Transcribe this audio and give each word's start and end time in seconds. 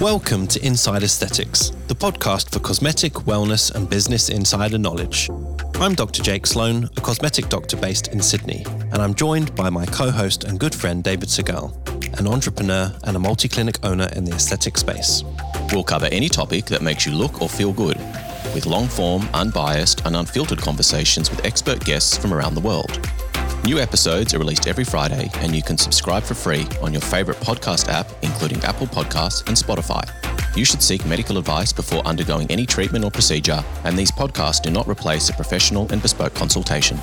Welcome 0.00 0.46
to 0.48 0.64
Inside 0.64 1.02
Aesthetics, 1.02 1.70
the 1.88 1.94
podcast 1.94 2.52
for 2.52 2.60
cosmetic, 2.60 3.14
wellness, 3.14 3.74
and 3.74 3.90
business 3.90 4.28
insider 4.28 4.78
knowledge. 4.78 5.28
I'm 5.74 5.96
Dr. 5.96 6.22
Jake 6.22 6.46
Sloane, 6.46 6.88
a 6.96 7.00
cosmetic 7.00 7.48
doctor 7.48 7.76
based 7.76 8.06
in 8.06 8.22
Sydney, 8.22 8.64
and 8.92 8.98
I'm 8.98 9.12
joined 9.12 9.56
by 9.56 9.70
my 9.70 9.84
co 9.86 10.12
host 10.12 10.44
and 10.44 10.60
good 10.60 10.72
friend 10.72 11.02
David 11.02 11.28
Segal, 11.28 11.74
an 12.16 12.28
entrepreneur 12.28 12.96
and 13.02 13.16
a 13.16 13.18
multi 13.18 13.48
clinic 13.48 13.80
owner 13.82 14.08
in 14.14 14.24
the 14.24 14.36
aesthetic 14.36 14.78
space. 14.78 15.24
We'll 15.72 15.82
cover 15.82 16.06
any 16.12 16.28
topic 16.28 16.66
that 16.66 16.80
makes 16.80 17.04
you 17.04 17.10
look 17.10 17.42
or 17.42 17.48
feel 17.48 17.72
good, 17.72 17.98
with 18.54 18.66
long 18.66 18.86
form, 18.86 19.28
unbiased, 19.34 20.06
and 20.06 20.14
unfiltered 20.14 20.60
conversations 20.60 21.28
with 21.28 21.44
expert 21.44 21.84
guests 21.84 22.16
from 22.16 22.32
around 22.32 22.54
the 22.54 22.60
world. 22.60 23.00
New 23.64 23.78
episodes 23.78 24.32
are 24.32 24.38
released 24.38 24.66
every 24.66 24.84
Friday, 24.84 25.30
and 25.36 25.54
you 25.54 25.62
can 25.62 25.76
subscribe 25.76 26.22
for 26.22 26.34
free 26.34 26.66
on 26.80 26.92
your 26.92 27.02
favourite 27.02 27.38
podcast 27.40 27.88
app, 27.88 28.08
including 28.22 28.62
Apple 28.64 28.86
Podcasts 28.86 29.46
and 29.46 29.56
Spotify. 29.56 30.02
You 30.56 30.64
should 30.64 30.82
seek 30.82 31.04
medical 31.04 31.36
advice 31.36 31.72
before 31.72 32.00
undergoing 32.06 32.50
any 32.50 32.64
treatment 32.64 33.04
or 33.04 33.10
procedure, 33.10 33.62
and 33.84 33.98
these 33.98 34.10
podcasts 34.10 34.62
do 34.62 34.70
not 34.70 34.88
replace 34.88 35.28
a 35.28 35.34
professional 35.34 35.90
and 35.92 36.00
bespoke 36.00 36.34
consultation. 36.34 36.98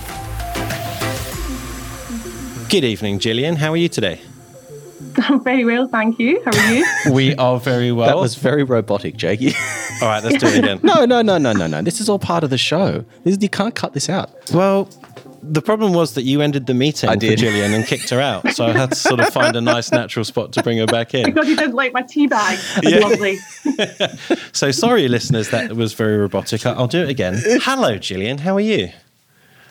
Good 2.70 2.84
evening, 2.84 3.20
Gillian. 3.20 3.58
How 3.58 3.72
are 3.72 3.77
you 3.77 3.90
today? 3.90 4.22
I'm 5.18 5.44
very 5.44 5.66
well, 5.66 5.88
thank 5.88 6.20
you. 6.20 6.41
How 6.46 6.52
are 6.52 6.74
you? 6.74 6.85
we 7.12 7.35
are 7.35 7.60
very 7.60 7.91
well. 7.91 8.08
That 8.08 8.18
was 8.18 8.35
very 8.35 8.63
robotic, 8.63 9.18
Jakey. 9.18 9.54
all 10.02 10.08
right, 10.08 10.24
let's 10.24 10.38
do 10.38 10.48
it 10.48 10.60
again. 10.60 10.80
no, 10.84 11.05
no, 11.05 11.22
no, 11.22 11.38
no, 11.38 11.54
no, 11.54 11.68
no. 11.68 11.82
This 11.82 12.02
is 12.02 12.10
all 12.10 12.20
part 12.20 12.44
of 12.44 12.49
the 12.49 12.58
show. 12.58 13.05
This, 13.24 13.38
you 13.40 13.49
can't 13.49 13.76
cut 13.76 13.94
this 13.94 14.10
out. 14.10 14.32
Well, 14.52 14.90
the 15.48 15.62
problem 15.62 15.94
was 15.94 16.13
that 16.16 16.23
you 16.23 16.41
ended 16.41 16.66
the 16.66 16.73
meeting 16.73 17.09
I 17.09 17.13
for. 17.16 17.20
Gillian 17.35 17.73
and 17.73 17.85
kicked 17.85 18.09
her 18.09 18.20
out. 18.20 18.49
So 18.54 18.66
I 18.66 18.72
had 18.73 18.90
to 18.91 18.95
sort 18.95 19.20
of 19.20 19.30
find 19.30 19.55
a 19.55 19.62
nice 19.62 19.91
natural 19.91 20.26
spot 20.26 20.52
to 20.54 20.63
bring 20.63 20.77
her 20.80 20.85
back 20.85 21.13
in. 21.13 21.31
God, 21.31 21.48
you 21.48 21.55
did 21.55 21.73
like 21.73 21.94
my 21.94 22.02
tea 22.02 22.27
bag. 22.27 22.59
Yeah. 22.84 22.99
Lovely. 22.99 23.38
So 24.54 24.71
sorry, 24.71 25.07
listeners, 25.07 25.49
that 25.49 25.76
was 25.76 25.93
very 25.93 26.18
robotic. 26.18 26.65
I- 26.65 26.74
I'll 26.74 26.87
do 26.87 27.02
it 27.04 27.10
again. 27.10 27.35
Hello, 27.62 27.98
Gillian. 27.98 28.37
How 28.40 28.55
are 28.55 28.62
you? 28.62 28.90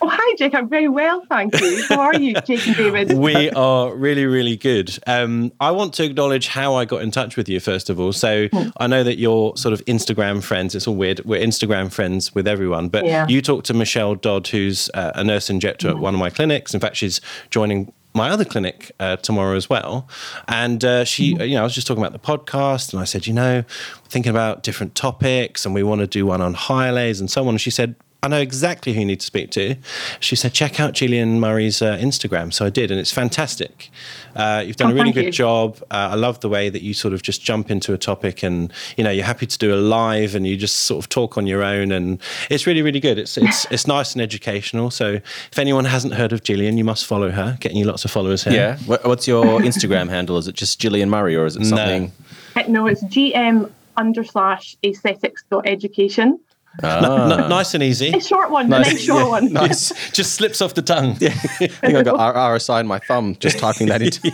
Oh, 0.01 0.09
hi, 0.11 0.35
Jake. 0.37 0.53
I'm 0.53 0.67
very 0.67 0.89
well, 0.89 1.23
thank 1.29 1.59
you. 1.59 1.83
How 1.87 2.01
are 2.01 2.15
you, 2.19 2.33
Jake 2.41 2.67
and 2.67 2.75
David? 2.75 3.13
We 3.17 3.49
are 3.51 3.95
really, 3.95 4.25
really 4.25 4.57
good. 4.57 4.97
Um, 5.07 5.51
I 5.59 5.71
want 5.71 5.93
to 5.95 6.03
acknowledge 6.03 6.47
how 6.47 6.75
I 6.75 6.85
got 6.85 7.01
in 7.01 7.11
touch 7.11 7.37
with 7.37 7.47
you, 7.47 7.59
first 7.59 7.89
of 7.89 7.99
all. 7.99 8.11
So 8.11 8.49
I 8.77 8.87
know 8.87 9.03
that 9.03 9.17
you're 9.17 9.55
sort 9.55 9.73
of 9.73 9.83
Instagram 9.85 10.43
friends. 10.43 10.75
It's 10.75 10.87
all 10.87 10.95
weird. 10.95 11.21
We're 11.23 11.41
Instagram 11.41 11.91
friends 11.91 12.35
with 12.35 12.47
everyone. 12.47 12.89
But 12.89 13.05
Yeah. 13.05 13.25
you 13.27 13.41
talked 13.41 13.67
to 13.67 13.73
Michelle 13.73 14.15
Dodd, 14.15 14.47
who's 14.47 14.89
uh, 14.93 15.11
a 15.15 15.23
nurse 15.23 15.49
injector 15.49 15.89
at 15.89 15.97
one 15.99 16.13
of 16.13 16.19
my 16.19 16.29
clinics. 16.29 16.73
In 16.73 16.79
fact, 16.79 16.97
she's 16.97 17.21
joining 17.49 17.93
my 18.13 18.29
other 18.29 18.45
clinic 18.45 18.91
uh, 18.99 19.17
tomorrow 19.17 19.55
as 19.57 19.69
well. 19.69 20.07
And 20.47 20.83
uh, 20.85 21.03
she, 21.03 21.35
you 21.35 21.55
know, 21.55 21.61
I 21.61 21.63
was 21.63 21.75
just 21.75 21.85
talking 21.87 22.01
about 22.03 22.13
the 22.13 22.19
podcast, 22.19 22.93
and 22.93 23.01
I 23.01 23.05
said, 23.05 23.27
you 23.27 23.33
know, 23.33 23.63
thinking 24.07 24.29
about 24.29 24.63
different 24.63 24.95
topics, 24.95 25.65
and 25.65 25.75
we 25.75 25.83
want 25.83 25.99
to 25.99 26.07
do 26.07 26.25
one 26.25 26.41
on 26.41 26.55
Hyalase 26.55 27.19
and 27.19 27.29
so 27.29 27.41
on. 27.43 27.49
And 27.49 27.61
she 27.61 27.71
said, 27.71 27.95
I 28.25 28.27
know 28.27 28.39
exactly 28.41 28.93
who 28.93 28.99
you 29.01 29.05
need 29.05 29.19
to 29.19 29.25
speak 29.25 29.51
to. 29.51 29.75
She 30.19 30.35
said, 30.35 30.53
check 30.53 30.79
out 30.79 30.93
Gillian 30.93 31.39
Murray's 31.39 31.81
uh, 31.81 31.95
Instagram. 31.97 32.51
So 32.51 32.65
I 32.65 32.69
did, 32.69 32.89
and 32.91 32.99
it's 32.99 33.11
fantastic. 33.11 33.89
Uh, 34.35 34.63
you've 34.65 34.75
done 34.75 34.89
Oh, 34.89 34.91
a 34.91 34.95
really 34.95 35.11
good 35.11 35.25
you. 35.25 35.31
job. 35.31 35.77
Uh, 35.91 36.09
I 36.11 36.15
love 36.15 36.39
the 36.41 36.49
way 36.49 36.69
that 36.69 36.81
you 36.81 36.93
sort 36.93 37.13
of 37.13 37.21
just 37.21 37.41
jump 37.41 37.69
into 37.71 37.93
a 37.93 37.97
topic 37.97 38.43
and, 38.43 38.73
you 38.97 39.03
know, 39.03 39.09
you're 39.11 39.23
happy 39.25 39.45
to 39.45 39.57
do 39.57 39.73
a 39.73 39.77
live 39.77 40.35
and 40.35 40.45
you 40.45 40.57
just 40.57 40.77
sort 40.77 41.03
of 41.03 41.09
talk 41.09 41.37
on 41.37 41.47
your 41.47 41.63
own. 41.63 41.91
And 41.91 42.19
it's 42.49 42.65
really, 42.67 42.81
really 42.81 42.99
good. 42.99 43.17
It's, 43.17 43.37
it's, 43.37 43.65
it's 43.71 43.87
nice 43.87 44.13
and 44.13 44.21
educational. 44.21 44.89
So 44.91 45.13
if 45.51 45.59
anyone 45.59 45.85
hasn't 45.85 46.15
heard 46.15 46.33
of 46.33 46.43
Gillian, 46.43 46.77
you 46.77 46.83
must 46.83 47.05
follow 47.05 47.31
her, 47.31 47.57
getting 47.61 47.77
you 47.77 47.85
lots 47.85 48.03
of 48.03 48.11
followers 48.11 48.43
here. 48.43 48.53
Yeah. 48.87 48.97
What's 49.03 49.27
your 49.27 49.45
Instagram 49.61 50.09
handle? 50.09 50.37
Is 50.37 50.47
it 50.47 50.55
just 50.55 50.81
Gillian 50.81 51.09
Murray 51.09 51.35
or 51.35 51.45
is 51.45 51.55
it 51.55 51.65
something? 51.65 52.11
Uh, 52.55 52.63
No, 52.67 52.87
it's 52.87 53.03
GM 53.03 53.71
under 53.97 54.23
slash 54.25 54.75
aesthetics 54.83 55.43
dot 55.49 55.65
education. 55.67 56.39
N- 56.83 57.05
n- 57.05 57.49
nice 57.49 57.73
and 57.73 57.81
easy. 57.83 58.09
A 58.09 58.19
short 58.21 58.51
one, 58.51 58.67
Nice. 58.69 58.87
a 58.87 58.91
nice 58.93 59.01
short 59.03 59.19
Yeah, 59.23 59.27
one. 59.29 59.53
Nice. 59.53 60.11
just 60.11 60.33
slips 60.33 60.61
off 60.61 60.73
the 60.73 60.81
tongue. 60.81 61.11
I 61.21 61.29
think 61.29 61.83
I 61.95 62.03
got 62.03 62.19
R- 62.19 62.55
RSI 62.57 62.81
in 62.81 62.87
my 62.87 62.99
thumb 62.99 63.35
just 63.39 63.59
typing 63.59 63.87
that 63.87 64.01
into. 64.01 64.31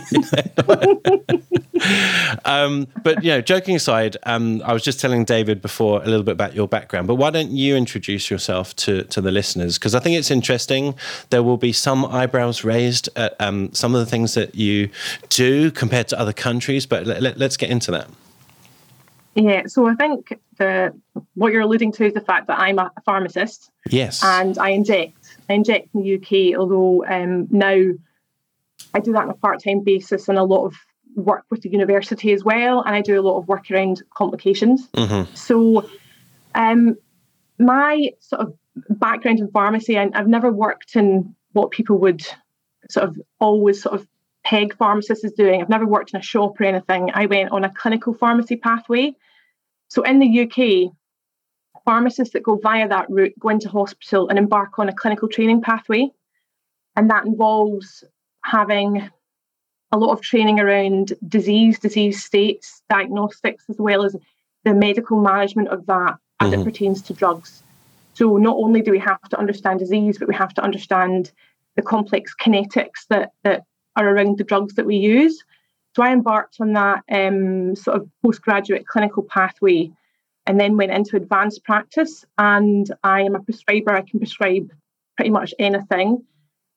Um, 2.44 2.86
but 3.02 3.24
you 3.24 3.30
know, 3.30 3.40
joking 3.40 3.74
aside, 3.74 4.16
um, 4.24 4.62
I 4.64 4.72
was 4.72 4.82
just 4.84 5.00
telling 5.00 5.24
David 5.24 5.60
before 5.60 6.00
a 6.02 6.06
little 6.06 6.22
bit 6.22 6.32
about 6.32 6.54
your 6.54 6.68
background. 6.68 7.08
But 7.08 7.16
why 7.16 7.30
don't 7.30 7.50
you 7.50 7.74
introduce 7.76 8.30
yourself 8.30 8.74
to 8.76 9.02
to 9.04 9.20
the 9.20 9.32
listeners? 9.32 9.78
Because 9.78 9.94
I 9.94 9.98
think 10.00 10.16
it's 10.16 10.30
interesting. 10.30 10.94
There 11.30 11.42
will 11.42 11.56
be 11.56 11.72
some 11.72 12.04
eyebrows 12.04 12.62
raised 12.62 13.08
at 13.16 13.34
um, 13.40 13.72
some 13.72 13.94
of 13.96 14.00
the 14.00 14.06
things 14.06 14.34
that 14.34 14.54
you 14.54 14.90
do 15.28 15.70
compared 15.72 16.06
to 16.08 16.18
other 16.20 16.32
countries. 16.32 16.86
But 16.86 17.04
let, 17.06 17.20
let, 17.20 17.38
let's 17.38 17.56
get 17.56 17.70
into 17.70 17.90
that. 17.90 18.08
Yeah, 19.34 19.62
so 19.66 19.86
I 19.86 19.94
think 19.94 20.38
the 20.58 20.94
what 21.34 21.52
you're 21.52 21.62
alluding 21.62 21.92
to 21.92 22.04
is 22.06 22.12
the 22.14 22.20
fact 22.20 22.48
that 22.48 22.58
I'm 22.58 22.78
a 22.78 22.90
pharmacist 23.04 23.70
Yes. 23.90 24.22
and 24.22 24.58
I 24.58 24.70
inject. 24.70 25.38
I 25.48 25.54
inject 25.54 25.88
in 25.94 26.02
the 26.02 26.14
UK, 26.16 26.58
although 26.58 27.04
um, 27.06 27.48
now 27.50 27.92
I 28.94 29.00
do 29.00 29.12
that 29.12 29.22
on 29.22 29.30
a 29.30 29.34
part-time 29.34 29.80
basis 29.80 30.28
and 30.28 30.38
a 30.38 30.44
lot 30.44 30.66
of 30.66 30.74
work 31.14 31.44
with 31.50 31.62
the 31.62 31.70
university 31.70 32.32
as 32.32 32.44
well, 32.44 32.82
and 32.82 32.94
I 32.94 33.00
do 33.00 33.18
a 33.18 33.22
lot 33.22 33.38
of 33.38 33.48
work 33.48 33.70
around 33.70 34.02
complications. 34.14 34.88
Mhm. 34.94 35.34
So, 35.36 35.88
um, 36.54 36.96
my 37.58 38.10
sort 38.20 38.42
of 38.42 38.54
background 38.90 39.40
in 39.40 39.50
pharmacy, 39.50 39.98
I, 39.98 40.10
I've 40.14 40.28
never 40.28 40.50
worked 40.50 40.96
in 40.96 41.34
what 41.52 41.70
people 41.70 41.98
would 41.98 42.22
sort 42.88 43.08
of 43.08 43.20
always 43.40 43.82
sort 43.82 43.94
of 43.94 44.06
peg 44.44 44.76
pharmacists 44.76 45.24
as 45.24 45.32
doing. 45.32 45.60
I've 45.60 45.68
never 45.68 45.86
worked 45.86 46.12
in 46.14 46.20
a 46.20 46.22
shop 46.22 46.60
or 46.60 46.64
anything. 46.64 47.10
I 47.14 47.26
went 47.26 47.52
on 47.52 47.64
a 47.64 47.72
clinical 47.72 48.14
pharmacy 48.14 48.56
pathway. 48.56 49.14
So 49.88 50.02
in 50.02 50.18
the 50.18 50.42
UK, 50.42 50.92
pharmacists 51.84 52.32
that 52.32 52.42
go 52.42 52.56
via 52.56 52.88
that 52.88 53.10
route 53.10 53.38
go 53.38 53.48
into 53.48 53.68
hospital 53.68 54.28
and 54.28 54.38
embark 54.38 54.78
on 54.78 54.88
a 54.88 54.92
clinical 54.92 55.28
training 55.28 55.62
pathway. 55.62 56.10
And 56.96 57.10
that 57.10 57.24
involves 57.24 58.04
having 58.44 59.08
a 59.92 59.98
lot 59.98 60.12
of 60.12 60.22
training 60.22 60.58
around 60.58 61.12
disease, 61.28 61.78
disease 61.78 62.24
states, 62.24 62.82
diagnostics, 62.88 63.64
as 63.68 63.76
well 63.78 64.04
as 64.04 64.16
the 64.64 64.74
medical 64.74 65.20
management 65.20 65.68
of 65.68 65.86
that 65.86 66.16
as 66.40 66.52
Mhm. 66.52 66.60
it 66.60 66.64
pertains 66.64 67.02
to 67.02 67.12
drugs. 67.12 67.62
So 68.14 68.36
not 68.36 68.56
only 68.56 68.82
do 68.82 68.90
we 68.90 68.98
have 68.98 69.22
to 69.30 69.38
understand 69.38 69.80
disease, 69.80 70.18
but 70.18 70.28
we 70.28 70.34
have 70.34 70.54
to 70.54 70.62
understand 70.62 71.32
the 71.76 71.82
complex 71.82 72.34
kinetics 72.34 73.06
that, 73.08 73.32
that 73.42 73.64
are 73.96 74.08
around 74.08 74.38
the 74.38 74.44
drugs 74.44 74.74
that 74.74 74.86
we 74.86 74.96
use. 74.96 75.44
So 75.94 76.02
I 76.02 76.12
embarked 76.12 76.56
on 76.60 76.72
that 76.72 77.02
um, 77.10 77.76
sort 77.76 77.98
of 77.98 78.08
postgraduate 78.22 78.86
clinical 78.86 79.22
pathway 79.22 79.90
and 80.46 80.58
then 80.58 80.76
went 80.76 80.92
into 80.92 81.16
advanced 81.16 81.64
practice. 81.64 82.24
And 82.38 82.92
I 83.04 83.22
am 83.22 83.34
a 83.34 83.42
prescriber, 83.42 83.92
I 83.92 84.02
can 84.02 84.18
prescribe 84.18 84.70
pretty 85.16 85.30
much 85.30 85.52
anything. 85.58 86.24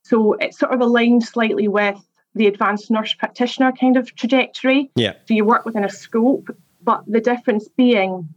So 0.04 0.34
it's 0.34 0.60
sort 0.60 0.74
of 0.74 0.82
aligned 0.82 1.24
slightly 1.24 1.68
with 1.68 1.98
the 2.36 2.48
advanced 2.48 2.92
nurse 2.92 3.14
practitioner 3.14 3.72
kind 3.72 3.96
of 3.96 4.14
trajectory. 4.16 4.92
yeah. 4.96 5.14
So 5.26 5.34
you 5.34 5.46
work 5.46 5.66
within 5.66 5.86
a 5.86 5.90
scope, 5.90 6.50
but 6.84 7.04
the 7.08 7.22
difference 7.22 7.70
being 7.70 8.28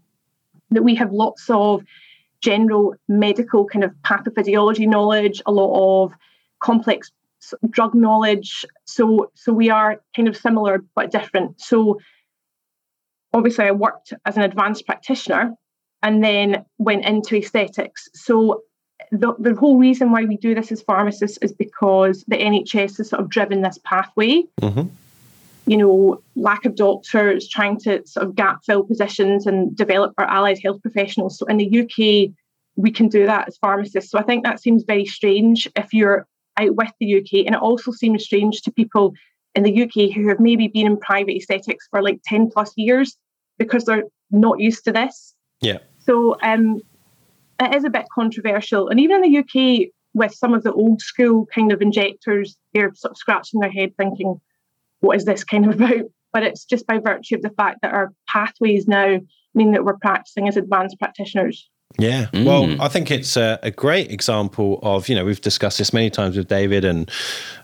that 0.70 0.84
we 0.84 0.94
have 0.94 1.12
lots 1.12 1.50
of 1.50 1.82
general 2.40 2.94
medical 3.08 3.66
kind 3.66 3.84
of 3.84 3.92
pathophysiology 4.06 4.86
knowledge, 4.86 5.42
a 5.46 5.52
lot 5.52 6.04
of 6.04 6.12
complex 6.60 7.10
drug 7.70 7.94
knowledge. 7.94 8.64
So 8.84 9.30
so 9.34 9.52
we 9.52 9.70
are 9.70 10.00
kind 10.14 10.28
of 10.28 10.36
similar 10.36 10.84
but 10.94 11.10
different. 11.10 11.60
So 11.60 12.00
obviously 13.32 13.66
I 13.66 13.72
worked 13.72 14.12
as 14.24 14.36
an 14.36 14.42
advanced 14.42 14.86
practitioner 14.86 15.54
and 16.02 16.22
then 16.22 16.64
went 16.78 17.04
into 17.04 17.36
aesthetics. 17.36 18.08
So 18.14 18.62
the, 19.10 19.34
the 19.38 19.54
whole 19.54 19.78
reason 19.78 20.10
why 20.10 20.24
we 20.24 20.36
do 20.36 20.54
this 20.54 20.72
as 20.72 20.82
pharmacists 20.82 21.38
is 21.38 21.52
because 21.52 22.24
the 22.28 22.36
NHS 22.36 22.98
has 22.98 23.10
sort 23.10 23.22
of 23.22 23.28
driven 23.28 23.62
this 23.62 23.78
pathway 23.84 24.42
hmm 24.60 24.82
you 25.68 25.76
know, 25.76 26.22
lack 26.34 26.64
of 26.64 26.74
doctors, 26.74 27.46
trying 27.46 27.78
to 27.78 28.04
sort 28.06 28.26
of 28.26 28.34
gap 28.34 28.64
fill 28.64 28.82
positions 28.82 29.46
and 29.46 29.76
develop 29.76 30.14
our 30.16 30.24
allied 30.24 30.58
health 30.64 30.80
professionals. 30.80 31.38
So 31.38 31.44
in 31.44 31.58
the 31.58 31.80
UK, 31.80 32.32
we 32.76 32.90
can 32.90 33.08
do 33.08 33.26
that 33.26 33.48
as 33.48 33.58
pharmacists. 33.58 34.10
So 34.10 34.18
I 34.18 34.22
think 34.22 34.44
that 34.44 34.62
seems 34.62 34.84
very 34.84 35.04
strange 35.04 35.68
if 35.76 35.92
you're 35.92 36.26
out 36.58 36.74
with 36.74 36.90
the 37.00 37.16
UK. 37.18 37.46
And 37.46 37.54
it 37.54 37.60
also 37.60 37.92
seems 37.92 38.24
strange 38.24 38.62
to 38.62 38.72
people 38.72 39.14
in 39.54 39.62
the 39.62 39.82
UK 39.82 40.14
who 40.14 40.28
have 40.28 40.40
maybe 40.40 40.68
been 40.68 40.86
in 40.86 40.96
private 40.98 41.36
aesthetics 41.36 41.86
for 41.90 42.02
like 42.02 42.20
10 42.24 42.50
plus 42.50 42.72
years 42.76 43.16
because 43.58 43.84
they're 43.84 44.04
not 44.30 44.60
used 44.60 44.84
to 44.84 44.92
this. 44.92 45.34
Yeah. 45.60 45.78
So 45.98 46.36
um, 46.42 46.80
it 47.60 47.74
is 47.74 47.84
a 47.84 47.90
bit 47.90 48.06
controversial. 48.14 48.88
And 48.88 49.00
even 49.00 49.24
in 49.24 49.32
the 49.32 49.38
UK, 49.38 49.88
with 50.14 50.32
some 50.32 50.54
of 50.54 50.62
the 50.62 50.72
old 50.72 51.00
school 51.00 51.46
kind 51.46 51.72
of 51.72 51.82
injectors, 51.82 52.56
they're 52.72 52.94
sort 52.94 53.12
of 53.12 53.18
scratching 53.18 53.60
their 53.60 53.70
head 53.70 53.96
thinking, 53.96 54.40
what 55.00 55.16
is 55.16 55.24
this 55.24 55.44
kind 55.44 55.66
of 55.66 55.74
about? 55.80 56.04
But 56.32 56.42
it's 56.42 56.64
just 56.64 56.86
by 56.86 56.98
virtue 56.98 57.36
of 57.36 57.42
the 57.42 57.50
fact 57.50 57.78
that 57.82 57.94
our 57.94 58.12
pathways 58.28 58.86
now 58.86 59.18
mean 59.54 59.72
that 59.72 59.84
we're 59.84 59.96
practicing 59.96 60.46
as 60.46 60.56
advanced 60.56 60.98
practitioners. 60.98 61.68
Yeah. 61.96 62.26
Mm. 62.32 62.44
Well, 62.44 62.82
I 62.82 62.88
think 62.88 63.10
it's 63.10 63.36
a, 63.36 63.58
a, 63.62 63.72
great 63.72 64.12
example 64.12 64.78
of, 64.82 65.08
you 65.08 65.16
know, 65.16 65.24
we've 65.24 65.40
discussed 65.40 65.78
this 65.78 65.92
many 65.92 66.10
times 66.10 66.36
with 66.36 66.46
David 66.46 66.84
and 66.84 67.10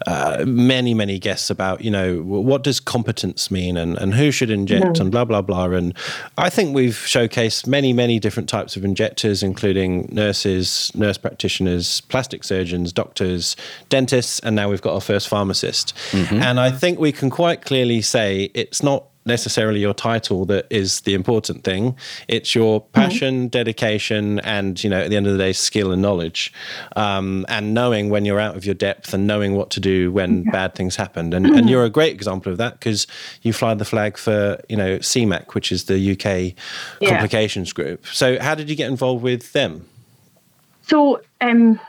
uh, 0.08 0.44
many, 0.46 0.92
many 0.92 1.20
guests 1.20 1.50
about, 1.50 1.82
you 1.84 1.90
know, 1.90 2.20
what 2.22 2.64
does 2.64 2.80
competence 2.80 3.50
mean 3.50 3.76
and, 3.76 3.96
and 3.98 4.14
who 4.14 4.32
should 4.32 4.50
inject 4.50 4.98
and 4.98 5.12
blah, 5.12 5.24
blah, 5.24 5.42
blah. 5.42 5.66
And 5.66 5.94
I 6.36 6.50
think 6.50 6.74
we've 6.74 6.94
showcased 6.94 7.68
many, 7.68 7.92
many 7.92 8.18
different 8.18 8.48
types 8.48 8.76
of 8.76 8.84
injectors, 8.84 9.42
including 9.42 10.08
nurses, 10.10 10.90
nurse 10.96 11.18
practitioners, 11.18 12.00
plastic 12.00 12.42
surgeons, 12.42 12.92
doctors, 12.92 13.54
dentists, 13.88 14.40
and 14.40 14.56
now 14.56 14.68
we've 14.68 14.82
got 14.82 14.94
our 14.94 15.00
first 15.00 15.28
pharmacist. 15.28 15.94
Mm-hmm. 16.10 16.42
And 16.42 16.58
I 16.58 16.72
think 16.72 16.98
we 16.98 17.12
can 17.12 17.30
quite 17.30 17.62
clearly 17.62 18.02
say 18.02 18.50
it's 18.54 18.82
not 18.82 19.04
necessarily 19.26 19.80
your 19.80 19.94
title 19.94 20.44
that 20.46 20.66
is 20.70 21.00
the 21.02 21.14
important 21.14 21.64
thing. 21.64 21.96
It's 22.28 22.54
your 22.54 22.82
mm-hmm. 22.82 22.92
passion, 22.92 23.34
mm-hmm. 23.34 23.46
dedication, 23.48 24.40
and 24.40 24.82
you 24.82 24.90
know, 24.90 25.00
at 25.00 25.10
the 25.10 25.16
end 25.16 25.26
of 25.26 25.32
the 25.32 25.38
day, 25.38 25.52
skill 25.52 25.92
and 25.92 26.02
knowledge, 26.02 26.52
um, 26.96 27.46
and 27.48 27.74
knowing 27.74 28.10
when 28.10 28.24
you're 28.24 28.40
out 28.40 28.56
of 28.56 28.64
your 28.64 28.74
depth 28.74 29.14
and 29.14 29.26
knowing 29.26 29.54
what 29.54 29.70
to 29.70 29.80
do 29.80 30.12
when 30.12 30.44
yeah. 30.44 30.50
bad 30.50 30.74
things 30.74 30.96
happen. 30.96 31.32
And, 31.32 31.46
and 31.46 31.70
you're 31.70 31.84
a 31.84 31.90
great 31.90 32.12
example 32.12 32.52
of 32.52 32.58
that 32.58 32.78
because 32.78 33.06
you 33.42 33.52
fly 33.52 33.74
the 33.74 33.84
flag 33.84 34.18
for 34.18 34.60
you 34.68 34.76
know 34.76 34.98
CMAC, 34.98 35.54
which 35.54 35.72
is 35.72 35.84
the 35.84 36.12
UK 36.12 36.54
yeah. 37.00 37.08
complications 37.10 37.72
group. 37.72 38.06
So, 38.06 38.38
how 38.40 38.54
did 38.54 38.68
you 38.68 38.76
get 38.76 38.90
involved 38.90 39.22
with 39.22 39.52
them? 39.52 39.86
So, 40.82 41.22
um, 41.40 41.80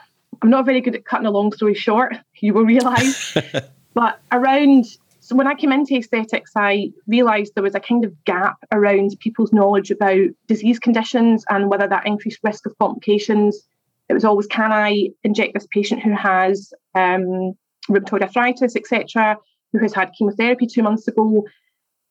I'm 0.42 0.50
not 0.50 0.66
very 0.66 0.82
good 0.82 0.96
at 0.96 1.06
cutting 1.06 1.26
a 1.26 1.32
long 1.32 1.52
story 1.54 1.74
short. 1.74 2.16
You 2.40 2.54
will 2.54 2.66
realise, 2.66 3.38
but 3.94 4.20
around 4.32 4.86
so 5.26 5.36
when 5.36 5.48
I 5.48 5.56
came 5.56 5.72
into 5.72 5.96
aesthetics, 5.96 6.52
I 6.56 6.92
realised 7.08 7.56
there 7.56 7.64
was 7.64 7.74
a 7.74 7.80
kind 7.80 8.06
of 8.06 8.14
gap 8.26 8.58
around 8.72 9.18
people's 9.20 9.52
knowledge 9.52 9.90
about 9.90 10.28
disease 10.46 10.78
conditions 10.78 11.44
and 11.50 11.68
whether 11.68 11.88
that 11.88 12.06
increased 12.06 12.42
risk 12.44 12.68
of 12.68 12.78
complications. 12.78 13.60
It 14.08 14.14
was 14.14 14.24
always, 14.24 14.46
can 14.46 14.72
I 14.72 15.10
inject 15.24 15.56
this 15.56 15.66
patient 15.72 16.04
who 16.04 16.14
has 16.14 16.72
um, 16.94 17.54
rheumatoid 17.90 18.22
arthritis, 18.22 18.76
etc., 18.76 19.36
who 19.74 19.80
has 19.80 19.96
had 19.96 20.12
chemotherapy 20.16 20.68
two 20.68 20.84
months 20.84 21.08
ago? 21.08 21.44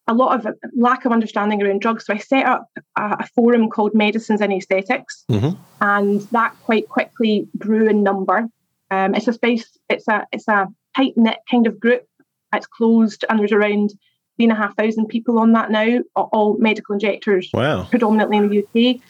A 0.08 0.14
lot 0.14 0.44
of 0.44 0.52
lack 0.76 1.04
of 1.04 1.12
understanding 1.12 1.62
around 1.62 1.82
drugs. 1.82 2.06
So 2.06 2.14
I 2.14 2.18
set 2.18 2.44
up 2.44 2.68
a, 2.98 3.18
a 3.20 3.26
forum 3.32 3.70
called 3.70 3.94
Medicines 3.94 4.40
and 4.40 4.52
Aesthetics, 4.52 5.24
mm-hmm. 5.30 5.56
and 5.80 6.20
that 6.32 6.56
quite 6.64 6.88
quickly 6.88 7.46
grew 7.58 7.88
in 7.88 8.02
number. 8.02 8.48
Um, 8.90 9.14
it's 9.14 9.28
a 9.28 9.32
space. 9.32 9.78
It's 9.88 10.08
a 10.08 10.26
it's 10.32 10.48
a 10.48 10.66
tight 10.96 11.14
knit 11.16 11.38
kind 11.48 11.68
of 11.68 11.78
group 11.78 12.06
it's 12.56 12.66
closed, 12.66 13.24
and 13.28 13.38
there's 13.38 13.52
around 13.52 13.90
three 14.36 14.44
and 14.44 14.52
a 14.52 14.56
half 14.56 14.76
thousand 14.76 15.06
people 15.06 15.38
on 15.38 15.52
that 15.52 15.70
now, 15.70 16.00
all 16.14 16.56
medical 16.58 16.94
injectors, 16.94 17.50
wow. 17.54 17.84
predominantly 17.84 18.36
in 18.36 18.48
the 18.48 18.58
UK. 18.60 19.00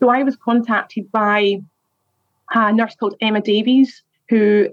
So 0.00 0.08
I 0.08 0.22
was 0.22 0.36
contacted 0.36 1.12
by 1.12 1.60
a 2.54 2.72
nurse 2.72 2.94
called 2.94 3.16
Emma 3.20 3.40
Davies, 3.40 4.02
who 4.28 4.68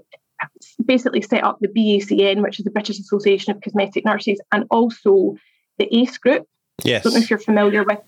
basically 0.84 1.22
set 1.22 1.44
up 1.44 1.58
the 1.60 1.68
BACN, 1.68 2.42
which 2.42 2.58
is 2.58 2.64
the 2.64 2.70
British 2.70 2.98
Association 2.98 3.54
of 3.54 3.62
Cosmetic 3.62 4.04
Nurses, 4.04 4.40
and 4.52 4.64
also 4.70 5.36
the 5.78 5.94
ACE 5.96 6.18
group. 6.18 6.46
Yes. 6.84 7.00
I 7.00 7.02
don't 7.04 7.14
know 7.14 7.20
if 7.20 7.30
you're 7.30 7.38
familiar 7.38 7.84
with. 7.84 7.98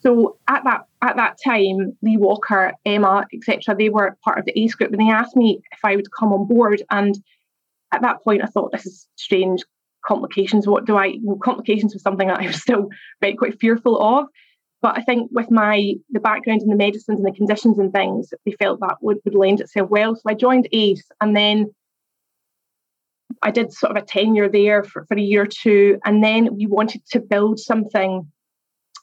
So 0.00 0.38
at 0.46 0.62
that 0.64 0.82
at 1.02 1.16
that 1.16 1.38
time, 1.44 1.96
Lee 2.02 2.16
Walker, 2.16 2.72
Emma, 2.84 3.24
etc., 3.32 3.74
they 3.76 3.88
were 3.88 4.16
part 4.22 4.38
of 4.38 4.44
the 4.44 4.58
ACE 4.58 4.74
group, 4.74 4.92
and 4.92 5.00
they 5.00 5.10
asked 5.10 5.36
me 5.36 5.60
if 5.72 5.80
I 5.84 5.96
would 5.96 6.12
come 6.12 6.32
on 6.32 6.46
board. 6.46 6.82
And 6.90 7.16
at 7.92 8.02
that 8.02 8.22
point, 8.22 8.42
I 8.42 8.46
thought 8.46 8.72
this 8.72 8.86
is 8.86 9.06
strange 9.16 9.62
complications. 10.06 10.66
What 10.66 10.84
do 10.84 10.96
I? 10.96 11.18
Complications 11.42 11.94
was 11.94 12.02
something 12.02 12.28
that 12.28 12.40
I 12.40 12.46
was 12.46 12.60
still 12.60 12.88
very 13.20 13.34
quite 13.34 13.58
fearful 13.60 14.00
of. 14.00 14.26
But 14.80 14.96
I 14.96 15.02
think 15.02 15.30
with 15.32 15.50
my 15.50 15.94
the 16.10 16.20
background 16.20 16.62
in 16.62 16.68
the 16.68 16.76
medicines 16.76 17.18
and 17.18 17.26
the 17.26 17.36
conditions 17.36 17.78
and 17.78 17.92
things, 17.92 18.32
they 18.44 18.52
felt 18.52 18.80
that 18.80 18.96
would, 19.00 19.18
would 19.24 19.34
lend 19.34 19.60
itself 19.60 19.90
well. 19.90 20.14
So 20.14 20.22
I 20.26 20.34
joined 20.34 20.68
ACE, 20.72 21.02
and 21.20 21.34
then 21.34 21.66
I 23.42 23.50
did 23.50 23.72
sort 23.72 23.96
of 23.96 24.02
a 24.02 24.06
tenure 24.06 24.48
there 24.48 24.84
for, 24.84 25.04
for 25.06 25.16
a 25.16 25.20
year 25.20 25.42
or 25.42 25.46
two, 25.46 25.98
and 26.04 26.22
then 26.22 26.54
we 26.54 26.66
wanted 26.66 27.02
to 27.10 27.20
build 27.20 27.58
something 27.58 28.30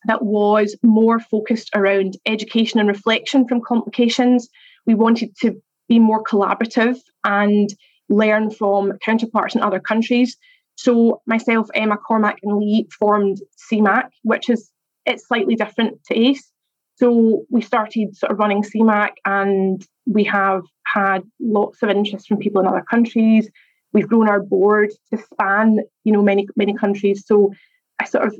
that 0.07 0.23
was 0.23 0.75
more 0.83 1.19
focused 1.19 1.71
around 1.73 2.17
education 2.25 2.79
and 2.79 2.87
reflection 2.87 3.47
from 3.47 3.61
complications. 3.61 4.47
We 4.85 4.95
wanted 4.95 5.35
to 5.41 5.61
be 5.89 5.99
more 5.99 6.23
collaborative 6.23 6.97
and 7.23 7.69
learn 8.09 8.51
from 8.51 8.97
counterparts 8.99 9.55
in 9.55 9.61
other 9.61 9.79
countries. 9.79 10.37
So 10.75 11.21
myself, 11.25 11.69
Emma 11.73 11.97
Cormack, 11.97 12.37
and 12.43 12.57
Lee 12.57 12.87
formed 12.99 13.39
CMAC, 13.71 14.09
which 14.23 14.49
is 14.49 14.71
it's 15.05 15.27
slightly 15.27 15.55
different 15.55 16.03
to 16.05 16.17
ACE. 16.17 16.51
So 16.95 17.45
we 17.49 17.61
started 17.61 18.15
sort 18.15 18.31
of 18.31 18.39
running 18.39 18.63
CMAC, 18.63 19.11
and 19.25 19.85
we 20.05 20.23
have 20.25 20.63
had 20.85 21.23
lots 21.39 21.81
of 21.81 21.89
interest 21.89 22.27
from 22.27 22.37
people 22.37 22.61
in 22.61 22.67
other 22.67 22.85
countries. 22.89 23.49
We've 23.93 24.07
grown 24.07 24.27
our 24.27 24.41
board 24.41 24.91
to 25.11 25.17
span, 25.17 25.79
you 26.03 26.11
know, 26.11 26.21
many 26.21 26.47
many 26.55 26.73
countries. 26.73 27.23
So 27.25 27.53
I 27.99 28.05
sort 28.05 28.27
of 28.27 28.35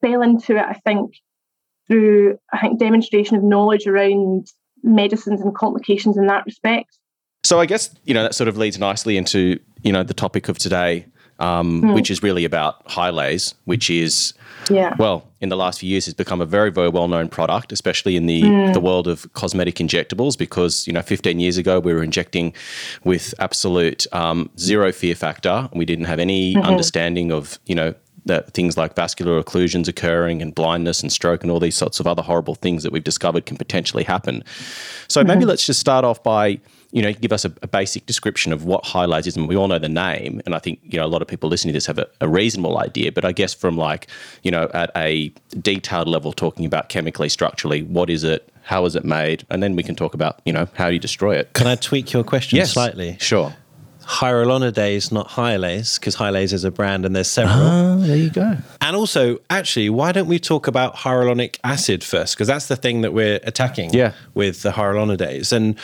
fell 0.00 0.22
into 0.22 0.56
it, 0.56 0.64
I 0.64 0.74
think, 0.84 1.14
through 1.88 2.38
I 2.52 2.60
think 2.60 2.78
demonstration 2.78 3.36
of 3.36 3.42
knowledge 3.42 3.86
around 3.86 4.48
medicines 4.82 5.40
and 5.40 5.54
complications 5.54 6.16
in 6.16 6.26
that 6.26 6.46
respect. 6.46 6.96
So 7.42 7.60
I 7.60 7.66
guess 7.66 7.94
you 8.04 8.14
know 8.14 8.22
that 8.22 8.34
sort 8.34 8.48
of 8.48 8.56
leads 8.56 8.78
nicely 8.78 9.16
into 9.16 9.58
you 9.82 9.92
know 9.92 10.02
the 10.02 10.14
topic 10.14 10.48
of 10.48 10.58
today, 10.58 11.06
um, 11.38 11.82
mm. 11.82 11.94
which 11.94 12.10
is 12.10 12.22
really 12.22 12.44
about 12.44 12.86
Hyalase, 12.86 13.54
which 13.64 13.88
is 13.88 14.34
yeah. 14.68 14.94
well 14.98 15.26
in 15.40 15.48
the 15.48 15.56
last 15.56 15.80
few 15.80 15.88
years 15.88 16.04
has 16.04 16.12
become 16.12 16.40
a 16.42 16.46
very 16.46 16.70
very 16.70 16.90
well 16.90 17.08
known 17.08 17.28
product, 17.28 17.72
especially 17.72 18.16
in 18.16 18.26
the 18.26 18.42
mm. 18.42 18.72
the 18.74 18.80
world 18.80 19.08
of 19.08 19.32
cosmetic 19.32 19.76
injectables. 19.76 20.36
Because 20.36 20.86
you 20.86 20.92
know, 20.92 21.02
15 21.02 21.40
years 21.40 21.56
ago 21.56 21.80
we 21.80 21.94
were 21.94 22.02
injecting 22.02 22.52
with 23.04 23.34
absolute 23.38 24.06
um, 24.12 24.50
zero 24.58 24.92
fear 24.92 25.14
factor. 25.14 25.68
We 25.72 25.86
didn't 25.86 26.06
have 26.06 26.18
any 26.18 26.54
mm-hmm. 26.54 26.66
understanding 26.66 27.32
of 27.32 27.58
you 27.64 27.74
know 27.74 27.94
that 28.26 28.52
things 28.52 28.76
like 28.76 28.94
vascular 28.94 29.42
occlusions 29.42 29.88
occurring 29.88 30.42
and 30.42 30.54
blindness 30.54 31.00
and 31.00 31.10
stroke 31.10 31.42
and 31.42 31.50
all 31.50 31.58
these 31.58 31.76
sorts 31.76 32.00
of 32.00 32.06
other 32.06 32.22
horrible 32.22 32.54
things 32.54 32.82
that 32.82 32.92
we've 32.92 33.02
discovered 33.02 33.46
can 33.46 33.56
potentially 33.56 34.04
happen. 34.04 34.44
So 35.08 35.20
mm-hmm. 35.20 35.28
maybe 35.28 35.44
let's 35.46 35.64
just 35.64 35.80
start 35.80 36.04
off 36.04 36.22
by 36.22 36.60
you 36.92 37.02
know, 37.02 37.12
give 37.12 37.32
us 37.32 37.44
a, 37.44 37.52
a, 37.62 37.68
basic 37.68 38.06
description 38.06 38.52
of 38.52 38.64
what 38.64 38.84
Hyalase 38.84 39.26
is. 39.26 39.36
And 39.36 39.48
we 39.48 39.56
all 39.56 39.68
know 39.68 39.78
the 39.78 39.88
name. 39.88 40.40
And 40.44 40.54
I 40.54 40.58
think, 40.58 40.80
you 40.82 40.98
know, 40.98 41.06
a 41.06 41.08
lot 41.08 41.22
of 41.22 41.28
people 41.28 41.48
listening 41.48 41.72
to 41.72 41.76
this 41.76 41.86
have 41.86 41.98
a, 41.98 42.06
a, 42.20 42.28
reasonable 42.28 42.78
idea. 42.78 43.12
But 43.12 43.24
I 43.24 43.32
guess 43.32 43.54
from 43.54 43.76
like, 43.76 44.08
you 44.42 44.50
know, 44.50 44.68
at 44.74 44.90
a 44.96 45.32
detailed 45.60 46.08
level, 46.08 46.32
talking 46.32 46.66
about 46.66 46.88
chemically, 46.88 47.28
structurally, 47.28 47.82
what 47.82 48.10
is 48.10 48.24
it? 48.24 48.52
How 48.62 48.84
is 48.86 48.96
it 48.96 49.04
made? 49.04 49.46
And 49.50 49.62
then 49.62 49.76
we 49.76 49.82
can 49.82 49.94
talk 49.94 50.14
about, 50.14 50.40
you 50.44 50.52
know, 50.52 50.68
how 50.74 50.88
you 50.88 50.98
destroy 50.98 51.36
it. 51.36 51.52
Can 51.52 51.66
I 51.66 51.76
tweak 51.76 52.12
your 52.12 52.24
question 52.24 52.56
yes, 52.56 52.72
slightly? 52.72 53.16
Sure. 53.20 53.54
Hyaluronidase, 54.02 55.12
not 55.12 55.28
Hyalase, 55.28 56.00
because 56.00 56.16
Hyalase 56.16 56.52
is 56.52 56.64
a 56.64 56.70
brand 56.72 57.06
and 57.06 57.14
there's 57.14 57.30
several. 57.30 57.56
Ah, 57.56 57.96
there 57.98 58.16
you 58.16 58.30
go. 58.30 58.56
And 58.80 58.96
also, 58.96 59.38
actually, 59.50 59.88
why 59.88 60.10
don't 60.10 60.26
we 60.26 60.40
talk 60.40 60.66
about 60.66 60.96
hyaluronic 60.96 61.58
acid 61.62 62.02
first? 62.02 62.34
Because 62.34 62.48
that's 62.48 62.66
the 62.66 62.74
thing 62.74 63.02
that 63.02 63.12
we're 63.12 63.38
attacking 63.44 63.94
yeah. 63.94 64.14
with 64.34 64.62
the 64.62 64.70
hyaluronidase. 64.70 65.52
And, 65.52 65.78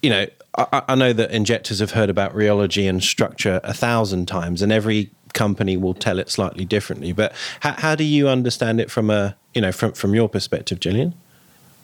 you 0.00 0.10
know, 0.10 0.26
I, 0.56 0.82
I 0.88 0.94
know 0.94 1.12
that 1.12 1.30
injectors 1.30 1.78
have 1.78 1.92
heard 1.92 2.10
about 2.10 2.34
rheology 2.34 2.88
and 2.88 3.02
structure 3.02 3.60
a 3.64 3.72
thousand 3.72 4.26
times, 4.26 4.62
and 4.62 4.70
every 4.70 5.10
company 5.32 5.76
will 5.76 5.94
tell 5.94 6.18
it 6.18 6.28
slightly 6.30 6.64
differently. 6.64 7.12
But 7.12 7.32
how, 7.60 7.72
how 7.72 7.94
do 7.94 8.04
you 8.04 8.28
understand 8.28 8.80
it 8.80 8.90
from 8.90 9.10
a 9.10 9.36
you 9.54 9.60
know 9.60 9.72
from 9.72 9.92
from 9.92 10.14
your 10.14 10.28
perspective, 10.28 10.80
Gillian? 10.80 11.14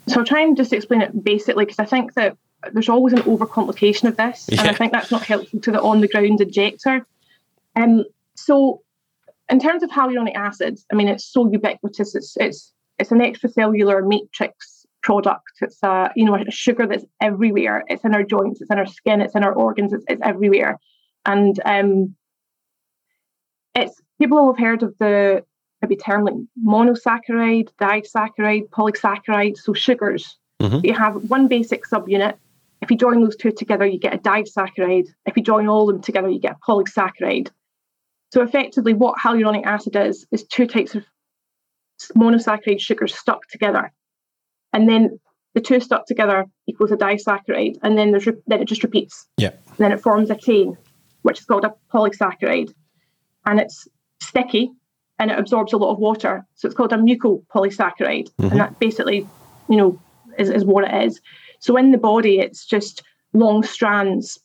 So 0.08 0.20
I'll 0.20 0.26
try 0.26 0.40
and 0.40 0.56
just 0.56 0.72
explain 0.72 1.02
it 1.02 1.24
basically 1.24 1.64
because 1.64 1.78
I 1.78 1.84
think 1.84 2.14
that 2.14 2.36
there's 2.72 2.88
always 2.88 3.12
an 3.12 3.22
overcomplication 3.22 4.04
of 4.04 4.16
this, 4.16 4.48
yeah. 4.50 4.60
and 4.60 4.70
I 4.70 4.74
think 4.74 4.92
that's 4.92 5.10
not 5.10 5.22
helpful 5.22 5.60
to 5.60 5.72
the 5.72 5.80
on 5.80 6.00
the 6.00 6.08
ground 6.08 6.40
injector. 6.40 7.06
Um, 7.76 8.04
so 8.34 8.82
in 9.48 9.60
terms 9.60 9.82
of 9.82 9.90
hyaluronic 9.90 10.34
acid, 10.34 10.78
I 10.92 10.94
mean 10.94 11.08
it's 11.08 11.24
so 11.24 11.50
ubiquitous. 11.50 12.14
It's 12.14 12.36
it's 12.36 12.72
it's 12.98 13.12
an 13.12 13.20
extracellular 13.20 14.06
matrix 14.06 14.77
product. 15.02 15.52
It's 15.60 15.82
a 15.82 16.10
you 16.16 16.24
know 16.24 16.34
a 16.34 16.50
sugar 16.50 16.86
that's 16.86 17.04
everywhere. 17.20 17.84
It's 17.88 18.04
in 18.04 18.14
our 18.14 18.22
joints. 18.22 18.60
It's 18.60 18.70
in 18.70 18.78
our 18.78 18.86
skin. 18.86 19.20
It's 19.20 19.34
in 19.34 19.44
our 19.44 19.52
organs. 19.52 19.92
It's, 19.92 20.04
it's 20.08 20.22
everywhere. 20.24 20.78
And 21.24 21.60
um, 21.64 22.14
it's 23.74 24.00
people 24.20 24.52
have 24.52 24.58
heard 24.58 24.82
of 24.82 24.96
the 24.98 25.44
maybe 25.82 25.96
term 25.96 26.24
like 26.24 26.34
monosaccharide, 26.64 27.70
disaccharide, 27.80 28.68
polysaccharide. 28.70 29.56
So 29.56 29.72
sugars. 29.72 30.36
Mm-hmm. 30.60 30.84
You 30.84 30.94
have 30.94 31.30
one 31.30 31.46
basic 31.48 31.84
subunit. 31.86 32.34
If 32.80 32.90
you 32.90 32.96
join 32.96 33.22
those 33.22 33.36
two 33.36 33.52
together, 33.52 33.86
you 33.86 33.98
get 33.98 34.14
a 34.14 34.18
disaccharide. 34.18 35.08
If 35.26 35.36
you 35.36 35.42
join 35.42 35.68
all 35.68 35.88
of 35.88 35.94
them 35.94 36.02
together, 36.02 36.28
you 36.28 36.40
get 36.40 36.56
a 36.56 36.70
polysaccharide. 36.70 37.50
So 38.32 38.42
effectively, 38.42 38.94
what 38.94 39.18
hyaluronic 39.18 39.64
acid 39.64 39.96
is 39.96 40.26
is 40.32 40.44
two 40.44 40.66
types 40.66 40.94
of 40.94 41.04
monosaccharide 42.16 42.80
sugars 42.80 43.14
stuck 43.14 43.46
together 43.48 43.92
and 44.72 44.88
then 44.88 45.18
the 45.54 45.60
two 45.60 45.80
stuck 45.80 46.06
together 46.06 46.44
equals 46.66 46.92
a 46.92 46.96
disaccharide, 46.96 47.78
and 47.82 47.98
then 47.98 48.10
there's 48.10 48.28
then 48.46 48.60
it 48.60 48.66
just 48.66 48.82
repeats. 48.82 49.26
Yeah. 49.36 49.52
Then 49.78 49.92
it 49.92 50.00
forms 50.00 50.30
a 50.30 50.36
chain, 50.36 50.76
which 51.22 51.40
is 51.40 51.44
called 51.44 51.64
a 51.64 51.74
polysaccharide, 51.92 52.72
and 53.46 53.60
it's 53.60 53.88
sticky 54.20 54.70
and 55.18 55.30
it 55.30 55.38
absorbs 55.38 55.72
a 55.72 55.76
lot 55.76 55.92
of 55.92 55.98
water, 55.98 56.46
so 56.54 56.66
it's 56.66 56.76
called 56.76 56.92
a 56.92 56.96
mucopolysaccharide, 56.96 58.30
mm-hmm. 58.30 58.50
and 58.50 58.60
that 58.60 58.78
basically, 58.78 59.26
you 59.68 59.76
know, 59.76 60.00
is, 60.38 60.48
is 60.48 60.64
what 60.64 60.84
it 60.84 61.06
is. 61.06 61.20
So 61.58 61.76
in 61.76 61.90
the 61.90 61.98
body, 61.98 62.38
it's 62.38 62.64
just 62.64 63.02
long 63.32 63.64
strands 63.64 64.38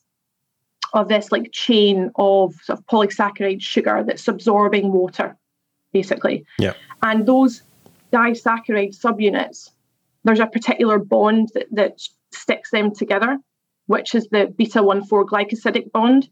of 0.94 1.08
this 1.10 1.32
like 1.32 1.52
chain 1.52 2.12
of 2.16 2.56
sort 2.64 2.80
of 2.80 2.86
polysaccharide 2.88 3.62
sugar 3.62 4.04
that's 4.06 4.28
absorbing 4.28 4.92
water, 4.92 5.38
basically. 5.92 6.46
Yeah. 6.58 6.74
And 7.04 7.28
those 7.28 7.62
disaccharide 8.12 8.98
subunits, 9.00 9.70
there's 10.24 10.40
a 10.40 10.48
particular 10.48 11.00
bond 11.00 11.50
that, 11.54 11.68
that 11.72 12.02
sticks 12.32 12.72
them 12.72 12.94
together, 12.94 13.38
which 13.88 14.16
is 14.16 14.28
the 14.30 14.54
beta 14.58 14.82
1 14.82 15.06
4 15.06 15.26
glycosidic 15.26 15.92
bond. 15.92 16.30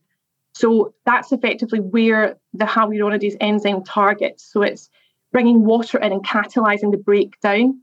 So 0.53 0.93
that's 1.05 1.31
effectively 1.31 1.79
where 1.79 2.37
the 2.53 2.65
hyaluronidase 2.65 3.37
enzyme 3.39 3.83
targets. 3.83 4.43
So 4.51 4.61
it's 4.61 4.89
bringing 5.31 5.63
water 5.63 5.97
in 5.97 6.11
and 6.11 6.25
catalyzing 6.25 6.91
the 6.91 6.97
breakdown 6.97 7.81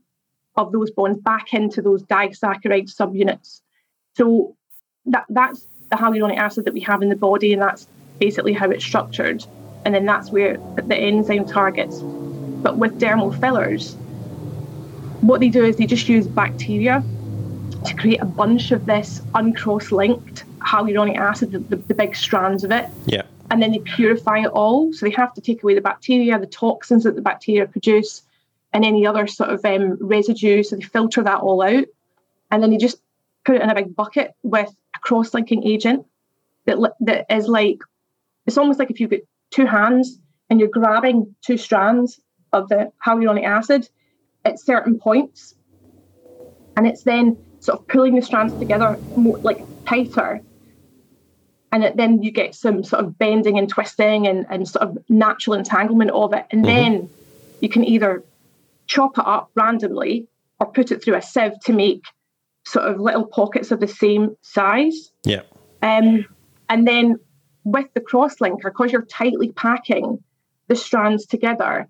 of 0.55 0.71
those 0.71 0.91
bonds 0.91 1.19
back 1.21 1.53
into 1.53 1.81
those 1.81 2.03
disaccharide 2.03 2.93
subunits. 2.93 3.61
So 4.15 4.55
that 5.05 5.25
that's 5.29 5.65
the 5.89 5.95
hyaluronic 5.95 6.37
acid 6.37 6.65
that 6.65 6.73
we 6.73 6.81
have 6.81 7.01
in 7.01 7.09
the 7.09 7.15
body, 7.15 7.53
and 7.53 7.61
that's 7.61 7.87
basically 8.19 8.53
how 8.53 8.69
it's 8.69 8.85
structured. 8.85 9.45
And 9.85 9.95
then 9.95 10.05
that's 10.05 10.29
where 10.29 10.57
the 10.75 10.95
enzyme 10.95 11.45
targets. 11.45 12.01
But 12.01 12.77
with 12.77 12.99
dermal 12.99 13.39
fillers, 13.39 13.95
what 15.21 15.39
they 15.39 15.49
do 15.49 15.63
is 15.65 15.77
they 15.77 15.85
just 15.85 16.07
use 16.07 16.27
bacteria 16.27 17.03
to 17.85 17.95
create 17.95 18.21
a 18.21 18.25
bunch 18.25 18.71
of 18.71 18.85
this 18.85 19.21
uncross 19.35 19.91
linked 19.91 20.43
hyaluronic 20.59 21.17
acid, 21.17 21.51
the, 21.51 21.59
the, 21.59 21.75
the 21.77 21.93
big 21.93 22.15
strands 22.15 22.63
of 22.63 22.71
it. 22.71 22.89
Yeah. 23.05 23.23
And 23.51 23.61
then 23.61 23.71
they 23.71 23.79
purify 23.79 24.39
it 24.39 24.47
all. 24.47 24.93
So 24.93 25.05
they 25.05 25.11
have 25.13 25.33
to 25.33 25.41
take 25.41 25.63
away 25.63 25.75
the 25.75 25.81
bacteria, 25.81 26.37
the 26.39 26.45
toxins 26.45 27.03
that 27.03 27.15
the 27.15 27.21
bacteria 27.21 27.65
produce, 27.65 28.21
and 28.73 28.85
any 28.85 29.07
other 29.07 29.25
sort 29.27 29.49
of 29.49 29.63
um, 29.65 29.97
residue. 29.99 30.61
So 30.63 30.75
they 30.75 30.83
filter 30.83 31.23
that 31.23 31.39
all 31.41 31.61
out. 31.61 31.85
And 32.51 32.61
then 32.61 32.71
they 32.71 32.77
just 32.77 33.01
put 33.45 33.55
it 33.55 33.61
in 33.61 33.69
a 33.69 33.75
big 33.75 33.95
bucket 33.95 34.35
with 34.43 34.69
a 34.95 34.99
cross 34.99 35.33
linking 35.33 35.65
agent 35.65 36.05
that, 36.65 36.77
that 36.99 37.25
is 37.29 37.47
like, 37.47 37.79
it's 38.45 38.57
almost 38.57 38.79
like 38.79 38.91
if 38.91 38.99
you've 38.99 39.09
got 39.09 39.21
two 39.51 39.65
hands 39.65 40.19
and 40.49 40.59
you're 40.59 40.69
grabbing 40.69 41.35
two 41.41 41.57
strands 41.57 42.19
of 42.53 42.69
the 42.69 42.91
hyaluronic 43.05 43.43
acid 43.43 43.89
at 44.45 44.59
certain 44.59 44.99
points. 44.99 45.55
And 46.75 46.87
it's 46.87 47.03
then 47.03 47.37
sort 47.59 47.79
of 47.79 47.87
pulling 47.87 48.15
the 48.15 48.21
strands 48.21 48.53
together 48.53 48.97
more 49.15 49.37
like 49.39 49.63
tighter. 49.85 50.41
And 51.71 51.83
it, 51.83 51.97
then 51.97 52.23
you 52.23 52.31
get 52.31 52.55
some 52.55 52.83
sort 52.83 53.03
of 53.03 53.17
bending 53.17 53.57
and 53.57 53.69
twisting 53.69 54.27
and, 54.27 54.45
and 54.49 54.67
sort 54.67 54.87
of 54.87 54.97
natural 55.09 55.55
entanglement 55.55 56.11
of 56.11 56.33
it. 56.33 56.45
And 56.51 56.63
mm-hmm. 56.63 56.75
then 56.75 57.09
you 57.61 57.69
can 57.69 57.83
either 57.83 58.23
chop 58.87 59.17
it 59.17 59.25
up 59.25 59.51
randomly 59.55 60.27
or 60.59 60.71
put 60.71 60.91
it 60.91 61.03
through 61.03 61.15
a 61.15 61.21
sieve 61.21 61.59
to 61.65 61.73
make 61.73 62.03
sort 62.65 62.85
of 62.85 62.99
little 62.99 63.25
pockets 63.25 63.71
of 63.71 63.79
the 63.79 63.87
same 63.87 64.35
size. 64.41 65.11
Yeah. 65.25 65.41
Um, 65.81 66.25
and 66.69 66.87
then 66.87 67.19
with 67.63 67.93
the 67.93 68.01
cross 68.01 68.35
linker, 68.35 68.63
because 68.63 68.91
you're 68.91 69.03
tightly 69.03 69.51
packing 69.51 70.23
the 70.67 70.75
strands 70.75 71.25
together, 71.25 71.87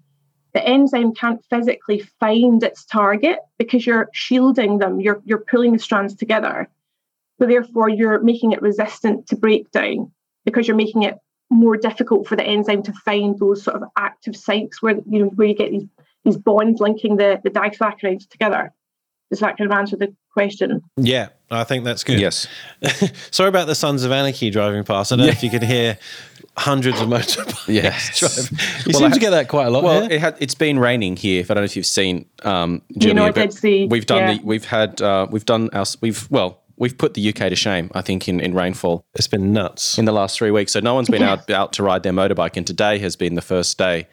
the 0.53 0.65
enzyme 0.65 1.13
can't 1.13 1.43
physically 1.49 1.99
find 2.19 2.63
its 2.63 2.85
target 2.85 3.39
because 3.57 3.85
you're 3.85 4.09
shielding 4.13 4.79
them, 4.79 4.99
you're, 4.99 5.21
you're 5.25 5.45
pulling 5.49 5.73
the 5.73 5.79
strands 5.79 6.15
together. 6.15 6.67
So 7.39 7.47
therefore, 7.47 7.89
you're 7.89 8.19
making 8.19 8.51
it 8.51 8.61
resistant 8.61 9.27
to 9.27 9.35
breakdown 9.35 10.11
because 10.45 10.67
you're 10.67 10.75
making 10.75 11.03
it 11.03 11.17
more 11.49 11.77
difficult 11.77 12.27
for 12.27 12.35
the 12.35 12.43
enzyme 12.43 12.83
to 12.83 12.93
find 12.93 13.37
those 13.39 13.63
sort 13.63 13.77
of 13.77 13.89
active 13.97 14.35
sites 14.35 14.81
where 14.81 14.95
you 15.09 15.19
know 15.19 15.29
where 15.29 15.47
you 15.47 15.55
get 15.55 15.71
these 15.71 15.87
these 16.25 16.37
bonds 16.37 16.79
linking 16.79 17.15
the, 17.15 17.39
the 17.43 17.49
disaccharides 17.49 18.29
together. 18.29 18.73
Does 19.29 19.39
that 19.41 19.57
kind 19.57 19.71
of 19.71 19.77
answer 19.77 19.95
the 19.95 20.13
question? 20.33 20.81
Yeah, 20.97 21.29
I 21.51 21.63
think 21.63 21.83
that's 21.83 22.03
good. 22.03 22.19
Yes. 22.19 22.47
Sorry 23.31 23.49
about 23.49 23.67
the 23.67 23.75
Sons 23.75 24.03
of 24.03 24.11
Anarchy 24.11 24.49
driving 24.49 24.83
past. 24.83 25.11
I 25.11 25.15
don't 25.15 25.25
yeah. 25.25 25.31
know 25.31 25.37
if 25.37 25.43
you 25.43 25.51
could 25.51 25.63
hear 25.63 25.99
hundreds 26.57 26.99
of 26.99 27.07
motorbikes 27.07 27.67
yes. 27.67 28.19
driving. 28.19 28.57
You 28.85 28.93
well, 28.93 28.99
seem 29.01 29.11
to 29.11 29.19
get 29.19 29.29
that 29.31 29.47
quite 29.47 29.67
a 29.67 29.69
lot. 29.69 29.83
Well, 29.83 30.11
it 30.11 30.19
had, 30.19 30.35
it's 30.39 30.55
been 30.55 30.79
raining 30.79 31.15
here. 31.15 31.41
If 31.41 31.51
I 31.51 31.53
don't 31.53 31.61
know 31.61 31.65
if 31.65 31.75
you've 31.75 31.85
seen, 31.85 32.25
um, 32.43 32.81
Julia, 32.97 33.07
you 33.07 33.13
know, 33.13 33.25
I 33.25 33.31
did 33.31 33.53
see. 33.53 33.85
We've 33.85 34.05
done 34.05 34.17
yeah. 34.17 34.33
the, 34.37 34.43
we've 34.43 34.65
had, 34.65 34.99
uh, 34.99 35.27
we've 35.29 35.45
done 35.45 35.69
our, 35.73 35.85
we've 36.01 36.29
well, 36.31 36.61
we've 36.77 36.97
put 36.97 37.13
the 37.13 37.29
UK 37.29 37.35
to 37.35 37.55
shame. 37.55 37.91
I 37.93 38.01
think 38.01 38.27
in, 38.27 38.39
in 38.39 38.55
rainfall. 38.55 39.05
It's 39.13 39.27
been 39.27 39.53
nuts 39.53 39.99
in 39.99 40.05
the 40.05 40.11
last 40.11 40.39
three 40.39 40.49
weeks. 40.49 40.71
So 40.71 40.79
no 40.79 40.95
one's 40.95 41.09
been 41.09 41.21
out 41.21 41.47
out 41.51 41.73
to 41.73 41.83
ride 41.83 42.01
their 42.01 42.13
motorbike, 42.13 42.57
and 42.57 42.65
today 42.65 42.97
has 42.97 43.15
been 43.15 43.35
the 43.35 43.43
first 43.43 43.77
day 43.77 44.07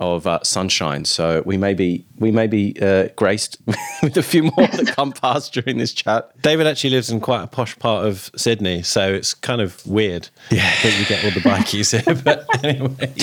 of 0.00 0.26
uh, 0.26 0.40
sunshine. 0.42 1.04
So 1.04 1.42
we 1.44 1.56
may 1.56 1.74
be 1.74 2.04
we 2.18 2.30
may 2.30 2.46
be 2.46 2.74
uh, 2.80 3.08
graced 3.16 3.58
with 4.02 4.16
a 4.16 4.22
few 4.22 4.44
more 4.44 4.66
that 4.66 4.92
come 4.96 5.12
past 5.12 5.52
during 5.52 5.78
this 5.78 5.92
chat. 5.92 6.30
David 6.42 6.66
actually 6.66 6.90
lives 6.90 7.10
in 7.10 7.20
quite 7.20 7.42
a 7.42 7.46
posh 7.46 7.78
part 7.78 8.06
of 8.06 8.30
Sydney, 8.34 8.82
so 8.82 9.12
it's 9.12 9.34
kind 9.34 9.60
of 9.60 9.86
weird 9.86 10.28
yeah. 10.50 10.74
that 10.82 10.98
you 10.98 11.06
get 11.06 11.24
all 11.24 11.30
the 11.30 11.40
bikies 11.40 11.98
here. 11.98 12.14
But 12.14 12.46
anyway, 12.64 13.14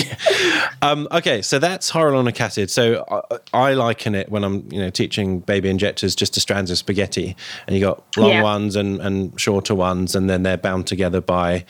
um, 0.80 1.08
okay, 1.10 1.42
so 1.42 1.58
that's 1.58 1.90
hyaluronic 1.90 2.40
acid. 2.40 2.70
So 2.70 3.04
I, 3.52 3.70
I, 3.70 3.74
liken 3.74 4.14
it 4.14 4.30
when 4.30 4.44
I'm 4.44 4.70
you 4.72 4.78
know 4.78 4.90
teaching 4.90 5.40
baby 5.40 5.68
injectors 5.68 6.14
just 6.14 6.34
to 6.34 6.40
strands 6.40 6.70
of 6.70 6.78
spaghetti, 6.78 7.36
and 7.66 7.76
you 7.76 7.82
got 7.82 8.04
long 8.16 8.30
yeah. 8.30 8.42
ones 8.42 8.76
and, 8.76 9.00
and 9.00 9.38
shorter 9.38 9.74
ones, 9.74 10.14
and 10.14 10.30
then 10.30 10.44
they're 10.44 10.56
bound 10.56 10.86
together 10.86 11.20
by 11.20 11.64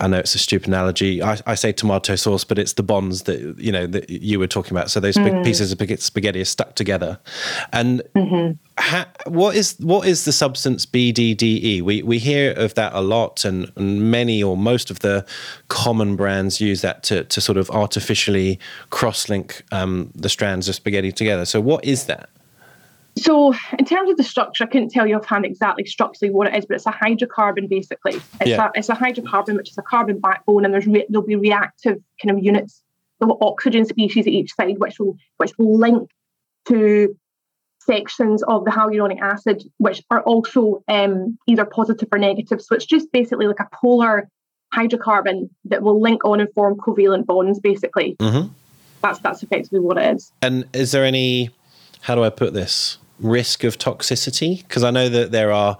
I 0.00 0.06
know 0.06 0.18
it's 0.18 0.34
a 0.34 0.38
stupid 0.38 0.68
analogy. 0.68 1.22
I, 1.22 1.38
I, 1.46 1.54
say 1.54 1.72
tomato 1.72 2.16
sauce, 2.16 2.42
but 2.42 2.58
it's 2.58 2.72
the 2.72 2.82
bonds 2.82 3.22
that 3.22 3.58
you 3.58 3.70
know 3.70 3.86
that 3.86 4.08
you 4.08 4.38
were 4.38 4.46
talking 4.46 4.72
about. 4.72 4.90
So 4.90 4.98
those 4.98 5.16
mm. 5.16 5.24
big 5.24 5.44
pieces 5.44 5.72
of 5.72 6.00
spaghetti 6.00 6.40
are 6.40 6.44
stuck 6.46 6.74
together. 6.74 7.18
And 7.72 8.02
mm-hmm. 8.16 8.52
ha, 8.78 9.06
what 9.26 9.54
is 9.54 9.76
what 9.78 10.08
is 10.08 10.24
the 10.24 10.32
substance 10.32 10.86
BDDE? 10.86 11.82
We 11.82 12.02
we 12.02 12.18
hear 12.18 12.52
of 12.52 12.74
that 12.74 12.94
a 12.94 13.02
lot, 13.02 13.44
and, 13.44 13.70
and, 13.76 14.10
many 14.10 14.42
or 14.42 14.56
most 14.56 14.90
of 14.90 15.00
the 15.00 15.26
common 15.68 16.16
brands 16.16 16.60
use 16.60 16.80
that 16.80 17.02
to 17.04 17.24
to 17.24 17.40
sort 17.40 17.58
of 17.58 17.70
artificially 17.70 18.58
cross 18.88 19.28
link 19.28 19.62
um, 19.70 20.10
the 20.14 20.30
strands 20.30 20.68
of 20.68 20.74
spaghetti 20.74 21.12
together. 21.12 21.44
So 21.44 21.60
what 21.60 21.84
is 21.84 22.06
that? 22.06 22.30
So, 23.20 23.52
in 23.78 23.84
terms 23.84 24.10
of 24.10 24.16
the 24.16 24.22
structure, 24.22 24.64
I 24.64 24.66
couldn't 24.66 24.88
tell 24.88 25.06
you 25.06 25.16
offhand 25.16 25.44
exactly 25.44 25.84
structurally 25.84 26.32
what 26.32 26.46
it 26.46 26.56
is, 26.56 26.64
but 26.64 26.76
it's 26.76 26.86
a 26.86 26.90
hydrocarbon 26.90 27.68
basically. 27.68 28.14
It's, 28.14 28.46
yeah. 28.46 28.68
a, 28.68 28.70
it's 28.74 28.88
a 28.88 28.94
hydrocarbon, 28.94 29.56
which 29.56 29.70
is 29.70 29.76
a 29.76 29.82
carbon 29.82 30.18
backbone, 30.20 30.64
and 30.64 30.72
there's 30.72 30.86
re- 30.86 31.04
there'll 31.10 31.26
be 31.26 31.36
reactive 31.36 31.98
kind 32.22 32.36
of 32.36 32.42
units, 32.42 32.82
of 33.20 33.30
oxygen 33.42 33.84
species 33.84 34.26
at 34.26 34.32
each 34.32 34.54
side, 34.54 34.78
which 34.78 34.98
will 34.98 35.16
which 35.36 35.52
will 35.58 35.76
link 35.78 36.08
to 36.68 37.14
sections 37.80 38.42
of 38.44 38.64
the 38.64 38.70
hyaluronic 38.70 39.20
acid, 39.20 39.62
which 39.76 40.02
are 40.10 40.22
also 40.22 40.82
um, 40.88 41.36
either 41.46 41.66
positive 41.66 42.08
or 42.10 42.18
negative. 42.18 42.62
So 42.62 42.74
it's 42.74 42.86
just 42.86 43.12
basically 43.12 43.46
like 43.46 43.60
a 43.60 43.68
polar 43.74 44.30
hydrocarbon 44.74 45.50
that 45.66 45.82
will 45.82 46.00
link 46.00 46.24
on 46.24 46.40
and 46.40 46.50
form 46.54 46.76
covalent 46.76 47.26
bonds. 47.26 47.60
Basically, 47.60 48.16
mm-hmm. 48.16 48.50
that's 49.02 49.18
that's 49.18 49.42
effectively 49.42 49.80
what 49.80 49.98
it 49.98 50.16
is. 50.16 50.32
And 50.40 50.64
is 50.72 50.92
there 50.92 51.04
any 51.04 51.50
how 52.02 52.14
do 52.14 52.24
I 52.24 52.30
put 52.30 52.54
this? 52.54 52.96
Risk 53.20 53.64
of 53.64 53.78
toxicity? 53.78 54.58
Because 54.58 54.82
I 54.82 54.90
know 54.90 55.08
that 55.08 55.30
there 55.30 55.52
are 55.52 55.78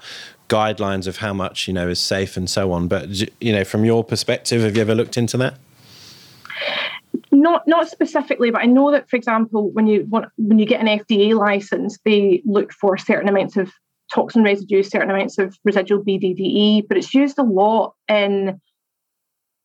guidelines 0.49 1.07
of 1.07 1.19
how 1.19 1.33
much 1.33 1.69
you 1.69 1.75
know 1.75 1.89
is 1.89 2.01
safe 2.01 2.37
and 2.37 2.51
so 2.51 2.73
on. 2.73 2.89
But 2.89 3.09
you 3.41 3.53
know, 3.53 3.65
from 3.65 3.85
your 3.85 4.05
perspective, 4.05 4.63
have 4.63 4.77
you 4.77 4.83
ever 4.83 4.95
looked 4.95 5.17
into 5.17 5.37
that? 5.39 5.55
Not 7.33 7.67
not 7.67 7.89
specifically, 7.89 8.51
but 8.51 8.63
I 8.63 8.67
know 8.67 8.91
that, 8.91 9.09
for 9.09 9.17
example, 9.17 9.71
when 9.71 9.87
you 9.87 10.05
want 10.09 10.27
when 10.37 10.59
you 10.59 10.67
get 10.67 10.81
an 10.81 10.99
FDA 10.99 11.35
license, 11.35 11.99
they 12.05 12.43
look 12.45 12.73
for 12.73 12.99
certain 12.99 13.29
amounts 13.29 13.57
of 13.57 13.73
toxin 14.13 14.43
residue, 14.43 14.83
certain 14.83 15.11
amounts 15.11 15.39
of 15.39 15.57
residual 15.65 16.03
BDDE, 16.03 16.89
but 16.89 16.99
it's 16.99 17.15
used 17.15 17.39
a 17.39 17.45
lot 17.45 17.95
in 18.09 18.61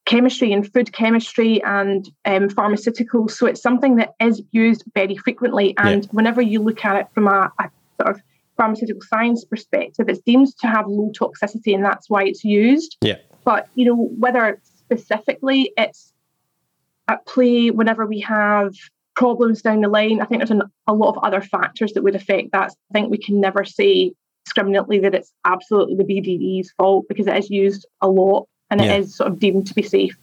chemistry 0.06 0.54
and 0.54 0.72
food 0.72 0.94
chemistry 0.94 1.62
and 1.64 2.10
um, 2.26 2.48
pharmaceuticals. 2.50 3.32
So 3.32 3.48
it's 3.48 3.62
something 3.62 3.96
that 3.96 4.14
is 4.20 4.42
used 4.52 4.84
very 4.94 5.18
frequently. 5.18 5.76
And 5.78 6.04
yeah. 6.04 6.10
whenever 6.12 6.42
you 6.42 6.62
look 6.62 6.86
at 6.86 6.96
it 6.96 7.08
from 7.14 7.28
a, 7.28 7.52
a, 7.60 7.70
sort 8.00 8.16
of 8.16 8.22
pharmaceutical 8.56 9.02
science 9.02 9.44
perspective, 9.46 10.08
it's 10.08 10.22
deemed 10.22 10.56
to 10.60 10.68
have 10.68 10.88
low 10.88 11.12
toxicity, 11.12 11.74
and 11.74 11.84
that's 11.84 12.10
why 12.10 12.24
it's 12.24 12.44
used. 12.44 12.98
Yeah. 13.02 13.18
But 13.44 13.68
you 13.76 13.86
know 13.86 14.10
whether 14.18 14.60
specifically 14.64 15.72
it's 15.78 16.14
at 17.08 17.26
play 17.26 17.72
whenever 17.72 18.06
we 18.06 18.20
have 18.22 18.74
problems 19.16 19.62
down 19.62 19.82
the 19.82 19.88
line, 19.88 20.22
I 20.22 20.26
think 20.26 20.40
there's 20.40 20.52
an, 20.52 20.64
a 20.88 20.94
lot 20.94 21.16
of 21.16 21.24
other 21.24 21.42
factors 21.42 21.94
that 21.94 22.04
would 22.04 22.16
affect 22.16 22.52
that. 22.52 22.72
I 22.92 22.94
think 22.94 23.10
we 23.10 23.18
can 23.18 23.40
never 23.40 23.64
say 23.64 24.12
discriminately 24.46 25.00
that 25.00 25.16
it's 25.16 25.32
absolutely 25.46 25.96
the 25.96 26.04
BDD's 26.04 26.72
fault 26.78 27.06
because 27.08 27.28
it 27.28 27.38
is 27.38 27.50
used 27.50 27.86
a 28.02 28.10
lot 28.10 28.48
and 28.70 28.82
yeah. 28.82 28.94
it 28.94 29.02
is 29.02 29.16
sort 29.16 29.32
of 29.32 29.40
deemed 29.40 29.68
to 29.68 29.74
be 29.74 29.84
safe. 29.84 30.18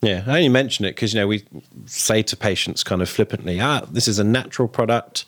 Yeah, 0.00 0.24
I 0.26 0.36
only 0.36 0.48
mention 0.48 0.84
it 0.84 0.92
because 0.92 1.14
you 1.14 1.20
know 1.20 1.28
we 1.28 1.44
say 1.86 2.22
to 2.22 2.36
patients 2.36 2.82
kind 2.82 3.02
of 3.02 3.08
flippantly, 3.08 3.60
"Ah, 3.60 3.82
this 3.90 4.08
is 4.08 4.18
a 4.18 4.24
natural 4.24 4.68
product. 4.68 5.24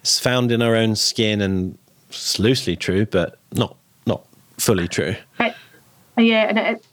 It's 0.00 0.20
found 0.20 0.52
in 0.52 0.60
our 0.60 0.74
own 0.76 0.96
skin, 0.96 1.40
and 1.40 1.78
it's 2.10 2.38
loosely 2.38 2.76
true, 2.76 3.06
but 3.06 3.38
not 3.54 3.76
not 4.06 4.26
fully 4.58 4.86
true." 4.86 5.16
It, 5.40 5.54
yeah, 6.18 6.46
and 6.48 6.58
it, 6.58 6.86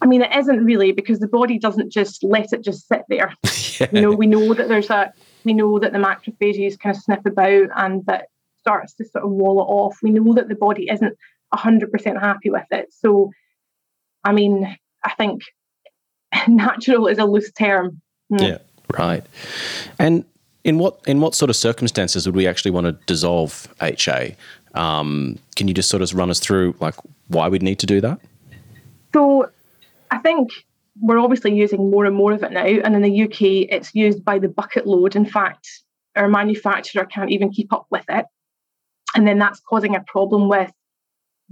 I 0.00 0.06
mean, 0.06 0.22
it 0.22 0.34
isn't 0.34 0.64
really 0.64 0.92
because 0.92 1.20
the 1.20 1.28
body 1.28 1.58
doesn't 1.58 1.90
just 1.90 2.24
let 2.24 2.52
it 2.52 2.62
just 2.62 2.88
sit 2.88 3.02
there. 3.08 3.32
yeah. 3.80 3.88
You 3.92 4.00
know, 4.00 4.12
we 4.12 4.26
know 4.26 4.54
that 4.54 4.68
there's 4.68 4.90
a 4.90 5.12
we 5.44 5.54
know 5.54 5.78
that 5.78 5.92
the 5.92 5.98
macrophages 5.98 6.78
kind 6.78 6.96
of 6.96 7.02
sniff 7.02 7.24
about 7.24 7.68
and 7.76 8.04
that 8.06 8.26
starts 8.58 8.92
to 8.94 9.04
sort 9.04 9.24
of 9.24 9.30
wall 9.30 9.60
it 9.60 9.64
off. 9.64 9.98
We 10.02 10.10
know 10.10 10.34
that 10.34 10.48
the 10.48 10.54
body 10.54 10.88
isn't 10.90 11.16
100% 11.54 12.20
happy 12.20 12.50
with 12.50 12.66
it. 12.70 12.92
So, 12.92 13.30
I 14.24 14.32
mean, 14.32 14.76
I 15.04 15.14
think 15.14 15.42
natural 16.48 17.06
is 17.06 17.18
a 17.18 17.24
loose 17.24 17.52
term. 17.52 18.00
Mm. 18.32 18.48
Yeah, 18.48 18.58
right. 18.98 19.24
And 19.98 20.24
in 20.64 20.78
what 20.78 21.00
in 21.06 21.20
what 21.20 21.34
sort 21.34 21.50
of 21.50 21.56
circumstances 21.56 22.26
would 22.26 22.36
we 22.36 22.46
actually 22.46 22.70
want 22.70 22.86
to 22.86 22.92
dissolve 23.06 23.72
HA? 23.80 24.36
Um, 24.74 25.38
can 25.56 25.68
you 25.68 25.74
just 25.74 25.88
sort 25.88 26.02
of 26.02 26.12
run 26.14 26.30
us 26.30 26.40
through 26.40 26.74
like 26.80 26.94
why 27.28 27.48
we'd 27.48 27.62
need 27.62 27.78
to 27.80 27.86
do 27.86 28.00
that? 28.00 28.20
So, 29.14 29.50
I 30.10 30.18
think 30.18 30.50
we're 31.00 31.18
obviously 31.18 31.54
using 31.54 31.90
more 31.90 32.04
and 32.04 32.14
more 32.14 32.32
of 32.32 32.42
it 32.42 32.52
now, 32.52 32.64
and 32.64 32.94
in 32.94 33.02
the 33.02 33.22
UK, 33.22 33.70
it's 33.70 33.94
used 33.94 34.24
by 34.24 34.38
the 34.38 34.48
bucket 34.48 34.86
load. 34.86 35.16
In 35.16 35.24
fact, 35.24 35.66
our 36.16 36.28
manufacturer 36.28 37.06
can't 37.06 37.30
even 37.30 37.50
keep 37.50 37.72
up 37.72 37.86
with 37.90 38.04
it, 38.08 38.26
and 39.14 39.26
then 39.26 39.38
that's 39.38 39.60
causing 39.60 39.96
a 39.96 40.04
problem 40.06 40.48
with 40.48 40.70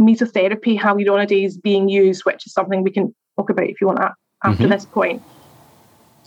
mesotherapy 0.01 0.79
hyaluronidase 0.79 1.61
being 1.63 1.89
used, 1.89 2.25
which 2.25 2.47
is 2.47 2.53
something 2.53 2.83
we 2.83 2.91
can 2.91 3.15
talk 3.37 3.51
about 3.51 3.69
if 3.69 3.81
you 3.81 3.87
want 3.87 4.01
after 4.01 4.17
mm-hmm. 4.63 4.69
this 4.71 4.85
point. 4.85 5.23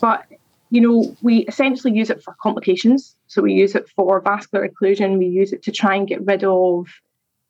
But 0.02 0.26
you 0.72 0.82
know, 0.82 1.16
we 1.22 1.40
essentially 1.40 1.94
use 1.94 2.10
it 2.10 2.22
for 2.24 2.36
complications. 2.42 3.16
So 3.28 3.42
we 3.42 3.54
use 3.54 3.76
it 3.76 3.90
for 3.96 4.20
vascular 4.22 4.68
occlusion. 4.68 5.18
We 5.18 5.26
use 5.26 5.52
it 5.52 5.64
to 5.64 5.72
try 5.72 5.96
and 5.96 6.08
get 6.08 6.26
rid 6.26 6.44
of 6.44 6.88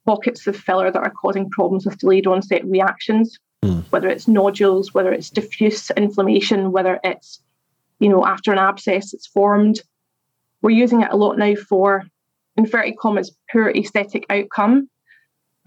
pockets 0.05 0.47
of 0.47 0.55
filler 0.55 0.89
that 0.91 1.03
are 1.03 1.11
causing 1.11 1.49
problems 1.49 1.85
with 1.85 1.97
delayed 1.97 2.27
onset 2.27 2.65
reactions, 2.65 3.37
mm. 3.63 3.83
whether 3.91 4.07
it's 4.07 4.27
nodules, 4.27 4.93
whether 4.93 5.11
it's 5.11 5.29
diffuse 5.29 5.91
inflammation, 5.91 6.71
whether 6.71 6.99
it's, 7.03 7.41
you 7.99 8.09
know, 8.09 8.25
after 8.25 8.51
an 8.53 8.57
abscess 8.57 9.13
it's 9.13 9.27
formed. 9.27 9.81
We're 10.61 10.71
using 10.71 11.01
it 11.01 11.11
a 11.11 11.17
lot 11.17 11.37
now 11.37 11.55
for 11.55 12.03
inverted 12.55 12.97
commas 12.97 13.35
poor 13.51 13.69
aesthetic 13.69 14.25
outcome. 14.29 14.89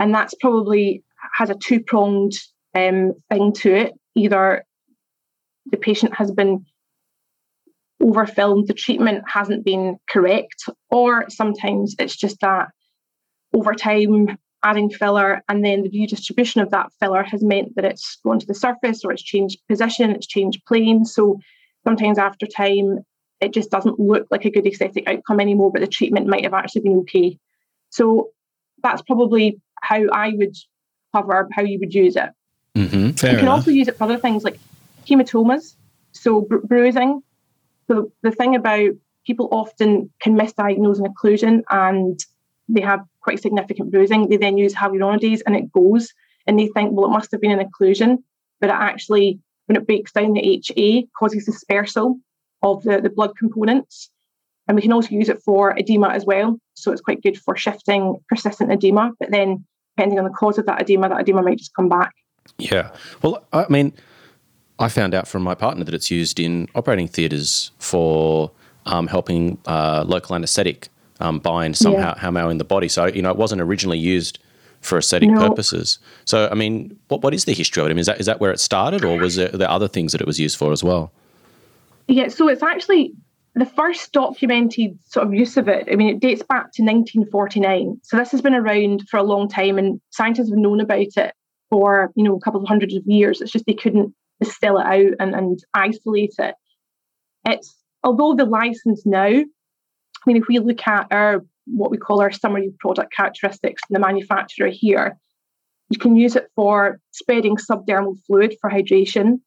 And 0.03 0.13
that's 0.13 0.35
probably 0.35 1.05
has 1.33 1.49
a 1.49 1.55
two 1.55 1.79
pronged 1.79 2.33
um, 2.75 3.13
thing 3.31 3.53
to 3.53 3.73
it. 3.73 3.93
Either 4.17 4.65
the 5.67 5.77
patient 5.77 6.13
has 6.17 6.33
been 6.33 6.67
overfilmed, 8.03 8.67
the 8.67 8.75
treatment 8.75 9.23
hasn't 9.29 9.65
been 9.65 9.99
correct, 10.11 10.65
or 10.91 11.31
sometimes 11.31 11.95
it's 12.01 12.17
just 12.17 12.41
that 12.41 12.71
over 13.55 13.75
time 13.75 14.37
adding 14.65 14.91
filler 14.91 15.41
and 15.49 15.65
then 15.65 15.83
the 15.83 15.89
view 15.89 16.09
distribution 16.09 16.61
of 16.61 16.71
that 16.71 16.91
filler 16.99 17.23
has 17.23 17.45
meant 17.45 17.77
that 17.77 17.85
it's 17.85 18.19
gone 18.25 18.41
to 18.41 18.47
the 18.47 18.55
surface 18.55 19.05
or 19.05 19.13
it's 19.13 19.23
changed 19.23 19.61
position, 19.69 20.11
it's 20.11 20.27
changed 20.27 20.65
plane. 20.67 21.05
So 21.05 21.39
sometimes 21.85 22.19
after 22.19 22.47
time, 22.49 22.99
it 23.41 23.55
just 23.55 23.71
doesn't 23.71 24.01
look 24.01 24.27
like 24.33 24.47
a 24.47 24.51
good 24.51 24.67
aesthetic 24.67 25.09
outcome 25.09 25.39
anymore, 25.39 25.71
but 25.71 25.81
the 25.81 25.87
treatment 25.87 26.27
might 26.27 26.43
have 26.43 26.55
actually 26.55 26.83
been 26.83 26.99
okay. 27.03 27.39
So 27.91 28.31
that's 28.83 29.03
probably 29.03 29.61
how 29.83 30.07
I 30.13 30.33
would 30.35 30.57
cover 31.15 31.49
how 31.53 31.63
you 31.63 31.79
would 31.79 31.95
use 31.95 32.17
it. 32.17 32.31
Mm-hmm, 32.77 33.07
you 33.07 33.13
can 33.13 33.39
enough. 33.41 33.59
also 33.59 33.71
use 33.71 33.89
it 33.89 33.99
for 33.99 34.05
other 34.05 34.17
things 34.17 34.45
like 34.45 34.59
hematomas, 35.07 35.75
so 36.13 36.41
bru- 36.41 36.63
bruising. 36.63 37.23
So 37.89 38.11
the 38.23 38.31
thing 38.31 38.57
about 38.57 38.93
people 39.27 39.49
often 39.53 40.11
can 40.21 40.35
misdiagnose 40.35 40.99
an 40.99 41.13
occlusion 41.13 41.63
and 41.71 42.19
they 42.69 42.81
have 42.81 43.05
quite 43.21 43.43
significant 43.43 43.91
bruising. 43.91 44.29
They 44.29 44.39
then 44.39 44.57
use 44.57 44.75
hyaluronidase 44.75 45.43
and 45.45 45.55
it 45.55 45.71
goes, 45.73 46.13
and 46.47 46.59
they 46.59 46.69
think, 46.69 46.93
well, 46.93 47.07
it 47.07 47.13
must 47.13 47.31
have 47.33 47.41
been 47.41 47.59
an 47.59 47.69
occlusion, 47.69 48.19
but 48.61 48.71
it 48.71 48.75
actually, 48.75 49.39
when 49.67 49.77
it 49.77 49.87
breaks 49.87 50.13
down 50.13 50.33
the 50.33 50.41
HA, 50.41 51.07
causes 51.19 51.45
dispersal 51.45 52.19
of 52.63 52.83
the, 52.85 53.01
the 53.01 53.11
blood 53.11 53.37
components. 53.37 54.11
And 54.69 54.77
we 54.77 54.83
can 54.83 54.93
also 54.93 55.11
use 55.11 55.29
it 55.29 55.43
for 55.43 55.77
edema 55.77 56.09
as 56.11 56.25
well. 56.25 56.59
So 56.75 56.93
it's 56.93 57.01
quite 57.01 57.23
good 57.23 57.39
for 57.39 57.57
shifting 57.57 58.17
persistent 58.29 58.73
edema, 58.73 59.13
but 59.19 59.31
then 59.31 59.67
depending 59.97 60.19
on 60.19 60.25
the 60.25 60.31
cause 60.31 60.59
of 60.59 60.67
that 60.67 60.81
edema, 60.81 61.09
that 61.09 61.21
edema 61.21 61.43
might 61.43 61.59
just 61.59 61.75
come 61.75 61.89
back. 61.89 62.13
Yeah. 62.59 62.91
Well, 63.23 63.45
I 63.53 63.67
mean, 63.69 63.93
I 64.79 64.89
found 64.89 65.15
out 65.15 65.29
from 65.29 65.43
my 65.43 65.55
partner 65.55 65.85
that 65.85 65.95
it's 65.95 66.11
used 66.11 66.41
in 66.41 66.69
operating 66.75 67.09
theatres 67.09 67.71
for 67.79 68.51
um, 68.87 69.07
helping 69.07 69.59
uh, 69.67 70.05
local 70.07 70.35
anaesthetic 70.35 70.89
um, 71.21 71.39
bind 71.39 71.77
somehow 71.77 72.15
yeah. 72.21 72.51
in 72.51 72.59
the 72.59 72.65
body. 72.65 72.89
So 72.89 73.07
you 73.07 73.23
know, 73.23 73.31
it 73.31 73.37
wasn't 73.37 73.61
originally 73.61 73.99
used 73.99 74.39
for 74.81 74.99
aesthetic 74.99 75.31
no. 75.31 75.49
purposes. 75.49 75.99
So 76.25 76.49
I 76.51 76.55
mean, 76.55 76.99
what 77.09 77.23
what 77.23 77.35
is 77.35 77.45
the 77.45 77.53
history 77.53 77.81
of 77.81 77.87
it? 77.87 77.91
I 77.91 77.95
mean, 77.95 78.01
is 78.01 78.07
that 78.07 78.19
is 78.19 78.27
that 78.27 78.41
where 78.41 78.51
it 78.51 78.61
started, 78.61 79.05
or 79.05 79.19
was 79.19 79.37
there, 79.37 79.49
there 79.49 79.71
other 79.71 79.89
things 79.89 80.13
that 80.13 80.21
it 80.21 80.27
was 80.27 80.41
used 80.41 80.57
for 80.57 80.73
as 80.73 80.83
well? 80.83 81.13
Yeah, 82.09 82.29
so 82.29 82.49
it's 82.49 82.63
actually 82.63 83.13
the 83.55 83.67
first 83.67 84.13
documented 84.13 84.99
sort 85.05 85.27
of 85.27 85.35
use 85.35 85.57
of 85.57 85.69
it. 85.69 85.87
I 85.91 85.97
mean, 85.97 86.09
it 86.09 86.21
dates 86.21 86.43
back 86.43 86.73
to 86.73 86.83
1949. 86.83 88.01
So 88.03 88.17
this 88.17 88.31
has 88.31 88.41
been 88.41 88.55
around 88.55 89.07
for 89.11 89.19
a 89.19 89.23
long 89.23 89.49
time, 89.49 89.79
and 89.79 90.01
scientists 90.11 90.49
have 90.49 90.59
known 90.59 90.81
about 90.81 91.01
it 91.17 91.35
for 91.69 92.11
you 92.15 92.25
know 92.25 92.37
a 92.37 92.41
couple 92.41 92.63
of 92.63 92.69
hundreds 92.69 92.95
of 92.95 93.03
years. 93.07 93.41
It's 93.41 93.53
just 93.53 93.67
they 93.67 93.75
couldn't 93.75 94.15
distill 94.41 94.79
it 94.79 94.87
out 94.87 95.15
and, 95.21 95.35
and 95.35 95.59
isolate 95.75 96.35
it. 96.39 96.55
It's 97.47 97.77
although 98.03 98.35
the 98.35 98.47
license 98.47 99.05
now, 99.05 99.27
I 99.27 99.45
mean, 100.27 100.37
if 100.37 100.49
we 100.49 100.59
look 100.59 100.87
at 100.87 101.07
our 101.11 101.45
what 101.67 101.91
we 101.91 101.99
call 101.99 102.21
our 102.21 102.33
summary 102.33 102.73
product 102.81 103.15
characteristics 103.15 103.83
from 103.87 103.95
the 103.95 104.01
manufacturer 104.01 104.69
here, 104.69 105.19
you 105.91 105.99
can 105.99 106.17
use 106.17 106.37
it 106.37 106.49
for 106.57 106.99
spreading 107.11 107.57
subdermal 107.57 108.17
fluid 108.27 108.57
for 108.61 108.71
hydration. 108.71 109.41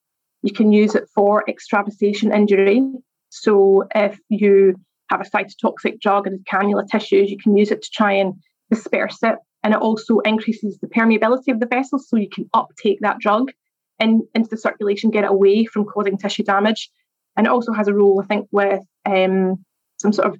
You 0.44 0.54
can 0.54 0.72
use 0.72 0.94
it 0.94 1.06
for 1.16 1.44
extravasation 1.48 2.32
injury. 2.32 2.84
So 3.42 3.84
if 3.94 4.18
you 4.30 4.76
have 5.10 5.22
a 5.22 5.26
cytotoxic 5.26 6.00
drug 6.00 6.26
and 6.26 6.46
cannula 6.46 6.88
tissues, 6.90 7.30
you 7.30 7.38
can 7.38 7.56
use 7.58 7.72
it 7.72 7.84
to 7.84 7.90
try 7.92 8.14
and 8.14 8.34
disperse 8.72 9.20
it. 9.24 9.36
And 9.64 9.74
it 9.74 9.80
also 9.80 10.20
increases 10.20 10.78
the 10.80 10.88
permeability 10.88 11.52
of 11.52 11.60
the 11.60 11.66
vessels 11.66 12.08
so 12.08 12.18
you 12.18 12.30
can 12.30 12.50
uptake 12.54 13.00
that 13.02 13.20
drug 13.20 13.52
in, 14.00 14.28
into 14.34 14.50
the 14.50 14.58
circulation, 14.58 15.10
get 15.12 15.24
it 15.24 15.30
away 15.30 15.66
from 15.66 15.86
causing 15.86 16.18
tissue 16.18 16.44
damage. 16.44 16.90
And 17.36 17.48
it 17.48 17.50
also 17.50 17.74
has 17.74 17.88
a 17.88 17.94
role, 17.94 18.22
I 18.24 18.26
think, 18.26 18.48
with 18.52 18.82
um, 19.06 19.66
some 19.98 20.14
sort 20.14 20.28
of 20.28 20.38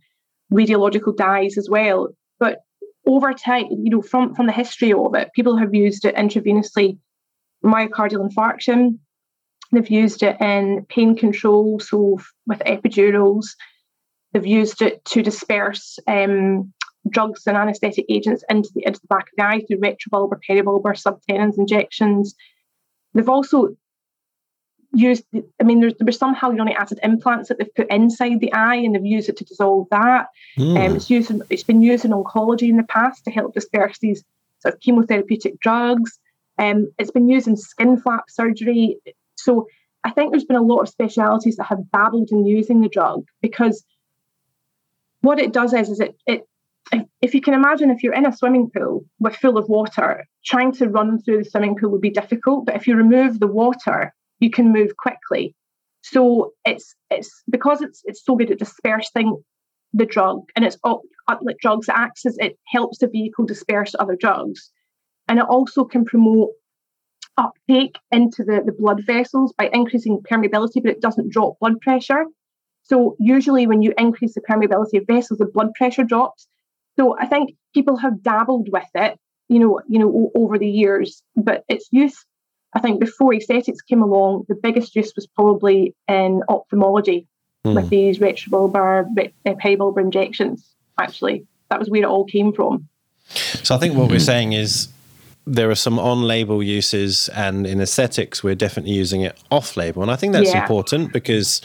radiological 0.54 1.18
dyes 1.18 1.58
as 1.58 1.70
well. 1.70 2.10
But 2.40 2.60
over 3.06 3.34
time, 3.34 3.66
you 3.70 3.90
know, 3.90 4.02
from, 4.02 4.36
from 4.36 4.48
the 4.48 4.54
history 4.54 4.94
of 4.94 5.14
it, 5.16 5.34
people 5.34 5.58
have 5.58 5.74
used 5.74 6.06
it 6.06 6.16
intravenously, 6.16 6.98
myocardial 7.64 8.30
infarction. 8.30 9.00
They've 9.76 9.90
used 9.90 10.24
it 10.24 10.40
in 10.40 10.86
pain 10.90 11.16
control, 11.16 11.80
so 11.80 12.20
with 12.48 12.60
epidurals. 12.60 13.46
They've 14.32 14.46
used 14.46 14.82
it 14.82 15.04
to 15.06 15.22
disperse 15.22 16.00
um, 16.08 16.74
drugs 17.10 17.46
and 17.48 17.58
anaesthetic 17.58 18.06
agents 18.10 18.44
into 18.50 18.70
the, 18.74 18.86
into 18.86 19.00
the 19.00 19.08
back 19.08 19.28
of 19.28 19.36
the 19.38 19.44
eye 19.44 19.62
through 19.68 19.80
retrobulbar, 19.80 20.40
peribulbar, 20.48 20.96
subtenons 20.96 21.58
injections. 21.58 22.36
They've 23.14 23.30
also 23.30 23.76
used, 24.94 25.24
I 25.60 25.64
mean, 25.64 25.82
there's, 25.82 25.94
there 25.96 26.06
were 26.06 26.12
some 26.12 26.36
hyaluronic 26.36 26.76
acid 26.76 27.00
implants 27.04 27.50
that 27.50 27.58
they've 27.58 27.76
put 27.76 27.92
inside 27.92 28.40
the 28.40 28.54
eye 28.54 28.76
and 28.76 28.96
they've 28.96 29.06
used 29.06 29.30
it 29.30 29.38
to 29.38 29.44
dissolve 29.44 29.88
that. 29.92 30.28
Mm. 30.58 30.86
Um, 30.86 30.96
it's, 30.96 31.10
used 31.10 31.32
in, 31.32 31.42
it's 31.50 31.64
been 31.64 31.82
used 31.82 32.06
in 32.06 32.12
oncology 32.12 32.70
in 32.70 32.78
the 32.78 32.84
past 32.84 33.24
to 33.26 33.32
help 33.32 33.54
disperse 33.54 34.00
these 34.00 34.24
sort 34.60 34.74
of 34.74 34.80
chemotherapeutic 34.80 35.60
drugs. 35.60 36.18
Um, 36.58 36.92
it's 36.98 37.12
been 37.12 37.30
used 37.30 37.48
in 37.48 37.58
skin 37.58 38.00
flap 38.00 38.30
surgery. 38.30 38.98
So 39.46 39.68
I 40.04 40.12
think 40.12 40.32
there's 40.32 40.46
been 40.46 40.58
a 40.58 40.62
lot 40.62 40.82
of 40.82 40.90
specialities 40.90 41.56
that 41.58 41.66
have 41.66 41.90
dabbled 41.92 42.30
in 42.32 42.46
using 42.46 42.82
the 42.82 42.90
drug 42.90 43.24
because 43.42 43.86
what 45.22 45.40
it 45.40 45.54
does 45.54 45.74
is, 45.74 45.90
is 45.90 46.00
it, 46.00 46.16
it 46.28 46.42
if 47.22 47.34
you 47.34 47.42
can 47.42 47.54
imagine 47.54 47.90
if 47.90 48.04
you're 48.04 48.14
in 48.14 48.28
a 48.28 48.36
swimming 48.36 48.70
pool 48.76 49.06
with 49.20 49.36
full 49.36 49.58
of 49.58 49.68
water, 49.70 50.26
trying 50.46 50.72
to 50.74 50.88
run 50.88 51.20
through 51.22 51.40
the 51.40 51.50
swimming 51.50 51.76
pool 51.76 51.90
would 51.92 52.02
be 52.02 52.12
difficult. 52.12 52.66
But 52.66 52.76
if 52.76 52.86
you 52.86 52.96
remove 52.96 53.40
the 53.40 53.48
water, 53.48 54.14
you 54.40 54.52
can 54.52 54.72
move 54.72 54.96
quickly. 54.98 55.56
So 56.02 56.54
it's 56.64 56.96
it's 57.10 57.32
because 57.50 57.82
it's 57.82 58.02
it's 58.06 58.24
so 58.24 58.36
good 58.36 58.52
at 58.52 58.60
dispersing 58.60 59.44
the 59.94 60.06
drug 60.06 60.42
and 60.56 60.64
it's 60.66 60.78
like 61.42 61.58
drugs 61.60 61.90
acts 61.90 62.26
as 62.26 62.38
it 62.38 62.60
helps 62.68 63.00
the 63.00 63.08
vehicle 63.08 63.46
disperse 63.46 63.96
other 63.98 64.16
drugs. 64.16 64.72
And 65.28 65.40
it 65.40 65.46
also 65.46 65.86
can 65.86 66.06
promote 66.06 66.52
uptake 67.38 67.98
into 68.12 68.44
the, 68.44 68.62
the 68.66 68.72
blood 68.72 69.04
vessels 69.06 69.54
by 69.58 69.70
increasing 69.74 70.20
permeability, 70.20 70.82
but 70.82 70.92
it 70.92 71.02
doesn't 71.02 71.32
drop 71.32 71.60
blood 71.60 71.80
pressure. 71.82 72.26
So 72.84 73.16
usually 73.20 73.68
when 73.68 73.82
you 73.82 73.94
increase 73.98 74.36
the 74.36 74.42
permeability 74.42 75.00
of 75.00 75.08
vessels, 75.08 75.40
the 75.40 75.46
blood 75.46 75.74
pressure 75.74 76.04
drops. 76.04 76.48
So 76.98 77.18
I 77.20 77.26
think 77.26 77.56
people 77.74 77.98
have 77.98 78.22
dabbled 78.24 78.70
with 78.72 78.88
it, 78.94 79.20
you 79.50 79.60
know, 79.60 79.82
you 79.88 80.00
know, 80.00 80.10
o- 80.10 80.42
over 80.42 80.58
the 80.58 80.70
years, 80.70 81.22
but 81.36 81.66
its 81.68 81.90
use, 81.92 82.26
I 82.74 82.80
think, 82.80 83.00
before 83.00 83.34
aesthetics 83.34 83.82
came 83.82 84.02
along, 84.02 84.46
the 84.48 84.56
biggest 84.56 84.96
use 84.96 85.14
was 85.16 85.28
probably 85.28 85.96
in 86.08 86.42
ophthalmology 86.48 87.28
mm. 87.66 87.76
with 87.76 87.90
these 87.90 88.20
retrobulbar, 88.20 89.08
peribulbar 89.46 90.02
injections. 90.02 90.74
Actually, 90.98 91.46
that 91.70 91.80
was 91.80 91.90
where 91.90 92.04
it 92.04 92.06
all 92.06 92.26
came 92.26 92.54
from. 92.54 92.88
So 93.28 93.76
I 93.76 93.80
think 93.80 93.96
what 93.96 94.10
we're 94.10 94.20
saying 94.20 94.54
is 94.54 94.90
there 95.48 95.70
are 95.70 95.76
some 95.76 96.00
on-label 96.00 96.64
uses, 96.64 97.30
and 97.30 97.68
in 97.68 97.80
aesthetics, 97.80 98.44
we're 98.44 98.56
definitely 98.56 98.94
using 98.94 99.22
it 99.22 99.38
off-label, 99.52 100.02
and 100.02 100.10
I 100.10 100.16
think 100.16 100.34
that's 100.34 100.52
Yeah. 100.54 100.62
important 100.62 101.14
because, 101.14 101.62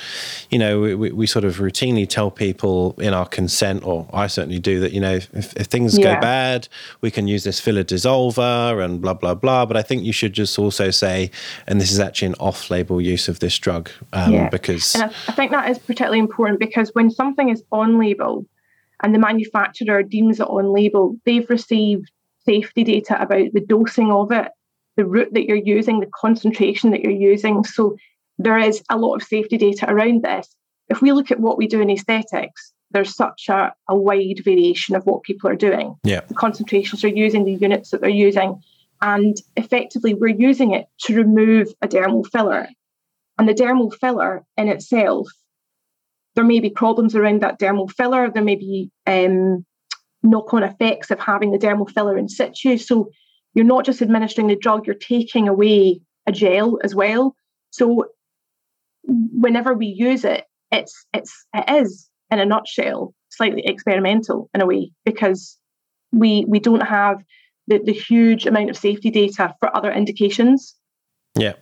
you 0.51 0.59
know, 0.59 0.81
we, 0.81 0.95
we, 0.95 1.11
we 1.12 1.27
sort 1.27 1.47
of 1.47 1.57
routinely 1.57 2.07
tell 2.07 2.31
people 2.31 2.95
in 2.99 3.14
our 3.14 3.27
consent, 3.27 3.83
or 3.85 4.07
I 4.12 4.27
certainly 4.27 4.59
do, 4.59 4.81
that 4.81 4.93
you 4.93 5.01
know, 5.01 5.14
if, 5.14 5.57
if 5.57 5.66
things 5.69 5.97
Yeah. 5.99 6.14
go 6.16 6.21
bad, 6.21 6.69
we 7.01 7.11
can 7.11 7.27
use 7.27 7.45
this 7.45 7.59
filler 7.59 7.83
dissolver 7.85 8.85
and 8.85 9.01
blah 9.01 9.14
blah 9.14 9.35
blah. 9.35 9.64
But 9.64 9.77
I 9.79 9.83
think 9.83 10.05
you 10.05 10.12
should 10.12 10.35
just 10.35 10.59
also 10.59 10.90
say, 10.90 11.31
and 11.66 11.81
this 11.81 11.90
is 11.90 12.01
actually 12.01 12.29
an 12.29 12.35
off-label 12.38 13.01
use 13.01 13.29
of 13.29 13.40
this 13.40 13.59
drug, 13.59 13.88
um, 14.12 14.33
Yeah. 14.35 14.49
because 14.51 14.95
And 14.95 15.05
I, 15.05 15.07
I 15.29 15.33
think 15.33 15.53
that 15.53 15.71
is 15.71 15.79
particularly 15.79 16.19
important 16.19 16.59
because 16.61 16.90
when 16.95 17.11
something 17.11 17.49
is 17.49 17.62
on 17.73 17.99
label 17.99 18.45
and 19.03 19.14
the 19.14 19.19
manufacturer 19.19 20.03
deems 20.03 20.38
it 20.40 20.47
on 20.49 20.71
label, 20.71 21.16
they've 21.25 21.49
received 21.49 22.11
safety 22.44 22.85
data 22.85 23.20
about 23.20 23.53
the 23.53 23.61
dosing 23.61 24.11
of 24.11 24.33
it, 24.33 24.48
the 24.96 25.05
route 25.05 25.33
that 25.35 25.44
you're 25.44 25.57
using, 25.57 26.00
the 26.00 26.11
concentration 26.14 26.90
that 26.90 27.03
you're 27.03 27.12
using. 27.12 27.64
So 27.64 27.96
there 28.38 28.59
is 28.59 28.83
a 28.90 28.98
lot 28.98 29.14
of 29.14 29.22
safety 29.22 29.57
data 29.57 29.90
around 29.90 30.22
this. 30.22 30.55
If 30.88 31.03
we 31.03 31.12
look 31.12 31.31
at 31.31 31.40
what 31.40 31.59
we 31.59 31.66
do 31.66 31.81
in 31.81 31.90
aesthetics, 31.90 32.72
there's 32.90 33.14
such 33.14 33.48
a, 33.48 33.72
a 33.88 33.96
wide 33.96 34.42
variation 34.44 34.96
of 34.96 35.07
what 35.07 35.22
people 35.22 35.48
are 35.48 35.57
doing 35.57 35.94
yeah, 36.03 36.20
the 36.26 36.35
concentrations 36.35 37.03
they're 37.03 37.11
using, 37.11 37.44
the 37.44 37.55
units 37.55 37.90
that 37.90 38.00
they're 38.00 38.11
using. 38.11 38.61
And 39.03 39.37
effectively, 39.57 40.14
we're 40.14 40.29
using 40.29 40.72
it 40.72 40.87
to 41.03 41.16
remove 41.16 41.68
a 41.81 41.88
dermal 41.88 42.26
filler. 42.26 42.68
And 43.38 43.48
the 43.48 43.55
dermal 43.55 43.94
filler 43.94 44.44
in 44.57 44.68
itself, 44.68 45.29
there 46.35 46.44
may 46.44 46.61
be 46.61 46.70
problems 46.70 47.14
around 47.14 47.42
that 47.42 47.59
dermal 47.59 47.90
filler. 47.90 48.31
There 48.31 48.44
may 48.44 48.57
be 48.57 48.90
um, 49.07 49.64
knock 50.22 50.52
on 50.52 50.62
effects 50.62 51.11
of 51.11 51.18
having 51.18 51.50
the 51.50 51.59
dermal 51.59 51.90
filler 51.90 52.16
in 52.18 52.28
situ. 52.28 52.76
So 52.76 53.11
you're 53.54 53.64
not 53.64 53.85
just 53.85 54.02
administering 54.02 54.46
the 54.46 54.56
drug, 54.56 54.87
you're 54.87 54.94
taking 54.94 55.48
away 55.48 56.00
a 56.26 56.33
gel 56.33 56.78
as 56.85 56.94
well. 56.94 57.35
So 57.70 58.06
whenever 59.04 59.74
we 59.74 59.87
use 59.87 60.24
it, 60.24 60.44
it's 60.70 61.06
it's 61.12 61.46
it 61.54 61.68
is 61.68 62.09
in 62.30 62.38
a 62.38 62.44
nutshell 62.44 63.14
slightly 63.30 63.62
experimental 63.66 64.50
in 64.54 64.61
a 64.61 64.66
way 64.66 64.92
because 65.04 65.59
we 66.12 66.44
we 66.46 66.61
don't 66.61 66.87
have 66.87 67.22
the, 67.66 67.78
the 67.78 67.92
huge 67.92 68.46
amount 68.46 68.70
of 68.70 68.76
safety 68.76 69.11
data 69.11 69.54
for 69.61 69.74
other 69.74 69.92
indications. 69.92 70.74
Yeah. 71.37 71.54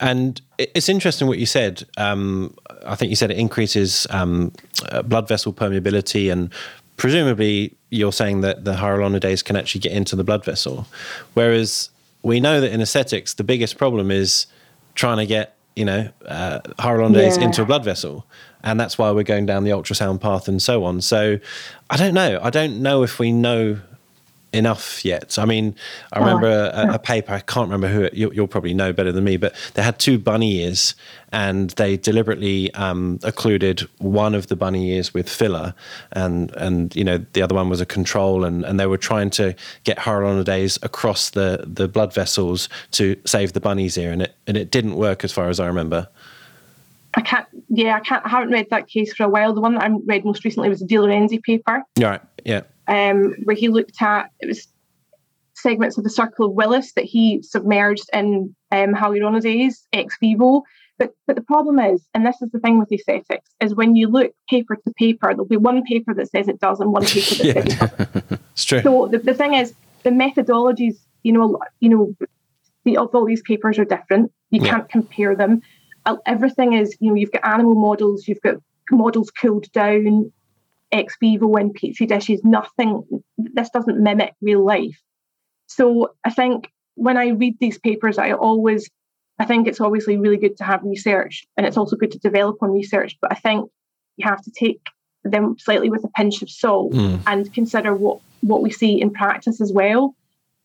And 0.00 0.40
it's 0.58 0.88
interesting 0.88 1.26
what 1.26 1.38
you 1.38 1.46
said. 1.46 1.84
Um, 1.96 2.54
I 2.86 2.94
think 2.94 3.10
you 3.10 3.16
said 3.16 3.30
it 3.30 3.38
increases 3.38 4.06
um, 4.10 4.52
uh, 4.90 5.02
blood 5.02 5.26
vessel 5.26 5.52
permeability, 5.52 6.30
and 6.30 6.52
presumably 6.98 7.74
you're 7.88 8.12
saying 8.12 8.42
that 8.42 8.64
the 8.66 8.74
hyaluronidase 8.74 9.42
can 9.42 9.56
actually 9.56 9.80
get 9.80 9.92
into 9.92 10.14
the 10.14 10.24
blood 10.24 10.44
vessel. 10.44 10.86
Whereas 11.32 11.88
we 12.22 12.38
know 12.40 12.60
that 12.60 12.70
in 12.70 12.82
aesthetics, 12.82 13.32
the 13.34 13.44
biggest 13.44 13.78
problem 13.78 14.10
is 14.10 14.46
trying 14.94 15.16
to 15.16 15.26
get 15.26 15.54
you 15.74 15.84
know 15.86 16.10
uh, 16.26 16.58
hyaluronidase 16.78 17.38
Yeah. 17.38 17.44
into 17.44 17.62
a 17.62 17.64
blood 17.64 17.84
vessel, 17.84 18.26
and 18.62 18.78
that's 18.78 18.98
why 18.98 19.10
we're 19.12 19.22
going 19.22 19.46
down 19.46 19.64
the 19.64 19.70
ultrasound 19.70 20.20
path 20.20 20.48
and 20.48 20.60
so 20.60 20.84
on. 20.84 21.00
So 21.00 21.38
I 21.88 21.96
don't 21.96 22.14
know. 22.14 22.38
I 22.42 22.50
don't 22.50 22.82
know 22.82 23.02
if 23.04 23.18
we 23.18 23.32
know 23.32 23.78
enough 24.52 25.04
yet. 25.04 25.38
I 25.38 25.44
mean, 25.44 25.74
I 26.12 26.20
remember 26.20 26.70
a, 26.72 26.94
a 26.94 26.98
paper. 26.98 27.32
I 27.32 27.40
can't 27.40 27.70
remember 27.70 27.88
who. 27.88 28.04
It, 28.04 28.14
you, 28.14 28.30
you'll 28.32 28.48
probably 28.48 28.74
know 28.74 28.92
better 28.92 29.12
than 29.12 29.24
me, 29.24 29.36
but 29.36 29.54
they 29.74 29.82
had 29.82 29.98
two 29.98 30.18
bunny 30.18 30.60
ears, 30.60 30.94
and 31.32 31.70
they 31.70 31.96
deliberately 31.96 32.72
um, 32.74 33.18
occluded 33.22 33.80
one 33.98 34.34
of 34.34 34.46
the 34.46 34.56
bunny 34.56 34.92
ears 34.92 35.12
with 35.12 35.28
filler, 35.28 35.74
and 36.12 36.50
and 36.56 36.94
you 36.96 37.04
know 37.04 37.18
the 37.32 37.42
other 37.42 37.54
one 37.54 37.68
was 37.68 37.80
a 37.80 37.86
control, 37.86 38.44
and, 38.44 38.64
and 38.64 38.80
they 38.80 38.86
were 38.86 38.98
trying 38.98 39.30
to 39.30 39.54
get 39.84 39.98
hyaluronidase 39.98 40.82
across 40.82 41.30
the 41.30 41.64
the 41.66 41.88
blood 41.88 42.14
vessels 42.14 42.68
to 42.92 43.16
save 43.24 43.52
the 43.52 43.60
bunny's 43.60 43.98
ear, 43.98 44.12
and 44.12 44.22
it 44.22 44.34
and 44.46 44.56
it 44.56 44.70
didn't 44.70 44.96
work 44.96 45.24
as 45.24 45.32
far 45.32 45.48
as 45.48 45.60
I 45.60 45.66
remember. 45.66 46.08
I 47.14 47.20
can't. 47.20 47.46
Yeah, 47.68 47.96
I 47.96 48.00
can't. 48.00 48.24
I 48.24 48.28
haven't 48.28 48.50
read 48.50 48.70
that 48.70 48.88
case 48.88 49.14
for 49.14 49.24
a 49.24 49.28
while. 49.28 49.52
The 49.52 49.60
one 49.60 49.74
that 49.74 49.82
I 49.82 49.90
read 50.06 50.24
most 50.24 50.44
recently 50.44 50.68
was 50.68 50.80
the 50.80 50.86
DeLorenzi 50.86 51.42
paper, 51.42 51.82
Right? 51.98 52.20
Yeah. 52.44 52.62
Um, 52.88 53.34
where 53.44 53.56
he 53.56 53.68
looked 53.68 54.00
at 54.02 54.30
it 54.40 54.46
was 54.48 54.66
segments 55.54 55.98
of 55.98 56.04
the 56.04 56.10
circle 56.10 56.46
of 56.46 56.52
Willis 56.52 56.92
that 56.94 57.04
he 57.04 57.42
submerged 57.42 58.08
in 58.12 58.54
um, 58.70 58.94
hyaluronidase 58.94 59.74
ex 59.92 60.16
vivo. 60.20 60.62
But 60.98 61.10
but 61.26 61.36
the 61.36 61.42
problem 61.42 61.78
is, 61.78 62.06
and 62.14 62.26
this 62.26 62.40
is 62.42 62.50
the 62.50 62.58
thing 62.58 62.78
with 62.78 62.90
aesthetics, 62.92 63.50
is 63.60 63.74
when 63.74 63.94
you 63.96 64.08
look 64.08 64.32
paper 64.50 64.76
to 64.76 64.92
paper, 64.96 65.28
there'll 65.28 65.46
be 65.46 65.56
one 65.56 65.82
paper 65.84 66.12
that 66.14 66.30
says 66.30 66.48
it 66.48 66.60
does 66.60 66.80
and 66.80 66.92
one 66.92 67.06
paper 67.06 67.34
that 67.36 67.44
Yeah. 67.46 67.52
says 67.52 67.66
it 67.66 67.78
doesn't. 67.78 68.40
It's 68.52 68.64
true. 68.64 68.82
So 68.82 69.08
the, 69.10 69.18
the 69.18 69.34
thing 69.34 69.54
is, 69.54 69.74
the 70.02 70.10
methodologies, 70.10 70.96
you 71.22 71.32
know, 71.32 71.58
you 71.80 71.88
know, 71.88 72.14
the, 72.84 72.96
of 72.96 73.14
all 73.14 73.24
these 73.24 73.42
papers 73.42 73.78
are 73.78 73.84
different. 73.84 74.32
You 74.50 74.60
Yeah. 74.64 74.70
can't 74.70 74.88
compare 74.88 75.36
them. 75.36 75.60
Uh, 76.06 76.16
Everything 76.26 76.72
is, 76.72 76.96
you 77.00 77.10
know, 77.10 77.14
you've 77.14 77.30
got 77.32 77.46
animal 77.46 77.76
models, 77.76 78.26
you've 78.26 78.40
got 78.42 78.56
models 78.90 79.30
cooled 79.30 79.70
down, 79.72 80.32
ex 80.92 81.16
vivo 81.20 81.56
in 81.56 81.72
petri 81.72 82.06
dishes. 82.06 82.42
Nothing. 82.44 83.02
This 83.36 83.70
doesn't 83.70 84.00
mimic 84.02 84.34
real 84.40 84.64
life. 84.64 85.00
So 85.66 86.14
I 86.24 86.30
think 86.30 86.70
when 86.94 87.16
I 87.16 87.28
read 87.28 87.58
these 87.60 87.78
papers, 87.78 88.18
I 88.18 88.32
always, 88.32 88.90
I 89.38 89.44
think 89.44 89.68
it's 89.68 89.80
obviously 89.80 90.16
really 90.16 90.38
good 90.38 90.56
to 90.58 90.64
have 90.64 90.82
research, 90.82 91.46
and 91.56 91.66
it's 91.66 91.76
also 91.76 91.96
good 91.96 92.12
to 92.12 92.18
develop 92.18 92.62
on 92.62 92.72
research. 92.72 93.16
But 93.20 93.32
I 93.32 93.36
think 93.36 93.70
you 94.16 94.28
have 94.28 94.42
to 94.42 94.50
take 94.50 94.80
them 95.24 95.56
slightly 95.58 95.90
with 95.90 96.04
a 96.04 96.08
pinch 96.16 96.42
of 96.42 96.50
salt 96.50 96.92
Mm. 96.92 97.20
and 97.26 97.52
consider 97.54 97.94
what 97.94 98.20
what 98.40 98.62
we 98.62 98.70
see 98.70 99.00
in 99.00 99.10
practice 99.10 99.60
as 99.60 99.72
well. 99.72 100.14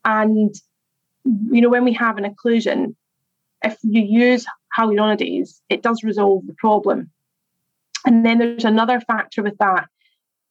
And 0.06 0.54
you 1.26 1.62
know, 1.62 1.70
when 1.70 1.86
we 1.86 1.94
have 1.94 2.18
an 2.18 2.26
occlusion, 2.26 2.96
if 3.64 3.78
you 3.84 4.02
use 4.02 4.46
hyaluronidase, 4.78 5.60
it 5.70 5.82
does 5.82 6.04
resolve 6.04 6.46
the 6.48 6.54
problem. 6.54 7.10
And 8.06 8.26
then 8.26 8.38
there's 8.40 8.66
another 8.66 9.00
factor 9.00 9.42
with 9.42 9.58
that, 9.60 9.88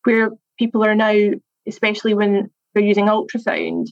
where 0.04 0.30
people 0.58 0.84
are 0.84 0.94
now, 0.94 1.30
especially 1.66 2.14
when 2.14 2.50
they're 2.74 2.82
using 2.82 3.06
ultrasound, 3.06 3.86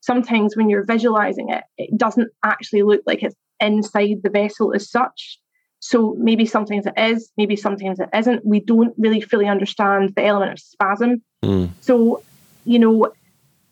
sometimes 0.00 0.56
when 0.56 0.68
you're 0.68 0.84
visualizing 0.84 1.50
it, 1.50 1.64
it 1.76 1.96
doesn't 1.96 2.30
actually 2.44 2.82
look 2.82 3.02
like 3.06 3.22
it's 3.22 3.36
inside 3.60 4.16
the 4.22 4.30
vessel 4.30 4.74
as 4.74 4.90
such. 4.90 5.38
So 5.80 6.16
maybe 6.18 6.44
sometimes 6.44 6.86
it 6.86 6.94
is, 6.96 7.30
maybe 7.36 7.56
sometimes 7.56 8.00
it 8.00 8.08
isn't. 8.14 8.44
We 8.44 8.60
don't 8.60 8.94
really 8.98 9.20
fully 9.20 9.46
understand 9.46 10.14
the 10.16 10.24
element 10.24 10.52
of 10.52 10.58
spasm. 10.58 11.22
Mm. 11.44 11.70
So, 11.80 12.22
you 12.64 12.78
know, 12.78 13.12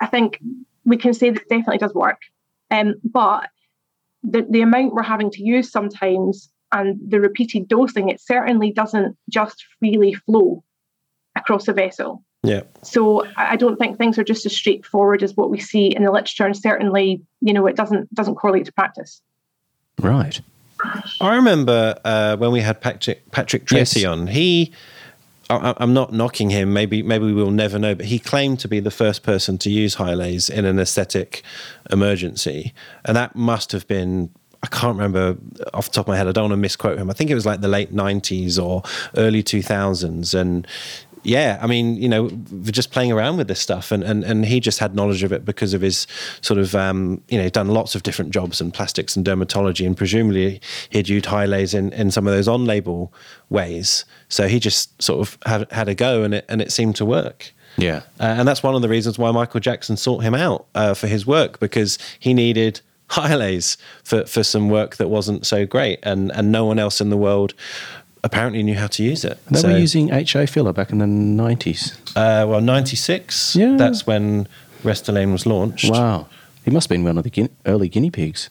I 0.00 0.06
think 0.06 0.38
we 0.84 0.96
can 0.96 1.14
say 1.14 1.30
that 1.30 1.42
it 1.42 1.48
definitely 1.48 1.78
does 1.78 1.94
work. 1.94 2.20
Um, 2.70 2.94
but 3.04 3.48
the, 4.22 4.46
the 4.48 4.60
amount 4.60 4.94
we're 4.94 5.02
having 5.02 5.30
to 5.32 5.42
use 5.42 5.70
sometimes 5.70 6.50
and 6.72 6.98
the 7.08 7.20
repeated 7.20 7.68
dosing, 7.68 8.08
it 8.08 8.20
certainly 8.20 8.72
doesn't 8.72 9.16
just 9.30 9.64
freely 9.78 10.14
flow 10.14 10.62
across 11.36 11.68
a 11.68 11.72
vessel. 11.72 12.22
Yeah. 12.42 12.62
So 12.82 13.26
I 13.36 13.52
I 13.52 13.56
don't 13.56 13.76
think 13.76 13.98
things 13.98 14.18
are 14.18 14.24
just 14.24 14.46
as 14.46 14.56
straightforward 14.56 15.22
as 15.22 15.36
what 15.36 15.50
we 15.50 15.58
see 15.60 15.86
in 15.94 16.04
the 16.04 16.10
literature, 16.12 16.46
and 16.46 16.56
certainly, 16.56 17.20
you 17.40 17.52
know, 17.52 17.66
it 17.66 17.76
doesn't 17.76 18.12
doesn't 18.14 18.36
correlate 18.36 18.66
to 18.66 18.72
practice. 18.72 19.20
Right. 20.00 20.40
I 21.20 21.34
remember 21.36 21.98
uh, 22.04 22.36
when 22.36 22.52
we 22.52 22.60
had 22.60 22.80
Patrick 22.80 23.30
Patrick 23.30 23.64
Tracy 23.66 24.00
Yes. 24.00 24.08
on. 24.08 24.26
He, 24.26 24.72
I, 25.48 25.72
I'm 25.78 25.94
not 25.94 26.12
knocking 26.12 26.50
him. 26.50 26.72
Maybe 26.74 27.02
maybe 27.02 27.32
we'll 27.32 27.50
never 27.50 27.78
know. 27.78 27.94
But 27.94 28.06
he 28.06 28.18
claimed 28.18 28.60
to 28.60 28.68
be 28.68 28.78
the 28.80 28.90
first 28.90 29.22
person 29.22 29.56
to 29.58 29.70
use 29.70 29.96
Hyalase 29.96 30.50
in 30.50 30.64
an 30.66 30.78
aesthetic 30.78 31.42
emergency, 31.90 32.74
and 33.04 33.16
that 33.16 33.34
must 33.34 33.72
have 33.72 33.88
been. 33.88 34.30
I 34.62 34.68
can't 34.68 34.96
remember 34.96 35.36
off 35.74 35.86
the 35.86 35.92
top 35.92 36.06
of 36.06 36.08
my 36.08 36.16
head. 36.16 36.26
I 36.26 36.32
don't 36.32 36.44
want 36.44 36.52
to 36.52 36.56
misquote 36.56 36.98
him. 36.98 37.08
I 37.08 37.12
think 37.12 37.30
it 37.30 37.34
was 37.34 37.46
like 37.46 37.60
the 37.60 37.68
late 37.68 37.94
'90s 37.94 38.62
or 38.62 38.82
early 39.16 39.42
2000s, 39.42 40.34
and 40.34 40.66
yeah, 41.26 41.58
I 41.60 41.66
mean, 41.66 41.96
you 41.96 42.08
know, 42.08 42.24
we're 42.52 42.70
just 42.70 42.92
playing 42.92 43.10
around 43.10 43.36
with 43.36 43.48
this 43.48 43.58
stuff, 43.58 43.90
and, 43.90 44.04
and 44.04 44.22
and 44.22 44.46
he 44.46 44.60
just 44.60 44.78
had 44.78 44.94
knowledge 44.94 45.24
of 45.24 45.32
it 45.32 45.44
because 45.44 45.74
of 45.74 45.80
his 45.80 46.06
sort 46.40 46.58
of, 46.58 46.74
um, 46.76 47.20
you 47.28 47.36
know, 47.36 47.48
done 47.48 47.68
lots 47.68 47.96
of 47.96 48.04
different 48.04 48.30
jobs 48.30 48.60
in 48.60 48.70
plastics 48.70 49.16
and 49.16 49.26
dermatology, 49.26 49.84
and 49.84 49.96
presumably 49.96 50.60
he'd 50.90 51.08
used 51.08 51.24
Hyalase 51.24 51.74
in, 51.74 51.92
in 51.92 52.12
some 52.12 52.28
of 52.28 52.32
those 52.32 52.46
on-label 52.46 53.12
ways. 53.50 54.04
So 54.28 54.46
he 54.46 54.60
just 54.60 55.02
sort 55.02 55.20
of 55.20 55.36
had 55.44 55.70
had 55.72 55.88
a 55.88 55.96
go, 55.96 56.22
and 56.22 56.32
it 56.32 56.44
and 56.48 56.62
it 56.62 56.70
seemed 56.70 56.94
to 56.96 57.04
work. 57.04 57.52
Yeah. 57.76 58.02
Uh, 58.20 58.36
and 58.38 58.46
that's 58.46 58.62
one 58.62 58.76
of 58.76 58.82
the 58.82 58.88
reasons 58.88 59.18
why 59.18 59.32
Michael 59.32 59.60
Jackson 59.60 59.96
sought 59.96 60.22
him 60.22 60.34
out 60.34 60.66
uh, 60.76 60.94
for 60.94 61.08
his 61.08 61.26
work 61.26 61.58
because 61.58 61.98
he 62.20 62.34
needed 62.34 62.80
Hyalase 63.10 63.76
for, 64.02 64.24
for 64.26 64.42
some 64.42 64.70
work 64.70 64.96
that 64.96 65.08
wasn't 65.08 65.44
so 65.44 65.66
great, 65.66 65.98
and 66.04 66.30
and 66.32 66.52
no 66.52 66.64
one 66.64 66.78
else 66.78 67.00
in 67.00 67.10
the 67.10 67.16
world 67.16 67.52
apparently 68.26 68.62
knew 68.62 68.74
how 68.76 68.88
to 68.88 69.02
use 69.02 69.24
it. 69.24 69.38
They 69.50 69.60
So- 69.60 69.68
were 69.68 69.78
using 69.78 70.10
HA 70.12 70.46
filler 70.46 70.72
back 70.72 70.90
in 70.92 70.98
the 70.98 71.06
90s. 71.06 71.92
uh, 72.16 72.44
well, 72.48 72.60
96. 72.60 73.56
Yeah. 73.56 73.76
That's 73.78 74.06
when 74.06 74.46
Restylane 74.84 75.32
was 75.32 75.46
launched. 75.46 75.90
Wow. 75.90 76.26
He 76.64 76.70
must 76.70 76.86
have 76.88 76.94
been 76.96 77.04
one 77.04 77.16
of 77.18 77.24
the 77.24 77.30
guinea, 77.30 77.50
early 77.64 77.88
guinea 77.88 78.10
pigs. 78.10 78.50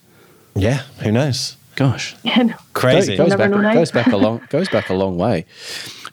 Yeah, 0.55 0.83
who 0.99 1.11
knows? 1.11 1.57
Gosh, 1.75 2.15
Yeah, 2.23 2.43
no. 2.43 2.53
Crazy. 2.73 3.17
goes, 3.17 3.29
Never 3.31 3.49
back, 3.49 3.61
know 3.61 3.73
goes 3.73 3.91
back 3.91 4.07
a 4.07 4.17
long 4.17 4.39
goes 4.49 4.69
back 4.69 4.89
a 4.89 4.93
long 4.93 5.17
way. 5.17 5.45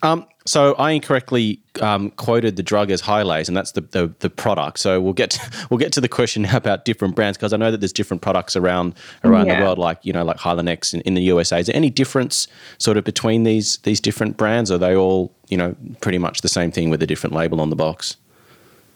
Um, 0.03 0.25
so 0.45 0.75
I 0.75 0.93
incorrectly 0.93 1.61
um, 1.81 2.11
quoted 2.13 2.57
the 2.57 2.63
drug 2.63 2.91
as 2.91 3.03
Hyalase, 3.03 3.49
and 3.49 3.57
that's 3.57 3.73
the, 3.73 3.81
the 3.83 4.13
the 4.19 4.31
product. 4.31 4.79
So 4.79 5.01
we'll 5.01 5.13
get 5.13 5.31
to, 5.31 5.67
we'll 5.71 5.79
get 5.79 5.93
to 5.93 6.01
the 6.01 6.09
question 6.09 6.43
now 6.43 6.57
about 6.57 6.85
different 6.85 7.15
brands 7.15 7.39
because 7.39 7.53
I 7.53 7.57
know 7.57 7.71
that 7.71 7.81
there's 7.81 7.93
different 7.93 8.23
products 8.23 8.57
around 8.57 8.95
around 9.25 9.47
Yeah. 9.47 9.59
the 9.59 9.65
world, 9.65 9.79
like 9.79 9.99
you 10.03 10.13
know, 10.13 10.25
like 10.25 10.39
Hylenex 10.39 10.95
in, 10.95 11.01
in 11.03 11.15
the 11.15 11.23
USA. 11.23 11.61
Is 11.61 11.67
there 11.67 11.77
any 11.77 11.91
difference 11.91 12.49
sort 12.79 12.97
of 12.97 13.05
between 13.05 13.45
these 13.45 13.79
these 13.79 14.01
different 14.01 14.37
brands? 14.37 14.71
Are 14.71 14.79
they 14.79 14.97
all 14.97 15.33
you 15.49 15.57
know 15.57 15.75
pretty 16.01 16.19
much 16.19 16.41
the 16.41 16.49
same 16.49 16.71
thing 16.71 16.91
with 16.91 17.03
a 17.03 17.07
different 17.07 17.35
label 17.35 17.61
on 17.61 17.71
the 17.71 17.77
box? 17.77 18.17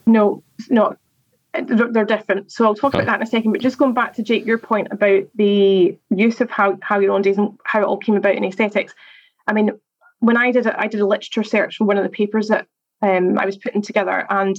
No, 0.06 0.42
no, 0.70 0.96
they're, 1.64 2.04
different. 2.04 2.52
So 2.52 2.64
I'll 2.64 2.74
talk 2.74 2.94
about 2.94 3.06
that 3.06 3.16
in 3.16 3.22
a 3.22 3.26
second. 3.26 3.52
But 3.52 3.60
just 3.60 3.78
going 3.78 3.94
back 3.94 4.14
to 4.14 4.22
Jake, 4.22 4.46
your 4.46 4.58
point 4.58 4.88
about 4.90 5.24
the 5.34 5.96
use 6.10 6.40
of 6.40 6.50
how 6.50 6.74
hyaluronidase 6.74 7.38
and 7.38 7.58
how 7.64 7.80
it 7.80 7.84
all 7.84 7.96
came 7.96 8.16
about 8.16 8.34
in 8.34 8.44
aesthetics. 8.44 8.94
I 9.48 9.52
mean, 9.52 9.70
when 10.20 10.36
I 10.36 10.50
did 10.50 10.66
it, 10.66 10.74
I 10.76 10.86
did 10.86 11.00
a 11.00 11.06
literature 11.06 11.42
search 11.42 11.76
for 11.76 11.84
one 11.84 11.96
of 11.96 12.04
the 12.04 12.10
papers 12.10 12.48
that 12.48 12.66
um, 13.02 13.38
I 13.38 13.46
was 13.46 13.56
putting 13.56 13.82
together, 13.82 14.26
and 14.30 14.56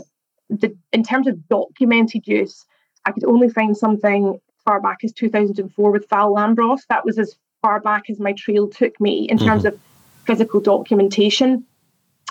the 0.49 0.75
in 0.91 1.03
terms 1.03 1.27
of 1.27 1.47
documented 1.49 2.27
use, 2.27 2.65
I 3.05 3.11
could 3.11 3.25
only 3.25 3.49
find 3.49 3.75
something 3.75 4.39
far 4.63 4.79
back 4.81 4.99
as 5.03 5.13
2004 5.13 5.91
with 5.91 6.09
Val 6.09 6.33
Lambros. 6.33 6.81
That 6.89 7.05
was 7.05 7.17
as 7.17 7.35
far 7.61 7.79
back 7.79 8.09
as 8.09 8.19
my 8.19 8.33
trail 8.33 8.67
took 8.67 8.99
me 8.99 9.27
in 9.29 9.37
terms 9.37 9.65
of 9.65 9.79
physical 10.25 10.59
documentation. 10.59 11.65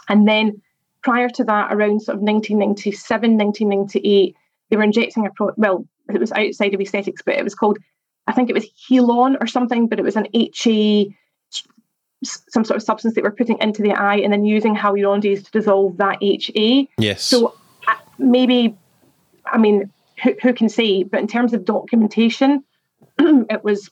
And 0.08 0.28
then 0.28 0.62
prior 1.02 1.28
to 1.30 1.44
that, 1.44 1.72
around 1.72 2.02
sort 2.02 2.16
of 2.16 2.22
1997, 2.22 3.36
1998, 3.36 4.36
they 4.68 4.76
were 4.76 4.82
injecting 4.82 5.26
a 5.26 5.30
pro. 5.30 5.52
Well, 5.56 5.86
it 6.12 6.20
was 6.20 6.32
outside 6.32 6.74
of 6.74 6.80
aesthetics, 6.80 7.22
but 7.22 7.36
it 7.36 7.44
was 7.44 7.54
called, 7.54 7.78
I 8.26 8.32
think 8.32 8.50
it 8.50 8.54
was 8.54 8.66
Healon 8.88 9.36
or 9.40 9.46
something, 9.46 9.88
but 9.88 9.98
it 9.98 10.04
was 10.04 10.16
an 10.16 10.28
HA, 10.34 11.16
some 12.24 12.64
sort 12.64 12.76
of 12.76 12.82
substance 12.82 13.14
that 13.14 13.24
we're 13.24 13.30
putting 13.30 13.58
into 13.60 13.82
the 13.82 13.92
eye 13.92 14.16
and 14.16 14.32
then 14.32 14.44
using 14.44 14.74
hyaluronidase 14.74 15.44
to 15.44 15.50
dissolve 15.50 15.96
that 15.98 16.18
HA. 16.22 16.88
Yes. 16.98 17.22
So 17.22 17.54
uh, 17.86 17.94
maybe, 18.18 18.76
I 19.46 19.58
mean, 19.58 19.90
who, 20.22 20.34
who 20.42 20.52
can 20.52 20.68
say? 20.68 21.02
But 21.02 21.20
in 21.20 21.26
terms 21.26 21.52
of 21.52 21.64
documentation, 21.64 22.64
it 23.18 23.64
was. 23.64 23.90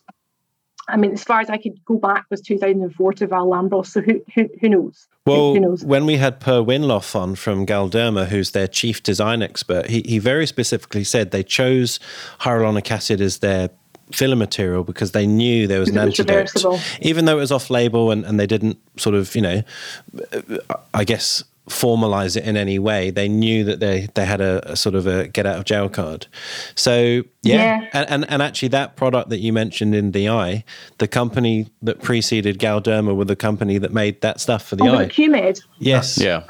I 0.87 0.99
mean, 0.99 1.13
as 1.13 1.25
far 1.25 1.41
as 1.41 1.49
I 1.49 1.57
could 1.57 1.83
go 1.87 1.97
back 1.97 2.27
was 2.29 2.43
2004 2.43 3.15
to 3.15 3.27
Val 3.27 3.47
Lambros. 3.47 3.87
So 3.87 4.03
who 4.03 4.23
who, 4.35 4.51
who 4.61 4.69
knows? 4.69 5.09
Well, 5.25 5.55
who 5.55 5.61
knows? 5.61 5.83
when 5.83 6.05
we 6.05 6.17
had 6.17 6.41
Per 6.41 6.61
Winloff 6.61 7.17
on 7.17 7.37
from 7.37 7.65
Galderma, 7.65 8.27
who's 8.27 8.51
their 8.51 8.69
chief 8.69 9.03
design 9.03 9.41
expert, 9.41 9.87
he, 9.87 10.03
he 10.03 10.19
very 10.19 10.47
specifically 10.47 11.03
said 11.03 11.31
they 11.31 11.43
chose 11.43 11.99
hyaluronic 12.41 12.91
acid 12.91 13.23
as 13.23 13.39
their 13.39 13.71
filler 14.13 14.37
material 14.37 14.85
because 14.85 15.13
they 15.13 15.27
knew 15.27 15.67
there 15.67 15.81
was 15.81 15.89
an 15.89 15.95
Because 15.95 16.21
it 16.21 16.29
was 16.29 16.65
antidote. 16.65 16.99
Even 17.01 17.25
though 17.25 17.37
it 17.37 17.41
was 17.41 17.53
off 17.53 17.71
label 17.71 18.11
and, 18.11 18.25
and 18.25 18.39
they 18.39 18.47
didn't 18.47 18.79
sort 18.99 19.15
of, 19.15 19.35
you 19.35 19.43
know, 19.43 19.63
I 20.93 21.05
guess 21.05 21.43
formalize 21.69 22.37
it 22.37 22.45
in 22.45 22.57
any 22.57 22.79
way, 22.79 23.11
they 23.11 23.29
knew 23.29 23.65
that 23.65 23.81
they, 23.81 24.09
they 24.15 24.25
had 24.27 24.41
a, 24.41 24.73
a 24.73 24.77
sort 24.77 24.95
of 24.95 25.07
a 25.07 25.29
get 25.29 25.47
out 25.47 25.57
of 25.57 25.65
jail 25.65 25.89
card. 25.89 26.27
So, 26.75 27.23
yeah. 27.43 27.55
Yeah. 27.83 27.89
And, 27.93 28.11
and, 28.11 28.31
and 28.31 28.43
actually, 28.43 28.69
that 28.69 28.97
product 28.97 29.31
that 29.31 29.39
you 29.41 29.53
mentioned 29.53 29.95
in 29.95 30.11
the 30.13 30.29
eye, 30.29 30.65
the 30.99 31.09
company 31.09 31.69
that 31.83 32.03
preceded 32.03 32.59
Galderma 32.59 33.15
were 33.17 33.25
the 33.25 33.37
company 33.37 33.79
that 33.79 33.93
made 33.93 34.21
that 34.23 34.41
stuff 34.41 34.67
for 34.67 34.77
the 34.77 34.85
Oh, 34.85 34.95
eye. 34.97 35.11
with 35.17 35.61
Yes. 35.79 36.19
Yeah. 36.19 36.43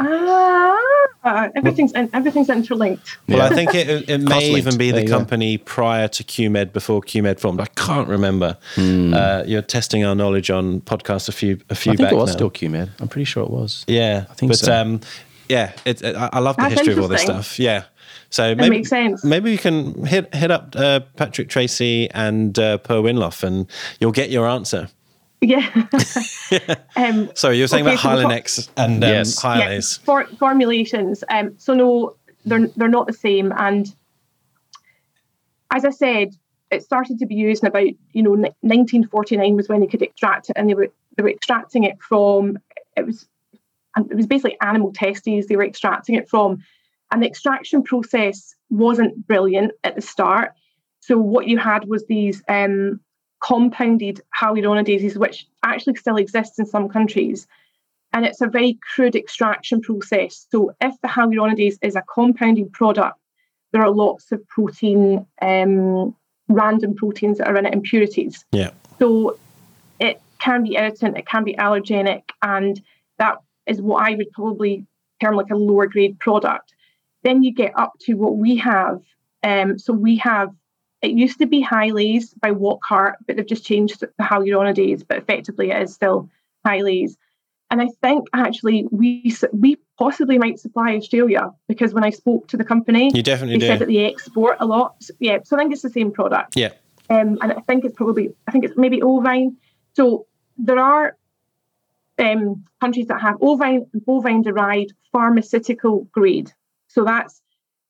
Ah, 1.26 1.48
everything's 1.56 1.92
everything's 1.94 2.50
interlinked. 2.50 3.16
Well, 3.28 3.38
Yeah. 3.38 3.46
I 3.46 3.48
think 3.54 3.74
it, 3.74 4.10
it 4.10 4.18
may 4.18 4.26
Cross-linked. 4.26 4.58
even 4.58 4.76
be 4.76 4.90
the 4.90 5.00
you 5.02 5.08
go. 5.08 5.16
company 5.16 5.56
prior 5.56 6.06
to 6.08 6.22
QMed, 6.22 6.74
before 6.74 7.00
QMed 7.00 7.40
formed. 7.40 7.60
I 7.62 7.66
can't 7.76 8.08
remember. 8.08 8.58
Uh, 8.76 9.42
you're 9.46 9.62
testing 9.62 10.04
our 10.04 10.14
knowledge 10.14 10.50
on 10.50 10.82
podcasts 10.82 11.28
a 11.30 11.32
few 11.32 11.58
a 11.70 11.74
few. 11.74 11.92
I 11.92 11.96
think 11.96 12.06
back 12.08 12.12
it 12.12 12.16
was 12.16 12.28
now. 12.30 12.32
still 12.36 12.50
QMed. 12.50 12.90
I'm 13.00 13.08
pretty 13.08 13.24
sure 13.24 13.42
it 13.42 13.50
was. 13.50 13.84
yeah, 13.88 14.26
I 14.28 14.34
think 14.34 14.52
but, 14.52 14.58
so. 14.58 14.74
Um, 14.74 15.00
yeah, 15.48 15.72
it, 15.84 16.02
it- 16.02 16.16
I 16.16 16.30
I 16.32 16.38
love 16.40 16.56
the 16.56 16.62
That's 16.62 16.74
history 16.74 16.92
of 16.94 17.00
all 17.00 17.08
this 17.08 17.22
stuff. 17.22 17.58
Yeah. 17.58 17.84
So 18.30 18.54
maybe, 18.54 18.70
makes 18.78 18.88
sense. 18.88 19.24
maybe 19.24 19.50
we 19.52 19.56
can 19.58 20.04
hit 20.06 20.34
hit 20.34 20.50
up 20.50 20.74
uh, 20.76 21.00
Patrick 21.16 21.48
Tracy 21.48 22.10
and 22.10 22.58
uh, 22.58 22.78
Per 22.78 22.96
Winloff, 23.00 23.44
and 23.44 23.70
you'll 24.00 24.10
get 24.12 24.30
your 24.30 24.48
answer. 24.48 24.88
Yeah. 25.40 25.68
um, 26.96 27.30
Sorry, 27.34 27.56
you 27.56 27.62
were 27.64 27.68
saying 27.68 27.86
Okay, 27.86 27.94
about 27.94 28.48
so 28.48 28.64
we'll 28.76 28.86
and 28.86 29.04
um, 29.04 29.10
Yes. 29.10 29.40
yeah, 29.44 29.50
Hyalase. 29.60 30.00
for, 30.00 30.24
formulations. 30.38 31.22
Um, 31.28 31.54
so 31.58 31.74
no, 31.74 32.16
they're 32.44 32.66
they're 32.76 32.88
not 32.88 33.06
the 33.06 33.12
same. 33.12 33.52
And 33.56 33.94
as 35.70 35.84
I 35.84 35.90
said, 35.90 36.34
it 36.70 36.82
started 36.82 37.18
to 37.18 37.26
be 37.26 37.34
used 37.34 37.62
in 37.62 37.68
about 37.68 37.86
you 38.12 38.22
know 38.22 38.30
1949 38.30 39.56
was 39.56 39.68
when 39.68 39.80
they 39.80 39.86
could 39.86 40.02
extract 40.02 40.50
it, 40.50 40.56
and 40.56 40.68
they 40.68 40.74
were 40.74 40.88
they 41.16 41.22
were 41.22 41.30
extracting 41.30 41.84
it 41.84 42.00
from 42.00 42.58
it 42.96 43.06
was 43.06 43.26
and 43.96 44.10
it 44.10 44.16
was 44.16 44.26
basically 44.26 44.56
animal 44.60 44.92
testes 44.92 45.46
they 45.46 45.56
were 45.56 45.64
extracting 45.64 46.14
it 46.14 46.28
from, 46.28 46.58
and 47.10 47.22
the 47.22 47.26
extraction 47.26 47.82
process 47.82 48.54
wasn't 48.70 49.26
brilliant 49.26 49.72
at 49.84 49.94
the 49.94 50.02
start. 50.02 50.52
So 51.00 51.18
what 51.18 51.46
you 51.46 51.58
had 51.58 51.86
was 51.86 52.06
these 52.06 52.42
um, 52.48 53.00
compounded 53.42 54.20
hyaluronidases, 54.40 55.16
which 55.16 55.46
actually 55.62 55.96
still 55.96 56.16
exists 56.16 56.58
in 56.58 56.66
some 56.66 56.88
countries 56.88 57.46
and 58.14 58.24
it's 58.24 58.40
a 58.40 58.46
very 58.46 58.78
crude 58.94 59.16
extraction 59.16 59.80
process. 59.80 60.46
So 60.50 60.74
if 60.80 60.94
the 61.02 61.08
hyaluronidase 61.08 61.78
is 61.82 61.96
a 61.96 62.02
compounded 62.02 62.72
product, 62.72 63.18
there 63.72 63.82
are 63.82 63.90
lots 63.90 64.30
of 64.30 64.46
protein, 64.48 65.26
um, 65.42 66.14
random 66.48 66.94
proteins 66.94 67.38
that 67.38 67.48
are 67.48 67.56
in 67.56 67.66
it, 67.66 67.74
impurities. 67.74 68.44
Yeah. 68.52 68.70
So 69.00 69.36
it 69.98 70.22
can 70.38 70.62
be 70.62 70.76
irritant, 70.76 71.18
it 71.18 71.26
can 71.26 71.42
be 71.42 71.54
allergenic, 71.54 72.22
and 72.40 72.80
that 73.18 73.38
is 73.66 73.80
what 73.80 74.06
I 74.06 74.14
would 74.14 74.30
probably 74.32 74.86
term 75.20 75.36
like 75.36 75.50
a 75.50 75.56
lower 75.56 75.86
grade 75.86 76.18
product. 76.18 76.72
Then 77.22 77.42
you 77.42 77.52
get 77.52 77.72
up 77.78 77.92
to 78.02 78.14
what 78.14 78.36
we 78.36 78.56
have. 78.56 79.00
Um, 79.42 79.78
so 79.78 79.92
we 79.92 80.16
have, 80.16 80.50
it 81.02 81.12
used 81.12 81.38
to 81.38 81.46
be 81.46 81.64
Hyalase 81.64 82.38
by 82.40 82.50
Wockhardt, 82.50 83.14
but 83.26 83.36
they've 83.36 83.46
just 83.46 83.64
changed 83.64 84.04
how 84.18 84.42
you're 84.42 84.60
on 84.60 84.66
a 84.66 84.72
hyaluronidase, 84.72 85.04
but 85.06 85.18
effectively 85.18 85.70
it 85.70 85.82
is 85.82 85.94
still 85.94 86.28
Hyalase. 86.66 87.16
And 87.70 87.80
I 87.80 87.88
think 88.02 88.28
actually 88.34 88.86
we 88.90 89.34
we 89.52 89.78
possibly 89.98 90.38
might 90.38 90.58
supply 90.60 90.94
Australia 90.94 91.50
because 91.66 91.92
when 91.92 92.04
I 92.04 92.10
spoke 92.10 92.46
to 92.48 92.56
the 92.56 92.64
company, 92.64 93.10
You 93.12 93.22
definitely 93.22 93.58
they 93.58 93.66
said 93.66 93.78
that 93.80 93.88
they 93.88 94.04
export 94.04 94.58
a 94.60 94.66
lot. 94.66 95.02
Yeah, 95.18 95.38
so 95.44 95.56
I 95.56 95.60
think 95.60 95.72
it's 95.72 95.82
the 95.82 95.90
same 95.90 96.12
product. 96.12 96.56
Yeah. 96.56 96.72
Um, 97.10 97.38
and 97.42 97.52
I 97.52 97.60
think 97.66 97.84
it's 97.84 97.94
probably 97.94 98.32
I 98.46 98.52
think 98.52 98.64
it's 98.64 98.76
maybe 98.76 99.02
ovine. 99.02 99.56
So 99.94 100.26
there 100.56 100.78
are 100.78 101.16
um, 102.18 102.64
countries 102.80 103.06
that 103.08 103.20
have 103.20 103.36
ovine 103.40 103.86
bovine 104.06 104.42
derived 104.42 104.92
pharmaceutical 105.12 106.04
grade. 106.12 106.52
So 106.88 107.04
that's 107.04 107.42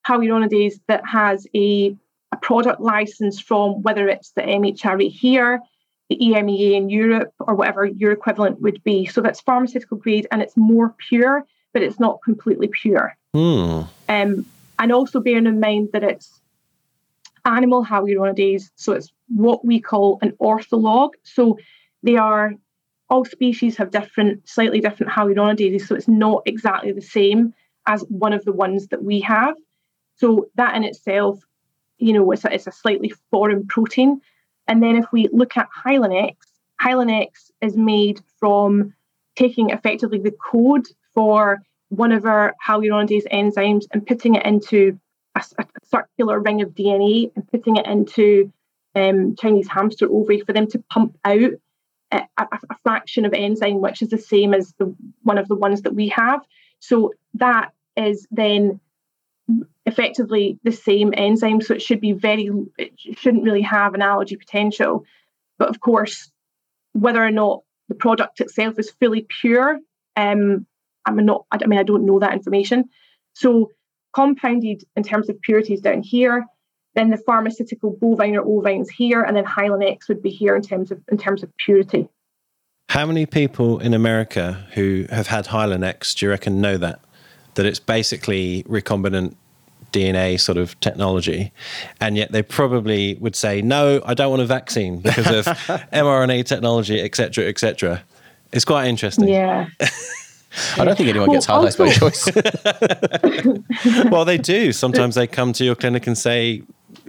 hyaluronidase 0.07 0.81
that 0.87 1.07
has 1.07 1.47
a, 1.55 1.97
a 2.33 2.37
product 2.37 2.81
license 2.81 3.41
from 3.41 3.83
whether 3.83 4.09
it's 4.09 4.33
the 4.33 4.43
MHRA 4.43 5.11
here, 5.11 5.61
the 6.09 6.17
EMEA 6.17 6.75
in 6.75 6.91
Europe, 6.91 7.33
or 7.41 7.55
whatever 7.55 7.87
your 7.87 8.13
equivalent 8.13 8.61
would 8.61 8.83
be. 8.85 9.07
So 9.07 9.21
that's 9.21 9.41
pharmaceutical 9.41 9.97
grade 9.97 10.27
and 10.31 10.43
it's 10.43 10.57
more 10.57 10.95
pure, 11.09 11.45
but 11.73 11.83
it's 11.83 12.01
not 12.01 12.21
completely 12.23 12.69
pure. 12.69 13.17
Hmm. 13.33 13.83
Um, 14.09 14.47
and 14.79 14.93
also 14.93 15.21
bearing 15.21 15.47
in 15.47 15.61
mind 15.61 15.91
that 15.93 16.03
it's 16.03 16.41
animal 17.45 17.85
hyaluronidase, 17.85 18.71
so 18.75 18.93
it's 18.93 19.13
what 19.29 19.65
we 19.65 19.81
call 19.81 20.19
an 20.23 20.33
ortholog. 20.41 21.11
So 21.23 21.59
they 22.03 22.17
are 22.17 22.55
all 23.11 23.25
species 23.25 23.77
have 23.77 23.91
different, 23.91 24.49
slightly 24.49 24.81
different 24.81 25.13
hyaluronidases, 25.13 25.87
so 25.87 25.95
it's 25.95 26.09
not 26.09 26.43
exactly 26.47 26.93
the 26.93 27.03
same 27.03 27.55
as 27.87 28.03
one 28.09 28.33
of 28.33 28.45
the 28.45 28.53
ones 28.53 28.89
that 28.89 29.03
we 29.03 29.21
have. 29.21 29.55
So 30.17 30.49
that 30.55 30.75
in 30.75 30.85
itself, 30.85 31.41
you 31.99 32.13
know, 32.13 32.31
it's 32.33 32.45
a, 32.45 32.53
it's 32.53 32.67
a 32.67 32.73
slightly 32.73 33.13
foreign 33.31 33.67
protein. 33.67 34.21
And 34.67 34.83
then 34.83 34.97
if 34.97 35.07
we 35.13 35.29
look 35.33 35.57
at 35.57 35.69
Hylenex, 35.85 36.37
Hylenex 36.81 37.51
is 37.61 37.77
made 37.77 38.21
from 38.39 38.95
taking 39.37 39.71
effectively 39.71 40.19
the 40.19 40.33
code 40.33 40.87
for 41.15 41.61
one 41.89 42.13
of 42.13 42.25
our 42.25 42.55
hyaluronidase 42.67 43.27
enzymes 43.33 43.85
and 43.93 44.07
putting 44.07 44.35
it 44.35 44.47
into 44.47 44.99
a 45.37 45.45
circular 45.85 46.41
ring 46.41 46.63
of 46.63 46.71
DNA 46.71 47.31
and 47.35 47.51
putting 47.51 47.77
it 47.77 47.87
into 47.87 48.53
um, 48.95 49.35
Chinese 49.37 49.69
hamster 49.69 50.07
ovary 50.11 50.41
for 50.41 50.53
them 50.53 50.67
to 50.69 50.79
pump 50.91 51.17
out 51.25 51.51
a, 52.15 52.27
a, 52.39 52.77
fraction 52.83 53.25
of 53.25 53.33
enzyme, 53.33 53.81
which 53.81 54.03
is 54.03 54.09
the 54.09 54.19
same 54.19 54.55
as 54.55 54.73
the 54.79 54.95
one 55.23 55.39
of 55.39 55.49
the 55.49 55.55
ones 55.55 55.83
that 55.83 55.95
we 55.95 56.09
have. 56.09 56.41
So 56.79 57.13
that 57.35 57.73
is 57.97 58.27
then 58.31 58.81
effectively 59.87 60.59
the 60.65 60.73
same 60.73 61.13
enzyme. 61.17 61.61
So 61.61 61.75
it 61.75 61.83
should 61.83 62.01
be 62.01 62.13
very, 62.13 62.51
it 62.79 62.93
shouldn't 62.99 63.45
really 63.45 63.63
have 63.63 63.95
an 63.95 64.03
allergy 64.03 64.37
potential. 64.37 65.05
But 65.59 65.69
of 65.69 65.81
course, 65.81 66.31
whether 66.93 67.25
or 67.25 67.31
not 67.31 67.63
the 67.89 67.95
product 67.95 68.41
itself 68.41 68.79
is 68.79 68.91
fully 69.01 69.27
pure, 69.41 69.79
um, 70.17 70.67
I'm 71.07 71.17
not. 71.17 71.45
I 71.51 71.67
mean, 71.67 71.79
I 71.79 71.83
don't 71.83 72.07
know 72.07 72.19
that 72.21 72.33
information. 72.33 72.89
So 73.35 73.71
compounded 74.15 74.85
in 74.97 75.03
terms 75.03 75.29
of 75.29 75.41
purities 75.41 75.81
down 75.81 76.03
here, 76.03 76.47
then 76.95 77.11
the 77.11 77.17
pharmaceutical 77.17 77.91
bovine 77.91 78.37
or 78.37 78.43
ovines 78.43 78.91
here, 78.91 79.23
and 79.23 79.37
then 79.37 79.45
Hylenex 79.45 80.09
would 80.09 80.23
be 80.23 80.31
here 80.31 80.55
in 80.57 80.63
terms 80.63 80.91
of 80.91 81.01
in 81.11 81.19
terms 81.19 81.43
of 81.43 81.55
purity. 81.57 82.09
How 82.89 83.07
many 83.07 83.27
people 83.27 83.79
in 83.81 83.95
America 83.95 84.67
who 84.75 85.07
have 85.11 85.27
had 85.27 85.47
Hylenex 85.47 86.15
do 86.15 86.27
you 86.27 86.31
reckon 86.31 86.61
know 86.61 86.77
that? 86.79 87.01
That 87.55 87.67
it's 87.67 87.81
basically 87.81 88.65
recombinant 88.65 89.35
DNA 89.93 90.41
sort 90.41 90.59
of 90.59 90.79
technology, 90.81 91.53
and 92.01 92.17
yet 92.17 92.33
they 92.33 92.43
probably 92.43 93.15
would 93.15 93.37
say, 93.37 93.63
"No, 93.63 94.03
I 94.05 94.15
don't 94.15 94.31
want 94.31 94.43
a 94.43 94.47
vaccine 94.47 95.01
because 95.01 95.27
of 95.27 95.45
mRNA 95.93 96.45
technology, 96.47 97.01
etc., 97.01 97.47
etc." 97.47 98.03
It's 98.53 98.65
quite 98.65 98.87
interesting. 98.87 99.29
Yeah. 99.29 99.67
I 100.77 100.85
don't 100.85 100.97
think 100.97 101.09
anyone 101.09 101.33
gets 101.33 101.49
Well, 101.49 101.65
Hyalase 101.65 101.79
by 101.79 101.91
choice. 101.91 102.29
Well, 104.11 104.25
they 104.25 104.39
do. 104.39 104.71
Sometimes 104.73 105.17
they 105.17 105.27
come 105.27 105.53
to 105.55 105.65
your 105.65 105.75
clinic 105.75 106.07
and 106.07 106.17
say, 106.17 106.63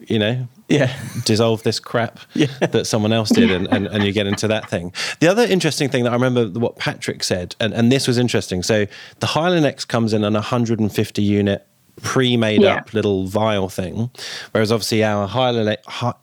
you 0.08 0.20
know, 0.20 0.48
yeah. 0.70 0.96
dissolve 1.26 1.64
this 1.64 1.80
crap 1.80 2.20
that 2.60 2.86
someone 2.88 3.14
else 3.14 3.30
did 3.30 3.52
and, 3.52 3.68
and, 3.72 3.88
and 3.88 4.04
you 4.04 4.12
get 4.12 4.28
into 4.28 4.48
that 4.48 4.70
thing. 4.70 4.94
The 5.20 5.28
other 5.28 5.44
interesting 5.44 5.90
thing 5.90 6.04
that 6.04 6.12
I 6.12 6.16
remember 6.16 6.48
what 6.60 6.78
Patrick 6.78 7.24
said, 7.24 7.56
and, 7.60 7.74
and 7.74 7.92
this 7.92 8.08
was 8.08 8.18
interesting. 8.18 8.64
So 8.64 8.86
the 9.20 9.28
Hylenex 9.28 9.88
comes 9.88 10.14
in 10.14 10.24
an 10.24 10.34
150 10.34 11.22
unit 11.22 11.66
pre-made 12.02 12.62
Yeah. 12.62 12.76
up 12.76 12.94
little 12.94 13.26
vial 13.28 13.70
thing, 13.70 14.10
whereas 14.52 14.72
obviously 14.72 15.04
our 15.04 15.28
Hylenex, 15.28 15.78
Hy- 15.86 16.14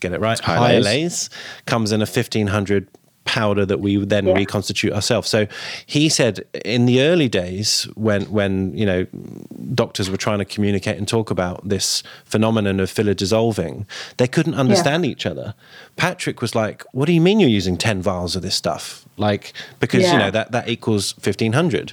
get 0.00 0.12
it 0.12 0.20
right. 0.20 0.38
Hyalase 0.40 1.28
comes 1.66 1.92
in 1.92 2.00
a 2.00 2.06
1500 2.06 2.88
powder 3.24 3.64
that 3.64 3.80
we 3.80 3.96
would 3.96 4.08
then 4.10 4.26
Yeah. 4.26 4.34
reconstitute 4.34 4.92
ourselves. 4.92 5.28
So 5.28 5.46
he 5.86 6.08
said 6.08 6.44
in 6.64 6.86
the 6.86 7.02
early 7.02 7.28
days 7.28 7.88
when 7.94 8.22
when 8.32 8.76
you 8.76 8.84
know 8.84 9.06
doctors 9.74 10.10
were 10.10 10.16
trying 10.16 10.38
to 10.38 10.44
communicate 10.44 10.98
and 10.98 11.06
talk 11.06 11.30
about 11.30 11.68
this 11.68 12.02
phenomenon 12.24 12.80
of 12.80 12.90
filler 12.90 13.14
dissolving, 13.14 13.86
they 14.16 14.26
couldn't 14.26 14.54
understand 14.54 15.06
each 15.06 15.24
other. 15.24 15.54
Patrick 15.96 16.40
was 16.40 16.54
like, 16.54 16.84
"What 16.92 17.06
do 17.06 17.12
you 17.12 17.20
mean 17.20 17.38
you're 17.40 17.48
using 17.48 17.76
10 17.76 18.02
vials 18.02 18.34
of 18.36 18.42
this 18.42 18.54
stuff?" 18.56 19.04
Like 19.16 19.52
because 19.78 20.10
you 20.10 20.18
know 20.18 20.30
that 20.30 20.52
that 20.52 20.68
equals 20.68 21.14
1500. 21.18 21.92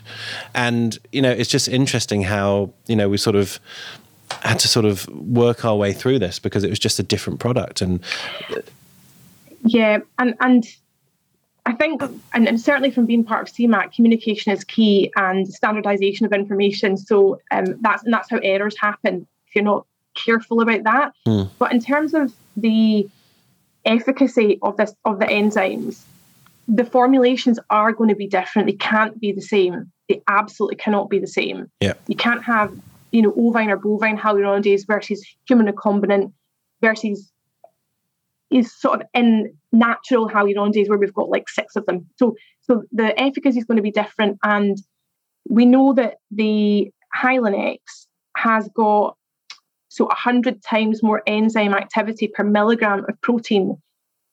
And 0.55 0.97
you 1.11 1.21
know, 1.21 1.31
it's 1.31 1.49
just 1.49 1.67
interesting 1.67 2.23
how, 2.23 2.71
you 2.87 2.95
know, 2.95 3.07
we 3.09 3.17
sort 3.17 3.35
of 3.35 3.59
had 4.41 4.59
to 4.59 4.67
sort 4.67 4.85
of 4.85 5.07
work 5.09 5.65
our 5.65 5.75
way 5.75 5.91
through 5.93 6.19
this 6.19 6.39
because 6.39 6.63
it 6.63 6.69
was 6.69 6.79
just 6.79 6.99
a 6.99 7.03
different 7.03 7.39
product 7.39 7.81
and 7.81 7.99
Yeah, 9.65 9.99
and 10.17 10.35
and 10.39 10.65
I 11.69 11.73
think, 11.73 12.01
and, 12.33 12.47
and 12.47 12.59
certainly 12.59 12.89
from 12.89 13.05
being 13.05 13.23
part 13.23 13.47
of 13.47 13.53
CMAC, 13.53 13.93
communication 13.93 14.51
is 14.51 14.63
key 14.63 15.11
and 15.15 15.47
standardization 15.47 16.25
of 16.25 16.33
information. 16.33 16.97
So 16.97 17.39
um, 17.51 17.79
that's 17.81 18.03
and 18.03 18.11
that's 18.11 18.27
how 18.27 18.39
errors 18.39 18.75
happen 18.75 19.27
if 19.47 19.55
you're 19.55 19.63
not 19.63 19.85
careful 20.15 20.61
about 20.61 20.83
that. 20.85 21.13
But 21.59 21.71
in 21.71 21.79
terms 21.79 22.15
of 22.15 22.33
the 22.57 23.07
efficacy 23.85 24.57
of 24.63 24.77
this 24.77 24.95
of 25.05 25.19
the 25.19 25.25
enzymes, 25.25 26.01
the 26.67 26.85
formulations 26.85 27.59
are 27.69 27.91
going 27.93 28.09
to 28.09 28.15
be 28.15 28.25
different. 28.25 28.65
They 28.65 28.73
can't 28.73 29.19
be 29.19 29.31
the 29.31 29.41
same. 29.41 29.91
They 30.07 30.23
absolutely 30.27 30.77
cannot 30.77 31.07
be 31.07 31.19
the 31.19 31.27
same. 31.27 31.69
yeah. 31.81 31.93
You 32.07 32.15
can't 32.15 32.43
have, 32.43 32.75
you 33.11 33.21
know, 33.21 33.33
ovine 33.37 33.69
or 33.69 33.77
bovine 33.77 34.17
hyaluronidase 34.17 34.87
versus 34.87 35.23
human 35.47 35.67
recombinant 35.67 36.33
versus 36.81 37.31
is 38.51 38.73
sort 38.75 39.01
of 39.01 39.07
in 39.13 39.53
natural 39.71 40.27
hyaluronidase 40.27 40.89
where 40.89 40.97
we've 40.97 41.13
got 41.13 41.29
like 41.29 41.49
six 41.49 41.75
of 41.75 41.85
them. 41.85 42.07
So 42.17 42.35
so 42.61 42.83
the 42.91 43.19
efficacy 43.19 43.59
is 43.59 43.65
going 43.65 43.77
to 43.77 43.83
be 43.83 43.91
different. 43.91 44.37
And 44.43 44.77
we 45.47 45.65
know 45.65 45.93
that 45.93 46.15
the 46.31 46.91
Hylenex 47.15 47.79
has 48.37 48.69
got 48.75 49.15
so 49.89 50.05
100 50.05 50.63
times 50.63 51.01
more 51.01 51.23
enzyme 51.25 51.73
activity 51.73 52.27
per 52.27 52.43
milligram 52.43 53.05
of 53.09 53.21
protein. 53.21 53.77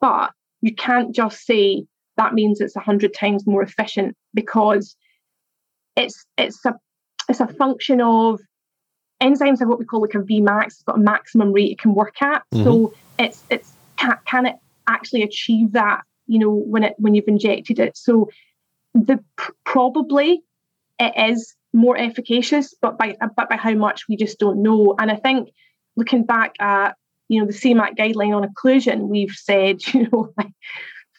But 0.01 0.33
you 0.61 0.75
can't 0.75 1.15
just 1.15 1.47
say 1.47 1.87
that 2.17 2.35
means 2.35 2.61
it's 2.61 2.77
100 2.77 3.15
times 3.15 3.47
more 3.47 3.63
efficient 3.63 4.15
because 4.35 4.97
it's 5.97 6.27
it's 6.37 6.65
a 6.65 6.75
it's 7.29 7.41
a 7.41 7.47
function 7.47 8.01
of 8.01 8.41
enzymes 9.23 9.59
have 9.61 9.69
what 9.69 9.79
we 9.79 9.85
call 9.85 10.03
like 10.03 10.15
a 10.15 10.19
Vmax. 10.19 10.67
It's 10.67 10.83
got 10.83 10.99
a 10.99 11.01
maximum 11.01 11.53
rate 11.53 11.73
it 11.73 11.79
can 11.79 11.95
work 11.95 12.21
at. 12.21 12.43
So 12.53 12.59
mm-hmm. 12.61 13.25
it's 13.25 13.43
it's 13.51 13.73
can, 13.97 14.19
can 14.27 14.47
it 14.47 14.57
actually 14.87 15.23
achieve 15.23 15.73
that? 15.73 16.03
You 16.27 16.41
know 16.41 16.51
when 16.51 16.83
it 16.83 16.95
when 16.99 17.15
you've 17.15 17.29
injected 17.29 17.79
it. 17.79 17.97
So 17.97 18.29
the 18.95 19.23
probably 19.65 20.43
it 20.99 21.31
is 21.31 21.55
more 21.73 21.97
efficacious, 21.97 22.75
but 22.81 22.99
by 22.99 23.17
but 23.37 23.49
by 23.49 23.57
how 23.57 23.75
much 23.75 24.09
we 24.09 24.17
just 24.17 24.39
don't 24.39 24.63
know. 24.63 24.95
And 24.99 25.11
I 25.11 25.17
think 25.17 25.51
looking 25.97 26.25
back 26.25 26.55
at 26.59 26.97
you 27.29 27.41
know 27.41 27.47
the 27.47 27.53
CMAC 27.53 27.97
guideline 27.97 28.35
on 28.37 28.49
occlusion, 28.49 29.09
we've 29.09 29.31
said 29.31 29.87
you 29.95 30.09
know 30.11 30.33
like 30.37 30.53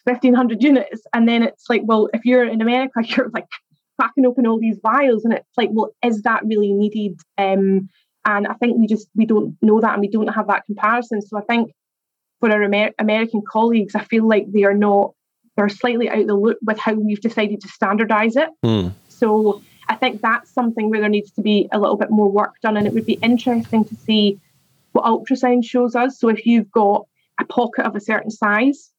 1500 0.04 0.62
units, 0.62 1.02
and 1.12 1.28
then 1.28 1.42
it's 1.42 1.64
like 1.68 1.82
well 1.84 2.08
if 2.12 2.24
you're 2.24 2.44
in 2.44 2.60
America 2.60 3.00
you're 3.04 3.30
like 3.30 3.46
cracking 3.98 4.26
open 4.26 4.46
all 4.46 4.58
these 4.58 4.78
vials, 4.82 5.24
and 5.24 5.32
it's 5.32 5.56
like 5.56 5.70
well 5.72 5.90
is 6.04 6.22
that 6.22 6.44
really 6.44 6.72
needed? 6.72 7.18
Um, 7.38 7.88
and 8.24 8.46
I 8.46 8.54
think 8.54 8.78
we 8.78 8.86
just 8.86 9.08
we 9.14 9.26
don't 9.26 9.56
know 9.62 9.80
that, 9.80 9.92
and 9.92 10.00
we 10.00 10.08
don't 10.08 10.28
have 10.28 10.48
that 10.48 10.66
comparison. 10.66 11.22
So 11.22 11.38
I 11.38 11.42
think 11.42 11.72
for 12.40 12.50
our 12.50 12.62
Amer- 12.62 12.94
American 12.98 13.42
colleagues, 13.42 13.94
I 13.94 14.04
feel 14.04 14.26
like 14.26 14.50
they 14.52 14.64
are 14.64 14.74
not 14.74 15.14
they're 15.56 15.68
slightly 15.68 16.08
out 16.08 16.20
of 16.20 16.28
the 16.28 16.36
loop 16.36 16.58
with 16.62 16.78
how 16.78 16.94
we've 16.94 17.20
decided 17.20 17.60
to 17.60 17.68
standardize 17.68 18.36
it. 18.36 18.48
Hmm. 18.62 18.88
So 19.08 19.60
I 19.88 19.96
think 19.96 20.20
that's 20.20 20.52
something 20.52 20.88
where 20.88 21.00
there 21.00 21.08
needs 21.08 21.32
to 21.32 21.42
be 21.42 21.68
a 21.72 21.80
little 21.80 21.96
bit 21.96 22.10
more 22.10 22.30
work 22.30 22.54
done, 22.62 22.76
and 22.76 22.86
it 22.86 22.94
would 22.94 23.06
be 23.06 23.14
interesting 23.14 23.84
to 23.86 23.94
see 23.96 24.38
what 24.92 25.04
ultrasound 25.04 25.64
shows 25.64 25.96
us. 25.96 26.20
So 26.20 26.28
if 26.28 26.46
you've 26.46 26.70
got 26.70 27.06
a 27.40 27.44
pocket 27.44 27.86
of 27.86 27.96
a 27.96 28.00
certain 28.00 28.30
size 28.30 28.92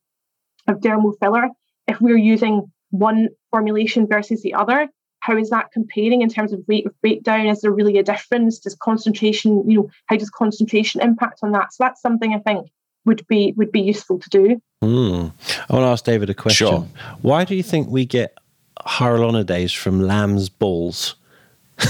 of 0.67 0.81
dermal 0.81 1.17
filler, 1.19 1.47
if 1.87 2.01
we're 2.01 2.17
using 2.17 2.69
one 2.91 3.29
formulation 3.51 4.05
versus 4.05 4.41
the 4.41 4.53
other, 4.53 4.89
how 5.21 5.37
is 5.37 5.49
that 5.51 5.71
comparing 5.71 6.21
in 6.21 6.29
terms 6.29 6.51
of 6.51 6.63
rate 6.67 6.85
of 6.85 6.99
breakdown? 7.01 7.47
Is 7.47 7.61
there 7.61 7.71
really 7.71 7.97
a 7.97 8.03
difference? 8.03 8.59
Does 8.59 8.75
concentration, 8.75 9.69
you 9.69 9.77
know, 9.77 9.89
how 10.07 10.17
does 10.17 10.29
concentration 10.29 11.01
impact 11.01 11.39
on 11.43 11.51
that? 11.53 11.73
So 11.73 11.83
that's 11.83 12.01
something 12.01 12.33
I 12.33 12.39
think 12.39 12.67
would 13.05 13.25
be 13.27 13.53
would 13.57 13.71
be 13.71 13.81
useful 13.81 14.19
to 14.19 14.29
do. 14.29 14.61
Hmm. 14.81 15.27
I 15.69 15.73
want 15.73 15.83
to 15.83 15.89
ask 15.89 16.05
David 16.05 16.29
a 16.29 16.33
question. 16.33 16.67
Sure. 16.67 16.87
Why 17.21 17.43
do 17.45 17.55
you 17.55 17.63
think 17.63 17.89
we 17.89 18.05
get 18.05 18.37
hyaluronidase 18.85 19.75
from 19.75 20.01
lamb's 20.01 20.49
balls? 20.49 21.15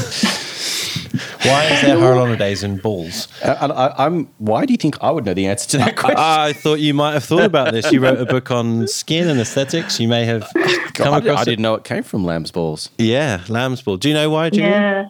Why 1.44 1.66
is 1.66 1.82
there 1.82 1.96
hyaluronidase 1.96 2.64
in 2.64 2.78
balls? 2.78 3.28
Uh, 3.44 3.58
and 3.62 3.72
I, 3.72 3.94
I'm. 3.98 4.26
Why 4.38 4.66
do 4.66 4.74
you 4.74 4.78
think 4.78 5.02
I 5.02 5.10
would 5.12 5.26
know 5.26 5.34
the 5.34 5.48
answer 5.48 5.70
to 5.70 5.78
that 5.78 5.96
question? 5.96 6.20
I 6.20 6.54
thought 6.54 6.80
you 6.80 6.94
might 6.94 7.14
have 7.14 7.24
thought 7.24 7.46
about 7.46 7.72
this. 7.74 7.92
You 7.92 8.02
wrote 8.02 8.20
a 8.20 8.26
book 8.26 8.52
on 8.52 8.88
skin 8.88 9.28
and 9.28 9.40
aesthetics. 9.40 10.00
You 10.00 10.08
may 10.08 10.26
have 10.26 10.48
come 10.94 11.14
I, 11.14 11.20
did, 11.20 11.30
across 11.30 11.42
I 11.42 11.46
didn't 11.46 11.64
know 11.64 11.76
it 11.76 11.84
came 11.86 12.04
from 12.04 12.26
lamb's 12.26 12.52
balls. 12.52 12.90
Yeah, 12.98 13.44
lamb's 13.48 13.82
ball. 13.82 13.98
Do 13.98 14.10
you 14.10 14.14
know 14.14 14.30
why, 14.30 14.50
Julian? 14.50 14.72
Yeah. 14.72 15.06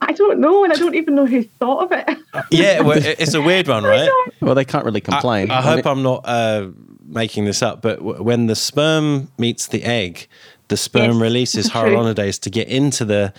I 0.00 0.12
don't 0.12 0.38
know, 0.38 0.64
and 0.64 0.72
I 0.72 0.76
don't 0.76 0.94
even 0.94 1.14
know 1.14 1.26
who 1.26 1.42
thought 1.42 1.84
of 1.84 1.92
it. 1.92 2.18
Yeah, 2.50 2.80
well, 2.80 2.98
it's 3.02 3.34
a 3.34 3.42
weird 3.42 3.68
one, 3.68 3.84
right? 3.94 4.08
Well, 4.40 4.54
they 4.54 4.64
can't 4.64 4.84
really 4.84 5.00
complain. 5.00 5.50
I, 5.50 5.58
I 5.58 5.62
hope 5.62 5.84
mean, 5.84 5.92
I'm 5.92 6.02
not 6.02 6.22
uh, 6.26 6.68
making 7.06 7.44
this 7.44 7.62
up, 7.62 7.82
but 7.82 7.98
w- 7.98 8.22
when 8.22 8.46
the 8.46 8.56
sperm 8.56 9.28
meets 9.38 9.68
the 9.68 9.82
egg, 9.84 10.26
the 10.68 10.76
sperm 10.76 11.12
Yes, 11.12 11.20
releases 11.22 11.68
true. 11.70 11.80
hyaluronidase 11.82 12.40
to 12.42 12.50
get 12.50 12.68
into 12.68 13.04
the 13.04 13.32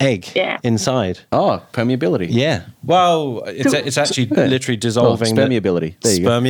egg 0.00 0.26
Yeah. 0.34 0.58
inside. 0.64 1.20
Oh, 1.30 1.62
permeability. 1.72 2.26
Yeah. 2.30 2.64
Well, 2.82 3.42
it's 3.46 3.70
So- 3.70 3.78
it's 3.78 3.96
actually 3.96 4.24
Yeah. 4.26 4.46
literally 4.46 4.76
Oh, 4.76 4.80
dissolving 4.80 5.34
the- 5.34 5.42
spermiability. 5.42 6.00
There 6.00 6.14
you 6.14 6.22
go. 6.24 6.40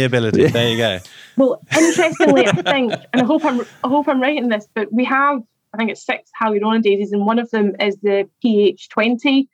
There 0.49 0.69
you 0.69 0.77
go. 0.79 0.99
Well, 1.37 1.61
interestingly, 1.77 2.47
I 2.47 2.53
think, 2.63 2.93
and 3.13 3.23
I 3.23 3.25
hope 3.25 3.45
I'm 3.45 3.61
I 3.83 3.89
hope 3.89 4.09
I'm 4.09 4.21
right 4.23 4.37
in 4.37 4.49
this, 4.49 4.67
but 4.75 4.93
we 4.93 5.05
have 5.05 5.43
I 5.75 5.77
think 5.77 5.91
it's 5.91 6.07
six 6.07 6.31
hyaluronidases, 6.41 7.11
and 7.13 7.27
one 7.27 7.39
of 7.41 7.51
them 7.51 7.75
is 7.81 7.97
the 7.97 8.29
PH20 8.45 9.49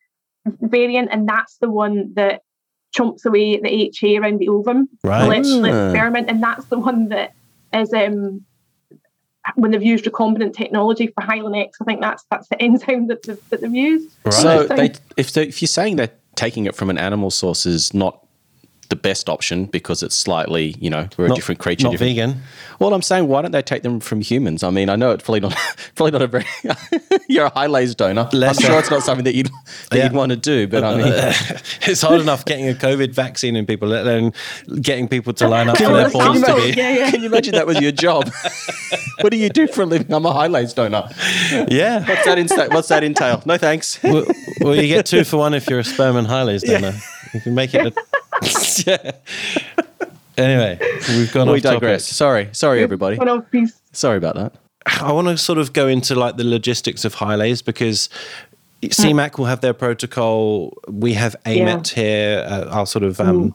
variant, 0.60 1.08
and 1.10 1.26
that's 1.28 1.56
the 1.58 1.70
one 1.70 2.12
that 2.14 2.42
chomps 2.96 3.24
away 3.24 3.54
at 3.54 3.62
the 3.62 3.68
HA 3.70 4.18
around 4.18 4.38
the 4.38 4.48
ovum, 4.48 4.88
Right. 5.02 5.22
the 5.22 5.28
left, 5.28 5.46
left 5.94 6.16
Ah. 6.16 6.24
and 6.28 6.42
that's 6.42 6.66
the 6.66 6.78
one 6.78 7.08
that 7.08 7.32
is 7.72 7.92
um 7.94 8.44
when 9.54 9.70
they've 9.70 9.82
used 9.82 10.04
recombinant 10.04 10.52
technology 10.52 11.06
for 11.06 11.22
Hylenex, 11.24 11.70
I 11.80 11.84
think 11.84 12.00
that's 12.02 12.24
that's 12.30 12.48
the 12.48 12.60
enzyme 12.60 13.06
that 13.06 13.24
they've, 13.26 13.38
that 13.50 13.62
they've 13.62 13.74
used. 13.74 14.10
Right. 14.24 14.34
So 14.34 14.62
Interesting. 14.62 14.76
they, 14.76 14.92
if 15.16 15.30
so, 15.30 15.40
if 15.40 15.62
you're 15.62 15.68
saying 15.68 15.96
that 15.96 16.18
taking 16.36 16.66
it 16.66 16.74
from 16.74 16.90
an 16.90 16.98
animal 16.98 17.30
source 17.30 17.64
is 17.64 17.94
not 17.94 18.26
the 18.90 18.96
best 18.96 19.28
option 19.28 19.64
because 19.66 20.02
it's 20.02 20.14
slightly, 20.16 20.74
you 20.78 20.90
know, 20.90 21.08
we're 21.16 21.26
a 21.30 21.34
different 21.34 21.60
creature. 21.60 21.84
Not 21.84 21.92
different- 21.92 22.10
vegan. 22.16 22.42
Well, 22.78 22.94
I'm 22.94 23.02
saying, 23.02 23.28
why 23.28 23.42
don't 23.42 23.50
they 23.52 23.62
take 23.62 23.82
them 23.82 24.00
from 24.00 24.20
humans? 24.20 24.62
I 24.62 24.70
mean, 24.70 24.88
I 24.88 24.96
know 24.96 25.10
it's 25.12 25.22
probably 25.22 25.40
not, 25.40 25.54
probably 25.94 26.12
not 26.12 26.22
a 26.22 26.26
very. 26.26 26.44
you're 27.28 27.46
a 27.46 27.50
high 27.50 27.66
laser 27.66 27.94
donor. 27.94 28.28
Less- 28.32 28.58
I'm 28.62 28.70
sure 28.70 28.78
it's 28.78 28.90
not 28.90 29.02
something 29.02 29.24
that 29.24 29.34
you'd 29.34 29.50
that 29.90 29.96
Yeah. 29.98 30.04
you'd 30.04 30.12
want 30.12 30.30
to 30.30 30.36
do, 30.36 30.66
but 30.66 30.82
I 30.84 30.96
mean, 30.96 31.06
it's 31.82 32.02
hard 32.02 32.20
enough 32.20 32.44
getting 32.44 32.68
a 32.68 32.72
COVID 32.72 33.12
vaccine 33.14 33.54
in 33.56 33.66
people, 33.66 33.88
let 33.88 34.06
alone 34.06 34.32
getting 34.80 35.08
people 35.08 35.32
to 35.34 35.48
line 35.48 35.68
up 35.68 35.76
for 35.78 35.84
their 35.88 36.06
you 36.06 36.12
balls 36.12 36.40
to 36.42 36.54
be. 36.56 36.72
yeah, 36.76 36.90
yeah. 36.90 37.10
can 37.10 37.20
you 37.20 37.26
imagine 37.26 37.54
that 37.54 37.66
was 37.66 37.80
your 37.80 37.92
job? 37.92 38.30
what 39.20 39.30
do 39.30 39.36
you 39.36 39.50
do 39.50 39.66
for 39.68 39.82
a 39.82 39.86
living? 39.86 40.12
I'm 40.12 40.24
a 40.26 40.32
high 40.32 40.46
laser 40.48 40.74
donor. 40.74 41.08
Yeah. 41.68 42.06
What's 42.08 42.24
that? 42.24 42.38
Insta- 42.38 42.72
what's 42.72 42.88
that 42.88 43.04
entail? 43.04 43.42
No 43.46 43.56
thanks. 43.58 44.02
well, 44.02 44.24
well, 44.60 44.74
you 44.74 44.88
get 44.88 45.06
two 45.06 45.24
for 45.24 45.36
one 45.36 45.54
if 45.54 45.68
you're 45.68 45.78
a 45.80 45.84
sperm 45.84 46.16
and 46.16 46.26
Hyalase 46.26 46.62
donor. 46.66 46.94
You 47.34 47.40
can 47.40 47.54
make 47.54 47.74
it 47.74 47.86
a 47.86 47.92
yeah. 48.86 49.12
Anyway, 50.38 50.78
we've 51.08 51.30
gone 51.32 51.48
we 51.48 51.56
off 51.56 51.62
topic. 51.62 51.80
digress. 51.80 52.06
Sorry, 52.06 52.48
sorry, 52.52 52.82
everybody. 52.82 53.16
One 53.18 53.28
off 53.28 53.50
piece. 53.50 53.78
Sorry 53.92 54.16
about 54.16 54.36
that. 54.36 54.54
I 54.86 55.12
want 55.12 55.28
to 55.28 55.36
sort 55.36 55.58
of 55.58 55.74
go 55.74 55.86
into 55.86 56.14
like 56.14 56.38
the 56.38 56.44
logistics 56.44 57.04
of 57.04 57.14
Hyalase 57.14 57.62
because 57.62 58.08
CMAC 58.82 59.36
will 59.36 59.44
have 59.44 59.60
their 59.60 59.74
protocol. 59.74 60.72
We 60.88 61.12
have 61.12 61.36
AMET 61.44 61.88
here, 61.88 62.42
uh, 62.48 62.64
our 62.70 62.86
sort 62.86 63.02
of 63.02 63.20
um, 63.20 63.54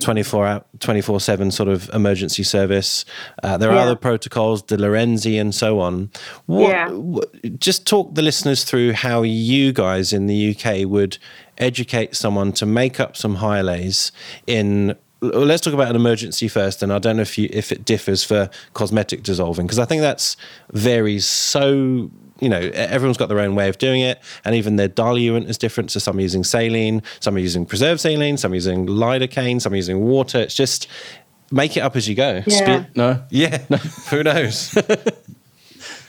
24 0.00 0.64
24 0.80 1.20
7 1.20 1.50
sort 1.50 1.68
of 1.68 1.90
emergency 1.92 2.42
service. 2.44 3.04
Uh, 3.42 3.58
there 3.58 3.70
are 3.70 3.74
Yeah. 3.74 3.82
other 3.82 3.96
protocols, 3.96 4.62
DeLorenzi 4.62 5.38
and 5.38 5.54
so 5.54 5.80
on. 5.80 6.10
What, 6.46 6.70
Yeah. 6.70 6.88
wh- 6.88 7.58
just 7.58 7.86
talk 7.86 8.14
the 8.14 8.22
listeners 8.22 8.64
through 8.64 8.92
how 8.94 9.20
you 9.22 9.72
guys 9.74 10.14
in 10.14 10.26
the 10.28 10.34
UK 10.56 10.86
would 10.86 11.18
educate 11.62 12.14
someone 12.16 12.52
to 12.52 12.66
make 12.66 13.00
up 13.00 13.16
some 13.16 13.36
Hyalase 13.36 14.12
in. 14.46 14.96
Let's 15.20 15.60
talk 15.60 15.72
about 15.72 15.88
an 15.88 15.94
emergency 15.94 16.48
first, 16.48 16.82
and 16.82 16.92
I 16.92 16.98
don't 16.98 17.16
know 17.16 17.22
if 17.22 17.38
you 17.38 17.48
if 17.52 17.70
it 17.70 17.84
differs 17.84 18.24
for 18.24 18.50
cosmetic 18.74 19.22
dissolving 19.22 19.66
because 19.66 19.78
I 19.78 19.84
think 19.84 20.02
that's 20.02 20.36
varies 20.72 21.26
so 21.26 22.10
you 22.40 22.48
know, 22.48 22.58
everyone's 22.74 23.18
got 23.18 23.28
their 23.28 23.38
own 23.38 23.54
way 23.54 23.68
of 23.68 23.78
doing 23.78 24.00
it, 24.00 24.20
and 24.44 24.56
even 24.56 24.74
their 24.74 24.88
diluent 24.88 25.48
is 25.48 25.56
different. 25.56 25.92
So 25.92 26.00
some 26.00 26.18
are 26.18 26.20
using 26.20 26.42
saline, 26.42 27.00
some 27.20 27.36
are 27.36 27.38
using 27.38 27.64
preserved 27.64 28.00
saline, 28.00 28.36
some 28.36 28.50
are 28.50 28.56
using 28.56 28.88
lidocaine, 28.88 29.60
some 29.60 29.72
are 29.72 29.76
using 29.76 30.00
water. 30.00 30.40
It's 30.40 30.56
just 30.56 30.88
make 31.52 31.76
it 31.76 31.80
up 31.80 31.94
as 31.94 32.08
you 32.08 32.16
go. 32.16 32.42
Yeah. 32.44 32.86
No, 32.96 33.22
Yeah, 33.30 33.58
who 34.10 34.24
knows? 34.24 34.76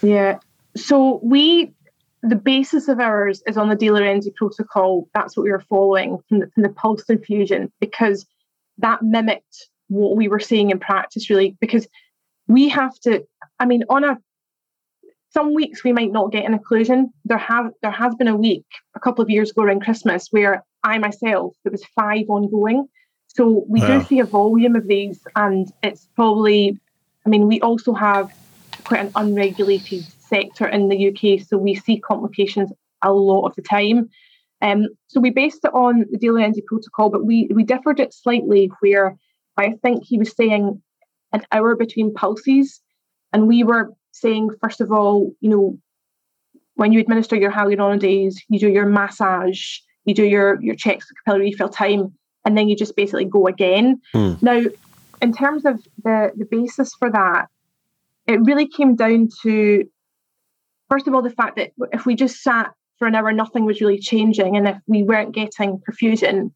Yeah. 0.04 0.40
So 0.76 1.20
we, 1.24 1.74
the 2.24 2.36
basis 2.38 2.88
of 2.88 3.02
ours 3.02 3.44
is 3.46 3.58
on 3.58 3.68
the 3.68 3.76
DeLorenzi 3.76 4.34
protocol. 4.34 5.10
That's 5.14 5.36
what 5.36 5.44
we 5.44 5.52
were 5.52 5.60
following 5.60 6.18
from 6.30 6.40
the, 6.40 6.48
from 6.52 6.64
the 6.64 6.70
pulse 6.70 7.04
infusion 7.10 7.72
because 7.82 8.26
that 8.78 9.04
mimicked 9.04 9.68
what 9.90 10.16
we 10.16 10.30
were 10.30 10.40
seeing 10.40 10.70
in 10.72 10.80
practice 10.80 11.30
really. 11.30 11.58
Because 11.60 11.86
we 12.48 12.70
have 12.70 12.98
to, 13.02 13.26
I 13.60 13.66
mean, 13.66 13.84
on 13.90 14.06
a 14.06 14.18
some 15.32 15.54
weeks 15.54 15.84
we 15.84 15.92
might 15.92 16.12
not 16.12 16.32
get 16.32 16.46
an 16.46 16.58
occlusion. 16.58 17.08
There 17.26 17.38
have 17.38 17.72
there 17.82 17.92
has 17.92 18.16
been 18.16 18.30
a 18.30 18.36
week 18.36 18.66
a 18.96 19.00
couple 19.00 19.22
of 19.22 19.30
years 19.30 19.52
ago 19.52 19.64
around 19.64 19.82
Christmas 19.82 20.28
where 20.32 20.64
I 20.84 20.98
myself 21.00 21.56
there 21.64 21.72
was 21.72 21.84
five 21.96 22.26
ongoing. 22.30 22.88
So 23.28 23.66
we 23.68 23.82
Wow. 23.82 24.00
do 24.00 24.06
see 24.06 24.20
a 24.20 24.26
volume 24.26 24.76
of 24.76 24.88
these, 24.88 25.20
and 25.36 25.68
it's 25.82 26.08
probably. 26.16 26.80
I 27.26 27.30
mean, 27.30 27.48
we 27.48 27.60
also 27.62 27.94
have 27.94 28.30
quite 28.86 29.00
an 29.00 29.12
unregulated 29.16 30.06
sector 30.34 30.68
in 30.68 30.90
the 30.90 31.10
UK, 31.10 31.46
so 31.46 31.58
we 31.58 31.76
see 31.76 32.00
complications 32.00 32.72
a 33.02 33.14
lot 33.14 33.46
of 33.46 33.56
the 33.56 33.62
time. 33.62 34.10
Um, 34.62 34.88
so 35.08 35.20
we 35.20 35.30
based 35.30 35.66
it 35.66 35.74
on 35.74 36.06
the 36.10 36.18
DeLorenzi 36.18 36.66
protocol, 36.66 37.10
but 37.10 37.26
we 37.26 37.50
we 37.54 37.64
differed 37.64 38.00
it 38.00 38.14
slightly 38.14 38.72
where 38.80 39.16
I 39.58 39.74
think 39.84 40.06
he 40.06 40.18
was 40.18 40.36
saying 40.36 40.82
an 41.34 41.46
hour 41.52 41.76
between 41.76 42.14
pulses, 42.14 42.82
and 43.34 43.48
we 43.48 43.64
were 43.64 43.92
saying 44.12 44.52
first 44.62 44.80
of 44.80 44.92
all, 44.92 45.34
you 45.42 45.50
know, 45.50 45.78
when 46.76 46.94
you 46.94 47.00
administer 47.00 47.36
your 47.36 47.52
hyaluronidase, 47.52 48.36
you 48.50 48.60
do 48.60 48.70
your 48.70 48.86
massage, 48.86 49.62
you 50.06 50.14
do 50.14 50.24
your 50.24 50.62
your 50.62 50.76
checks 50.76 51.08
for 51.08 51.16
capillary 51.26 51.52
refill 51.52 51.70
time, 51.70 52.14
and 52.46 52.58
then 52.58 52.70
you 52.70 52.76
just 52.76 52.96
basically 52.96 53.26
go 53.26 53.48
again. 53.48 54.00
Hmm. 54.14 54.34
Now, 54.42 54.62
in 55.22 55.34
terms 55.34 55.66
of 55.66 55.84
the 56.04 56.32
the 56.38 56.46
basis 56.50 56.94
for 56.94 57.12
that, 57.12 57.48
it 58.28 58.40
really 58.46 58.68
came 58.68 58.96
down 58.96 59.28
to 59.42 59.84
first 60.94 61.08
of 61.08 61.16
all 61.16 61.24
the 61.24 61.32
fact 61.32 61.56
that 61.56 61.72
if 61.92 62.06
we 62.06 62.14
just 62.14 62.44
sat 62.44 62.72
for 63.00 63.08
an 63.08 63.16
hour, 63.16 63.32
nothing 63.34 63.66
was 63.66 63.82
really 63.82 63.98
changing, 63.98 64.56
and 64.56 64.68
if 64.68 64.78
we 64.86 65.02
weren't 65.02 65.34
getting 65.34 65.82
perfusion, 65.90 66.52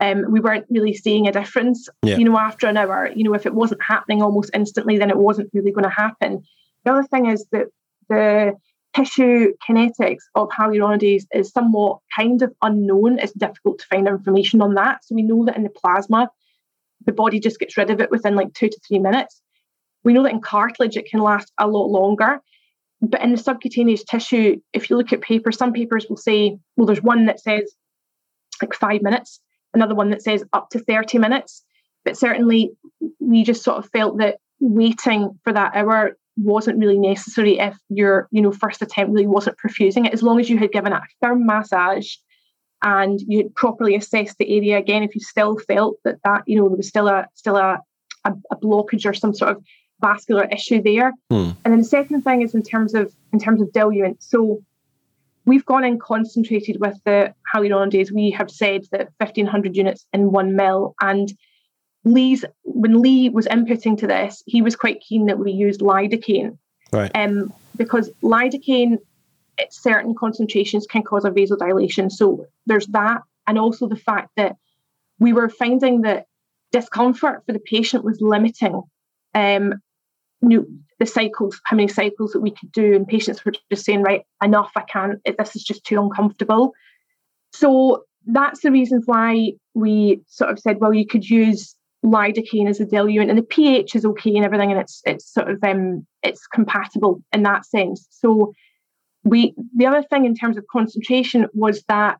um, 0.00 0.30
we 0.30 0.38
weren't 0.40 0.66
really 0.68 0.92
seeing 0.92 1.26
a 1.26 1.32
difference. 1.32 1.88
Yeah. 2.02 2.18
You 2.18 2.26
know, 2.26 2.38
after 2.38 2.66
an 2.66 2.76
hour, 2.76 3.08
you 3.16 3.24
know, 3.24 3.32
if 3.32 3.46
it 3.46 3.54
wasn't 3.54 3.82
happening 3.82 4.20
almost 4.20 4.50
instantly, 4.52 4.98
then 4.98 5.08
it 5.08 5.16
wasn't 5.16 5.48
really 5.54 5.72
going 5.72 5.84
to 5.84 5.96
happen. 6.04 6.42
The 6.84 6.92
other 6.92 7.04
thing 7.04 7.24
is 7.30 7.46
that 7.52 7.68
the 8.10 8.52
tissue 8.94 9.54
kinetics 9.66 10.24
of 10.34 10.50
hyaluronidase 10.50 11.24
is 11.32 11.50
somewhat 11.50 12.00
kind 12.14 12.42
of 12.42 12.52
unknown. 12.60 13.18
It's 13.18 13.32
difficult 13.32 13.78
to 13.78 13.86
find 13.86 14.06
information 14.06 14.60
on 14.60 14.74
that. 14.74 15.06
So 15.06 15.14
we 15.14 15.22
know 15.22 15.46
that 15.46 15.56
in 15.56 15.62
the 15.62 15.70
plasma, 15.70 16.28
the 17.06 17.12
body 17.12 17.40
just 17.40 17.58
gets 17.58 17.78
rid 17.78 17.88
of 17.88 18.00
it 18.02 18.10
within 18.10 18.34
like 18.34 18.52
two 18.52 18.68
to 18.68 18.80
three 18.86 18.98
minutes. 18.98 19.40
We 20.04 20.12
know 20.12 20.22
that 20.24 20.32
in 20.32 20.42
cartilage 20.42 20.98
it 20.98 21.08
can 21.10 21.20
last 21.20 21.50
a 21.58 21.66
lot 21.66 21.86
longer. 21.86 22.40
But 23.02 23.22
in 23.22 23.32
the 23.32 23.38
subcutaneous 23.38 24.04
tissue, 24.04 24.60
if 24.72 24.90
you 24.90 24.96
look 24.96 25.12
at 25.12 25.22
papers, 25.22 25.56
some 25.56 25.72
papers 25.72 26.06
will 26.08 26.16
say, 26.16 26.58
well, 26.76 26.86
there's 26.86 27.02
one 27.02 27.26
that 27.26 27.40
says 27.40 27.74
like 28.60 28.74
five 28.74 29.02
minutes, 29.02 29.40
another 29.74 29.94
one 29.94 30.10
that 30.10 30.22
says 30.22 30.44
up 30.52 30.68
to 30.70 30.78
30 30.80 31.18
minutes. 31.18 31.64
But 32.04 32.16
certainly 32.16 32.72
we 33.18 33.42
just 33.42 33.62
sort 33.62 33.78
of 33.78 33.90
felt 33.90 34.18
that 34.18 34.38
waiting 34.60 35.38
for 35.44 35.52
that 35.52 35.74
hour 35.74 36.16
wasn't 36.36 36.78
really 36.78 36.98
necessary 36.98 37.58
if 37.58 37.76
your, 37.88 38.28
you 38.30 38.40
know, 38.40 38.52
first 38.52 38.82
attempt 38.82 39.12
really 39.12 39.26
wasn't 39.26 39.56
perfusing 39.64 40.06
it, 40.06 40.12
as 40.12 40.22
long 40.22 40.40
as 40.40 40.48
you 40.48 40.58
had 40.58 40.72
given 40.72 40.92
it 40.92 40.96
a 40.96 41.26
firm 41.26 41.46
massage 41.46 42.14
and 42.82 43.20
you 43.26 43.38
had 43.38 43.54
properly 43.54 43.94
assessed 43.94 44.38
the 44.38 44.56
area 44.56 44.78
again, 44.78 45.02
if 45.02 45.14
you 45.14 45.20
still 45.20 45.58
felt 45.58 45.96
that 46.04 46.16
that, 46.24 46.42
you 46.46 46.56
know, 46.56 46.68
there 46.68 46.76
was 46.76 46.88
still 46.88 47.08
a 47.08 47.26
still 47.34 47.56
a, 47.56 47.78
a, 48.24 48.32
a 48.50 48.56
blockage 48.56 49.06
or 49.06 49.12
some 49.12 49.34
sort 49.34 49.56
of 49.56 49.62
vascular 50.00 50.44
issue 50.44 50.82
there. 50.82 51.12
Hmm. 51.30 51.50
And 51.64 51.72
then 51.72 51.78
the 51.78 51.84
second 51.84 52.22
thing 52.22 52.42
is 52.42 52.54
in 52.54 52.62
terms 52.62 52.94
of 52.94 53.12
in 53.32 53.38
terms 53.38 53.60
of 53.60 53.72
diluent. 53.72 54.22
So 54.22 54.62
we've 55.44 55.64
gone 55.64 55.84
in 55.84 55.98
concentrated 55.98 56.80
with 56.80 56.98
the 57.04 57.34
hyaluronidase. 57.54 58.10
We 58.10 58.30
have 58.30 58.50
said 58.50 58.84
that 58.92 59.10
1500 59.18 59.76
units 59.76 60.06
in 60.12 60.32
one 60.32 60.56
mil. 60.56 60.94
And 61.00 61.32
Lee's 62.04 62.44
when 62.62 63.00
Lee 63.02 63.28
was 63.28 63.46
inputting 63.46 63.98
to 63.98 64.06
this, 64.06 64.42
he 64.46 64.62
was 64.62 64.76
quite 64.76 65.00
keen 65.00 65.26
that 65.26 65.38
we 65.38 65.52
used 65.52 65.80
lidocaine 65.80 66.56
right. 66.92 67.10
um, 67.14 67.52
because 67.76 68.10
lidocaine 68.22 68.98
at 69.58 69.72
certain 69.72 70.14
concentrations 70.14 70.86
can 70.86 71.02
cause 71.02 71.24
a 71.24 71.30
vasodilation. 71.30 72.10
So 72.10 72.46
there's 72.66 72.86
that, 72.88 73.22
and 73.46 73.58
also 73.58 73.86
the 73.86 73.96
fact 73.96 74.30
that 74.36 74.56
we 75.18 75.32
were 75.32 75.50
finding 75.50 76.02
that 76.02 76.26
discomfort 76.72 77.42
for 77.44 77.52
the 77.52 77.58
patient 77.58 78.04
was 78.04 78.20
limiting 78.20 78.82
um, 79.34 79.74
know, 80.48 80.66
the 80.98 81.06
cycles, 81.06 81.60
how 81.64 81.76
many 81.76 81.88
cycles 81.88 82.32
that 82.32 82.40
we 82.40 82.50
could 82.50 82.72
do, 82.72 82.94
and 82.94 83.06
patients 83.06 83.44
were 83.44 83.52
just 83.70 83.84
saying, 83.84 84.02
right, 84.02 84.22
enough, 84.42 84.72
I 84.76 84.82
can't, 84.82 85.18
this 85.38 85.56
is 85.56 85.62
just 85.62 85.84
too 85.84 86.00
uncomfortable. 86.00 86.72
So 87.52 88.04
that's 88.26 88.60
the 88.60 88.70
reason 88.70 89.02
why 89.06 89.52
we 89.74 90.20
sort 90.26 90.50
of 90.50 90.58
said, 90.58 90.80
well, 90.80 90.92
you 90.92 91.06
could 91.06 91.28
use 91.28 91.74
lidocaine 92.04 92.68
as 92.68 92.80
a 92.80 92.86
diluent, 92.86 93.30
and 93.30 93.38
the 93.38 93.42
pH 93.42 93.94
is 93.94 94.04
okay 94.04 94.34
and 94.34 94.44
everything, 94.44 94.70
and 94.70 94.80
it's 94.80 95.02
it's 95.04 95.32
sort 95.32 95.50
of 95.50 95.62
um 95.62 96.06
it's 96.22 96.46
compatible 96.46 97.22
in 97.32 97.42
that 97.42 97.66
sense. 97.66 98.06
So 98.10 98.52
we 99.24 99.54
the 99.76 99.86
other 99.86 100.02
thing 100.02 100.24
in 100.24 100.34
terms 100.34 100.56
of 100.56 100.64
concentration 100.72 101.46
was 101.52 101.82
that 101.88 102.18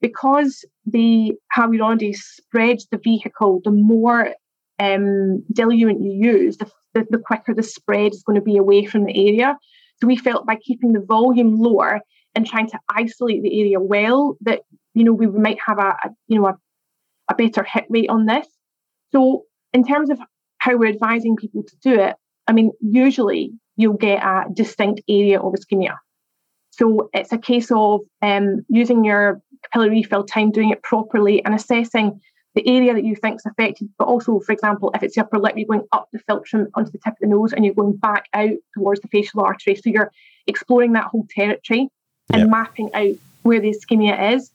because 0.00 0.64
the 0.84 1.32
hyaluronidase 1.56 2.16
spreads 2.16 2.86
the 2.90 2.98
vehicle, 2.98 3.60
the 3.64 3.70
more 3.70 4.34
um, 4.78 5.44
diluent 5.52 6.02
you 6.02 6.12
use, 6.12 6.56
the, 6.58 6.70
the, 6.94 7.06
the 7.10 7.18
quicker 7.18 7.54
the 7.54 7.62
spread 7.62 8.12
is 8.12 8.22
going 8.22 8.38
to 8.38 8.44
be 8.44 8.56
away 8.56 8.84
from 8.84 9.04
the 9.04 9.28
area. 9.28 9.56
So 10.00 10.06
we 10.06 10.16
felt 10.16 10.46
by 10.46 10.56
keeping 10.56 10.92
the 10.92 11.00
volume 11.00 11.58
lower 11.58 12.00
and 12.34 12.46
trying 12.46 12.68
to 12.70 12.78
isolate 12.88 13.42
the 13.42 13.60
area 13.60 13.80
well, 13.80 14.36
that 14.40 14.62
you 14.94 15.04
know 15.04 15.12
we 15.12 15.26
might 15.26 15.58
have 15.66 15.78
a, 15.78 15.96
a 16.04 16.10
you 16.28 16.40
know 16.40 16.48
a, 16.48 16.58
a 17.28 17.34
better 17.34 17.64
hit 17.64 17.84
rate 17.88 18.10
on 18.10 18.26
this. 18.26 18.46
So 19.12 19.44
in 19.72 19.84
terms 19.84 20.10
of 20.10 20.18
how 20.58 20.76
we're 20.76 20.90
advising 20.90 21.36
people 21.36 21.62
to 21.62 21.76
do 21.82 22.00
it, 22.00 22.16
I 22.46 22.52
mean 22.52 22.72
usually 22.80 23.52
you'll 23.76 23.94
get 23.94 24.22
a 24.22 24.44
distinct 24.52 25.02
area 25.08 25.40
of 25.40 25.54
ischemia. 25.54 25.96
So 26.70 27.10
it's 27.12 27.32
a 27.32 27.38
case 27.38 27.70
of 27.70 28.00
um, 28.22 28.64
using 28.68 29.04
your 29.04 29.42
capillary 29.70 29.96
refill 29.96 30.24
time, 30.24 30.50
doing 30.50 30.70
it 30.70 30.82
properly, 30.82 31.44
and 31.44 31.54
assessing 31.54 32.20
the 32.54 32.66
area 32.68 32.92
that 32.94 33.04
you 33.04 33.16
think 33.16 33.36
is 33.36 33.46
affected. 33.46 33.88
But 33.98 34.08
also, 34.08 34.40
for 34.40 34.52
example, 34.52 34.90
if 34.94 35.02
it's 35.02 35.14
the 35.14 35.22
upper 35.22 35.38
lip, 35.38 35.54
you're 35.56 35.66
going 35.66 35.86
up 35.92 36.08
the 36.12 36.18
philtrum 36.20 36.66
onto 36.74 36.90
the 36.90 36.98
tip 36.98 37.14
of 37.14 37.18
the 37.20 37.26
nose, 37.26 37.52
and 37.52 37.64
you're 37.64 37.74
going 37.74 37.96
back 37.96 38.28
out 38.34 38.50
towards 38.74 39.00
the 39.00 39.08
facial 39.08 39.40
artery. 39.40 39.74
So 39.74 39.90
you're 39.90 40.12
exploring 40.46 40.92
that 40.92 41.04
whole 41.04 41.26
territory 41.30 41.88
and 42.32 42.42
Yep. 42.42 42.50
mapping 42.50 42.94
out 42.94 43.14
where 43.42 43.60
the 43.60 43.70
ischemia 43.70 44.34
is, 44.34 44.50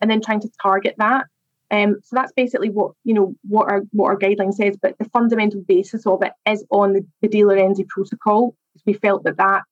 and 0.00 0.10
then 0.10 0.20
trying 0.20 0.40
to 0.40 0.50
target 0.62 0.94
that. 0.98 1.26
Um, 1.72 1.96
so 2.02 2.16
that's 2.16 2.32
basically 2.32 2.70
what 2.70 2.92
you 3.04 3.14
know 3.14 3.34
what 3.48 3.70
our 3.70 3.82
what 3.92 4.06
our 4.08 4.18
guideline 4.18 4.54
says. 4.54 4.76
But 4.80 4.98
the 4.98 5.08
fundamental 5.10 5.60
basis 5.60 6.06
of 6.06 6.22
it 6.22 6.32
is 6.48 6.64
on 6.70 6.94
the, 6.94 7.06
the 7.20 7.28
DeLorenzi 7.28 7.86
protocol. 7.86 8.56
because 8.72 8.86
We 8.86 8.92
felt 8.94 9.24
that 9.24 9.36
that 9.36 9.62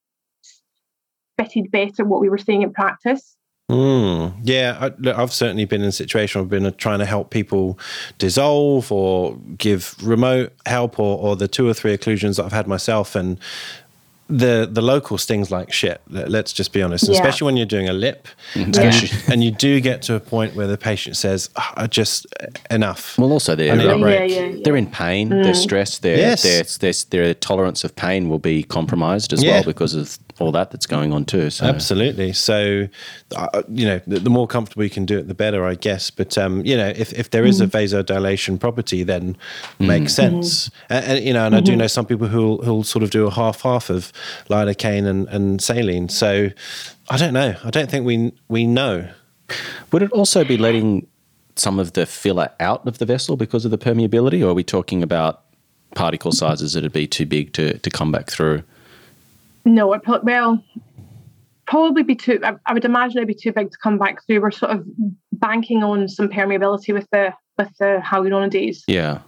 fitted 1.39 1.71
better 1.71 2.05
what 2.05 2.21
we 2.21 2.29
were 2.29 2.39
seeing 2.39 2.63
in 2.63 2.73
practice. 2.73 3.37
Mm, 3.71 4.33
yeah, 4.45 4.79
I, 4.81 4.93
look, 4.99 5.19
I've 5.19 5.33
certainly 5.33 5.67
been 5.67 5.83
in 5.83 5.89
a 5.89 5.93
situation. 5.93 6.39
where 6.41 6.45
I've 6.45 6.51
been 6.51 6.65
uh, 6.67 6.71
trying 6.79 7.01
to 7.01 7.05
help 7.05 7.29
people 7.31 7.79
dissolve 8.17 8.91
or 8.91 9.37
give 9.59 9.95
remote 10.03 10.55
help, 10.65 10.99
or, 10.99 11.19
or 11.19 11.37
the 11.37 11.49
two 11.49 11.69
or 11.69 11.75
three 11.75 11.95
occlusions 11.97 12.37
that 12.37 12.47
I've 12.47 12.53
had 12.53 12.67
myself, 12.67 13.15
and 13.15 13.39
the 14.31 14.69
the 14.71 14.81
local 14.83 15.17
stings 15.19 15.51
like 15.51 15.71
shit. 15.73 16.01
Let's 16.09 16.53
just 16.55 16.73
be 16.73 16.83
honest, 16.83 17.09
Yeah. 17.09 17.15
especially 17.15 17.45
when 17.47 17.57
you're 17.59 17.67
doing 17.67 17.89
a 17.91 17.93
lip, 17.95 18.27
and, 18.55 18.75
and 19.29 19.45
you 19.45 19.51
do 19.51 19.81
get 19.81 20.01
to 20.03 20.15
a 20.15 20.21
point 20.21 20.55
where 20.55 20.67
the 20.67 20.79
patient 20.79 21.19
says, 21.19 21.51
"Ah, 21.57 21.73
I 21.77 21.87
"Just 21.89 22.27
enough." 22.71 23.19
Well, 23.19 23.33
also 23.33 23.55
they're 23.55 23.73
I 23.73 23.77
need 23.77 23.87
a 23.87 23.99
break. 23.99 24.31
Yeah, 24.31 24.37
yeah, 24.41 24.47
yeah. 24.49 24.61
they're 24.65 24.77
in 24.77 24.87
pain, 24.91 25.29
they're 25.29 25.53
stressed, 25.55 26.01
their 26.03 26.17
Yes. 26.17 26.43
their, 26.43 26.63
their 26.93 26.93
their 27.25 27.35
tolerance 27.35 27.85
of 27.85 27.95
pain 27.97 28.29
will 28.31 28.39
be 28.39 28.63
compromised 28.63 29.33
as 29.35 29.43
Yeah. 29.43 29.53
well 29.53 29.65
because 29.65 29.95
of 29.95 30.19
all 30.41 30.53
that 30.53 30.71
that's 30.71 30.87
going 30.87 31.13
on 31.13 31.25
too. 31.25 31.51
So 31.51 31.67
Absolutely. 31.67 32.33
So, 32.33 32.89
uh, 33.37 33.63
you 33.69 33.87
know, 33.87 34.01
the, 34.07 34.21
the 34.21 34.31
more 34.31 34.47
comfortable 34.47 34.85
you 34.85 34.91
can 34.91 35.07
do 35.07 35.19
it, 35.19 35.29
the 35.29 35.35
better, 35.35 35.65
I 35.65 35.75
guess. 35.75 36.11
But 36.11 36.37
um, 36.39 36.65
you 36.65 36.77
know, 36.77 36.89
if, 36.89 37.13
if 37.13 37.31
there 37.31 37.45
is 37.45 37.61
a 37.61 37.67
vasodilation 37.67 38.59
property, 38.59 39.03
then 39.03 39.37
makes 39.79 40.15
sense. 40.15 40.71
And, 40.89 41.05
and, 41.05 41.25
you 41.25 41.33
know, 41.33 41.47
and 41.47 41.55
I 41.55 41.61
do 41.61 41.77
know 41.77 41.87
some 41.87 42.07
people 42.07 42.29
who'll 42.29 42.63
who'll 42.63 42.85
sort 42.85 43.03
of 43.03 43.11
do 43.11 43.27
a 43.27 43.31
half 43.31 43.63
half 43.63 43.91
of 43.91 44.13
lidocaine 44.49 45.07
and, 45.07 45.29
and 45.29 45.63
saline. 45.63 46.09
So, 46.09 46.51
I 47.11 47.17
don't 47.17 47.35
know. 47.35 47.55
I 47.65 47.71
don't 47.71 47.91
think 47.91 48.05
we 48.05 48.33
we 48.49 48.67
know. 48.67 49.09
would 49.93 50.03
it 50.03 50.13
also 50.13 50.45
be 50.45 50.57
letting 50.57 51.07
some 51.57 51.79
of 51.79 51.95
the 51.95 52.07
filler 52.07 52.51
out 52.61 52.87
of 52.87 52.99
the 52.99 53.07
vessel 53.07 53.37
because 53.37 53.65
of 53.65 53.71
the 53.71 53.79
permeability, 53.79 54.43
or 54.45 54.51
are 54.51 54.55
we 54.55 54.65
talking 54.65 55.03
about 55.03 55.43
particle 55.95 56.33
sizes 56.33 56.75
that'd 56.75 56.93
be 56.93 57.07
too 57.07 57.27
big 57.27 57.53
to, 57.55 57.79
to 57.79 57.91
come 57.91 58.13
back 58.13 58.31
through? 58.31 58.63
No, 59.69 59.93
it 59.93 60.01
well, 60.23 60.65
probably 61.67 62.03
be 62.03 62.15
too. 62.15 62.41
I, 62.43 62.55
I 62.65 62.73
would 62.73 62.87
imagine 62.87 63.19
it'd 63.19 63.29
be 63.29 63.35
too 63.35 63.53
big 63.53 63.71
to 63.71 63.77
come 63.79 63.99
back 63.99 64.25
through. 64.27 64.41
We're 64.41 64.51
sort 64.51 64.73
of 64.73 64.85
banking 65.33 65.83
on 65.83 66.09
some 66.09 66.31
permeability 66.31 66.95
with 66.95 67.07
the 67.13 67.35
with 67.59 67.71
the 67.79 68.01
hyaluronidase. 68.03 68.81
Yeah. 68.87 69.21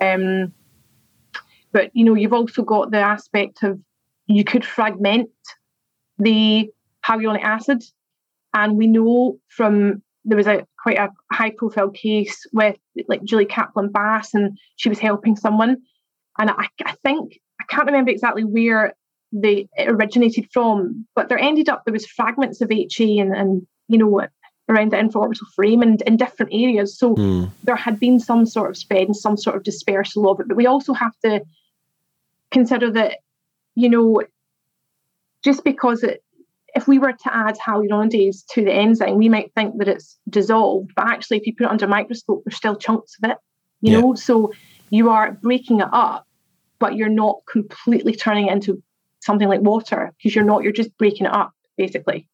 Um, 0.00 0.54
but 1.72 1.90
you 1.94 2.04
know, 2.04 2.14
you've 2.14 2.32
also 2.32 2.62
got 2.62 2.92
the 2.92 2.98
aspect 2.98 3.64
of 3.64 3.80
you 4.26 4.44
could 4.44 4.64
fragment 4.64 5.30
the 6.16 6.70
hyaluronic 7.04 7.42
acid, 7.42 7.82
and 8.54 8.76
we 8.76 8.86
know 8.86 9.40
from 9.48 10.00
there 10.24 10.36
was 10.36 10.46
a 10.46 10.64
quite 10.80 10.98
a 10.98 11.08
high 11.32 11.50
profile 11.50 11.90
case 11.90 12.46
with 12.52 12.76
like 13.08 13.24
Julie 13.24 13.46
Kaplan 13.46 13.90
Bass, 13.90 14.32
and 14.32 14.56
she 14.76 14.88
was 14.88 15.00
helping 15.00 15.34
someone, 15.34 15.78
and 16.38 16.50
I, 16.50 16.68
I 16.84 16.92
think 17.02 17.40
I 17.60 17.64
can't 17.64 17.86
remember 17.86 18.12
exactly 18.12 18.44
where 18.44 18.94
they 19.32 19.68
originated 19.78 20.48
from, 20.52 21.06
but 21.14 21.28
there 21.28 21.38
ended 21.38 21.68
up 21.68 21.84
there 21.84 21.92
was 21.92 22.06
fragments 22.06 22.60
of 22.60 22.70
HA 22.70 23.18
and 23.18 23.36
and 23.36 23.66
you 23.88 23.98
know 23.98 24.26
around 24.68 24.92
the 24.92 24.96
infraorbital 24.96 25.46
frame 25.54 25.82
and 25.82 26.02
in 26.02 26.16
different 26.16 26.52
areas. 26.52 26.98
So 26.98 27.14
Hmm. 27.14 27.44
there 27.64 27.76
had 27.76 27.98
been 27.98 28.20
some 28.20 28.46
sort 28.46 28.70
of 28.70 28.76
spread 28.76 29.06
and 29.06 29.16
some 29.16 29.36
sort 29.36 29.56
of 29.56 29.62
dispersal 29.62 30.30
of 30.30 30.40
it. 30.40 30.48
But 30.48 30.56
we 30.56 30.66
also 30.66 30.92
have 30.92 31.16
to 31.24 31.42
consider 32.50 32.90
that, 32.92 33.18
you 33.74 33.88
know, 33.88 34.22
just 35.44 35.64
because 35.64 36.02
it, 36.02 36.22
if 36.74 36.86
we 36.86 36.98
were 36.98 37.12
to 37.12 37.34
add 37.34 37.56
hyaluronidase 37.58 38.44
to 38.50 38.64
the 38.64 38.72
enzyme, 38.72 39.16
we 39.16 39.28
might 39.28 39.52
think 39.54 39.78
that 39.78 39.88
it's 39.88 40.18
dissolved, 40.28 40.92
but 40.94 41.06
actually, 41.06 41.38
if 41.38 41.46
you 41.46 41.54
put 41.56 41.64
it 41.64 41.70
under 41.70 41.86
a 41.86 41.88
microscope, 41.88 42.42
there's 42.44 42.56
still 42.56 42.76
chunks 42.76 43.16
of 43.22 43.30
it, 43.30 43.38
you 43.80 43.92
Yeah. 43.92 44.00
know. 44.00 44.14
So 44.14 44.52
you 44.90 45.08
are 45.08 45.32
breaking 45.32 45.80
it 45.80 45.88
up, 45.92 46.26
but 46.78 46.94
you're 46.94 47.08
not 47.08 47.38
completely 47.50 48.14
turning 48.14 48.48
it 48.48 48.52
into 48.52 48.82
something 49.28 49.48
like 49.48 49.60
water 49.60 50.12
because 50.16 50.34
you're 50.34 50.44
not. 50.44 50.62
You're 50.62 50.72
just 50.72 50.96
breaking 50.96 51.26
it 51.26 51.32
up, 51.32 51.52
basically. 51.76 52.26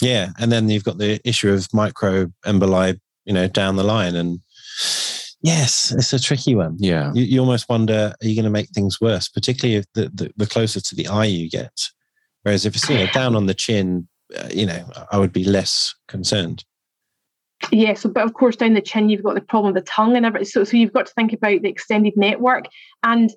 Yeah, 0.00 0.30
and 0.40 0.50
then 0.50 0.68
you've 0.68 0.84
got 0.84 0.98
the 0.98 1.20
issue 1.24 1.52
of 1.52 1.68
microemboli, 1.68 2.98
you 3.26 3.34
know, 3.34 3.46
down 3.46 3.76
the 3.76 3.84
line, 3.84 4.16
and 4.16 4.40
yes, 5.44 5.92
it's 5.92 6.12
a 6.12 6.18
tricky 6.18 6.54
one. 6.54 6.76
Yeah. 6.80 7.12
You, 7.14 7.22
you 7.22 7.40
almost 7.40 7.68
wonder, 7.68 8.14
are 8.20 8.26
you 8.26 8.34
going 8.34 8.44
to 8.44 8.50
make 8.50 8.70
things 8.70 9.00
worse, 9.00 9.28
particularly 9.28 9.76
if 9.76 9.84
the, 9.94 10.10
the, 10.12 10.32
the 10.36 10.46
closer 10.46 10.80
to 10.80 10.94
the 10.96 11.06
eye 11.06 11.26
you 11.26 11.48
get? 11.48 11.90
Whereas 12.42 12.66
if 12.66 12.74
it's 12.74 12.88
you 12.88 12.96
know 12.96 13.06
down 13.06 13.36
on 13.36 13.46
the 13.46 13.54
chin, 13.54 14.08
uh, 14.36 14.48
you 14.52 14.66
know, 14.66 14.84
I 15.12 15.18
would 15.18 15.32
be 15.32 15.44
less 15.44 15.94
concerned. 16.08 16.64
Yeah, 17.70 17.94
so 17.94 18.10
but 18.10 18.24
of 18.24 18.34
course 18.34 18.56
down 18.56 18.74
the 18.74 18.82
chin 18.82 19.08
you've 19.08 19.22
got 19.22 19.34
the 19.34 19.40
problem 19.40 19.70
of 19.70 19.74
the 19.74 19.90
tongue 19.90 20.16
and 20.16 20.26
everything. 20.26 20.46
So 20.46 20.64
so 20.64 20.76
you've 20.76 20.92
got 20.92 21.06
to 21.06 21.12
think 21.14 21.32
about 21.32 21.62
the 21.62 21.68
extended 21.68 22.14
network. 22.16 22.66
And 23.02 23.30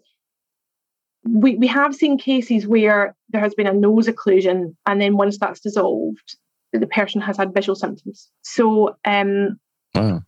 we 1.29 1.55
we 1.55 1.67
have 1.67 1.95
seen 1.95 2.17
cases 2.17 2.67
where 2.67 3.15
there 3.29 3.41
has 3.41 3.53
been 3.55 3.67
a 3.67 3.73
nose 3.73 4.07
occlusion 4.07 4.75
and 4.85 5.01
then 5.01 5.17
once 5.17 5.37
that's 5.37 5.59
dissolved, 5.59 6.37
the 6.73 6.87
person 6.87 7.21
has 7.21 7.37
had 7.37 7.53
visual 7.53 7.75
symptoms. 7.75 8.29
So 8.41 8.95
um 9.05 9.59
Wow. 9.95 10.21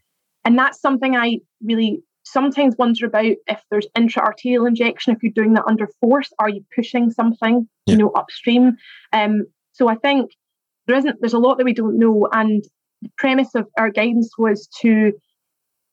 and 0.46 0.58
that's 0.58 0.80
something 0.82 1.16
I 1.16 1.40
really 1.64 2.02
sometimes 2.24 2.76
wonder 2.78 3.06
about 3.06 3.26
if 3.48 3.62
there's 3.70 3.88
intraarterial 3.98 4.68
injection, 4.68 5.14
if 5.14 5.22
you're 5.24 5.32
doing 5.32 5.54
that 5.54 5.66
under 5.68 5.88
force, 6.00 6.32
are 6.40 6.50
you 6.50 6.64
pushing 6.76 7.12
something, 7.12 7.68
Yeah. 7.86 7.94
you 7.94 7.98
know, 7.98 8.12
upstream? 8.12 8.78
Um, 9.14 9.46
so 9.74 9.88
I 9.88 9.96
think 9.96 10.32
there 10.88 10.98
isn't 10.98 11.18
there's 11.22 11.34
a 11.34 11.40
lot 11.40 11.58
that 11.58 11.66
we 11.66 11.74
don't 11.74 11.98
know. 12.00 12.28
And 12.32 12.64
the 13.02 13.10
premise 13.18 13.56
of 13.56 13.68
our 13.78 13.90
guidance 13.90 14.32
was 14.38 14.68
to 14.82 15.14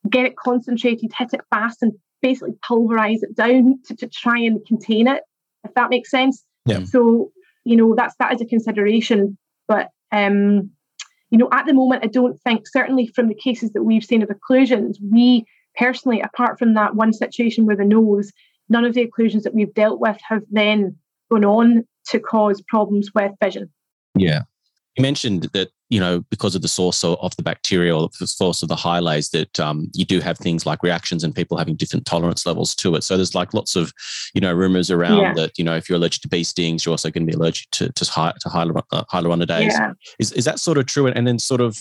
get 0.09 0.27
it 0.27 0.37
concentrated, 0.37 1.13
hit 1.17 1.35
it 1.35 1.41
fast, 1.51 1.83
and 1.83 1.93
basically 2.23 2.55
pulverize 2.67 3.23
it 3.23 3.35
down 3.37 3.81
to, 3.87 3.97
to 3.97 4.09
try 4.09 4.39
and 4.39 4.64
contain 4.67 5.09
it, 5.09 5.23
if 5.64 5.75
that 5.75 5.91
makes 5.91 6.11
sense. 6.11 6.45
Yeah. 6.64 6.85
So, 6.85 7.33
you 7.64 7.77
know, 7.77 7.95
that's 7.95 8.14
that 8.19 8.33
is 8.35 8.41
a 8.41 8.47
consideration. 8.47 9.39
But 9.69 9.91
um, 10.12 10.71
you 11.31 11.39
know, 11.39 11.49
at 11.53 11.67
the 11.67 11.75
moment, 11.75 12.05
I 12.05 12.09
don't 12.09 12.41
think, 12.43 12.67
certainly 12.69 13.09
from 13.09 13.29
the 13.29 13.35
cases 13.35 13.73
that 13.73 13.83
we've 13.83 14.05
seen 14.05 14.23
of 14.23 14.29
occlusions, 14.29 14.97
we 15.12 15.45
personally, 15.77 16.21
apart 16.21 16.59
from 16.59 16.75
that 16.75 16.95
one 16.95 17.12
situation 17.12 17.67
with 17.67 17.79
the 17.79 17.85
nose, 17.85 18.33
none 18.69 18.85
of 18.85 18.95
the 18.95 19.07
occlusions 19.07 19.43
that 19.43 19.55
we've 19.55 19.75
dealt 19.75 20.01
with 20.01 20.19
have 20.29 20.43
then 20.51 20.97
gone 21.31 21.45
on 21.45 21.85
to 22.09 22.21
cause 22.21 22.62
problems 22.69 23.11
with 23.14 23.33
vision. 23.43 23.71
Yeah. 24.17 24.43
You 24.97 25.03
mentioned 25.03 25.44
that, 25.53 25.68
you 25.90 26.01
know, 26.01 26.24
because 26.30 26.55
of 26.55 26.62
the 26.62 26.68
source 26.68 27.05
of, 27.05 27.36
the 27.36 27.42
bacteria 27.42 27.97
or 27.97 28.09
the 28.18 28.26
source 28.26 28.62
of 28.62 28.68
the 28.68 28.74
Hyalase, 28.74 29.30
that 29.30 29.61
um, 29.61 29.90
you 29.94 30.05
do 30.05 30.20
have 30.20 30.38
things 30.38 30.64
like 30.64 30.82
reactions 30.82 31.22
and 31.22 31.34
people 31.34 31.59
having 31.59 31.76
different 31.76 32.07
tolerance 32.07 32.47
levels 32.47 32.74
to 32.76 32.94
it. 32.94 33.05
So 33.05 33.16
there's 33.16 33.34
like 33.34 33.53
lots 33.55 33.76
of, 33.76 33.92
you 34.34 34.40
know, 34.40 34.53
rumors 34.53 34.90
around 34.90 35.20
Yeah. 35.20 35.34
that, 35.34 35.59
you 35.59 35.64
know, 35.64 35.76
if 35.76 35.88
you're 35.88 35.97
allergic 35.99 36.22
to 36.22 36.28
bee 36.28 36.44
stings, 36.44 36.84
you're 36.84 36.92
also 36.92 37.11
going 37.11 37.26
to 37.26 37.30
be 37.30 37.36
allergic 37.36 37.70
to, 37.72 37.92
to, 37.92 38.11
hy- 38.11 38.32
to 38.40 38.49
hyalur- 38.49 38.82
uh, 38.90 39.05
hyaluronidase. 39.12 39.70
Yeah. 39.72 39.92
Is, 40.18 40.32
is 40.32 40.44
that 40.47 40.59
sort 40.61 40.78
of 40.78 40.86
true? 40.86 41.07
And 41.07 41.26
then 41.26 41.38
sort 41.38 41.61
of, 41.61 41.78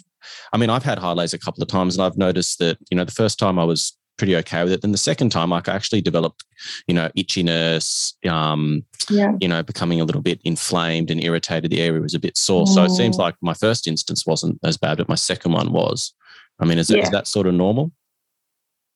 I 0.53 0.57
mean, 0.57 0.69
I've 0.69 0.83
had 0.83 0.97
Hyalase 0.99 1.33
a 1.33 1.39
couple 1.39 1.63
of 1.63 1.69
times 1.69 1.95
and 1.95 2.03
I've 2.05 2.17
noticed 2.17 2.59
that, 2.59 2.77
you 2.91 2.97
know, 2.97 3.05
the 3.05 3.11
first 3.11 3.39
time 3.39 3.57
I 3.57 3.63
was 3.63 3.97
pretty 4.17 4.35
okay 4.37 4.63
with 4.63 4.73
it. 4.73 4.81
Then 4.81 4.91
the 4.91 4.97
second 4.97 5.29
time 5.31 5.51
I 5.51 5.61
actually 5.67 6.01
developed, 6.01 6.43
you 6.87 6.93
know, 6.93 7.09
itchiness, 7.17 8.13
um, 8.29 8.83
Yeah. 9.09 9.33
you 9.41 9.47
know, 9.47 9.61
becoming 9.63 9.99
a 9.99 10.05
little 10.05 10.21
bit 10.21 10.39
inflamed 10.43 11.11
and 11.11 11.23
irritated. 11.23 11.71
The 11.71 11.81
area 11.81 12.01
was 12.01 12.13
a 12.13 12.19
bit 12.19 12.37
sore. 12.37 12.67
So 12.67 12.83
it 12.83 12.91
seems 12.91 13.19
Oh. 13.19 13.23
like 13.23 13.35
my 13.41 13.53
first 13.53 13.87
instance 13.87 14.25
wasn't 14.25 14.59
as 14.63 14.77
bad, 14.77 14.97
but 14.97 15.09
my 15.09 15.15
second 15.15 15.51
one 15.51 15.71
was. 15.71 16.13
I 16.59 16.65
mean, 16.65 16.77
is, 16.77 16.89
it, 16.89 16.99
is 16.99 17.09
that 17.11 17.27
sort 17.27 17.47
of 17.47 17.53
normal? 17.53 17.91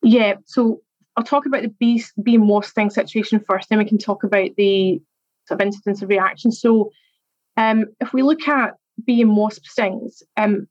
Yeah. 0.02 0.36
So 0.46 0.82
I'll 1.18 1.24
talk 1.24 1.46
about 1.46 1.64
the 1.64 1.70
bee, 1.70 2.04
bee 2.24 2.36
and 2.36 2.48
wasp 2.48 2.72
sting 2.72 2.90
situation 2.90 3.44
first, 3.46 3.68
then 3.70 3.80
we 3.80 3.86
can 3.86 3.98
talk 3.98 4.24
about 4.24 4.52
the 4.56 5.02
sort 5.48 5.60
of 5.60 5.66
incidence 5.66 6.02
of 6.02 6.10
reaction. 6.10 6.52
So 6.52 6.92
um, 7.58 7.86
if 8.00 8.14
we 8.14 8.22
look 8.22 8.48
at 8.48 8.76
bee 9.06 9.22
and 9.22 9.36
wasp 9.36 9.66
stings, 9.66 10.24
um, 10.38 10.68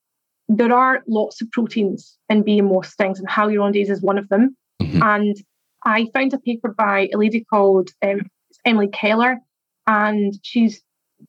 there 0.49 0.73
are 0.73 1.03
lots 1.07 1.41
of 1.43 1.51
proteins 1.51 2.17
in 2.29 2.43
bee 2.43 2.59
and 2.59 2.71
wasp 2.71 2.93
stings, 2.93 3.19
and 3.19 3.29
hyaluronidase 3.29 3.91
is 3.91 4.03
one 4.03 4.19
of 4.19 4.29
them. 4.29 4.57
Mhm. 4.81 5.03
And 5.03 5.37
I 5.85 6.07
found 6.15 6.33
a 6.33 6.39
paper 6.39 6.75
by 6.77 7.09
a 7.13 7.19
lady 7.19 7.45
called 7.45 7.91
um, 8.03 8.23
Emily 8.65 8.89
Keller, 8.89 9.39
and 9.87 10.35
she's 10.43 10.83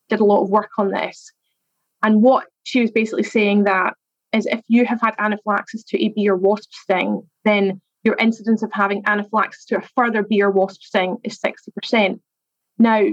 did 0.07 0.20
a 0.20 0.26
lot 0.26 0.43
of 0.43 0.49
work 0.49 0.72
on 0.78 0.91
this. 0.91 1.32
And 2.03 2.22
what 2.22 2.47
she 2.63 2.82
was 2.82 2.91
basically 2.91 3.24
saying 3.24 3.63
that 3.63 3.95
is 4.34 4.45
if 4.45 4.61
you 4.67 4.86
have 4.86 5.01
had 5.01 5.15
anaphylaxis 5.17 5.84
to 5.86 6.03
a 6.03 6.09
bee 6.09 6.30
or 6.30 6.36
wasp 6.36 6.72
sting, 6.72 7.24
then 7.43 7.82
your 8.03 8.15
incidence 8.15 8.63
of 8.63 8.72
having 8.72 9.03
anaphylaxis 9.05 9.65
to 9.65 9.78
a 9.78 9.82
further 9.95 10.24
bee 10.24 10.41
or 10.41 10.51
wasp 10.51 10.82
sting 10.82 11.17
is 11.24 11.39
60%. 11.39 12.20
Now, 12.78 13.03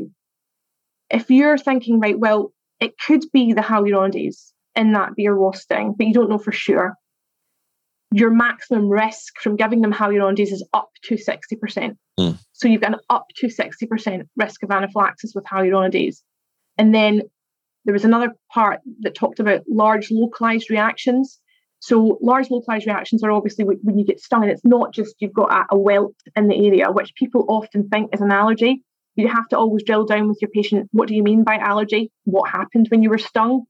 if 1.11 1.31
you're 1.31 1.59
thinking, 1.59 2.01
right, 2.01 2.19
well, 2.19 2.53
it 2.81 2.95
could 2.99 3.25
be 3.33 3.53
the 3.53 3.63
hyaluronidase 3.63 4.53
in 4.77 4.93
that 4.93 5.15
bee 5.17 5.27
or 5.27 5.39
wasp 5.39 5.63
sting, 5.63 5.95
but 5.97 6.07
you 6.07 6.13
don't 6.13 6.31
know 6.31 6.39
for 6.39 6.53
sure, 6.53 6.95
your 8.13 8.31
maximum 8.31 8.89
risk 8.89 9.41
from 9.41 9.57
giving 9.57 9.81
them 9.81 9.93
hyaluronidase 9.93 10.53
is 10.53 10.67
up 10.73 10.91
to 11.05 11.17
60%. 11.17 11.97
Mm. 12.19 12.39
So 12.53 12.69
you've 12.69 12.81
got 12.81 12.95
an 12.95 13.01
up 13.11 13.27
to 13.37 13.49
60% 13.49 14.29
risk 14.37 14.63
of 14.63 14.71
anaphylaxis 14.71 15.35
with 15.35 15.45
hyaluronidase. 15.45 16.19
And 16.79 16.95
then 16.95 17.23
there 17.85 17.93
was 17.93 18.05
another 18.05 18.35
part 18.53 18.81
that 19.01 19.15
talked 19.15 19.41
about 19.41 19.63
large 19.69 20.11
localized 20.11 20.71
reactions. 20.71 21.41
So 21.81 22.19
large 22.21 22.51
localized 22.51 22.87
reactions 22.87 23.23
are 23.23 23.31
obviously 23.31 23.65
when 23.65 23.99
you 23.99 24.05
get 24.05 24.21
stung, 24.21 24.43
and 24.43 24.51
it's 24.51 24.65
not 24.65 24.93
just 24.93 25.15
you've 25.19 25.33
got 25.33 25.53
a, 25.53 25.75
a 25.75 25.79
welt 25.79 26.15
in 26.35 26.49
the 26.49 26.67
area, 26.67 26.91
which 26.91 27.15
people 27.15 27.45
often 27.49 27.89
think 27.89 28.15
is 28.15 28.21
an 28.21 28.33
allergy. 28.33 28.83
You 29.15 29.29
have 29.29 29.49
to 29.49 29.59
always 29.59 29.85
drill 29.85 30.05
down 30.05 30.29
with 30.29 30.39
your 30.41 30.51
patient. 30.51 30.89
What 30.93 31.09
do 31.09 31.15
you 31.15 31.23
mean 31.23 31.45
by 31.45 31.57
allergy? 31.57 32.11
What 32.25 32.51
happened 32.51 32.89
when 32.91 33.03
you 33.03 33.11
were 33.11 33.19
stung? 33.19 33.65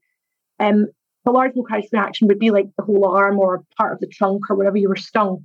Um, 0.59 0.87
a 1.27 1.31
large 1.31 1.51
localized 1.55 1.89
reaction 1.91 2.27
would 2.27 2.39
be 2.39 2.51
like 2.51 2.67
the 2.77 2.83
whole 2.83 3.05
arm 3.05 3.37
or 3.37 3.63
part 3.77 3.93
of 3.93 3.99
the 3.99 4.07
trunk 4.07 4.49
or 4.49 4.55
wherever 4.55 4.77
you 4.77 4.89
were 4.89 4.95
stung. 4.95 5.43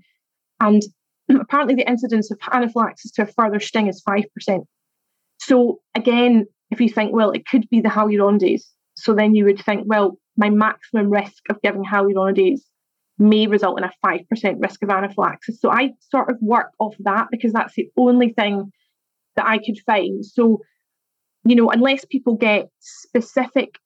And 0.61 0.83
apparently, 1.29 1.75
the 1.75 1.89
incidence 1.89 2.31
of 2.31 2.39
anaphylaxis 2.51 3.11
to 3.13 3.23
a 3.23 3.27
further 3.27 3.61
sting 3.61 3.89
is 3.89 4.03
5%. 4.09 4.65
So, 5.39 5.81
again, 5.95 6.47
if 6.71 6.81
you 6.81 6.89
think, 6.89 7.13
well, 7.13 7.33
it 7.33 7.47
could 7.47 7.69
be 7.69 7.81
the 7.81 7.89
hyaluronidase. 7.89 8.63
So 8.95 9.15
then 9.15 9.35
you 9.35 9.45
would 9.45 9.61
think, 9.61 9.83
well, 9.87 10.19
my 10.37 10.51
maximum 10.51 11.11
risk 11.11 11.43
of 11.51 11.61
giving 11.63 11.85
hyaluronidase 11.85 12.61
may 13.19 13.47
result 13.47 13.79
in 13.79 13.85
a 13.85 13.93
5% 14.05 14.63
risk 14.63 14.83
of 14.83 14.91
anaphylaxis. 14.91 15.61
So 15.61 15.71
I 15.71 15.93
sort 16.11 16.31
of 16.31 16.37
work 16.41 16.71
off 16.79 16.95
that 17.01 17.29
because 17.31 17.53
that's 17.53 17.75
the 17.75 17.89
only 17.97 18.31
thing 18.33 18.73
that 19.37 19.47
I 19.47 19.59
could 19.59 19.79
find. 19.85 20.25
So, 20.25 20.61
you 21.45 21.57
know, 21.57 21.71
unless 21.71 22.05
people 22.05 22.37
get 22.37 22.69
specific 22.81 23.77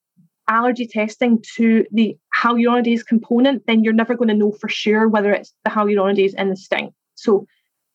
allergy 0.49 0.87
testing 0.87 1.43
to 1.57 1.85
the 1.93 2.17
hyaluronidase 2.37 3.05
component, 3.07 3.67
then 3.67 3.83
you're 3.83 3.93
never 3.93 4.15
going 4.15 4.29
to 4.29 4.35
know 4.35 4.53
for 4.53 4.69
sure 4.69 5.09
whether 5.09 5.33
it's 5.33 5.53
the 5.65 5.71
hyaluronidase 5.71 6.35
in 6.35 6.51
the 6.51 6.57
sting. 6.57 6.93
So 7.15 7.47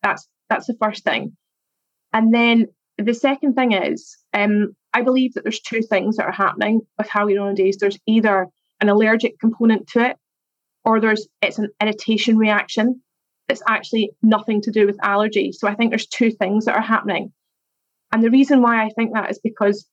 that's 0.04 0.28
that's 0.50 0.68
the 0.68 0.76
first 0.82 1.04
thing. 1.04 1.36
And 2.14 2.34
then 2.34 2.68
the 2.98 3.14
second 3.14 3.54
thing 3.54 3.72
is, 3.72 4.18
um, 4.34 4.76
I 4.94 5.02
believe 5.02 5.34
that 5.34 5.44
there's 5.44 5.62
two 5.62 5.82
things 5.82 6.18
that 6.18 6.26
are 6.26 6.32
happening 6.32 6.82
with 6.98 7.08
hyaluronidase. 7.08 7.78
There's 7.78 7.98
either 8.06 8.48
an 8.82 8.90
allergic 8.90 9.40
component 9.40 9.88
to 9.90 10.10
it, 10.10 10.18
or 10.84 11.00
there's 11.00 11.28
it's 11.42 11.60
an 11.60 11.70
irritation 11.82 12.38
reaction 12.38 13.02
It's 13.48 13.62
actually 13.68 14.12
nothing 14.22 14.62
to 14.64 14.72
do 14.72 14.86
with 14.86 14.98
allergy. 15.04 15.52
So 15.52 15.68
I 15.68 15.76
think 15.76 15.92
there's 15.92 16.08
two 16.08 16.32
things 16.32 16.66
that 16.66 16.76
are 16.76 16.82
happening. 16.82 17.32
And 18.12 18.24
the 18.24 18.32
reason 18.32 18.62
why 18.62 18.84
I 18.84 18.90
think 18.90 19.14
that 19.14 19.32
is 19.32 19.40
because 19.40 19.88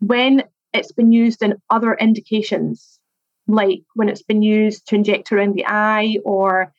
when 0.00 0.42
it's 0.72 0.92
been 0.92 1.12
used 1.12 1.42
in 1.42 1.54
other 1.70 1.94
indications, 1.94 2.98
like 3.46 3.80
when 3.94 4.08
it's 4.08 4.22
been 4.22 4.42
used 4.42 4.88
to 4.88 4.94
inject 4.94 5.32
around 5.32 5.54
the 5.54 5.66
eye, 5.66 6.16
or 6.24 6.72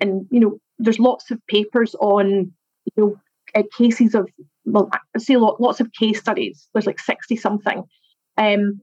and 0.00 0.26
you 0.30 0.40
know, 0.40 0.58
there's 0.78 0.98
lots 0.98 1.30
of 1.30 1.44
papers 1.46 1.94
on 1.96 2.52
you 2.84 2.92
know 2.96 3.20
uh, 3.54 3.62
cases 3.76 4.14
of 4.14 4.28
well, 4.64 4.90
I 4.92 5.18
see 5.18 5.36
lots 5.36 5.80
of 5.80 5.92
case 5.92 6.20
studies. 6.20 6.68
There's 6.72 6.86
like 6.86 7.00
sixty 7.00 7.36
something. 7.36 7.84
Um, 8.36 8.80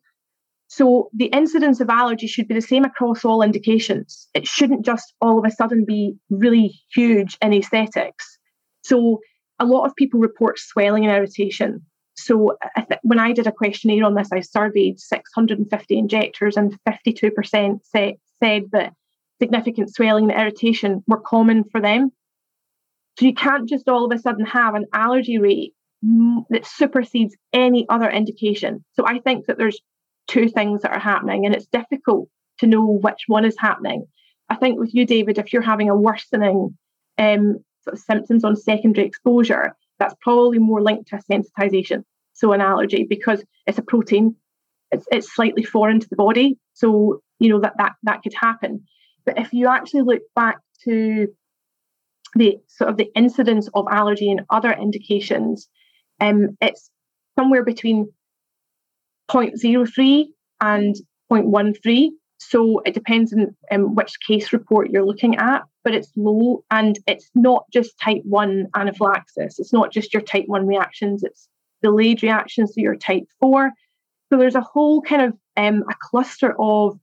so 0.68 1.10
the 1.14 1.28
incidence 1.28 1.80
of 1.80 1.90
allergy 1.90 2.28
should 2.28 2.48
be 2.48 2.54
the 2.54 2.62
same 2.62 2.84
across 2.84 3.24
all 3.24 3.42
indications. 3.42 4.28
It 4.34 4.48
shouldn't 4.48 4.86
just 4.86 5.14
all 5.22 5.40
of 5.40 5.46
a 5.46 5.52
sudden 5.52 5.86
be 5.86 6.18
really 6.30 6.74
huge 6.94 7.38
in 7.42 7.54
aesthetics. 7.54 8.38
So 8.84 9.22
a 9.60 9.66
lot 9.66 9.86
of 9.86 9.96
people 9.96 10.20
report 10.20 10.60
swelling 10.60 11.06
and 11.06 11.16
irritation. 11.16 11.86
So 12.18 12.58
when 13.04 13.20
I 13.20 13.32
did 13.32 13.48
a 13.48 13.52
questionnaire 13.52 14.04
on 14.04 14.16
this, 14.16 14.30
I 14.32 14.42
surveyed 14.42 15.00
650 15.00 15.98
injectors, 15.98 16.58
and 16.58 16.78
52% 16.84 17.80
say, 17.84 18.18
said 18.44 18.64
that 18.72 18.94
significant 19.40 19.94
swelling 19.94 20.30
and 20.32 20.40
irritation 20.40 21.04
were 21.08 21.22
common 21.22 21.64
for 21.64 21.80
them. 21.80 22.12
So 23.20 23.26
you 23.26 23.34
can't 23.34 23.70
just 23.70 23.88
all 23.88 24.06
of 24.06 24.12
a 24.12 24.22
sudden 24.22 24.46
have 24.46 24.76
an 24.76 24.86
allergy 24.94 25.38
rate 25.38 25.74
that 26.50 26.66
supersedes 26.66 27.36
any 27.54 27.88
other 27.90 28.10
indication. 28.10 28.84
So 28.94 29.06
I 29.08 29.20
think 29.20 29.46
that 29.46 29.58
there's 29.58 29.80
two 30.28 30.50
things 30.50 30.82
that 30.82 30.92
are 30.92 31.00
happening, 31.00 31.46
and 31.46 31.56
it's 31.56 31.68
difficult 31.68 32.30
to 32.60 32.68
know 32.68 32.86
which 32.86 33.24
one 33.28 33.46
is 33.46 33.56
happening. 33.60 34.06
I 34.50 34.56
think 34.56 34.80
with 34.80 34.94
you, 34.94 35.06
David, 35.06 35.38
if 35.38 35.54
you're 35.54 35.62
having 35.62 35.90
a 35.90 35.96
worsening 35.96 36.78
um, 37.18 37.64
sort 37.84 37.94
of 37.94 38.00
symptoms 38.00 38.44
on 38.44 38.56
secondary 38.56 39.06
exposure, 39.06 39.76
that's 40.00 40.16
probably 40.22 40.60
more 40.60 40.82
linked 40.82 41.10
to 41.10 41.18
a 41.18 41.22
sensitization, 41.32 42.04
so 42.34 42.52
an 42.54 42.62
allergy, 42.62 43.06
because 43.10 43.44
it's 43.66 43.78
a 43.78 43.84
protein, 43.84 44.36
it's, 44.92 45.06
it's 45.12 45.34
slightly 45.34 45.64
foreign 45.64 46.00
to 46.00 46.08
the 46.10 46.16
body, 46.16 46.58
so 46.74 47.22
you 47.40 47.50
know 47.50 47.60
that 47.60 47.74
that 47.78 47.94
that 48.04 48.22
could 48.24 48.34
happen. 48.34 48.86
But 49.26 49.38
if 49.38 49.54
you 49.54 49.68
actually 49.68 50.04
look 50.04 50.22
back 50.36 50.60
to 50.86 51.28
the 52.36 52.58
sort 52.68 52.90
of 52.90 52.98
the 52.98 53.12
incidence 53.16 53.70
of 53.74 53.86
allergy 53.92 54.32
and 54.32 54.42
other 54.50 54.72
indications, 54.72 55.68
um, 56.20 56.58
it's 56.62 56.90
somewhere 57.38 57.64
between 57.64 58.12
0.03 59.30 60.26
and 60.62 60.96
0.13. 61.32 62.10
So 62.40 62.82
it 62.86 62.94
depends 62.94 63.34
on 63.34 63.56
um, 63.72 63.96
which 63.96 64.14
case 64.26 64.54
report 64.54 64.90
you're 64.90 65.06
looking 65.06 65.38
at, 65.38 65.64
but 65.88 65.96
it's 65.96 66.12
low 66.18 66.66
and 66.70 67.00
it's 67.08 67.32
not 67.34 67.64
just 67.72 67.98
type 67.98 68.22
1 68.26 68.68
anaphylaxis. 68.76 69.58
It's 69.58 69.72
not 69.72 69.90
just 69.90 70.14
your 70.14 70.22
type 70.22 70.44
1 70.48 70.68
reactions, 70.68 71.24
it's 71.24 71.48
delayed 71.82 72.22
reactions 72.22 72.74
to 72.74 72.82
your 72.82 72.98
type 72.98 73.24
4. 73.40 73.72
So 74.30 74.38
there's 74.38 74.56
a 74.56 74.60
whole 74.60 75.02
kind 75.02 75.22
of 75.22 75.34
um, 75.56 75.86
a 75.90 75.96
cluster 76.02 76.54
of 76.60 77.00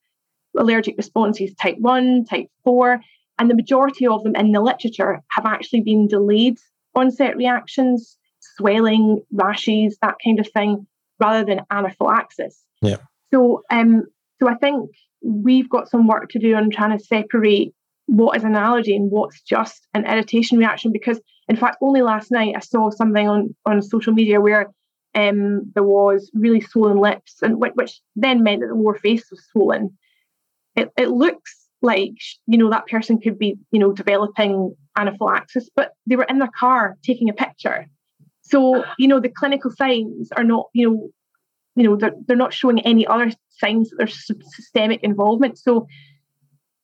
allergic 0.59 0.99
responses 0.99 1.55
type 1.55 1.78
1, 1.78 2.26
type 2.26 2.49
4, 2.62 3.01
and 3.39 3.49
the 3.49 3.55
majority 3.55 4.07
of 4.07 4.22
them 4.22 4.37
in 4.37 4.53
the 4.53 4.61
literature 4.61 5.22
have 5.30 5.47
actually 5.47 5.80
been 5.80 6.07
delayed 6.07 6.59
onset 6.95 7.39
reactions, 7.39 8.18
swelling, 8.59 9.22
rashes, 9.32 9.97
that 10.03 10.16
kind 10.22 10.39
of 10.41 10.49
thing 10.51 10.87
rather 11.18 11.43
than 11.43 11.62
anaphylaxis. 11.70 12.62
Yeah. 12.82 12.99
So 13.32 13.62
um 13.70 14.05
so 14.43 14.51
I 14.51 14.57
think 14.57 14.91
we've 15.22 15.70
got 15.70 15.89
some 15.89 16.07
work 16.07 16.28
to 16.32 16.39
do 16.39 16.55
on 16.55 16.68
trying 16.68 16.99
to 16.99 17.03
separate 17.03 17.72
what 18.07 18.37
is 18.37 18.45
an 18.45 18.57
allergy 18.57 18.95
and 18.95 19.11
what's 19.11 19.41
just 19.43 19.87
an 19.95 20.05
irritation 20.05 20.59
reaction 20.59 20.93
because 20.93 21.21
in 21.49 21.57
fact 21.57 21.77
only 21.81 22.03
last 22.03 22.31
night 22.31 22.55
I 22.57 22.61
saw 22.61 22.91
something 22.91 23.29
on 23.29 23.55
on 23.65 23.83
social 23.83 24.13
media 24.13 24.41
where 24.41 24.73
um 25.15 25.63
there 25.75 25.83
was 25.83 26.31
really 26.35 26.61
swollen 26.61 26.99
lips 26.99 27.37
and 27.43 27.61
which, 27.61 27.73
which 27.75 28.01
then 28.17 28.43
meant 28.43 28.61
that 28.61 28.69
the 28.69 28.75
lower 28.75 28.95
face 28.95 29.31
was 29.31 29.45
swollen. 29.51 29.97
It 30.77 30.91
it 30.97 31.09
looks 31.09 31.67
like 31.83 32.15
you 32.47 32.59
know 32.59 32.71
that 32.71 32.87
person 32.87 33.21
could 33.21 33.39
be 33.39 33.57
you 33.71 33.79
know 33.79 33.93
developing 33.93 34.75
anaphylaxis 34.97 35.69
but 35.75 35.93
they 36.07 36.17
were 36.17 36.25
in 36.25 36.39
their 36.39 36.51
car 36.59 36.97
taking 37.03 37.29
a 37.29 37.33
picture 37.33 37.89
so, 38.45 38.85
you 38.99 39.09
know, 39.09 39.21
the 39.21 39.31
clinical 39.31 39.71
signs 39.71 40.31
are 40.33 40.45
not, 40.45 40.67
you 40.75 40.91
know, 40.91 41.11
you 41.77 41.83
know, 41.83 41.97
they're, 41.97 42.15
they're 42.27 42.37
not 42.37 42.53
showing 42.53 42.79
any 42.81 43.07
other 43.07 43.33
signs 43.49 43.91
that 43.91 43.97
there's 43.97 44.31
systemic 44.55 45.03
involvement. 45.03 45.59
So, 45.59 45.87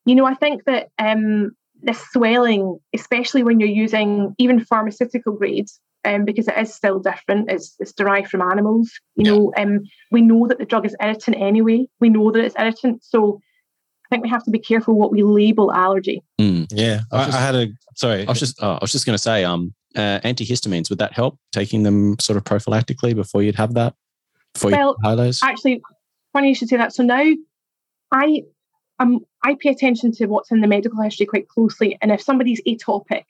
you 0.04 0.14
know, 0.14 0.26
I 0.26 0.34
think 0.34 0.64
that 0.64 0.88
um, 0.98 1.52
this 1.82 2.00
swelling, 2.12 2.78
especially 2.94 3.42
when 3.42 3.60
you're 3.60 3.68
using 3.68 4.34
even 4.38 4.64
pharmaceutical 4.64 5.32
grades, 5.34 5.80
um, 6.04 6.24
because 6.24 6.48
it 6.48 6.56
is 6.56 6.74
still 6.74 6.98
different, 6.98 7.50
it's, 7.50 7.76
it's 7.78 7.92
derived 7.92 8.28
from 8.28 8.40
animals. 8.40 8.90
You 9.16 9.24
know, 9.24 9.52
um, 9.56 9.80
we 10.10 10.22
know 10.22 10.46
that 10.46 10.58
the 10.58 10.64
drug 10.64 10.86
is 10.86 10.96
irritant 11.00 11.36
anyway. 11.36 11.86
We 12.00 12.08
know 12.08 12.30
that 12.30 12.44
it's 12.44 12.56
irritant. 12.58 13.04
So 13.04 13.40
I 14.06 14.14
think 14.16 14.24
we 14.24 14.30
have 14.30 14.44
to 14.44 14.50
be 14.50 14.58
careful 14.58 14.94
what 14.94 15.12
we 15.12 15.22
label 15.22 15.72
allergy. 15.72 16.22
Mm. 16.40 16.66
Yeah, 16.70 17.00
I, 17.12 17.24
just, 17.26 17.38
I, 17.38 17.40
had 17.40 17.54
a 17.54 17.68
sorry. 17.94 18.26
I 18.26 18.30
was 18.30 18.40
just 18.40 18.62
uh, 18.62 18.74
I 18.74 18.78
was 18.80 18.92
just 18.92 19.06
going 19.06 19.14
to 19.14 19.22
say 19.22 19.44
um 19.44 19.74
uh, 19.96 20.20
antihistamines, 20.20 20.88
would 20.90 20.98
that 20.98 21.12
help 21.12 21.38
taking 21.52 21.82
them 21.82 22.18
sort 22.18 22.36
of 22.36 22.44
prophylactically 22.44 23.14
before 23.14 23.42
you'd 23.42 23.56
have 23.56 23.74
that? 23.74 23.94
Before 24.54 24.70
well, 24.70 24.96
you 25.04 25.16
those? 25.16 25.42
actually, 25.42 25.82
funny 26.32 26.48
you 26.48 26.54
should 26.54 26.68
say 26.68 26.76
that. 26.76 26.92
So 26.92 27.02
now 27.02 27.24
I 28.12 28.42
um 28.98 29.20
I 29.42 29.54
pay 29.54 29.70
attention 29.70 30.12
to 30.12 30.26
what's 30.26 30.50
in 30.50 30.60
the 30.60 30.66
medical 30.66 31.02
history 31.02 31.26
quite 31.26 31.48
closely, 31.48 31.96
and 32.00 32.10
if 32.10 32.20
somebody's 32.20 32.60
atopic 32.62 33.24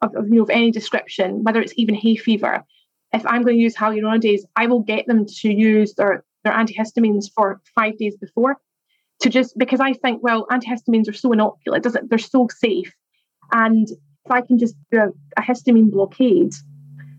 of, 0.00 0.14
of 0.16 0.28
you 0.28 0.36
know 0.36 0.42
of 0.42 0.50
any 0.50 0.70
description, 0.70 1.44
whether 1.44 1.60
it's 1.60 1.74
even 1.76 1.94
hay 1.94 2.16
fever, 2.16 2.64
if 3.12 3.26
I'm 3.26 3.42
going 3.42 3.56
to 3.56 3.62
use 3.62 3.76
hyaluronidase, 3.76 4.42
I 4.56 4.66
will 4.66 4.80
get 4.80 5.06
them 5.06 5.26
to 5.26 5.52
use 5.52 5.94
their 5.94 6.24
their 6.44 6.52
antihistamines 6.52 7.30
for 7.34 7.60
five 7.74 7.96
days 7.98 8.16
before 8.16 8.58
to 9.20 9.30
just 9.30 9.56
because 9.56 9.80
I 9.80 9.92
think 9.92 10.22
well 10.22 10.46
antihistamines 10.50 11.08
are 11.08 11.14
so 11.14 11.32
inocular, 11.32 11.78
doesn't 11.78 12.08
they're 12.08 12.18
so 12.18 12.48
safe, 12.48 12.94
and 13.52 13.88
if 13.90 14.30
I 14.30 14.40
can 14.40 14.58
just 14.58 14.74
do 14.90 14.98
a, 14.98 15.08
a 15.36 15.42
histamine 15.42 15.90
blockade, 15.90 16.52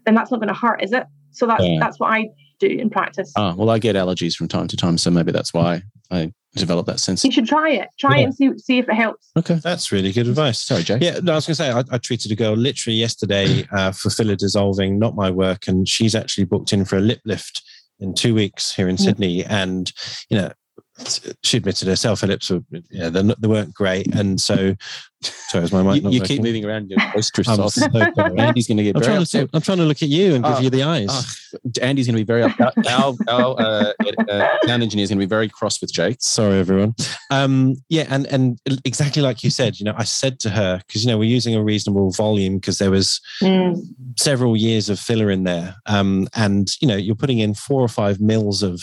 then 0.06 0.16
that's 0.16 0.32
not 0.32 0.40
going 0.40 0.48
to 0.48 0.54
hurt, 0.54 0.84
is 0.84 0.92
it? 0.92 1.06
So 1.32 1.46
that's 1.46 1.64
yeah. 1.64 1.78
that's 1.80 2.00
what 2.00 2.12
I 2.12 2.30
do 2.60 2.68
in 2.68 2.90
practice. 2.90 3.32
Oh, 3.36 3.56
well, 3.56 3.70
I 3.70 3.80
get 3.80 3.96
allergies 3.96 4.36
from 4.36 4.48
time 4.48 4.68
to 4.70 4.78
time, 4.78 4.98
so 4.98 5.12
maybe 5.12 5.32
that's 5.32 5.54
why 5.54 5.84
I 6.10 6.34
develop 6.60 6.86
that 6.88 7.00
sense. 7.00 7.24
You 7.24 7.32
should 7.32 7.48
try 7.48 7.72
it. 7.72 7.90
Try 8.00 8.18
yeah. 8.18 8.22
it 8.22 8.24
and 8.26 8.36
see 8.36 8.58
see 8.58 8.78
if 8.80 8.90
it 8.90 8.96
helps. 8.96 9.32
Okay, 9.38 9.56
that's 9.56 9.92
really 9.92 10.12
good 10.12 10.28
advice. 10.28 10.60
Sorry, 10.60 10.84
Jay. 10.84 10.98
Yeah, 11.02 11.20
no, 11.22 11.34
I 11.34 11.36
was 11.36 11.46
going 11.46 11.56
to 11.56 11.56
say 11.56 11.72
I, 11.72 11.84
I, 11.92 11.98
treated 11.98 12.32
a 12.32 12.36
girl 12.36 12.54
literally 12.56 12.98
yesterday 12.98 13.68
uh, 13.72 13.92
for 13.92 14.10
filler 14.10 14.36
dissolving, 14.36 15.00
not 15.00 15.16
my 15.16 15.30
work, 15.30 15.68
and 15.68 15.88
she's 15.88 16.16
actually 16.16 16.46
booked 16.46 16.74
in 16.74 16.86
for 16.86 16.98
a 16.98 17.02
lip 17.02 17.22
lift 17.26 17.62
in 18.00 18.14
two 18.14 18.34
weeks 18.36 18.74
here 18.74 18.90
in. 18.90 18.98
Sydney, 18.98 19.44
and 19.46 19.92
you 20.30 20.38
know 20.38 20.52
she 21.44 21.58
admitted 21.58 21.88
herself 21.88 22.22
her 22.22 22.28
lips 22.28 22.50
were 22.50 22.62
yeah 22.90 23.10
they, 23.10 23.22
they 23.22 23.48
weren't 23.48 23.74
great. 23.74 24.14
And 24.16 24.40
so 24.40 24.76
sorry 25.22 25.64
is 25.64 25.74
my 25.74 25.82
mic 25.82 26.04
you, 26.04 26.10
you 26.10 26.22
keep 26.22 26.42
moving 26.42 26.64
around 26.66 26.90
your 26.90 27.00
boisterous 27.14 27.48
I'm, 27.50 27.68
so 27.70 27.88
Andy's 28.38 28.68
going 28.68 28.78
to 28.78 28.84
get 28.84 28.96
I'm 28.96 29.02
trying, 29.02 29.26
to, 29.26 29.50
I'm 29.54 29.62
trying 29.62 29.80
to 29.80 29.84
look 29.84 30.04
at 30.04 30.10
you 30.10 30.36
and 30.36 30.44
give 30.44 30.54
ah, 30.54 30.60
you 30.60 30.70
the 30.70 30.84
eyes. 30.84 31.10
uh, 31.10 31.82
Andy's 31.82 32.08
going 32.08 32.16
to 32.16 32.22
be 32.22 32.26
very 32.26 32.44
upset 32.44 32.74
our, 32.88 33.16
our 33.28 33.60
uh, 33.60 33.94
uh, 34.30 34.58
sound 34.66 34.84
engineer 34.84 35.04
is 35.04 35.10
going 35.10 35.20
to 35.20 35.26
be 35.26 35.30
very 35.30 35.50
cross 35.50 35.82
with 35.82 35.92
Jake. 35.92 36.18
Sorry 36.20 36.60
everyone. 36.60 36.96
Um, 37.30 37.76
yeah 37.90 38.06
and 38.10 38.26
and 38.28 38.62
exactly 38.86 39.22
like 39.22 39.44
you 39.44 39.50
said 39.50 39.80
you 39.80 39.86
know 39.86 39.96
I 39.98 40.04
said 40.04 40.40
to 40.42 40.50
her 40.50 40.82
because 40.88 41.04
you 41.04 41.12
know 41.12 41.18
we're 41.18 41.26
using 41.26 41.56
a 41.56 41.64
reasonable 41.64 42.12
volume 42.12 42.58
because 42.58 42.78
there 42.78 42.92
was 42.92 43.20
mm. 43.42 43.82
several 44.18 44.56
years 44.56 44.90
of 44.90 45.00
filler 45.00 45.30
in 45.30 45.44
there. 45.44 45.76
Um, 45.88 46.28
and 46.36 46.70
you 46.82 46.88
know 46.88 46.96
you're 46.96 47.16
putting 47.16 47.40
in 47.40 47.54
four 47.54 47.82
or 47.82 47.88
five 47.88 48.22
mils 48.22 48.64
of 48.64 48.82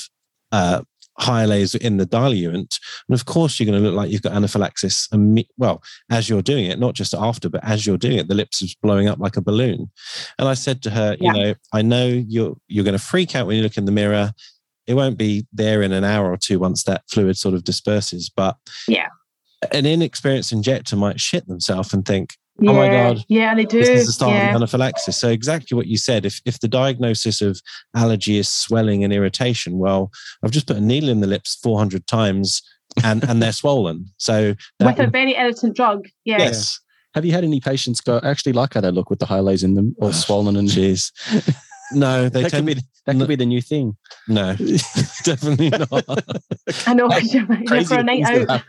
uh, 0.50 0.82
Hyalase 1.20 1.76
in 1.76 1.96
the 1.98 2.06
diluent. 2.06 2.78
And 3.08 3.14
of 3.14 3.24
course, 3.26 3.58
you're 3.58 3.70
going 3.70 3.82
to 3.82 3.88
look 3.88 3.96
like 3.96 4.10
you've 4.10 4.22
got 4.22 4.32
anaphylaxis. 4.32 5.08
And 5.12 5.44
well, 5.56 5.82
as 6.10 6.28
you're 6.28 6.42
doing 6.42 6.66
it, 6.66 6.78
not 6.78 6.94
just 6.94 7.14
after, 7.14 7.48
but 7.48 7.64
as 7.64 7.86
you're 7.86 7.98
doing 7.98 8.18
it, 8.18 8.28
the 8.28 8.34
lips 8.34 8.62
is 8.62 8.74
blowing 8.74 9.08
up 9.08 9.18
like 9.18 9.36
a 9.36 9.42
balloon. 9.42 9.90
And 10.38 10.48
I 10.48 10.54
said 10.54 10.82
to 10.82 10.90
her, 10.90 11.16
yeah. 11.20 11.32
you 11.32 11.42
know, 11.42 11.54
I 11.72 11.82
know 11.82 12.06
you're 12.06 12.56
you're 12.68 12.84
going 12.84 12.98
to 12.98 13.04
freak 13.04 13.36
out 13.36 13.46
when 13.46 13.56
you 13.56 13.62
look 13.62 13.76
in 13.76 13.84
the 13.84 13.92
mirror. 13.92 14.32
It 14.86 14.94
won't 14.94 15.18
be 15.18 15.46
there 15.52 15.82
in 15.82 15.92
an 15.92 16.04
hour 16.04 16.30
or 16.30 16.36
two 16.36 16.58
once 16.58 16.84
that 16.84 17.02
fluid 17.08 17.36
sort 17.36 17.54
of 17.54 17.64
disperses. 17.64 18.30
But 18.34 18.56
yeah, 18.88 19.08
an 19.70 19.86
inexperienced 19.86 20.52
injector 20.52 20.96
might 20.96 21.20
shit 21.20 21.46
themselves 21.46 21.92
and 21.92 22.04
think, 22.04 22.36
oh 22.60 22.72
my 22.72 22.88
god. 22.88 23.24
yeah 23.28 23.54
they 23.54 23.64
do 23.64 23.78
this 23.78 23.88
is 23.88 24.06
the 24.06 24.12
start 24.12 24.32
yeah. 24.32 24.50
of 24.50 24.56
anaphylaxis. 24.56 25.16
So 25.16 25.28
exactly 25.28 25.74
what 25.74 25.86
you 25.86 25.96
said 25.96 26.26
if 26.26 26.40
if 26.44 26.60
the 26.60 26.68
diagnosis 26.68 27.40
of 27.40 27.60
allergy 27.96 28.38
is 28.38 28.48
swelling 28.48 29.04
and 29.04 29.12
irritation 29.12 29.78
well 29.78 30.10
i've 30.42 30.50
just 30.50 30.66
put 30.66 30.76
a 30.76 30.80
needle 30.80 31.08
in 31.08 31.20
the 31.20 31.26
lips 31.26 31.56
400 31.62 32.06
times 32.06 32.62
and 33.02 33.24
and 33.28 33.42
they're 33.42 33.52
swollen. 33.52 34.06
So 34.18 34.54
with 34.80 34.98
a 34.98 35.06
very 35.06 35.36
irritant 35.36 35.76
drug 35.76 36.06
yeah. 36.24 36.38
Yes. 36.38 36.78
Have 37.14 37.24
you 37.24 37.32
had 37.32 37.44
any 37.44 37.60
patients 37.60 38.00
go 38.00 38.20
actually 38.22 38.52
like 38.52 38.74
how 38.74 38.80
they 38.80 38.90
look 38.90 39.10
with 39.10 39.18
the 39.18 39.26
Hyalase 39.26 39.64
in 39.64 39.74
them 39.74 39.94
all 40.00 40.08
oh, 40.08 40.12
swollen 40.12 40.56
and 40.56 40.68
jeez. 40.68 41.10
No 41.92 42.28
they 42.28 42.42
that 42.42 42.50
tend, 42.50 42.66
could 42.66 42.76
be 42.76 42.82
that 43.06 43.16
could 43.16 43.28
be 43.28 43.36
the 43.36 43.46
new 43.46 43.62
thing. 43.62 43.96
No 44.28 44.56
definitely 45.24 45.70
not. 45.70 45.88
I 46.86 46.94
know 46.94 47.08
for 47.84 47.98
a 47.98 48.02
night 48.02 48.48
out 48.48 48.62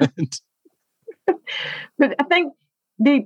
but 1.98 2.16
i 2.20 2.24
think 2.26 2.54
the 3.00 3.26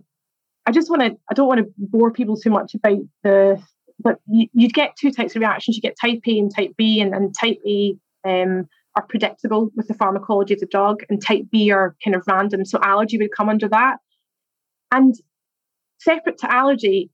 I 0.68 0.72
just 0.72 0.90
want 0.90 1.02
to, 1.02 1.18
I 1.32 1.34
don't 1.34 1.48
want 1.48 1.62
to 1.62 1.74
bore 1.78 2.12
people 2.12 2.36
too 2.36 2.50
much 2.50 2.76
about 2.76 3.00
the, 3.24 3.64
but 4.00 4.20
you, 4.28 4.48
would 4.54 4.74
get 4.74 4.98
two 4.98 5.12
types 5.12 5.34
of 5.34 5.40
reactions. 5.40 5.78
You 5.78 5.82
get 5.82 5.96
type 6.00 6.20
A 6.28 6.38
and 6.38 6.54
type 6.54 6.72
B, 6.78 7.00
and, 7.00 7.16
and 7.16 7.34
type 7.34 7.58
A 7.66 7.96
um, 8.26 8.68
are 8.96 9.06
predictable 9.08 9.72
with 9.78 9.88
the 9.88 9.94
pharmacology 9.94 10.56
of 10.56 10.60
the 10.60 10.66
drug, 10.66 11.04
and 11.10 11.24
type 11.24 11.46
B 11.50 11.72
are 11.72 11.96
kind 12.04 12.16
of 12.16 12.24
random. 12.28 12.66
So 12.66 12.80
allergy 12.84 13.18
would 13.18 13.32
come 13.32 13.48
under 13.48 13.70
that. 13.70 13.98
And 14.92 15.16
separate 16.00 16.38
to 16.40 16.54
allergy, 16.54 17.12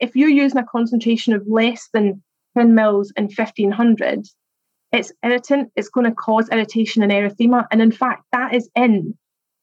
if 0.00 0.16
you're 0.16 0.30
using 0.30 0.58
a 0.58 0.64
concentration 0.64 1.34
of 1.34 1.42
less 1.46 1.90
than 1.92 2.22
10 2.56 2.74
mils 2.74 3.12
in 3.18 3.24
1500, 3.24 4.26
it's 4.92 5.12
irritant, 5.22 5.72
it's 5.76 5.90
going 5.90 6.06
to 6.06 6.14
cause 6.14 6.48
irritation 6.48 7.02
and 7.02 7.12
erythema. 7.12 7.66
And 7.70 7.82
in 7.82 7.92
fact, 7.92 8.24
that 8.32 8.54
is 8.54 8.70
in 8.74 9.14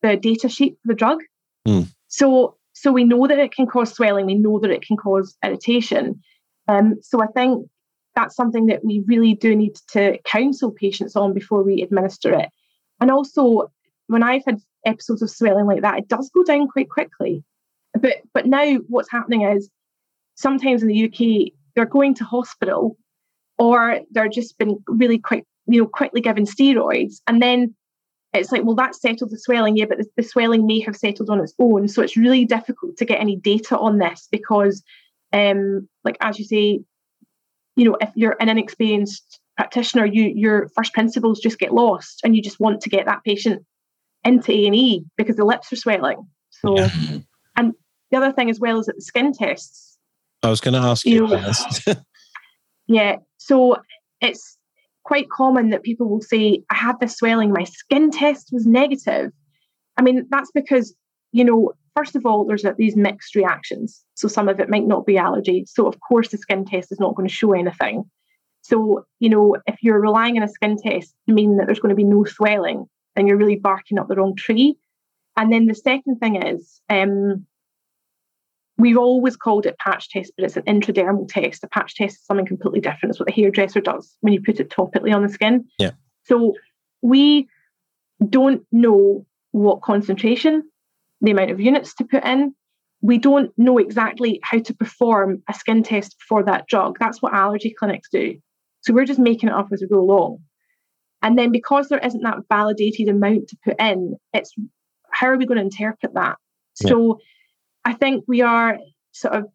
the 0.03 0.15
data 0.15 0.47
sheet 0.47 0.75
for 0.81 0.89
the 0.89 0.95
drug. 0.95 1.21
Mm. 1.67 1.87
So 2.07 2.57
so 2.73 2.91
we 2.91 3.03
know 3.03 3.27
that 3.27 3.39
it 3.39 3.53
can 3.53 3.67
cause 3.67 3.93
swelling, 3.93 4.25
we 4.25 4.35
know 4.35 4.59
that 4.59 4.71
it 4.71 4.81
can 4.81 4.97
cause 4.97 5.37
irritation. 5.43 6.21
Um, 6.67 6.95
so 7.01 7.21
I 7.21 7.27
think 7.27 7.67
that's 8.15 8.35
something 8.35 8.67
that 8.67 8.83
we 8.83 9.03
really 9.07 9.33
do 9.33 9.55
need 9.55 9.75
to 9.91 10.17
counsel 10.25 10.71
patients 10.71 11.15
on 11.15 11.33
before 11.33 11.63
we 11.63 11.81
administer 11.81 12.33
it. 12.33 12.49
And 12.99 13.09
also, 13.11 13.71
when 14.07 14.23
I've 14.23 14.43
had 14.45 14.59
episodes 14.85 15.21
of 15.21 15.29
swelling 15.29 15.65
like 15.65 15.81
that, 15.81 15.99
it 15.99 16.07
does 16.07 16.29
go 16.33 16.43
down 16.43 16.67
quite 16.67 16.89
quickly. 16.89 17.43
But 17.93 18.17
but 18.33 18.45
now 18.45 18.75
what's 18.87 19.11
happening 19.11 19.41
is 19.43 19.69
sometimes 20.35 20.81
in 20.81 20.87
the 20.87 21.05
UK 21.05 21.53
they're 21.75 21.85
going 21.85 22.15
to 22.15 22.23
hospital 22.23 22.97
or 23.57 24.01
they're 24.11 24.27
just 24.27 24.57
been 24.57 24.81
really 24.87 25.19
quick, 25.19 25.45
you 25.67 25.81
know, 25.81 25.87
quickly 25.87 26.21
given 26.21 26.45
steroids, 26.45 27.21
and 27.27 27.41
then 27.41 27.75
it's 28.33 28.51
like, 28.51 28.63
well, 28.63 28.75
that 28.75 28.95
settled 28.95 29.31
the 29.31 29.37
swelling, 29.37 29.75
yeah, 29.75 29.85
but 29.85 29.97
the, 29.97 30.05
the, 30.15 30.23
swelling 30.23 30.65
may 30.65 30.79
have 30.81 30.95
settled 30.95 31.29
on 31.29 31.41
its 31.41 31.53
own. 31.59 31.87
So 31.87 32.01
it's 32.01 32.15
really 32.15 32.45
difficult 32.45 32.95
to 32.97 33.05
get 33.05 33.19
any 33.19 33.35
data 33.35 33.77
on 33.77 33.97
this 33.97 34.27
because, 34.31 34.81
um, 35.33 35.87
like 36.03 36.17
as 36.21 36.39
you 36.39 36.45
say, 36.45 36.81
you 37.75 37.85
know, 37.85 37.97
if 37.99 38.09
you're 38.15 38.37
an 38.39 38.49
inexperienced 38.49 39.39
practitioner, 39.57 40.05
you 40.05 40.31
your 40.35 40.69
first 40.75 40.93
principles 40.93 41.39
just 41.39 41.59
get 41.59 41.73
lost, 41.73 42.21
and 42.23 42.35
you 42.35 42.41
just 42.41 42.59
want 42.59 42.81
to 42.81 42.89
get 42.89 43.05
that 43.05 43.23
patient 43.25 43.65
into 44.23 44.51
A 44.51 44.65
and 44.65 44.75
E 44.75 45.03
because 45.17 45.35
the 45.35 45.45
lips 45.45 45.71
are 45.73 45.77
swelling. 45.77 46.25
So, 46.49 46.77
yeah. 46.77 46.89
and 47.57 47.73
the 48.11 48.17
other 48.17 48.31
thing 48.31 48.49
as 48.49 48.59
well 48.59 48.79
is 48.79 48.85
that 48.85 48.95
the 48.95 49.01
skin 49.01 49.33
tests. 49.33 49.97
I 50.43 50.49
was 50.49 50.61
going 50.61 50.73
to 50.73 50.79
ask 50.79 51.05
you. 51.05 51.27
you 51.27 51.27
know, 51.27 51.53
yeah, 52.87 53.17
so 53.37 53.77
it's 54.21 54.57
quite 55.11 55.29
common 55.29 55.71
that 55.71 55.83
people 55.83 56.07
will 56.07 56.21
say, 56.21 56.63
I 56.69 56.75
had 56.75 56.97
this 57.01 57.17
swelling, 57.17 57.51
my 57.51 57.65
skin 57.65 58.11
test 58.11 58.47
was 58.53 58.65
negative. 58.65 59.33
I 59.97 60.03
mean, 60.03 60.25
that's 60.29 60.51
because, 60.51 60.95
you 61.33 61.43
know, 61.43 61.73
first 61.97 62.15
of 62.15 62.25
all, 62.25 62.45
there's 62.45 62.63
these 62.77 62.95
mixed 62.95 63.35
reactions. 63.35 64.05
So 64.13 64.29
some 64.29 64.47
of 64.47 64.61
it 64.61 64.69
might 64.69 64.87
not 64.87 65.05
be 65.05 65.17
allergy. 65.17 65.65
So, 65.67 65.85
of 65.85 65.99
course, 65.99 66.29
the 66.29 66.37
skin 66.37 66.63
test 66.63 66.93
is 66.93 66.99
not 67.01 67.15
going 67.15 67.27
to 67.27 67.35
show 67.35 67.51
anything. 67.51 68.05
So, 68.61 69.05
you 69.19 69.27
know, 69.27 69.57
if 69.67 69.79
you're 69.81 69.99
relying 69.99 70.37
on 70.37 70.43
a 70.43 70.47
skin 70.47 70.77
test 70.77 71.13
to 71.27 71.33
mean 71.33 71.57
that 71.57 71.65
there's 71.65 71.81
going 71.81 71.89
to 71.89 72.03
be 72.03 72.05
no 72.05 72.23
swelling, 72.23 72.85
then 73.17 73.27
you're 73.27 73.35
really 73.35 73.57
barking 73.57 73.99
up 73.99 74.07
the 74.07 74.15
wrong 74.15 74.37
tree. 74.37 74.77
And 75.35 75.51
then 75.51 75.65
the 75.65 75.75
second 75.75 76.19
thing 76.19 76.41
is, 76.41 76.79
um, 76.89 77.45
We've 78.81 78.97
always 78.97 79.37
called 79.37 79.67
it 79.67 79.77
patch 79.77 80.09
test, 80.09 80.33
but 80.35 80.43
it's 80.43 80.57
an 80.57 80.63
intradermal 80.63 81.27
test. 81.29 81.63
A 81.63 81.67
patch 81.67 81.93
test 81.93 82.15
is 82.15 82.25
something 82.25 82.47
completely 82.47 82.79
different. 82.79 83.11
It's 83.11 83.19
what 83.19 83.27
the 83.27 83.33
hairdresser 83.33 83.79
does 83.79 84.17
when 84.21 84.33
you 84.33 84.41
put 84.41 84.59
it 84.59 84.71
topically 84.71 85.13
on 85.13 85.21
the 85.21 85.29
skin. 85.29 85.65
Yeah. 85.77 85.91
So 86.23 86.55
we 87.03 87.47
don't 88.27 88.63
know 88.71 89.23
what 89.51 89.83
concentration, 89.83 90.63
the 91.21 91.29
amount 91.29 91.51
of 91.51 91.59
units 91.59 91.93
to 91.95 92.05
put 92.05 92.25
in. 92.25 92.55
We 93.01 93.19
don't 93.19 93.51
know 93.55 93.77
exactly 93.77 94.39
how 94.41 94.57
to 94.59 94.73
perform 94.73 95.43
a 95.47 95.53
skin 95.53 95.83
test 95.83 96.15
for 96.27 96.41
that 96.43 96.65
drug. 96.65 96.97
That's 96.99 97.21
what 97.21 97.35
allergy 97.35 97.75
clinics 97.77 98.09
do. 98.11 98.35
So 98.81 98.93
we're 98.93 99.05
just 99.05 99.19
making 99.19 99.49
it 99.49 99.55
up 99.55 99.67
as 99.71 99.81
we 99.81 99.87
go 99.87 99.99
along. 99.99 100.39
And 101.21 101.37
then 101.37 101.51
because 101.51 101.89
there 101.89 101.99
isn't 101.99 102.23
that 102.23 102.39
validated 102.49 103.09
amount 103.09 103.49
to 103.49 103.57
put 103.63 103.79
in, 103.79 104.15
it's 104.33 104.55
how 105.11 105.27
are 105.27 105.37
we 105.37 105.45
going 105.45 105.59
to 105.59 105.63
interpret 105.63 106.15
that? 106.15 106.37
Yeah. 106.81 106.89
I 107.85 107.93
think 107.93 108.25
we 108.27 108.41
are 108.41 108.77
sort 109.11 109.35
of 109.35 109.45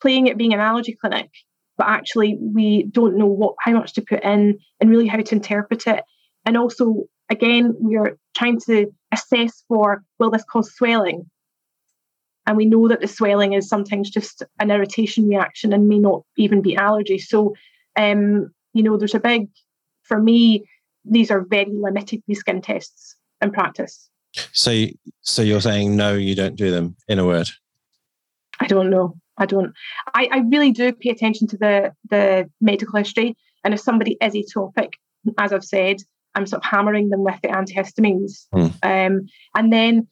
playing 0.00 0.28
at 0.28 0.36
being 0.36 0.52
an 0.52 0.60
allergy 0.60 0.96
clinic, 1.00 1.30
but 1.76 1.88
actually 1.88 2.38
we 2.40 2.84
don't 2.84 3.16
know 3.16 3.26
what 3.26 3.54
how 3.60 3.72
much 3.72 3.94
to 3.94 4.02
put 4.02 4.22
in 4.22 4.58
and 4.80 4.90
really 4.90 5.06
how 5.06 5.16
to 5.16 5.34
interpret 5.34 5.86
it. 5.86 6.04
And 6.44 6.56
also, 6.56 7.04
again, 7.30 7.74
we 7.80 7.96
are 7.96 8.18
trying 8.36 8.60
to 8.66 8.92
assess 9.12 9.64
for 9.68 10.04
will 10.18 10.30
this 10.30 10.44
cause 10.44 10.74
swelling? 10.74 11.30
And 12.46 12.56
we 12.56 12.66
know 12.66 12.88
that 12.88 13.00
the 13.00 13.08
swelling 13.08 13.54
is 13.54 13.68
sometimes 13.68 14.10
just 14.10 14.42
an 14.58 14.70
irritation 14.70 15.26
reaction 15.28 15.72
and 15.72 15.88
may 15.88 15.98
not 15.98 16.22
even 16.36 16.60
be 16.60 16.76
allergy. 16.76 17.18
So, 17.18 17.54
um, 17.96 18.52
you 18.74 18.82
know, 18.82 18.98
there's 18.98 19.14
a 19.14 19.20
big, 19.20 19.48
for 20.02 20.20
me, 20.20 20.68
these 21.06 21.30
are 21.30 21.40
very 21.40 21.72
limited, 21.72 22.22
these 22.26 22.40
skin 22.40 22.60
tests 22.60 23.16
in 23.40 23.50
practice. 23.50 24.10
So, 24.52 24.86
so 25.22 25.42
you're 25.42 25.60
saying 25.60 25.96
no, 25.96 26.14
you 26.14 26.34
don't 26.34 26.56
do 26.56 26.70
them. 26.70 26.96
In 27.08 27.18
a 27.18 27.26
word, 27.26 27.48
I 28.60 28.66
don't 28.66 28.90
know. 28.90 29.16
I 29.36 29.46
don't. 29.46 29.72
I, 30.14 30.28
I 30.30 30.38
really 30.38 30.70
do 30.70 30.92
pay 30.92 31.10
attention 31.10 31.46
to 31.48 31.56
the 31.56 31.92
the 32.10 32.50
medical 32.60 32.98
history, 32.98 33.36
and 33.64 33.74
if 33.74 33.80
somebody 33.80 34.16
is 34.20 34.34
atopic, 34.34 34.92
as 35.38 35.52
I've 35.52 35.64
said, 35.64 35.96
I'm 36.34 36.46
sort 36.46 36.64
of 36.64 36.70
hammering 36.70 37.08
them 37.08 37.24
with 37.24 37.40
the 37.42 37.48
antihistamines, 37.48 38.46
mm. 38.54 38.72
um, 38.82 39.26
and 39.54 39.72
then 39.72 40.08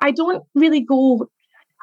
I 0.00 0.10
don't 0.10 0.44
really 0.54 0.80
go. 0.80 1.28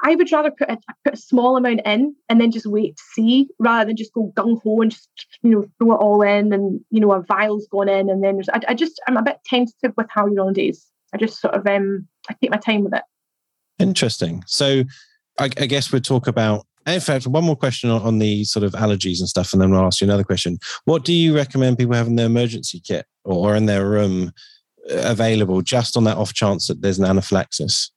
I 0.02 0.14
would 0.14 0.32
rather 0.32 0.50
put 0.50 0.70
a, 0.70 0.78
put 1.04 1.12
a 1.12 1.16
small 1.18 1.58
amount 1.58 1.82
in 1.84 2.16
and 2.30 2.40
then 2.40 2.50
just 2.50 2.64
wait 2.64 2.96
to 2.96 3.02
see 3.12 3.48
rather 3.58 3.84
than 3.84 3.96
just 3.96 4.14
go 4.14 4.32
gung 4.34 4.58
ho 4.62 4.80
and 4.80 4.90
just 4.90 5.10
you 5.42 5.50
know 5.50 5.66
throw 5.78 5.92
it 5.92 5.96
all 5.96 6.22
in 6.22 6.54
and 6.54 6.80
you 6.88 7.00
know 7.00 7.12
a 7.12 7.20
vial's 7.20 7.66
gone 7.70 7.90
in 7.90 8.08
and 8.08 8.24
then 8.24 8.40
I, 8.50 8.60
I 8.68 8.74
just 8.74 8.98
I'm 9.06 9.18
a 9.18 9.22
bit 9.22 9.40
tentative 9.44 9.92
with 9.98 10.06
hyaluronidase. 10.08 10.86
I 11.12 11.18
just 11.18 11.40
sort 11.40 11.54
of 11.54 11.66
um 11.66 12.06
I 12.28 12.34
take 12.40 12.50
my 12.50 12.56
time 12.56 12.84
with 12.84 12.94
it. 12.94 13.02
Interesting. 13.78 14.44
So 14.46 14.84
I, 15.38 15.44
I 15.44 15.66
guess 15.66 15.90
we'll 15.90 16.02
talk 16.02 16.26
about 16.26 16.66
in 16.86 17.00
fact, 17.00 17.26
one 17.26 17.44
more 17.44 17.56
question 17.56 17.90
on, 17.90 18.02
on, 18.02 18.18
the 18.18 18.44
sort 18.44 18.64
of 18.64 18.72
allergies 18.72 19.20
and 19.20 19.28
stuff, 19.28 19.52
and 19.52 19.60
then 19.60 19.72
I'll 19.74 19.86
ask 19.86 20.00
you 20.00 20.06
another 20.06 20.24
question. 20.24 20.58
What 20.86 21.04
do 21.04 21.12
you 21.12 21.36
recommend 21.36 21.78
people 21.78 21.94
have 21.94 22.06
in 22.06 22.16
their 22.16 22.26
emergency 22.26 22.80
kit 22.80 23.06
or 23.24 23.54
in 23.54 23.66
their 23.66 23.88
room 23.88 24.32
uh, 24.90 25.02
available 25.04 25.60
just 25.60 25.96
on 25.96 26.04
that 26.04 26.16
off 26.16 26.32
chance 26.32 26.68
that 26.68 26.80
there's 26.80 26.98
an 26.98 27.04
anaphylaxis? 27.04 27.92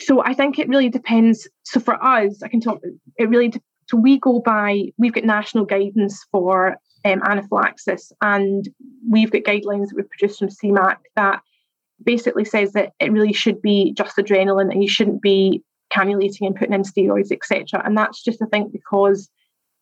So 0.00 0.22
I 0.24 0.34
think 0.34 0.58
it 0.58 0.68
really 0.68 0.88
depends. 0.88 1.48
So 1.64 1.80
for 1.80 2.02
us, 2.02 2.42
I 2.42 2.48
can 2.48 2.60
talk, 2.60 2.80
it 3.18 3.28
really, 3.28 3.52
so 3.88 3.96
we 3.96 4.18
go 4.18 4.40
by, 4.40 4.92
we've 4.98 5.12
got 5.12 5.24
national 5.24 5.64
guidance 5.64 6.24
for 6.30 6.76
um, 7.04 7.22
anaphylaxis, 7.24 8.12
and 8.20 8.68
we've 9.08 9.30
got 9.30 9.42
guidelines 9.42 9.88
that 9.88 9.96
we 9.96 10.02
produce 10.02 10.38
from 10.38 10.48
CMAC 10.48 10.96
that 11.16 11.40
basically 12.04 12.44
says 12.44 12.72
that 12.72 12.92
it 13.00 13.12
really 13.12 13.32
should 13.32 13.60
be 13.62 13.92
just 13.92 14.16
adrenaline 14.16 14.70
and 14.70 14.82
you 14.82 14.88
shouldn't 14.88 15.22
be 15.22 15.62
cannulating 15.92 16.46
and 16.46 16.56
putting 16.56 16.74
in 16.74 16.82
steroids, 16.82 17.30
etc. 17.30 17.82
And 17.84 17.96
that's 17.96 18.22
just 18.22 18.42
I 18.42 18.46
think 18.46 18.72
because 18.72 19.28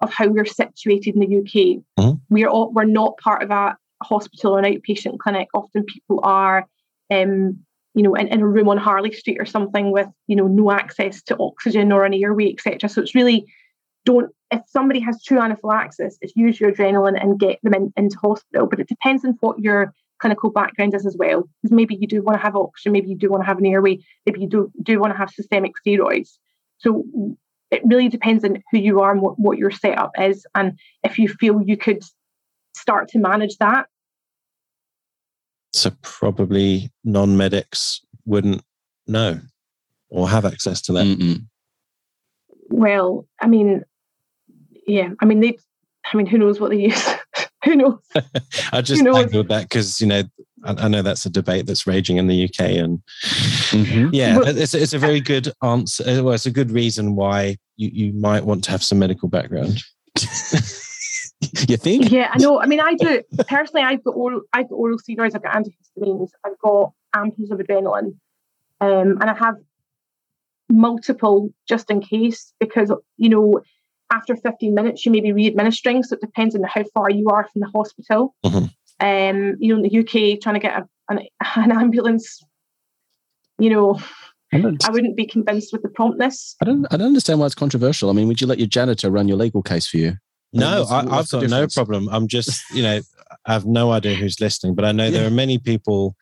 of 0.01 0.13
how 0.13 0.29
we're 0.29 0.47
situated 0.47 1.15
in 1.15 1.21
the 1.21 1.39
UK. 1.39 1.83
Mm-hmm. 1.99 2.13
We're 2.31 2.49
all, 2.49 2.73
we're 2.73 2.85
not 2.85 3.19
part 3.19 3.43
of 3.43 3.51
a 3.51 3.77
hospital 4.03 4.57
or 4.57 4.59
an 4.59 4.65
outpatient 4.65 5.19
clinic. 5.19 5.49
Often 5.55 5.85
people 5.85 6.21
are, 6.23 6.67
um, 7.11 7.59
you 7.95 8.03
know, 8.03 8.15
in, 8.15 8.29
in 8.29 8.41
a 8.41 8.47
room 8.47 8.69
on 8.69 8.79
Harley 8.79 9.13
Street 9.13 9.39
or 9.41 9.45
something 9.47 9.93
with 9.93 10.09
you 10.27 10.37
know 10.37 10.47
no 10.47 10.71
access 10.71 11.23
to 11.25 11.37
oxygen 11.39 11.93
or 11.93 12.05
an 12.05 12.15
airway, 12.15 12.53
etc. 12.53 12.89
So 12.89 13.03
it's 13.03 13.15
really 13.15 13.47
don't 14.05 14.31
if 14.51 14.63
somebody 14.67 15.01
has 15.01 15.23
true 15.23 15.41
anaphylaxis, 15.41 16.19
it's 16.21 16.35
use 16.35 16.61
your 16.61 16.73
adrenaline 16.73 17.21
and 17.21 17.39
get 17.39 17.59
them 17.63 17.75
in, 17.75 17.93
into 17.97 18.19
hospital. 18.19 18.67
But 18.67 18.81
it 18.81 18.89
depends 18.89 19.25
on 19.25 19.37
what 19.41 19.59
your 19.59 19.93
clinical 20.21 20.51
background 20.51 20.95
is 20.95 21.07
as 21.07 21.17
well. 21.19 21.49
Because 21.63 21.75
maybe 21.75 21.97
you 22.01 22.07
do 22.07 22.23
want 22.23 22.39
to 22.39 22.43
have 22.43 22.57
oxygen, 22.57 22.93
maybe 22.93 23.09
you 23.09 23.17
do 23.17 23.31
want 23.31 23.43
to 23.43 23.47
have 23.47 23.59
an 23.59 23.67
airway, 23.67 23.99
maybe 24.27 24.41
you 24.41 24.49
do, 24.49 24.73
do 24.83 24.99
want 25.01 25.13
to 25.13 25.19
have 25.19 25.31
systemic 25.31 25.73
steroids. 25.85 26.39
So 26.79 27.05
it 27.71 27.83
really 27.85 28.09
depends 28.09 28.45
on 28.45 28.63
who 28.71 28.79
you 28.79 29.01
are 29.01 29.13
and 29.13 29.21
what, 29.21 29.39
what 29.39 29.59
your 29.59 29.71
setup 29.71 30.13
is, 30.19 30.47
and 30.55 30.79
if 31.05 31.19
you 31.19 31.29
feel 31.29 31.63
you 31.63 31.77
could 31.77 32.03
start 32.75 33.09
to 33.09 33.19
manage 33.19 33.57
that. 33.59 33.87
So 35.73 35.91
probably 36.03 36.91
non-medics 37.05 38.01
wouldn't 38.25 38.63
know 39.07 39.41
or 40.09 40.29
have 40.29 40.45
access 40.45 40.81
to 40.83 40.93
that. 40.95 41.07
Mm-mm. 41.07 41.47
Well, 42.69 43.27
I 43.41 43.47
mean, 43.47 43.85
yeah, 44.87 45.11
I 45.21 45.25
mean 45.25 45.41
they, 45.41 45.59
I 46.13 46.17
mean, 46.17 46.27
who 46.27 46.39
knows 46.39 46.59
what 46.59 46.71
they 46.71 46.79
use? 46.79 47.09
who 47.65 47.77
knows? 47.77 47.99
I 48.73 48.81
just 48.83 49.01
Who 49.03 49.05
knows? 49.11 49.31
that 49.31 49.63
because 49.69 50.01
you 50.01 50.07
know 50.07 50.23
I, 50.65 50.73
I 50.85 50.89
know 50.89 51.03
that's 51.03 51.27
a 51.27 51.31
debate 51.31 51.67
that's 51.67 51.87
raging 51.87 52.17
in 52.19 52.27
the 52.27 52.45
UK, 52.45 52.61
and 52.77 53.01
Mhm. 53.71 54.11
yeah, 54.13 54.39
Well- 54.39 54.57
it's, 54.57 54.75
it's 54.75 54.93
a 54.93 54.99
very 54.99 55.21
good 55.21 55.53
answer. 55.63 56.05
uh, 56.09 56.23
Well, 56.23 56.35
it's 56.35 56.47
a 56.47 56.51
good 56.51 56.71
reason 56.71 57.17
why 57.17 57.57
you, 57.77 57.91
you 57.93 58.13
might 58.13 58.45
want 58.45 58.65
to 58.65 58.71
have 58.71 58.83
some 58.83 58.99
medical 58.99 59.29
background. 59.29 59.83
You 61.69 61.79
think? 61.79 62.11
Yeah, 62.11 62.29
I 62.33 62.37
know. 62.39 62.61
I 62.61 62.67
mean, 62.67 62.81
I 62.81 62.95
do 62.95 63.23
personally. 63.49 63.83
I've 63.87 64.05
got 64.05 64.11
oral, 64.15 64.43
I've 64.53 64.69
got 64.69 64.75
oral 64.77 64.99
steroids. 64.99 65.35
I've 65.35 65.43
got 65.43 65.55
antihistamines. 65.55 66.29
I've 66.45 66.59
got 66.59 66.93
ampoules 67.17 67.51
of 67.51 67.59
adrenaline, 67.59 68.15
um, 68.83 69.17
and 69.21 69.25
I 69.25 69.35
have 69.35 69.57
multiple 70.69 71.49
just 71.69 71.91
in 71.91 72.01
case 72.01 72.53
because 72.61 72.93
you 73.17 73.29
know 73.29 73.61
after 74.11 74.37
15 74.37 74.75
minutes 74.75 75.07
you 75.07 75.13
may 75.13 75.21
be 75.21 75.33
re-administering, 75.33 76.03
so 76.03 76.15
it 76.15 76.21
depends 76.21 76.55
on 76.55 76.63
how 76.65 76.85
far 76.95 77.11
you 77.11 77.29
are 77.29 77.49
from 77.53 77.61
the 77.61 77.69
hospital. 77.69 78.35
Mhm. 78.45 78.71
Um, 79.01 79.57
you 79.59 79.69
know, 79.69 79.83
in 79.83 79.83
the 79.83 79.99
UK, 79.99 80.41
trying 80.41 80.57
to 80.57 80.61
get 80.61 80.77
a, 80.79 80.89
an, 81.09 81.21
an 81.57 81.73
ambulance, 81.73 82.43
you 83.59 83.71
know, 83.71 84.01
I 84.53 84.59
I 84.85 84.91
wouldn't 84.91 85.17
be 85.17 85.27
convinced 85.27 85.73
with 85.73 85.83
the 85.83 85.89
promptness. 85.89 86.57
I 86.61 86.65
don't. 86.65 86.87
I 86.91 86.97
don't 86.97 87.09
understand 87.09 87.39
why 87.39 87.47
it's 87.47 87.55
controversial. 87.55 88.11
I 88.11 88.13
mean, 88.13 88.27
would 88.27 88.41
you 88.41 88.47
let 88.47 88.59
your 88.59 88.67
janitor 88.67 89.11
run 89.11 89.29
your 89.29 89.37
legal 89.37 89.63
case 89.63 89.87
for 89.87 89.99
you? 89.99 90.15
No, 90.53 90.85
I, 90.91 91.19
i've 91.19 91.29
got 91.29 91.49
no 91.49 91.69
problem. 91.69 92.09
I'm 92.11 92.27
just, 92.27 92.61
you 92.75 92.83
know, 92.83 93.01
I 93.47 93.53
have 93.53 93.67
no 93.67 93.93
idea 93.93 94.17
who's 94.17 94.41
listening, 94.41 94.75
but 94.75 94.85
I 94.85 94.91
know 94.91 95.09
there 95.11 95.25
are 95.25 95.31
many 95.31 95.59
people, 95.59 96.17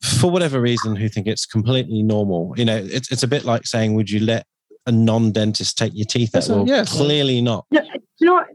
for 0.00 0.30
whatever 0.30 0.60
reason, 0.60 0.94
who 0.94 1.08
think 1.08 1.26
it's 1.26 1.44
completely 1.44 2.04
normal. 2.04 2.54
You 2.56 2.64
know, 2.64 2.76
it's 2.76 3.10
it's 3.10 3.24
a 3.24 3.28
bit 3.28 3.44
like 3.44 3.66
saying, 3.66 3.94
would 3.94 4.10
you 4.10 4.20
let 4.20 4.46
a 4.86 4.92
non-dentist 4.92 5.76
take 5.76 5.94
your 5.94 6.06
teeth 6.06 6.34
out? 6.34 6.48
Well, 6.48 6.66
yeah. 6.66 6.84
clearly 6.84 7.40
not. 7.40 7.66
No, 7.70 7.80
do 7.80 8.00
you 8.20 8.26
know 8.26 8.34
what? 8.34 8.46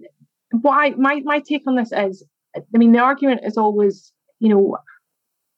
what 0.51 0.77
I, 0.77 0.89
my 0.91 1.21
my 1.23 1.39
take 1.39 1.63
on 1.67 1.75
this 1.75 1.91
is, 1.91 2.23
I 2.55 2.77
mean, 2.77 2.91
the 2.91 2.99
argument 2.99 3.41
is 3.43 3.57
always, 3.57 4.11
you 4.39 4.49
know, 4.49 4.77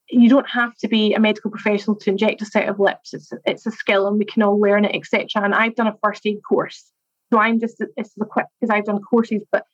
you 0.09 0.29
don't 0.29 0.49
have 0.49 0.75
to 0.77 0.87
be 0.87 1.13
a 1.13 1.19
medical 1.19 1.49
professional 1.49 1.95
to 1.97 2.09
inject 2.09 2.41
a 2.41 2.45
set 2.45 2.69
of 2.69 2.79
lips. 2.79 3.13
It's 3.13 3.31
it's 3.45 3.65
a 3.65 3.71
skill, 3.71 4.07
and 4.07 4.17
we 4.17 4.25
can 4.25 4.43
all 4.43 4.59
learn 4.59 4.85
it, 4.85 4.95
etc. 4.95 5.43
And 5.43 5.55
I've 5.55 5.75
done 5.75 5.87
a 5.87 5.97
first 6.03 6.25
aid 6.25 6.39
course, 6.47 6.91
so 7.31 7.39
I'm 7.39 7.59
just 7.59 7.77
this 7.79 7.89
as 7.97 8.13
equipped 8.21 8.49
because 8.59 8.73
I've 8.73 8.85
done 8.85 9.01
courses. 9.01 9.43
But 9.51 9.65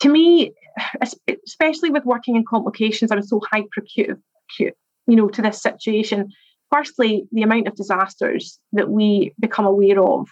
to 0.00 0.08
me, 0.08 0.52
especially 1.46 1.90
with 1.90 2.04
working 2.04 2.36
in 2.36 2.44
complications, 2.44 3.12
I'm 3.12 3.22
so 3.22 3.40
hyper 3.50 3.68
acute, 3.78 4.18
acute, 4.50 4.74
you 5.06 5.16
know, 5.16 5.28
to 5.28 5.42
this 5.42 5.62
situation. 5.62 6.30
Firstly, 6.72 7.26
the 7.32 7.42
amount 7.42 7.68
of 7.68 7.76
disasters 7.76 8.58
that 8.72 8.88
we 8.88 9.34
become 9.38 9.66
aware 9.66 10.02
of 10.02 10.28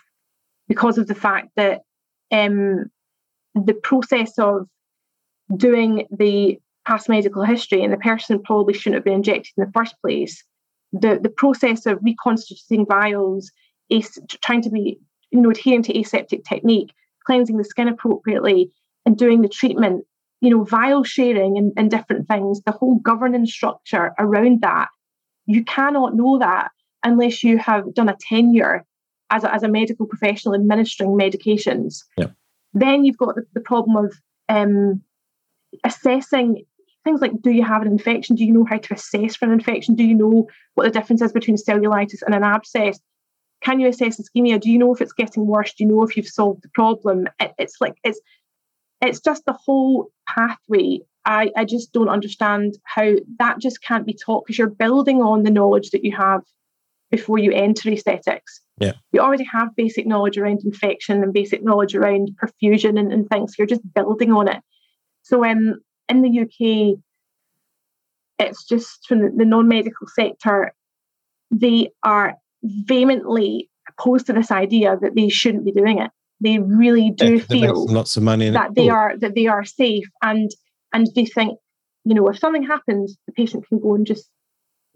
because 0.68 0.96
of 0.96 1.06
the 1.06 1.14
fact 1.14 1.48
that 1.56 1.82
um, 2.32 2.86
the 3.54 3.74
process 3.74 4.38
of 4.38 4.66
doing 5.56 6.06
the 6.10 6.58
past 6.86 7.08
medical 7.08 7.44
history 7.44 7.82
and 7.82 7.92
the 7.92 7.98
person 7.98 8.42
probably 8.42 8.72
shouldn't 8.72 8.94
have 8.94 9.04
been 9.04 9.14
injected 9.14 9.52
in 9.56 9.64
the 9.64 9.72
first 9.72 9.94
place 10.00 10.42
the 10.92 11.18
the 11.22 11.28
process 11.28 11.86
of 11.86 11.98
reconstituting 12.02 12.86
vials 12.86 13.50
as, 13.92 14.18
trying 14.42 14.62
to 14.62 14.70
be 14.70 14.98
you 15.30 15.40
know 15.40 15.50
adhering 15.50 15.82
to 15.82 15.98
aseptic 15.98 16.44
technique 16.44 16.92
cleansing 17.26 17.56
the 17.56 17.64
skin 17.64 17.88
appropriately 17.88 18.70
and 19.06 19.16
doing 19.16 19.42
the 19.42 19.48
treatment 19.48 20.04
you 20.40 20.50
know 20.50 20.64
vial 20.64 21.04
sharing 21.04 21.56
and, 21.56 21.72
and 21.76 21.90
different 21.90 22.26
things 22.26 22.60
the 22.62 22.72
whole 22.72 22.98
governance 23.00 23.52
structure 23.52 24.12
around 24.18 24.60
that 24.62 24.88
you 25.50 25.64
cannot 25.64 26.14
know 26.14 26.38
that 26.38 26.70
unless 27.04 27.42
you 27.42 27.58
have 27.58 27.94
done 27.94 28.08
a 28.08 28.16
tenure 28.20 28.84
as 29.30 29.44
a, 29.44 29.54
as 29.54 29.62
a 29.62 29.68
medical 29.68 30.06
professional 30.06 30.54
administering 30.54 31.10
medications 31.10 32.04
Yep. 32.16 32.32
then 32.74 33.04
you've 33.04 33.18
got 33.18 33.34
the, 33.34 33.42
the 33.54 33.60
problem 33.60 34.04
of 34.04 34.14
um, 34.48 35.02
assessing 35.84 36.64
things 37.04 37.20
like 37.20 37.32
do 37.40 37.50
you 37.50 37.64
have 37.64 37.82
an 37.82 37.88
infection? 37.88 38.36
Do 38.36 38.44
you 38.44 38.52
know 38.52 38.64
how 38.64 38.78
to 38.78 38.94
assess 38.94 39.36
for 39.36 39.46
an 39.46 39.52
infection? 39.52 39.94
Do 39.94 40.04
you 40.04 40.14
know 40.14 40.48
what 40.74 40.84
the 40.84 40.90
difference 40.90 41.22
is 41.22 41.32
between 41.32 41.56
cellulitis 41.56 42.22
and 42.22 42.34
an 42.34 42.44
abscess? 42.44 42.98
Can 43.62 43.80
you 43.80 43.88
assess 43.88 44.20
ischemia? 44.20 44.60
Do 44.60 44.70
you 44.70 44.78
know 44.78 44.94
if 44.94 45.00
it's 45.00 45.12
getting 45.12 45.46
worse? 45.46 45.74
Do 45.74 45.84
you 45.84 45.90
know 45.90 46.02
if 46.02 46.16
you've 46.16 46.26
solved 46.28 46.62
the 46.62 46.70
problem? 46.74 47.28
It, 47.38 47.52
it's 47.58 47.76
like 47.80 47.94
it's 48.04 48.20
it's 49.00 49.20
just 49.20 49.44
the 49.46 49.52
whole 49.52 50.10
pathway. 50.28 51.00
I, 51.24 51.50
I 51.56 51.64
just 51.64 51.92
don't 51.92 52.08
understand 52.08 52.78
how 52.84 53.12
that 53.38 53.58
just 53.58 53.82
can't 53.82 54.06
be 54.06 54.14
taught 54.14 54.44
because 54.46 54.58
you're 54.58 54.68
building 54.70 55.20
on 55.20 55.42
the 55.42 55.50
knowledge 55.50 55.90
that 55.90 56.04
you 56.04 56.16
have 56.16 56.42
before 57.10 57.38
you 57.38 57.52
enter 57.52 57.90
aesthetics. 57.90 58.60
Yeah. 58.78 58.92
You 59.12 59.20
already 59.20 59.44
have 59.44 59.76
basic 59.76 60.06
knowledge 60.06 60.38
around 60.38 60.62
infection 60.64 61.22
and 61.22 61.32
basic 61.32 61.62
knowledge 61.62 61.94
around 61.94 62.30
perfusion 62.42 62.98
and, 62.98 63.12
and 63.12 63.28
things. 63.28 63.56
You're 63.58 63.66
just 63.66 63.82
building 63.94 64.32
on 64.32 64.48
it. 64.48 64.62
So 65.22 65.44
um, 65.44 65.80
in 66.08 66.22
the 66.22 66.40
UK, 66.40 66.98
it's 68.38 68.64
just 68.64 69.06
from 69.06 69.20
the, 69.20 69.30
the 69.36 69.44
non-medical 69.44 70.06
sector, 70.06 70.72
they 71.50 71.90
are 72.02 72.36
vehemently 72.62 73.68
opposed 73.88 74.26
to 74.26 74.32
this 74.32 74.50
idea 74.50 74.96
that 75.02 75.14
they 75.14 75.28
shouldn't 75.28 75.64
be 75.64 75.72
doing 75.72 75.98
it. 75.98 76.10
They 76.40 76.58
really 76.58 77.10
do 77.10 77.34
Yeah, 77.34 77.40
feel 77.40 77.86
lots 77.86 78.16
of 78.16 78.22
money 78.22 78.46
in 78.46 78.54
it. 78.54 78.58
that 78.58 78.74
they 78.74 78.88
are 78.88 79.14
that 79.18 79.34
they 79.34 79.46
are 79.46 79.64
safe 79.64 80.08
and 80.22 80.50
and 80.92 81.06
they 81.14 81.24
think, 81.24 81.58
you 82.04 82.14
know, 82.14 82.28
if 82.28 82.38
something 82.38 82.62
happens, 82.62 83.16
the 83.26 83.32
patient 83.32 83.66
can 83.68 83.80
go 83.80 83.94
and 83.94 84.06
just 84.06 84.28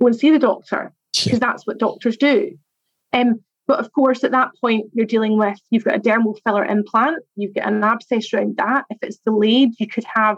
go 0.01 0.07
and 0.07 0.17
see 0.17 0.31
the 0.31 0.39
doctor 0.39 0.93
because 1.25 1.41
that's 1.41 1.67
what 1.67 1.79
doctors 1.79 2.17
do. 2.17 2.57
Um, 3.13 3.41
but 3.67 3.79
of 3.79 3.93
course, 3.93 4.25
at 4.25 4.33
that 4.33 4.51
point, 4.61 4.91
you're 4.93 5.07
dealing 5.07 5.39
with 5.39 5.59
you've 5.71 5.85
got 5.85 5.97
a 5.97 6.01
dermal 6.01 6.39
filler 6.45 6.65
implant, 6.65 7.23
you've 7.37 7.55
got 7.55 7.69
an 7.69 7.83
abscess 7.83 8.33
around 8.33 8.57
that. 8.59 8.85
If 8.91 8.99
it's 9.03 9.19
delayed, 9.19 9.71
you 9.79 9.87
could 9.87 10.05
have 10.13 10.37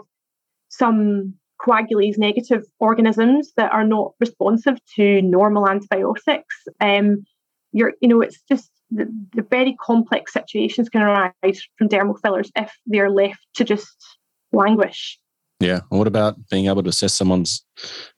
some 0.69 1.33
coagulase 1.61 2.17
negative 2.17 2.63
organisms 2.79 3.51
that 3.57 3.71
are 3.71 3.83
not 3.83 4.13
responsive 4.19 4.77
to 4.95 5.21
normal 5.21 5.67
antibiotics. 5.67 6.55
Um, 6.79 7.25
you're, 7.71 7.93
you 8.01 8.07
know, 8.07 8.21
it's 8.21 8.41
just 8.49 8.69
the, 8.91 9.11
the 9.33 9.41
very 9.41 9.75
complex 9.81 10.33
situations 10.33 10.89
can 10.89 11.01
arise 11.01 11.61
from 11.77 11.89
dermal 11.89 12.19
fillers 12.21 12.51
if 12.55 12.71
they're 12.85 13.09
left 13.09 13.45
to 13.55 13.63
just 13.63 13.97
languish. 14.53 15.19
Yeah. 15.59 15.79
And 15.89 15.97
what 15.97 16.07
about 16.07 16.35
being 16.49 16.67
able 16.67 16.83
to 16.83 16.89
assess 16.89 17.13
someone's 17.13 17.65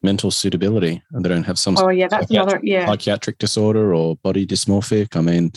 mental 0.04 0.30
suitability 0.30 1.02
and 1.14 1.24
they 1.24 1.30
don't 1.30 1.46
have 1.46 1.58
some 1.58 1.78
Oh 1.80 1.90
yeah, 1.90 2.08
that's 2.10 2.24
psychiatric, 2.28 2.54
another 2.54 2.66
yeah, 2.66 2.86
psychiatric 2.88 3.38
disorder 3.38 3.94
or 3.94 4.18
body 4.18 4.46
dysmorphic? 4.46 5.16
I 5.16 5.22
mean, 5.22 5.52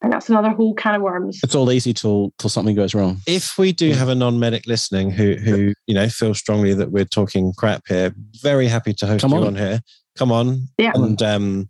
and 0.00 0.12
that's 0.12 0.28
another 0.30 0.50
whole 0.50 0.74
can 0.74 0.94
of 0.94 1.02
worms. 1.02 1.40
it's 1.42 1.54
all 1.54 1.70
easy 1.72 1.92
till 1.92 2.32
till 2.38 2.48
something 2.48 2.74
goes 2.74 2.94
wrong. 2.94 3.18
if 3.26 3.58
we 3.58 3.72
do 3.72 3.92
have 3.92 4.08
a 4.08 4.14
non-medic 4.14 4.66
listening 4.66 5.10
who 5.10 5.34
who 5.34 5.74
you 5.86 5.94
know 5.94 6.08
feel 6.08 6.32
strongly 6.34 6.72
that 6.72 6.92
we're 6.92 7.04
talking 7.04 7.52
crap 7.56 7.82
here, 7.88 8.14
very 8.42 8.68
happy 8.68 8.94
to 8.94 9.06
host 9.06 9.20
Come 9.22 9.32
you 9.32 9.38
on. 9.38 9.46
on. 9.48 9.56
here. 9.56 9.80
Come 10.16 10.32
on, 10.32 10.66
Yeah. 10.78 10.92
and 10.94 11.20
um, 11.22 11.68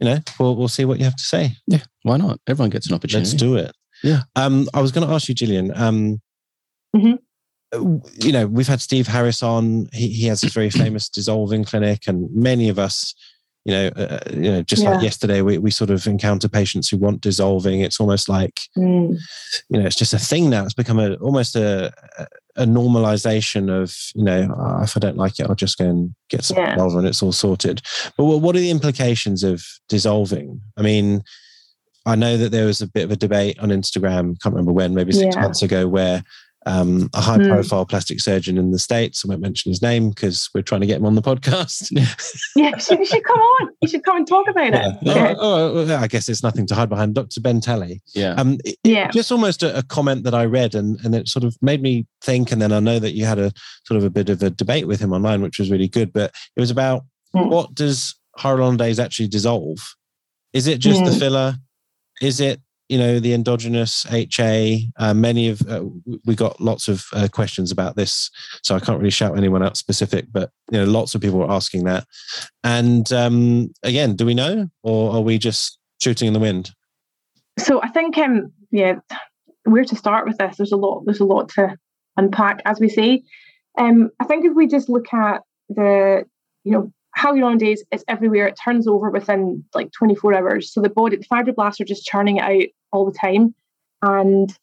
you 0.00 0.06
know 0.08 0.18
we'll 0.38 0.54
we'll 0.56 0.68
see 0.68 0.84
what 0.84 0.98
you 0.98 1.04
have 1.04 1.16
to 1.16 1.24
say. 1.24 1.52
Yeah. 1.66 1.82
Why 2.02 2.16
not? 2.18 2.40
Everyone 2.46 2.70
gets 2.70 2.88
an 2.88 2.94
opportunity. 2.94 3.30
Let's 3.30 3.40
do 3.42 3.56
it. 3.56 3.72
Yeah. 4.02 4.22
Um, 4.36 4.68
I 4.74 4.80
was 4.82 4.90
going 4.92 5.06
to 5.06 5.14
ask 5.14 5.28
you, 5.28 5.34
Gillian. 5.34 5.72
Um, 5.74 6.20
Mhm. 6.94 7.18
You 7.72 8.32
know, 8.32 8.46
we've 8.46 8.68
had 8.68 8.80
Steve 8.80 9.06
Harris 9.06 9.42
on. 9.42 9.88
He 9.92 10.08
he 10.08 10.26
has 10.26 10.40
this 10.40 10.52
very 10.52 10.70
famous 10.82 11.08
dissolving 11.08 11.64
clinic, 11.64 12.06
and 12.06 12.28
many 12.34 12.68
of 12.68 12.78
us. 12.78 13.14
You 13.64 13.74
know, 13.74 13.86
uh, 13.94 14.18
you 14.32 14.50
know, 14.50 14.62
just 14.64 14.82
like 14.82 15.00
yesterday, 15.04 15.40
we, 15.40 15.56
we 15.56 15.70
sort 15.70 15.90
of 15.90 16.04
encounter 16.08 16.48
patients 16.48 16.88
who 16.88 16.96
want 16.96 17.20
dissolving. 17.20 17.80
It's 17.80 18.00
almost 18.00 18.28
like 18.28 18.60
Mm. 18.76 19.16
you 19.70 19.78
know, 19.78 19.86
it's 19.86 19.94
just 19.94 20.12
a 20.12 20.18
thing 20.18 20.50
now. 20.50 20.64
It's 20.64 20.74
become 20.74 20.98
a 20.98 21.14
almost 21.14 21.54
a 21.54 21.92
a 22.56 22.64
normalization 22.64 23.70
of 23.70 23.96
you 24.16 24.24
know, 24.24 24.52
"Ah, 24.58 24.82
if 24.82 24.96
I 24.96 25.00
don't 25.00 25.16
like 25.16 25.38
it, 25.38 25.46
I'll 25.48 25.54
just 25.54 25.78
go 25.78 25.84
and 25.88 26.12
get 26.28 26.42
some 26.44 26.56
Yeah. 26.56 26.74
and 26.76 27.06
it's 27.06 27.22
all 27.22 27.30
sorted. 27.30 27.82
But 28.16 28.24
what, 28.24 28.40
what 28.40 28.56
are 28.56 28.60
the 28.60 28.70
implications 28.70 29.44
of 29.44 29.64
dissolving? 29.88 30.60
I 30.76 30.82
mean, 30.82 31.22
I 32.04 32.16
know 32.16 32.36
that 32.36 32.50
there 32.50 32.66
was 32.66 32.82
a 32.82 32.88
bit 32.88 33.04
of 33.04 33.12
a 33.12 33.16
debate 33.16 33.60
on 33.60 33.68
Instagram. 33.68 34.40
Can't 34.42 34.56
remember 34.56 34.72
when, 34.72 34.92
maybe 34.92 35.12
six 35.12 35.36
Yeah. 35.36 35.42
months 35.42 35.62
ago, 35.62 35.86
where 35.86 36.24
um, 36.66 37.10
a 37.14 37.20
high 37.20 37.38
profile 37.38 37.84
mm. 37.84 37.88
plastic 37.88 38.20
surgeon 38.20 38.56
in 38.58 38.70
the 38.70 38.78
States. 38.78 39.24
I 39.24 39.28
won't 39.28 39.40
mention 39.40 39.70
his 39.70 39.82
name 39.82 40.10
because 40.10 40.48
we're 40.54 40.62
trying 40.62 40.80
to 40.82 40.86
get 40.86 40.98
him 40.98 41.06
on 41.06 41.14
the 41.14 41.22
podcast. 41.22 41.88
yeah, 42.56 42.70
you 42.74 42.80
should, 42.80 43.06
should, 43.06 43.24
come 43.24 43.38
on. 43.38 43.70
You 43.80 43.88
should 43.88 44.04
come 44.04 44.18
and 44.18 44.26
talk 44.26 44.48
about 44.48 44.74
it. 44.74 44.96
Yeah. 45.02 45.34
Oh, 45.38 45.78
oh, 45.78 45.96
I 45.96 46.06
guess 46.06 46.26
there's 46.26 46.42
nothing 46.42 46.66
to 46.68 46.74
hide 46.74 46.88
behind. 46.88 47.14
Dr. 47.14 47.40
Ben 47.40 47.60
Talei. 47.60 48.00
Yeah. 48.14 48.34
Um, 48.34 48.58
it, 48.64 48.76
yeah. 48.84 49.10
Just 49.10 49.32
almost 49.32 49.62
a, 49.62 49.78
a, 49.78 49.82
comment 49.82 50.24
that 50.24 50.34
I 50.34 50.44
read 50.44 50.74
and, 50.74 50.98
and 51.04 51.14
it 51.14 51.28
sort 51.28 51.44
of 51.44 51.56
made 51.60 51.82
me 51.82 52.06
think. 52.22 52.52
And 52.52 52.62
then 52.62 52.72
I 52.72 52.80
know 52.80 52.98
that 52.98 53.12
you 53.12 53.24
had 53.24 53.38
a 53.38 53.52
sort 53.84 53.98
of 53.98 54.04
a 54.04 54.10
bit 54.10 54.28
of 54.28 54.42
a 54.42 54.50
debate 54.50 54.86
with 54.86 55.00
him 55.00 55.12
online, 55.12 55.42
which 55.42 55.58
was 55.58 55.70
really 55.70 55.88
good. 55.88 56.12
But 56.12 56.34
it 56.56 56.60
was 56.60 56.70
about 56.70 57.04
mm. 57.34 57.48
what 57.48 57.74
does 57.74 58.14
hyaluronidase 58.38 59.02
actually 59.02 59.28
dissolve? 59.28 59.78
Is 60.52 60.66
it 60.66 60.78
just 60.78 61.02
mm. 61.02 61.06
the 61.06 61.18
filler? 61.18 61.56
Is 62.20 62.40
it 62.40 62.60
you 62.92 62.98
know 62.98 63.18
the 63.18 63.32
endogenous 63.32 64.04
HA. 64.10 64.86
Uh, 64.98 65.14
many 65.14 65.48
of 65.48 65.62
uh, 65.62 65.82
we 66.26 66.34
got 66.34 66.60
lots 66.60 66.88
of 66.88 67.06
uh, 67.14 67.26
questions 67.32 67.72
about 67.72 67.96
this, 67.96 68.30
so 68.62 68.76
I 68.76 68.80
can't 68.80 68.98
really 68.98 69.10
shout 69.10 69.38
anyone 69.38 69.62
out 69.62 69.78
specific, 69.78 70.26
but 70.30 70.50
you 70.70 70.78
know 70.78 70.84
lots 70.84 71.14
of 71.14 71.22
people 71.22 71.38
were 71.38 71.50
asking 71.50 71.84
that. 71.84 72.06
And 72.62 73.10
um, 73.10 73.72
again, 73.82 74.14
do 74.14 74.26
we 74.26 74.34
know, 74.34 74.68
or 74.82 75.14
are 75.14 75.22
we 75.22 75.38
just 75.38 75.78
shooting 76.02 76.28
in 76.28 76.34
the 76.34 76.38
wind? 76.38 76.72
So 77.58 77.82
I 77.82 77.88
think 77.88 78.18
um 78.18 78.52
yeah, 78.70 78.96
where 79.64 79.84
to 79.84 79.96
start 79.96 80.26
with 80.26 80.36
this? 80.36 80.58
There's 80.58 80.72
a 80.72 80.76
lot. 80.76 81.04
There's 81.06 81.20
a 81.20 81.24
lot 81.24 81.48
to 81.50 81.74
unpack, 82.18 82.60
as 82.66 82.78
we 82.78 82.90
say. 82.90 83.22
Um, 83.78 84.10
I 84.20 84.24
think 84.24 84.44
if 84.44 84.54
we 84.54 84.66
just 84.66 84.90
look 84.90 85.14
at 85.14 85.40
the 85.70 86.24
you 86.64 86.72
know 86.72 86.92
hyaluronidase 87.16 87.80
is 87.90 88.04
everywhere. 88.08 88.46
It 88.46 88.58
turns 88.62 88.86
over 88.86 89.10
within 89.10 89.64
like 89.74 89.92
24 89.92 90.34
hours. 90.34 90.72
So 90.72 90.80
the 90.80 90.88
body, 90.88 91.16
the 91.16 91.24
fibroblasts 91.24 91.80
are 91.80 91.84
just 91.84 92.06
churning 92.06 92.38
it 92.38 92.42
out 92.42 92.68
all 92.92 93.04
the 93.04 93.16
time. 93.16 93.54
And 94.02 94.56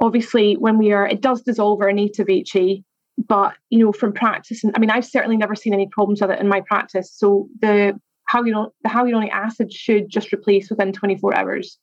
obviously, 0.00 0.54
when 0.54 0.78
we 0.78 0.92
are, 0.92 1.06
it 1.06 1.20
does 1.20 1.42
dissolve 1.42 1.80
our 1.80 1.92
native 1.92 2.30
HA, 2.30 2.82
but 3.28 3.54
you 3.70 3.78
know, 3.78 3.92
from 3.92 4.12
practice, 4.12 4.62
and 4.62 4.72
I 4.76 4.78
mean, 4.78 4.90
I've 4.90 5.04
certainly 5.04 5.36
never 5.36 5.54
seen 5.54 5.74
any 5.74 5.88
problems 5.88 6.20
with 6.20 6.30
it 6.30 6.40
in 6.40 6.48
my 6.48 6.60
practice. 6.60 7.12
So 7.12 7.48
the 7.60 7.98
hyaluronic, 8.32 8.70
the 8.82 8.88
hyaluronic 8.88 9.30
acid 9.30 9.72
should 9.72 10.08
just 10.08 10.32
replace 10.32 10.70
within 10.70 10.92
24 10.92 11.36
hours. 11.36 11.78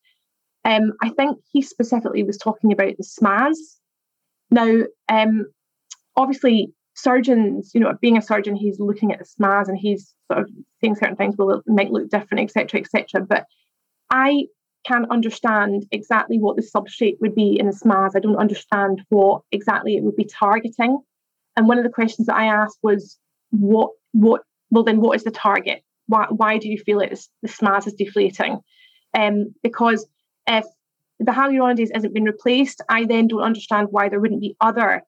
Um, 0.66 0.94
I 1.02 1.10
think 1.10 1.40
he 1.52 1.62
specifically 1.62 2.24
was 2.24 2.38
talking 2.38 2.72
about 2.72 2.96
the 2.98 3.04
SMAS. 3.04 3.56
Now, 4.50 4.84
um, 5.10 5.48
obviously, 6.16 6.74
surgeons, 6.96 7.72
you 7.74 7.80
know, 7.80 7.98
being 8.02 8.18
a 8.18 8.22
surgeon, 8.22 8.56
he's 8.56 8.80
looking 8.80 9.12
at 9.12 9.20
the 9.20 9.26
SMAS 9.26 9.68
and 9.68 9.78
he's 9.78 10.14
sort 10.32 10.44
of 10.44 10.50
saying 10.82 10.96
certain 10.96 11.16
things 11.16 11.36
will 11.38 11.62
might 11.66 11.92
look 11.92 12.10
different, 12.10 12.44
etc., 12.44 12.80
etc. 12.80 13.26
But 13.26 13.46
I 14.10 14.46
can't 14.86 15.10
understand 15.10 15.86
exactly 15.92 16.38
what 16.38 16.56
the 16.56 16.62
substrate 16.62 17.18
would 17.22 17.36
be 17.36 17.58
in 17.60 17.68
the 17.68 17.74
SMAS. 17.74 18.16
I 18.16 18.20
don't 18.20 18.36
understand 18.36 19.02
what 19.10 19.42
exactly 19.52 19.96
it 19.96 20.04
would 20.04 20.16
be 20.16 20.26
targeting. 20.26 21.00
And 21.56 21.68
one 21.68 21.78
of 21.78 21.84
the 21.84 21.90
questions 21.90 22.28
that 22.28 22.36
I 22.36 22.46
asked 22.46 22.80
was, 22.84 23.18
what, 23.52 23.92
what, 24.12 24.42
well, 24.72 24.84
then 24.84 25.00
what 25.00 25.16
is 25.16 25.24
the 25.24 25.32
target? 25.32 25.84
Why, 26.08 26.26
why 26.30 26.58
do 26.58 26.70
you 26.70 26.78
feel 26.78 27.00
it 27.00 27.14
is, 27.14 27.30
the 27.42 27.48
SMAS 27.48 27.88
is 27.88 27.94
deflating? 27.94 28.60
Um, 29.14 29.54
because 29.64 30.06
if 30.48 30.66
the 31.20 31.32
hyaluronidase 31.32 31.96
isn't 31.96 32.14
being 32.14 32.26
replaced, 32.26 32.82
I 32.90 33.06
then 33.06 33.28
don't 33.28 33.42
understand 33.42 33.88
why 33.92 34.10
there 34.10 34.20
wouldn't 34.20 34.42
be 34.42 34.58
other 34.60 35.04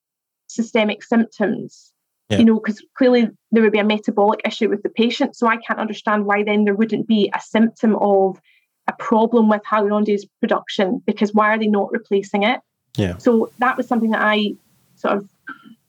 systemic 0.47 1.03
symptoms. 1.03 1.91
Yeah. 2.29 2.39
You 2.39 2.45
know, 2.45 2.55
because 2.55 2.83
clearly 2.97 3.29
there 3.51 3.61
would 3.61 3.71
be 3.71 3.79
a 3.79 3.83
metabolic 3.83 4.41
issue 4.45 4.67
with 4.67 4.81
the 4.81 4.89
patient. 4.89 5.35
So 5.35 5.47
I 5.47 5.57
can't 5.57 5.79
understand 5.79 6.25
why 6.25 6.43
then 6.43 6.63
there 6.63 6.73
wouldn't 6.73 7.07
be 7.07 7.31
a 7.35 7.39
symptom 7.39 7.95
of 7.97 8.41
a 8.87 8.93
problem 8.93 9.47
with 9.47 9.61
hyaluronidase 9.63 10.23
production 10.39 11.03
because 11.05 11.33
why 11.33 11.53
are 11.53 11.59
they 11.59 11.67
not 11.67 11.91
replacing 11.91 12.43
it? 12.43 12.59
Yeah. 12.97 13.17
So 13.17 13.51
that 13.59 13.77
was 13.77 13.87
something 13.87 14.11
that 14.11 14.21
I 14.21 14.55
sort 14.95 15.17
of, 15.17 15.29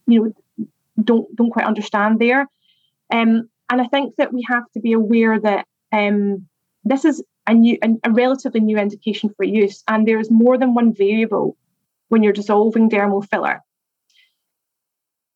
you 0.07 0.34
know, 0.59 0.66
don't 1.02 1.34
don't 1.36 1.50
quite 1.50 1.66
understand 1.66 2.18
there. 2.18 2.46
Um, 3.11 3.48
and 3.70 3.80
I 3.80 3.86
think 3.86 4.16
that 4.16 4.32
we 4.32 4.44
have 4.48 4.64
to 4.72 4.80
be 4.80 4.92
aware 4.92 5.38
that 5.40 5.66
um, 5.92 6.46
this 6.84 7.04
is 7.04 7.22
a 7.46 7.54
new 7.54 7.78
a, 7.82 7.88
a 8.04 8.11
relatively 8.11 8.61
new 8.61 8.78
indication 8.78 9.32
for 9.36 9.44
use, 9.44 9.82
and 9.88 10.07
there 10.07 10.18
is 10.18 10.30
more 10.30 10.59
than 10.59 10.74
one 10.74 10.92
variable 10.92 11.57
when 12.09 12.22
you're 12.22 12.32
dissolving 12.32 12.88
dermal 12.90 13.28
filler 13.28 13.62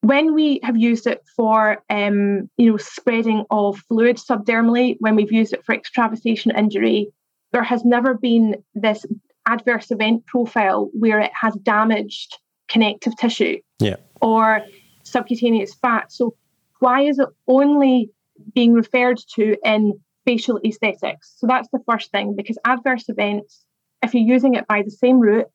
when 0.02 0.34
we 0.34 0.60
have 0.62 0.76
used 0.76 1.06
it 1.06 1.22
for 1.36 1.82
um, 1.90 2.48
you 2.56 2.70
know 2.70 2.76
spreading 2.76 3.44
of 3.50 3.78
fluid 3.88 4.16
subdermally, 4.16 4.96
when 5.00 5.14
we've 5.16 5.32
used 5.32 5.52
it 5.52 5.64
for 5.64 5.74
extravasation 5.74 6.52
injury, 6.56 7.08
there 7.52 7.62
has 7.62 7.84
never 7.84 8.14
been 8.14 8.56
this 8.74 9.04
adverse 9.46 9.90
event 9.90 10.26
profile 10.26 10.90
where 10.92 11.20
it 11.20 11.30
has 11.38 11.54
damaged 11.62 12.38
connective 12.68 13.16
tissue 13.16 13.58
yeah. 13.80 13.96
or 14.20 14.62
subcutaneous 15.02 15.74
fat. 15.74 16.12
So 16.12 16.34
why 16.78 17.02
is 17.02 17.18
it 17.18 17.28
only 17.46 18.10
being 18.54 18.72
referred 18.72 19.18
to 19.34 19.56
in 19.64 19.98
facial 20.24 20.60
aesthetics? 20.64 21.34
So 21.36 21.46
that's 21.46 21.68
the 21.72 21.80
first 21.86 22.10
thing 22.10 22.34
because 22.36 22.58
adverse 22.64 23.08
events, 23.08 23.64
if 24.02 24.14
you're 24.14 24.22
using 24.22 24.54
it 24.54 24.66
by 24.66 24.82
the 24.82 24.90
same 24.90 25.18
route, 25.18 25.48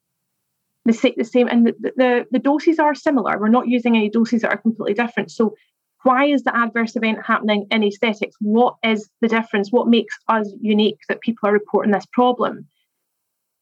the, 0.86 1.14
the 1.18 1.24
same, 1.24 1.48
and 1.48 1.68
the, 1.68 1.74
the, 1.96 2.26
the 2.32 2.40
doses 2.40 2.80
are 2.80 2.96
similar. 2.96 3.40
We're 3.40 3.50
not 3.50 3.68
using 3.68 3.96
any 3.96 4.10
doses 4.10 4.42
that 4.42 4.52
are 4.52 4.58
completely 4.58 4.94
different. 4.94 5.32
So 5.32 5.56
why 6.04 6.26
is 6.26 6.44
the 6.44 6.56
adverse 6.56 6.96
event 6.96 7.26
happening 7.26 7.66
in 7.72 7.84
aesthetics? 7.84 8.36
What 8.40 8.76
is 8.84 9.10
the 9.22 9.28
difference? 9.28 9.72
What 9.72 9.88
makes 9.88 10.16
us 10.28 10.48
unique 10.62 11.00
that 11.10 11.22
people 11.22 11.50
are 11.50 11.54
reporting 11.54 11.92
this 11.92 12.06
problem? 12.14 12.68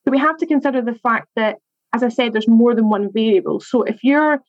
So 0.03 0.11
we 0.11 0.17
have 0.17 0.37
to 0.39 0.45
consider 0.45 0.81
the 0.81 0.95
fact 0.95 1.29
that, 1.37 1.55
as 1.93 2.03
I 2.03 2.09
said, 2.09 2.33
there's 2.33 2.47
more 2.47 2.75
than 2.75 2.89
one 2.89 3.11
variable. 3.13 3.61
So 3.61 3.83
if 3.83 4.03
you're, 4.03 4.41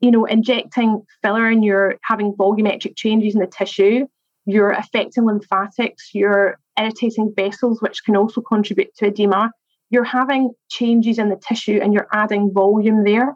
you 0.00 0.10
know, 0.10 0.26
injecting 0.26 1.02
filler 1.22 1.46
and 1.46 1.64
you're 1.64 1.96
having 2.02 2.34
volumetric 2.34 2.96
changes 2.96 3.34
in 3.34 3.40
the 3.40 3.46
tissue, 3.46 4.06
you're 4.44 4.72
affecting 4.72 5.24
lymphatics, 5.24 6.10
you're 6.12 6.58
irritating 6.78 7.32
vessels, 7.34 7.80
which 7.80 8.04
can 8.04 8.16
also 8.16 8.42
contribute 8.42 8.94
to 8.96 9.06
edema 9.06 9.52
you're 9.90 10.04
having 10.04 10.52
changes 10.70 11.18
in 11.18 11.28
the 11.28 11.36
tissue 11.36 11.80
and 11.82 11.94
you're 11.94 12.08
adding 12.12 12.52
volume 12.52 13.04
there. 13.04 13.34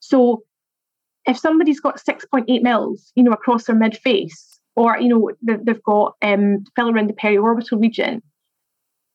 So 0.00 0.42
if 1.26 1.38
somebody's 1.38 1.80
got 1.80 2.00
6.8 2.00 2.62
mils, 2.62 3.12
you 3.14 3.22
know, 3.22 3.32
across 3.32 3.64
their 3.64 3.76
mid 3.76 3.96
face, 3.96 4.60
or 4.74 4.98
you 4.98 5.08
know, 5.08 5.30
they've 5.42 5.82
got 5.82 6.14
um, 6.22 6.64
filler 6.74 6.98
in 6.98 7.06
the 7.06 7.12
periorbital 7.12 7.80
region, 7.80 8.22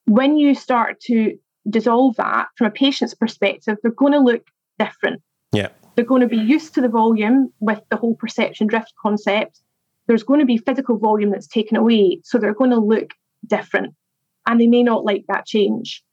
when 0.06 0.38
you 0.38 0.56
start 0.56 1.00
to 1.02 1.38
dissolve 1.70 2.16
that 2.16 2.48
from 2.58 2.68
a 2.68 2.72
patient's 2.72 3.14
perspective, 3.14 3.78
they're 3.82 3.92
going 3.92 4.14
to 4.14 4.20
look 4.20 4.44
different. 4.80 5.22
Yeah. 5.52 5.70
They're 5.96 6.06
going 6.06 6.22
to 6.22 6.28
be 6.28 6.38
used 6.38 6.74
to 6.76 6.82
the 6.82 6.88
volume 6.88 7.52
with 7.60 7.82
the 7.90 7.98
whole 7.98 8.16
perception 8.16 8.68
drift 8.68 8.94
concept. 9.02 9.62
There's 10.08 10.24
going 10.24 10.40
to 10.40 10.46
be 10.46 10.58
physical 10.58 10.98
volume 10.98 11.32
that's 11.32 11.48
taken 11.48 11.76
away. 11.76 12.22
So 12.24 12.38
they're 12.38 12.54
going 12.54 12.70
to 12.70 12.80
look 12.80 13.10
different. 13.46 13.94
And 14.46 14.62
they 14.62 14.68
may 14.68 14.84
not 14.84 15.04
like 15.04 15.26
that 15.28 15.46
change. 15.46 16.04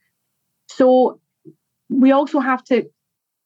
So 0.68 1.20
we 1.88 2.12
also 2.12 2.40
have 2.40 2.64
to 2.64 2.88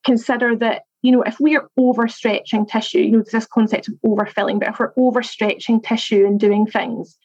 consider 0.05 0.55
that, 0.57 0.83
you 1.01 1.11
know, 1.11 1.21
if 1.23 1.39
we 1.39 1.55
are 1.55 1.69
overstretching 1.79 2.67
tissue, 2.67 2.99
you 2.99 3.11
know, 3.11 3.23
this 3.31 3.45
concept 3.45 3.87
of 3.87 3.95
overfilling, 4.05 4.59
but 4.59 4.69
if 4.69 4.79
we're 4.79 4.93
overstretching 4.93 5.83
tissue 5.83 6.25
and 6.25 6.39
doing 6.39 6.65
things, 6.65 7.17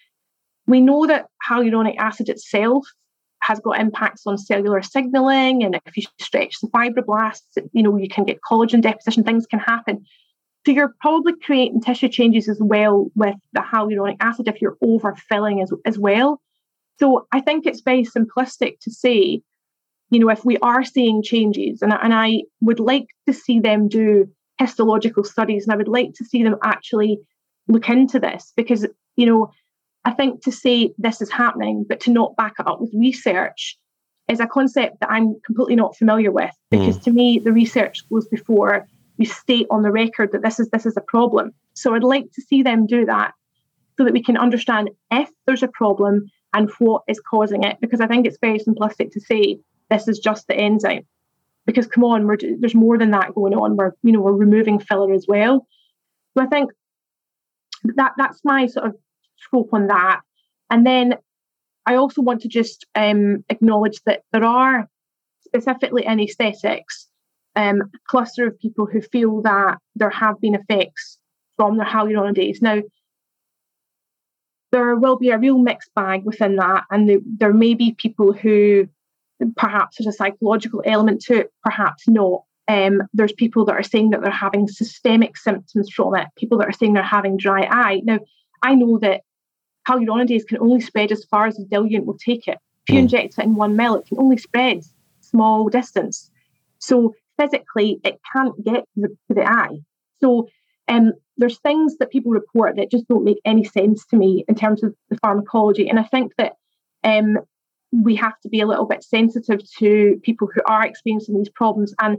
we 0.67 0.81
know 0.81 1.07
that 1.07 1.27
hyaluronic 1.49 1.97
acid 1.99 2.29
itself 2.29 2.87
has 3.43 3.61
got 3.61 3.79
impacts 3.79 4.27
on 4.27 4.39
cellular 4.39 4.81
signaling. 4.81 5.63
And 5.63 5.79
if 5.85 5.97
you 5.97 6.05
stretch 6.21 6.61
the 6.61 6.69
fibroblasts, 6.69 7.59
you 7.73 7.83
know, 7.83 7.97
you 7.97 8.09
can 8.09 8.25
get 8.25 8.41
collagen 8.41 8.81
deposition, 8.81 9.23
things 9.23 9.47
can 9.47 9.59
happen. 9.59 10.05
So 10.65 10.73
you're 10.73 10.95
probably 11.01 11.35
creating 11.39 11.83
tissue 11.83 12.09
changes 12.09 12.49
as 12.49 12.59
well 12.59 13.11
with 13.15 13.37
the 13.53 13.61
hyaluronic 13.61 14.17
acid 14.21 14.49
if 14.49 14.63
you're 14.63 14.79
overfilling 14.83 15.63
as, 15.63 15.71
as 15.85 15.99
well. 15.99 16.41
So 16.99 17.27
I 17.33 17.41
think 17.41 17.67
it's 17.67 17.83
very 17.83 18.05
simplistic 18.05 18.79
to 18.81 18.91
say 18.91 19.43
you 20.11 20.21
know, 20.21 20.29
if 20.29 20.45
we 20.45 20.59
are 20.59 20.85
seeing 20.85 21.23
changes, 21.23 21.83
and, 21.83 21.93
and 21.93 22.15
I 22.15 22.43
would 22.61 22.81
like 22.81 23.07
to 23.27 23.33
see 23.33 23.61
them 23.61 23.89
do 23.89 24.29
histological 24.59 25.25
studies, 25.25 25.65
and 25.65 25.73
I 25.73 25.77
would 25.77 25.89
like 25.89 26.13
to 26.15 26.25
see 26.25 26.43
them 26.43 26.57
actually 26.63 27.19
look 27.69 27.89
into 27.89 28.21
this 28.21 28.53
because, 28.57 28.87
you 29.17 29.27
know, 29.27 29.51
I 30.05 30.13
think 30.13 30.43
to 30.45 30.53
say 30.53 30.93
this 30.99 31.23
is 31.23 31.31
happening, 31.31 31.85
but 31.89 32.01
to 32.01 32.11
not 32.11 32.37
back 32.37 32.55
it 32.59 32.67
up 32.67 32.81
with 32.81 32.93
research 32.95 33.79
is 34.29 34.41
a 34.41 34.47
concept 34.47 35.01
that 35.01 35.11
I'm 35.11 35.35
completely 35.45 35.77
not 35.77 35.97
familiar 35.97 36.31
with 36.31 36.55
because 36.71 36.99
mm. 36.99 37.03
to 37.05 37.11
me 37.11 37.39
the 37.39 37.53
research 37.53 38.09
goes 38.09 38.27
before 38.29 38.87
you 39.17 39.27
state 39.27 39.67
on 39.71 39.83
the 39.83 39.91
record 39.91 40.33
that 40.33 40.43
this 40.43 40.59
is 40.59 40.69
this 40.71 40.87
is 40.87 40.97
a 40.97 41.03
problem. 41.03 41.53
So 41.75 41.95
I'd 41.95 42.05
like 42.05 42.31
to 42.33 42.43
see 42.43 42.63
them 42.63 42.87
do 42.87 43.05
that 43.07 43.33
so 43.97 44.05
that 44.05 44.13
we 44.13 44.23
can 44.23 44.37
understand 44.37 44.91
if 45.11 45.29
there's 45.47 45.63
a 45.63 45.69
problem 45.69 46.31
and 46.53 46.71
what 46.79 47.03
is 47.09 47.21
causing 47.21 47.65
it 47.65 47.79
because 47.81 48.01
I 48.01 48.07
think 48.07 48.27
it's 48.27 48.39
very 48.41 48.59
simplistic 48.59 49.13
to 49.13 49.21
say 49.21 49.59
this 49.91 50.09
is 50.09 50.19
just 50.19 50.47
the 50.47 50.57
enzyme. 50.57 51.07
Because 51.67 51.87
come 51.87 52.05
on, 52.05 52.27
we're, 52.27 52.37
there's 52.59 52.75
more 52.75 52.99
than 52.99 53.13
that 53.13 53.35
going 53.35 53.55
on. 53.55 53.77
We're 53.77 53.93
you 54.03 54.13
know 54.13 54.21
we're 54.21 54.33
removing 54.33 54.79
filler 54.79 55.13
as 55.13 55.27
well. 55.29 55.67
So 56.37 56.45
I 56.45 56.47
think 56.47 56.71
that 57.85 58.13
that's 58.17 58.41
my 58.45 58.67
sort 58.67 58.87
of 58.87 58.97
scope 59.37 59.71
on 59.73 59.87
that. 59.89 60.21
And 60.71 60.87
then 60.87 61.15
I 61.87 61.97
also 61.97 62.23
want 62.23 62.43
to 62.43 62.49
just 62.49 62.87
um, 62.95 63.45
acknowledge 63.49 64.01
that 64.07 64.23
there 64.33 64.45
are 64.45 64.89
specifically 65.47 66.05
in 66.05 66.21
aesthetics 66.21 67.09
um, 67.57 67.83
a 67.83 67.99
cluster 68.09 68.47
of 68.47 68.59
people 68.59 68.87
who 68.87 69.01
feel 69.01 69.43
that 69.43 69.79
there 69.95 70.11
have 70.11 70.41
been 70.41 70.55
effects 70.55 71.19
from 71.57 71.77
their 71.77 71.87
hyaluronidase. 71.87 72.61
Now, 72.61 72.81
there 74.73 74.97
will 74.97 75.17
be 75.17 75.31
a 75.31 75.39
real 75.39 75.59
mixed 75.59 75.95
bag 75.95 76.25
within 76.25 76.57
that, 76.57 76.85
and 76.91 77.09
the, 77.09 77.21
there 77.25 77.53
may 77.53 77.75
be 77.75 77.95
people 77.97 78.33
who 78.33 78.89
perhaps 79.57 79.97
there's 79.97 80.15
a 80.15 80.17
psychological 80.17 80.83
element 80.85 81.21
to 81.23 81.41
it, 81.41 81.53
perhaps 81.63 82.09
not. 82.09 82.43
Um, 82.67 83.03
there's 83.13 83.33
people 83.33 83.65
that 83.67 83.75
are 83.75 83.83
saying 83.83 84.11
that 84.11 84.23
they're 84.23 84.31
having 84.31 84.69
systemic 84.69 85.37
symptoms 85.37 85.91
from 85.91 86.15
it, 86.15 86.29
people 86.37 86.59
that 86.59 86.69
are 86.69 86.73
saying 86.73 86.95
they're 86.95 87.03
having 87.03 87.37
dry 87.37 87.63
eye. 87.63 88.01
Now, 88.05 88.21
I 88.63 88.75
know 88.75 88.99
that 89.01 89.23
hyaluronidase 89.87 90.47
can 90.47 90.59
only 90.59 90.81
spread 90.81 91.13
as 91.13 91.25
far 91.25 91.47
as 91.47 91.57
the 91.57 91.67
diluent 91.67 92.07
will 92.07 92.19
take 92.19 92.49
it. 92.49 92.59
If 92.87 92.95
you 92.95 93.01
mm. 93.01 93.03
inject 93.03 93.39
it 93.39 93.45
in 93.45 93.55
one 93.55 93.77
mil, 93.77 93.97
it 93.97 94.07
can 94.07 94.19
only 94.19 94.39
spread 94.39 94.83
small 95.21 95.69
distance. 95.69 96.31
So 96.79 97.15
physically, 97.39 98.01
it 98.05 98.21
can't 98.33 98.63
get 98.65 98.87
to 98.95 99.01
the, 99.01 99.09
to 99.09 99.35
the 99.35 99.49
eye. 99.49 99.79
So 100.21 100.49
um, 100.89 101.13
there's 101.37 101.59
things 101.59 101.97
that 101.99 102.11
people 102.11 102.33
report 102.33 102.77
that 102.77 102.91
just 102.91 103.09
don't 103.09 103.25
make 103.25 103.41
any 103.45 103.65
sense 103.65 104.07
to 104.07 104.17
me 104.17 104.45
in 104.49 104.55
terms 104.55 104.83
of 104.83 104.95
the 105.11 105.19
pharmacology. 105.19 105.89
And 105.89 105.99
I 105.99 106.05
think 106.05 106.33
that 106.39 106.53
um, 107.03 107.39
we 108.03 108.17
have 108.17 108.39
to 108.41 108.49
be 108.49 108.61
a 108.61 108.67
little 108.67 108.87
bit 108.87 109.05
sensitive 109.05 109.61
to 109.79 110.21
people 110.23 110.49
who 110.53 110.61
are 110.67 110.85
experiencing 110.85 111.37
these 111.37 111.49
problems. 111.49 111.95
And 112.01 112.19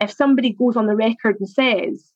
if 0.00 0.10
somebody 0.10 0.52
goes 0.52 0.76
on 0.76 0.86
the 0.86 0.96
record 0.96 1.36
and 1.38 1.48
says, 1.48 2.12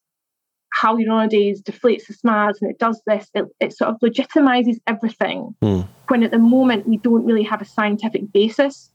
hyaluronidase 0.77 1.63
deflates 1.63 2.07
the 2.07 2.15
SMAS 2.15 2.61
and 2.61 2.71
it 2.71 2.79
does 2.79 3.01
this, 3.07 3.29
it, 3.35 3.47
it 3.61 3.77
sort 3.77 3.91
of 3.91 4.01
legitimizes 4.01 4.79
everything. 4.87 5.55
Mm. 5.63 5.89
When 6.09 6.23
at 6.23 6.31
the 6.31 6.39
moment 6.39 6.87
we 6.87 6.99
don't 6.99 7.25
really 7.25 7.43
have 7.45 7.63
a 7.63 7.67
scientific 7.67 8.33
basis. 8.33 8.91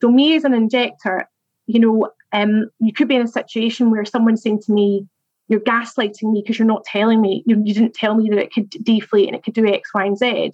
So, 0.00 0.10
me 0.10 0.36
as 0.36 0.44
an 0.44 0.52
injector, 0.52 1.28
you 1.66 1.80
know, 1.80 2.10
um, 2.32 2.70
you 2.80 2.92
could 2.92 3.08
be 3.08 3.16
in 3.16 3.22
a 3.22 3.28
situation 3.28 3.90
where 3.90 4.04
someone's 4.04 4.42
saying 4.42 4.62
to 4.62 4.72
me, 4.72 5.06
You're 5.48 5.60
gaslighting 5.60 6.32
me 6.32 6.42
because 6.42 6.58
you're 6.58 6.66
not 6.66 6.84
telling 6.84 7.20
me, 7.20 7.42
you, 7.46 7.60
you 7.64 7.72
didn't 7.72 7.94
tell 7.94 8.14
me 8.14 8.28
that 8.30 8.38
it 8.38 8.52
could 8.52 8.70
deflate 8.70 9.28
and 9.28 9.36
it 9.36 9.42
could 9.42 9.54
do 9.54 9.66
X, 9.66 9.94
Y, 9.94 10.04
and 10.04 10.18
Z. 10.18 10.52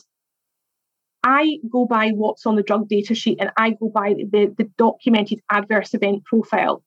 I 1.25 1.59
go 1.71 1.87
by 1.87 2.11
what's 2.11 2.47
on 2.47 2.57
the 2.57 2.63
drug 2.63 2.89
data 2.89 3.15
sheet 3.15 3.39
and 3.41 3.51
I 3.57 3.71
go 3.71 3.89
by 3.89 4.15
the, 4.15 4.53
the 4.57 4.69
documented 4.77 5.41
adverse 5.51 5.95
event 5.95 6.25
profile. 6.25 6.83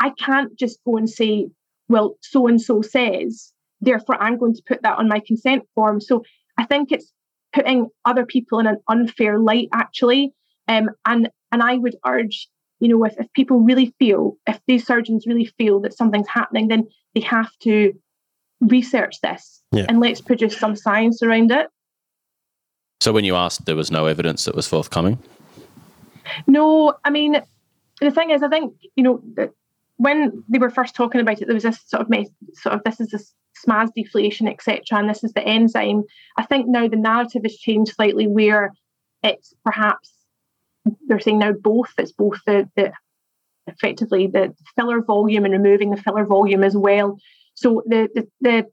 I 0.00 0.10
can't 0.10 0.58
just 0.58 0.80
go 0.84 0.96
and 0.96 1.08
say, 1.08 1.48
well, 1.88 2.16
so 2.20 2.46
and 2.46 2.60
so 2.60 2.82
says, 2.82 3.52
therefore 3.80 4.22
I'm 4.22 4.38
going 4.38 4.54
to 4.54 4.62
put 4.66 4.82
that 4.82 4.98
on 4.98 5.08
my 5.08 5.20
consent 5.26 5.64
form. 5.74 6.00
So 6.00 6.24
I 6.58 6.64
think 6.64 6.92
it's 6.92 7.12
putting 7.52 7.88
other 8.04 8.26
people 8.26 8.58
in 8.58 8.66
an 8.66 8.78
unfair 8.88 9.38
light, 9.38 9.68
actually. 9.72 10.32
Um, 10.68 10.90
and 11.06 11.30
and 11.52 11.62
I 11.62 11.78
would 11.78 11.96
urge, 12.06 12.48
you 12.78 12.88
know, 12.88 13.04
if, 13.04 13.18
if 13.18 13.32
people 13.32 13.60
really 13.60 13.94
feel, 13.98 14.36
if 14.46 14.60
these 14.66 14.86
surgeons 14.86 15.26
really 15.26 15.46
feel 15.58 15.80
that 15.80 15.96
something's 15.96 16.28
happening, 16.28 16.68
then 16.68 16.86
they 17.14 17.22
have 17.22 17.50
to 17.62 17.92
research 18.60 19.20
this 19.22 19.62
yeah. 19.72 19.86
and 19.88 20.00
let's 20.00 20.20
produce 20.20 20.56
some 20.56 20.76
science 20.76 21.22
around 21.22 21.50
it. 21.50 21.66
So 23.00 23.12
when 23.12 23.24
you 23.24 23.34
asked, 23.34 23.64
there 23.64 23.76
was 23.76 23.90
no 23.90 24.06
evidence 24.06 24.44
that 24.44 24.54
was 24.54 24.68
forthcoming. 24.68 25.18
No, 26.46 26.94
I 27.04 27.10
mean, 27.10 27.40
the 28.00 28.10
thing 28.10 28.30
is, 28.30 28.42
I 28.42 28.48
think 28.48 28.74
you 28.94 29.02
know 29.02 29.22
when 29.96 30.44
they 30.48 30.58
were 30.58 30.70
first 30.70 30.94
talking 30.94 31.20
about 31.20 31.40
it, 31.40 31.46
there 31.46 31.54
was 31.54 31.62
this 31.62 31.80
sort 31.86 32.02
of 32.02 32.26
sort 32.54 32.74
of 32.74 32.84
this 32.84 33.00
is 33.00 33.08
this 33.08 33.34
SMAS 33.66 33.90
deflation, 33.94 34.48
etc., 34.48 34.80
and 34.92 35.08
this 35.08 35.24
is 35.24 35.32
the 35.32 35.46
enzyme. 35.46 36.04
I 36.36 36.44
think 36.44 36.68
now 36.68 36.88
the 36.88 36.96
narrative 36.96 37.42
has 37.44 37.56
changed 37.56 37.94
slightly, 37.94 38.26
where 38.26 38.72
it's 39.22 39.54
perhaps 39.64 40.12
they're 41.06 41.20
saying 41.20 41.38
now 41.38 41.52
both. 41.52 41.92
It's 41.98 42.12
both 42.12 42.38
the, 42.46 42.68
the 42.76 42.92
effectively 43.66 44.26
the 44.26 44.54
filler 44.76 45.02
volume 45.02 45.44
and 45.44 45.52
removing 45.52 45.90
the 45.90 46.02
filler 46.02 46.24
volume 46.24 46.64
as 46.64 46.76
well. 46.76 47.18
So 47.54 47.82
the, 47.86 48.08
the 48.14 48.28
the 48.40 48.66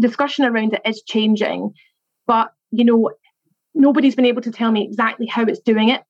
discussion 0.00 0.44
around 0.44 0.74
it 0.74 0.82
is 0.84 1.02
changing, 1.02 1.74
but 2.26 2.52
you 2.70 2.84
know 2.84 3.10
nobody's 3.74 4.14
been 4.14 4.26
able 4.26 4.42
to 4.42 4.50
tell 4.50 4.70
me 4.70 4.84
exactly 4.84 5.26
how 5.26 5.42
it's 5.44 5.60
doing 5.60 5.88
it. 5.88 6.02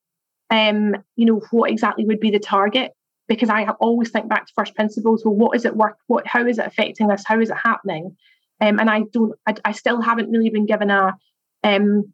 Um, 0.51 0.97
you 1.17 1.27
know, 1.27 1.41
what 1.51 1.71
exactly 1.71 2.05
would 2.05 2.21
be 2.21 2.31
the 2.31 2.39
target? 2.39 2.93
Because 3.29 3.49
I 3.49 3.65
have 3.65 3.77
always 3.81 4.11
think 4.11 4.29
back 4.29 4.47
to 4.47 4.53
first 4.55 4.75
principles. 4.75 5.25
Well, 5.25 5.35
what 5.35 5.57
is 5.57 5.65
it 5.65 5.77
work? 5.77 5.97
What 6.07 6.27
how 6.27 6.47
is 6.47 6.59
it 6.59 6.67
affecting 6.67 7.11
us? 7.11 7.25
How 7.27 7.41
is 7.41 7.51
it 7.51 7.57
happening? 7.57 8.17
Um, 8.61 8.79
and 8.79 8.91
I 8.91 9.03
don't 9.13 9.33
I, 9.47 9.55
I, 9.65 9.73
still 9.73 10.01
haven't 10.01 10.31
really 10.31 10.51
been 10.51 10.67
given 10.67 10.91
a 10.91 11.17
um 11.65 12.13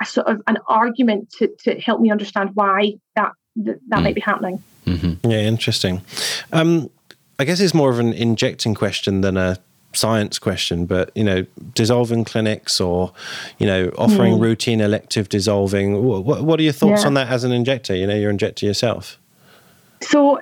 a 0.00 0.04
sort 0.04 0.26
of 0.26 0.42
an 0.46 0.58
argument 0.66 1.30
to 1.38 1.48
to 1.60 1.78
help 1.80 2.00
me 2.00 2.10
understand 2.10 2.50
why 2.54 2.94
that 3.14 3.32
that, 3.56 3.78
that 3.88 4.00
mm. 4.00 4.02
might 4.02 4.14
be 4.14 4.20
happening. 4.20 4.62
Mm-hmm. 4.86 5.30
Yeah, 5.30 5.38
interesting. 5.38 6.02
Um, 6.52 6.90
I 7.38 7.44
guess 7.44 7.60
it's 7.60 7.74
more 7.74 7.90
of 7.90 7.98
an 7.98 8.12
injecting 8.12 8.74
question 8.74 9.20
than 9.20 9.36
a 9.36 9.58
science 9.94 10.38
question, 10.38 10.86
but 10.86 11.10
you 11.14 11.24
know, 11.24 11.46
dissolving 11.74 12.24
clinics 12.24 12.80
or 12.80 13.12
you 13.58 13.66
know, 13.66 13.88
offering 13.98 14.34
mm. 14.34 14.40
routine 14.40 14.80
elective 14.80 15.28
dissolving. 15.28 16.02
What, 16.02 16.44
what 16.44 16.60
are 16.60 16.62
your 16.62 16.72
thoughts 16.72 17.02
yeah. 17.02 17.08
on 17.08 17.14
that 17.14 17.28
as 17.28 17.44
an 17.44 17.52
injector? 17.52 17.94
You 17.94 18.06
know, 18.06 18.14
you're 18.14 18.30
injector 18.30 18.66
yourself. 18.66 19.18
So 20.02 20.40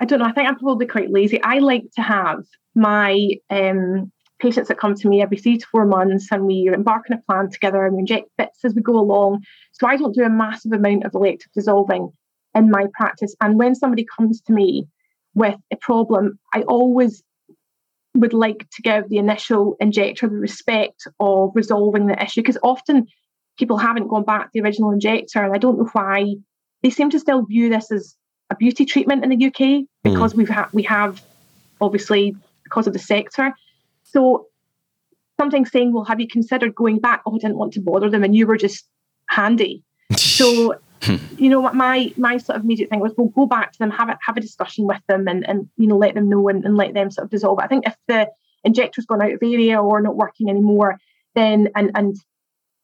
I 0.00 0.04
don't 0.04 0.20
know. 0.20 0.24
I 0.24 0.32
think 0.32 0.48
I'm 0.48 0.58
probably 0.58 0.86
quite 0.86 1.10
lazy. 1.10 1.42
I 1.42 1.58
like 1.58 1.90
to 1.96 2.02
have 2.02 2.44
my 2.74 3.28
um, 3.50 4.12
patients 4.40 4.68
that 4.68 4.78
come 4.78 4.94
to 4.94 5.08
me 5.08 5.20
every 5.20 5.36
three 5.36 5.58
to 5.58 5.66
four 5.66 5.84
months, 5.84 6.28
and 6.30 6.44
we 6.44 6.70
embark 6.72 7.06
on 7.10 7.18
a 7.18 7.22
plan 7.22 7.50
together 7.50 7.84
and 7.84 7.96
we 7.96 8.00
inject 8.00 8.28
bits 8.36 8.64
as 8.64 8.74
we 8.74 8.82
go 8.82 8.98
along. 8.98 9.44
So 9.72 9.86
I 9.86 9.96
don't 9.96 10.14
do 10.14 10.22
a 10.22 10.30
massive 10.30 10.72
amount 10.72 11.04
of 11.04 11.14
elective 11.14 11.50
dissolving 11.52 12.12
in 12.54 12.70
my 12.70 12.86
practice. 12.94 13.34
And 13.40 13.58
when 13.58 13.74
somebody 13.74 14.06
comes 14.16 14.40
to 14.42 14.52
me 14.52 14.86
with 15.34 15.56
a 15.72 15.76
problem, 15.76 16.38
I 16.54 16.62
always 16.62 17.22
would 18.18 18.32
like 18.32 18.68
to 18.70 18.82
give 18.82 19.08
the 19.08 19.18
initial 19.18 19.76
injector 19.80 20.28
the 20.28 20.36
respect 20.36 21.06
of 21.20 21.50
resolving 21.54 22.06
the 22.06 22.22
issue 22.22 22.42
because 22.42 22.58
often 22.62 23.06
people 23.58 23.78
haven't 23.78 24.08
gone 24.08 24.24
back 24.24 24.44
to 24.44 24.50
the 24.54 24.60
original 24.60 24.90
injector 24.90 25.42
and 25.42 25.54
I 25.54 25.58
don't 25.58 25.78
know 25.78 25.88
why 25.92 26.34
they 26.82 26.90
seem 26.90 27.10
to 27.10 27.18
still 27.18 27.44
view 27.44 27.68
this 27.68 27.90
as 27.90 28.14
a 28.50 28.56
beauty 28.56 28.84
treatment 28.84 29.24
in 29.24 29.30
the 29.30 29.46
UK 29.46 29.58
hmm. 29.58 29.86
because 30.02 30.32
mm. 30.32 30.38
we've 30.38 30.48
had 30.48 30.68
we 30.72 30.82
have 30.84 31.22
obviously 31.80 32.36
because 32.64 32.86
of 32.86 32.92
the 32.92 32.98
sector. 32.98 33.54
So 34.04 34.46
something 35.38 35.64
saying, 35.66 35.92
Well, 35.92 36.04
have 36.04 36.20
you 36.20 36.28
considered 36.28 36.74
going 36.74 36.98
back? 36.98 37.22
Oh, 37.26 37.34
I 37.34 37.38
didn't 37.38 37.56
want 37.56 37.72
to 37.74 37.80
bother 37.80 38.10
them 38.10 38.24
and 38.24 38.34
you 38.34 38.46
were 38.46 38.56
just 38.56 38.86
handy. 39.28 39.82
so 40.16 40.74
Hmm. 41.02 41.16
you 41.36 41.48
know, 41.48 41.60
what 41.60 41.74
my 41.74 42.12
my 42.16 42.38
sort 42.38 42.56
of 42.56 42.64
immediate 42.64 42.90
thing 42.90 43.00
was, 43.00 43.12
we'll 43.16 43.28
go 43.28 43.46
back 43.46 43.72
to 43.72 43.78
them, 43.78 43.90
have 43.90 44.08
a 44.08 44.18
have 44.24 44.36
a 44.36 44.40
discussion 44.40 44.86
with 44.86 45.00
them, 45.08 45.28
and 45.28 45.48
and 45.48 45.68
you 45.76 45.86
know, 45.86 45.96
let 45.96 46.14
them 46.14 46.28
know 46.28 46.48
and, 46.48 46.64
and 46.64 46.76
let 46.76 46.94
them 46.94 47.10
sort 47.10 47.26
of 47.26 47.30
dissolve. 47.30 47.58
I 47.60 47.66
think 47.66 47.86
if 47.86 47.96
the 48.08 48.28
injector's 48.64 49.06
gone 49.06 49.22
out 49.22 49.32
of 49.32 49.38
area 49.42 49.80
or 49.80 50.00
not 50.00 50.16
working 50.16 50.48
anymore, 50.48 50.98
then 51.34 51.68
and 51.76 51.90
and 51.94 52.16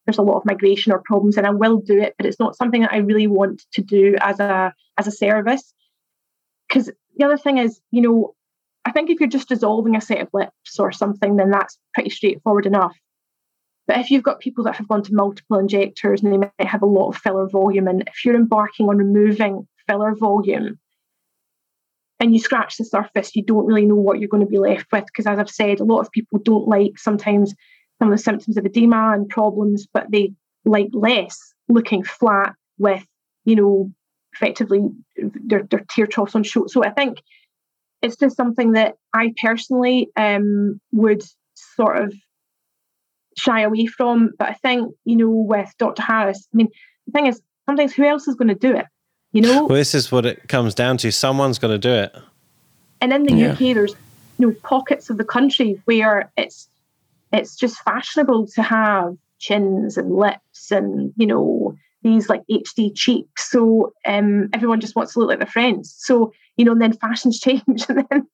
there's 0.06 0.18
a 0.18 0.22
lot 0.22 0.36
of 0.36 0.44
migration 0.44 0.92
or 0.92 1.02
problems, 1.04 1.36
and 1.36 1.46
I 1.46 1.50
will 1.50 1.78
do 1.78 2.00
it, 2.00 2.14
but 2.16 2.26
it's 2.26 2.40
not 2.40 2.56
something 2.56 2.82
that 2.82 2.92
I 2.92 2.98
really 2.98 3.26
want 3.26 3.62
to 3.72 3.82
do 3.82 4.16
as 4.20 4.38
a 4.40 4.74
as 4.98 5.06
a 5.06 5.12
service. 5.12 5.72
Because 6.68 6.90
the 7.16 7.24
other 7.24 7.36
thing 7.36 7.58
is, 7.58 7.80
you 7.90 8.02
know, 8.02 8.34
I 8.84 8.92
think 8.92 9.10
if 9.10 9.20
you're 9.20 9.28
just 9.28 9.48
dissolving 9.48 9.96
a 9.96 10.00
set 10.00 10.20
of 10.20 10.28
lips 10.32 10.78
or 10.78 10.92
something, 10.92 11.36
then 11.36 11.50
that's 11.50 11.78
pretty 11.94 12.10
straightforward 12.10 12.66
enough. 12.66 12.96
But 13.87 13.99
if 13.99 14.11
you've 14.11 14.22
got 14.22 14.41
people 14.41 14.64
that 14.64 14.76
have 14.76 14.89
gone 14.89 15.03
to 15.03 15.14
multiple 15.14 15.59
injectors 15.59 16.22
and 16.22 16.32
they 16.32 16.39
might 16.39 16.53
have 16.59 16.82
a 16.82 16.87
lot 16.87 17.09
of 17.09 17.16
filler 17.16 17.49
volume, 17.49 17.87
and 17.87 18.03
if 18.07 18.24
you're 18.24 18.35
embarking 18.35 18.89
on 18.89 18.97
removing 18.97 19.68
filler 19.87 20.14
volume 20.14 20.78
and 22.18 22.32
you 22.32 22.41
scratch 22.41 22.76
the 22.76 22.85
surface, 22.85 23.37
you 23.37 23.43
don't 23.43 23.66
really 23.66 23.85
know 23.85 23.95
what 23.95 24.18
you're 24.18 24.28
going 24.28 24.45
to 24.45 24.51
be 24.51 24.59
left 24.59 24.87
with. 24.91 25.05
Because 25.07 25.26
as 25.26 25.39
I've 25.39 25.51
said, 25.51 25.80
a 25.80 25.85
lot 25.85 26.01
of 26.01 26.11
people 26.12 26.39
don't 26.39 26.66
like 26.66 26.99
sometimes 26.99 27.55
some 27.99 28.11
of 28.11 28.16
the 28.16 28.22
symptoms 28.22 28.57
of 28.57 28.64
edema 28.64 29.12
and 29.12 29.28
problems, 29.28 29.87
but 29.93 30.11
they 30.11 30.32
like 30.64 30.89
less 30.93 31.39
looking 31.68 32.03
flat 32.03 32.55
with, 32.78 33.05
you 33.45 33.57
know, 33.57 33.93
effectively 34.32 34.80
their, 35.16 35.62
their 35.64 35.85
tear 35.91 36.07
troughs 36.07 36.35
on 36.35 36.43
show. 36.43 36.66
So 36.66 36.82
I 36.85 36.91
think 36.91 37.22
it's 38.03 38.16
just 38.16 38.37
something 38.37 38.72
that 38.72 38.95
I 39.12 39.32
personally 39.41 40.09
um, 40.16 40.80
would 40.93 41.22
sort 41.55 41.99
of 41.99 42.14
shy 43.37 43.61
away 43.62 43.87
from. 43.87 44.32
But 44.39 44.49
I 44.49 44.53
think, 44.55 44.95
you 45.05 45.16
know, 45.16 45.30
with 45.30 45.72
Dr. 45.78 46.03
Harris, 46.03 46.47
I 46.53 46.57
mean, 46.57 46.68
the 47.07 47.12
thing 47.12 47.26
is, 47.26 47.41
sometimes 47.66 47.95
who 47.95 48.05
else 48.05 48.28
is 48.28 48.35
going 48.35 48.49
to 48.49 48.55
do 48.55 48.74
it? 48.74 48.87
You 49.32 49.43
know? 49.43 49.66
Well, 49.66 49.76
this 49.76 49.95
is 49.95 50.12
what 50.12 50.26
it 50.26 50.49
comes 50.49 50.74
down 50.74 50.97
to. 50.99 51.11
Someone's 51.11 51.59
going 51.59 51.72
to 51.72 51.78
do 51.78 51.93
it. 51.93 52.14
And 53.01 53.12
in 53.12 53.24
the 53.24 53.35
yeah. 53.35 53.53
UK, 53.53 53.74
there's 53.74 53.95
you 54.39 54.49
know 54.49 54.55
pockets 54.62 55.11
of 55.11 55.18
the 55.18 55.24
country 55.24 55.80
where 55.85 56.30
it's 56.37 56.68
it's 57.32 57.57
just 57.57 57.82
fashionable 57.82 58.47
to 58.49 58.62
have 58.62 59.16
chins 59.39 59.97
and 59.97 60.14
lips 60.16 60.71
and 60.71 61.13
you 61.17 61.26
know 61.26 61.76
these 62.03 62.29
like 62.29 62.42
HD 62.50 62.95
cheeks. 62.95 63.50
So 63.50 63.92
um, 64.07 64.49
everyone 64.53 64.80
just 64.80 64.95
wants 64.95 65.14
to 65.14 65.18
look 65.18 65.29
like 65.29 65.38
their 65.38 65.46
friends. 65.46 65.95
So 65.99 66.33
you 66.57 66.64
know, 66.64 66.72
and 66.72 66.80
then 66.80 66.92
fashions 66.92 67.41
change, 67.46 67.84
and 67.88 68.07
then 68.08 68.26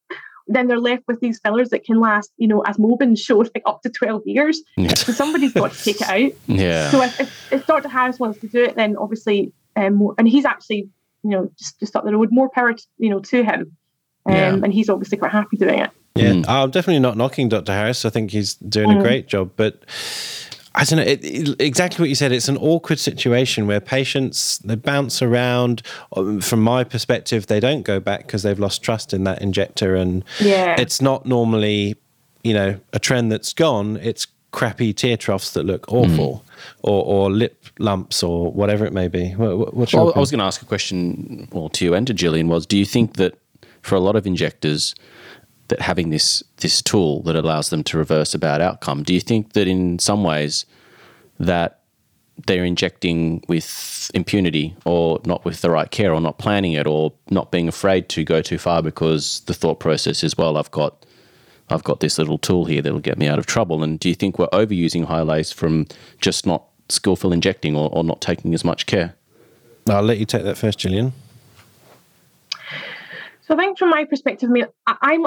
then 0.51 0.67
they're 0.67 0.79
left 0.81 1.05
with 1.07 1.21
these 1.21 1.39
fillers 1.43 1.71
that 1.71 1.85
can 1.85 2.01
last, 2.01 2.31
you 2.37 2.47
know, 2.49 2.61
as 2.63 2.77
Mobin 2.77 3.17
showed, 3.19 3.51
like 3.55 3.63
up 3.67 3.83
to 3.83 3.89
12 3.89 4.23
years. 4.27 4.61
So 4.97 5.13
somebody's 5.13 5.53
got 5.53 5.73
to 5.73 5.85
take 5.85 6.01
it 6.01 6.09
out. 6.09 6.33
Yeah. 6.47 6.91
So 6.91 7.03
if, 7.03 7.21
if, 7.21 7.53
if, 7.53 7.67
Dr. 7.67 7.89
Harris 7.89 8.19
wants 8.19 8.41
to 8.41 8.49
do 8.49 8.65
it, 8.65 8.75
then 8.77 8.97
obviously, 8.97 9.53
um, 9.77 10.13
and 10.19 10.29
he's 10.29 10.45
actually, 10.45 10.89
you 11.23 11.31
know, 11.31 11.51
just, 11.59 11.79
just 11.81 11.97
up 11.97 12.05
the 12.05 12.15
road, 12.17 12.29
more 12.33 12.49
power, 12.51 12.73
to, 12.75 12.83
you 12.99 13.09
know, 13.09 13.21
to 13.21 13.45
him. 13.45 13.77
Um, 14.27 14.35
Yeah. 14.35 14.55
And 14.55 14.73
he's 14.73 14.89
obviously 14.91 15.19
quite 15.19 15.33
happy 15.33 15.57
doing 15.57 15.79
it. 15.81 15.91
Yeah, 16.17 16.33
Mm. 16.33 16.49
I'm 16.49 16.71
definitely 16.71 16.99
not 17.01 17.17
knocking 17.17 17.49
Dr. 17.49 17.73
Harris. 17.73 18.05
I 18.05 18.11
think 18.11 18.33
he's 18.33 18.55
doing 18.55 18.91
a 18.91 19.01
great 19.01 19.29
job, 19.29 19.53
but 19.57 19.85
I 20.75 20.85
don't 20.85 20.99
know 20.99 21.05
it, 21.05 21.25
it- 21.25 21.61
exactly 21.61 22.03
what 22.03 22.09
you 22.09 22.15
said. 22.15 22.31
It's 22.33 22.49
an 22.49 22.57
awkward 22.59 22.99
situation 22.99 23.67
where 23.67 23.81
patients 23.81 24.59
they 24.59 24.77
bounce 24.77 25.21
around. 25.21 25.83
Um, 26.17 26.41
From 26.41 26.61
my 26.63 26.85
perspective, 26.85 27.47
they 27.49 27.61
don't 27.61 27.83
go 27.83 27.99
back 28.01 28.27
because 28.27 28.43
they've 28.45 28.59
lost 28.59 28.83
trust 28.83 29.13
in 29.13 29.25
that 29.25 29.43
injector, 29.43 29.97
and 29.97 30.25
Yeah. 30.41 30.81
it's 30.81 31.01
not 31.03 31.27
normally, 31.27 31.97
you 32.45 32.55
know, 32.55 32.79
a 32.93 32.99
trend 32.99 33.33
that's 33.33 33.53
gone. 33.53 33.99
It's 34.03 34.27
crappy 34.53 34.93
tear 34.93 35.17
troughs 35.17 35.53
that 35.53 35.65
look 35.65 35.91
awful, 35.93 36.45
or, 36.83 37.05
or 37.05 37.31
lip 37.31 37.65
lumps, 37.79 38.23
or 38.23 38.51
whatever 38.53 38.85
it 38.87 38.93
may 38.93 39.09
be. 39.09 39.31
What, 39.33 39.59
what- 39.59 39.75
what's 39.75 39.93
your 39.93 40.17
I 40.17 40.21
was 40.21 40.31
going 40.31 40.39
to 40.41 40.45
ask 40.45 40.63
a 40.63 40.67
question, 40.67 41.49
well, 41.53 41.69
to 41.71 41.85
you 41.85 41.95
and 41.95 42.07
to 42.07 42.15
Gillian 42.15 42.49
was: 42.49 42.65
Do 42.67 42.77
you 42.79 42.85
think 42.85 43.17
that 43.17 43.35
for 43.83 43.95
a 43.97 44.01
lot 44.01 44.15
of 44.17 44.27
injectors, 44.27 44.95
that 45.71 45.81
having 45.81 46.11
this 46.11 46.43
this 46.59 46.83
tool 46.83 47.23
that 47.23 47.35
allows 47.35 47.71
them 47.71 47.83
to 47.85 47.99
reverse 47.99 48.35
a 48.35 48.39
bad 48.39 48.61
outcome, 48.61 49.03
do 49.03 49.15
you 49.15 49.21
think 49.21 49.55
that 49.55 49.67
in 49.67 49.99
some 49.99 50.23
ways 50.23 50.67
that 51.39 51.81
they're 52.47 52.65
injecting 52.65 53.43
with 53.49 54.11
impunity 54.15 54.75
or 54.85 55.21
not 55.25 55.45
with 55.45 55.61
the 55.61 55.71
right 55.71 55.91
care 55.91 56.13
or 56.13 56.21
not 56.21 56.39
planning 56.39 56.73
it 56.73 56.87
or 56.87 57.13
not 57.31 57.51
being 57.51 57.69
afraid 57.69 58.09
to 58.09 58.25
go 58.25 58.41
too 58.41 58.57
far 58.57 58.83
because 58.83 59.41
the 59.41 59.53
thought 59.53 59.79
process 59.79 60.25
is 60.25 60.39
well 60.39 60.57
I've 60.57 60.71
got 60.71 61.05
I've 61.71 61.85
got 61.85 62.01
this 62.01 62.19
little 62.19 62.39
tool 62.39 62.65
here 62.65 62.83
that'll 62.83 63.01
get 63.01 63.19
me 63.19 63.29
out 63.29 63.39
of 63.39 63.47
trouble? 63.47 63.83
And 63.83 63.99
do 63.99 64.09
you 64.09 64.15
think 64.15 64.39
we're 64.39 64.49
overusing 64.49 65.07
Hyalase 65.07 65.55
from 65.55 65.87
just 66.21 66.47
not 66.47 66.65
skillful 66.89 67.33
injecting 67.33 67.77
or, 67.77 67.89
or 67.93 68.03
not 68.03 68.21
taking 68.21 68.55
as 68.55 68.65
much 68.65 68.87
care? 68.87 69.15
I'll 69.89 70.03
let 70.03 70.19
you 70.19 70.27
take 70.27 70.43
that 70.43 70.59
first, 70.59 70.79
Gillian. 70.81 71.13
So 73.47 73.55
I 73.55 73.57
think 73.57 73.79
from 73.79 73.91
my 73.91 74.05
perspective, 74.05 74.49
I 74.49 74.53
mean, 74.53 74.67
I'm 74.87 75.27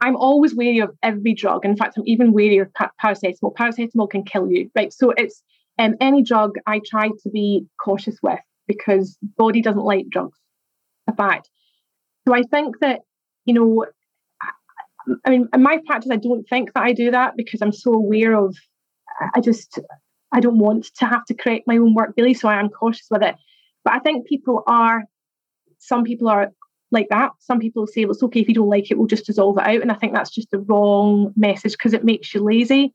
I'm 0.00 0.16
always 0.16 0.54
wary 0.54 0.78
of 0.80 0.90
every 1.02 1.34
drug. 1.34 1.64
In 1.64 1.76
fact, 1.76 1.96
I'm 1.96 2.04
even 2.06 2.32
wary 2.32 2.58
of 2.58 2.72
pa- 2.74 2.90
paracetamol. 3.02 3.54
Paracetamol 3.54 4.10
can 4.10 4.24
kill 4.24 4.50
you, 4.50 4.70
right? 4.74 4.92
So 4.92 5.12
it's 5.16 5.42
um, 5.78 5.94
any 6.00 6.22
drug 6.22 6.52
I 6.66 6.80
try 6.84 7.08
to 7.08 7.30
be 7.30 7.66
cautious 7.82 8.18
with 8.22 8.38
because 8.66 9.18
body 9.36 9.60
doesn't 9.60 9.84
like 9.84 10.06
drugs. 10.10 10.38
A 11.08 11.14
fact. 11.14 11.50
So 12.26 12.34
I 12.34 12.42
think 12.42 12.80
that 12.80 13.00
you 13.44 13.54
know, 13.54 13.86
I- 15.26 15.30
mean, 15.30 15.48
in 15.52 15.62
my 15.62 15.78
practice, 15.86 16.10
I 16.10 16.16
don't 16.16 16.44
think 16.48 16.72
that 16.72 16.82
I 16.82 16.92
do 16.92 17.10
that 17.10 17.36
because 17.36 17.60
I'm 17.60 17.72
so 17.72 17.92
aware 17.92 18.34
of. 18.34 18.56
I 19.34 19.40
just 19.40 19.78
I 20.32 20.40
don't 20.40 20.58
want 20.58 20.86
to 20.96 21.06
have 21.06 21.24
to 21.26 21.34
correct 21.34 21.66
my 21.66 21.76
own 21.76 21.94
work 21.94 22.14
daily, 22.16 22.34
so 22.34 22.48
I 22.48 22.58
am 22.58 22.70
cautious 22.70 23.06
with 23.10 23.22
it. 23.22 23.36
But 23.84 23.94
I 23.94 23.98
think 24.00 24.26
people 24.26 24.62
are. 24.66 25.04
Some 25.78 26.04
people 26.04 26.28
are 26.28 26.50
like 26.90 27.08
that. 27.10 27.32
Some 27.38 27.60
people 27.60 27.86
say, 27.86 28.04
well, 28.04 28.12
it's 28.12 28.22
okay 28.22 28.40
if 28.40 28.48
you 28.48 28.54
don't 28.54 28.68
like 28.68 28.90
it, 28.90 28.98
we'll 28.98 29.06
just 29.06 29.26
dissolve 29.26 29.58
it 29.58 29.64
out. 29.64 29.82
And 29.82 29.90
I 29.90 29.94
think 29.94 30.12
that's 30.12 30.30
just 30.30 30.50
the 30.50 30.58
wrong 30.58 31.32
message 31.36 31.72
because 31.72 31.92
it 31.92 32.04
makes 32.04 32.34
you 32.34 32.42
lazy. 32.42 32.92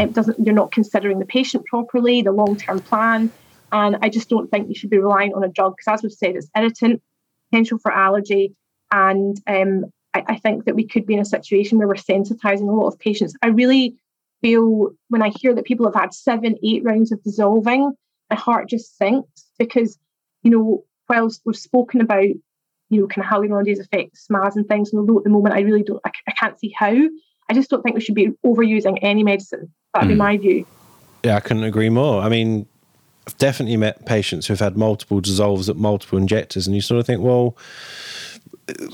It 0.00 0.12
doesn't, 0.12 0.44
you're 0.44 0.54
not 0.54 0.72
considering 0.72 1.18
the 1.18 1.24
patient 1.24 1.64
properly, 1.66 2.22
the 2.22 2.32
long 2.32 2.56
term 2.56 2.80
plan. 2.80 3.30
And 3.72 3.96
I 4.02 4.10
just 4.10 4.28
don't 4.28 4.50
think 4.50 4.68
you 4.68 4.74
should 4.74 4.90
be 4.90 4.98
relying 4.98 5.32
on 5.32 5.44
a 5.44 5.48
drug 5.48 5.76
because, 5.76 5.98
as 5.98 6.02
we've 6.02 6.12
said, 6.12 6.36
it's 6.36 6.50
irritant, 6.54 7.02
potential 7.50 7.78
for 7.78 7.90
allergy. 7.90 8.54
And 8.90 9.40
um, 9.46 9.86
I, 10.12 10.24
I 10.28 10.36
think 10.36 10.66
that 10.66 10.74
we 10.74 10.86
could 10.86 11.06
be 11.06 11.14
in 11.14 11.20
a 11.20 11.24
situation 11.24 11.78
where 11.78 11.88
we're 11.88 11.94
sensitizing 11.94 12.68
a 12.68 12.72
lot 12.72 12.88
of 12.88 12.98
patients. 12.98 13.34
I 13.42 13.48
really 13.48 13.96
feel 14.42 14.90
when 15.08 15.22
I 15.22 15.30
hear 15.30 15.54
that 15.54 15.64
people 15.64 15.86
have 15.86 16.00
had 16.00 16.12
seven, 16.12 16.56
eight 16.62 16.84
rounds 16.84 17.12
of 17.12 17.22
dissolving, 17.22 17.92
my 18.28 18.36
heart 18.36 18.68
just 18.68 18.98
sinks 18.98 19.46
because, 19.58 19.98
you 20.42 20.50
know, 20.50 20.84
whilst 21.08 21.40
we've 21.46 21.56
spoken 21.56 22.02
about 22.02 22.26
you 22.92 23.00
know, 23.00 23.06
kind 23.06 23.26
of 23.26 23.32
hyaluronidase 23.32 23.80
affect 23.80 24.16
SMAs 24.16 24.54
and 24.54 24.68
things. 24.68 24.92
And 24.92 25.00
although 25.00 25.18
at 25.18 25.24
the 25.24 25.30
moment 25.30 25.54
I 25.54 25.60
really 25.60 25.82
don't, 25.82 26.00
I, 26.04 26.10
I 26.28 26.32
can't 26.32 26.58
see 26.60 26.72
how. 26.76 26.94
I 27.48 27.54
just 27.54 27.70
don't 27.70 27.82
think 27.82 27.94
we 27.94 28.00
should 28.00 28.14
be 28.14 28.30
overusing 28.46 28.98
any 29.02 29.24
medicine. 29.24 29.72
That'd 29.94 30.08
be 30.08 30.14
hmm. 30.14 30.18
my 30.18 30.36
view. 30.36 30.66
Yeah, 31.24 31.36
I 31.36 31.40
couldn't 31.40 31.64
agree 31.64 31.88
more. 31.88 32.22
I 32.22 32.28
mean, 32.28 32.66
I've 33.26 33.36
definitely 33.38 33.76
met 33.76 34.04
patients 34.04 34.46
who've 34.46 34.60
had 34.60 34.76
multiple 34.76 35.20
dissolves 35.20 35.68
at 35.68 35.76
multiple 35.76 36.18
injectors, 36.18 36.66
and 36.66 36.76
you 36.76 36.82
sort 36.82 37.00
of 37.00 37.06
think, 37.06 37.22
well, 37.22 37.56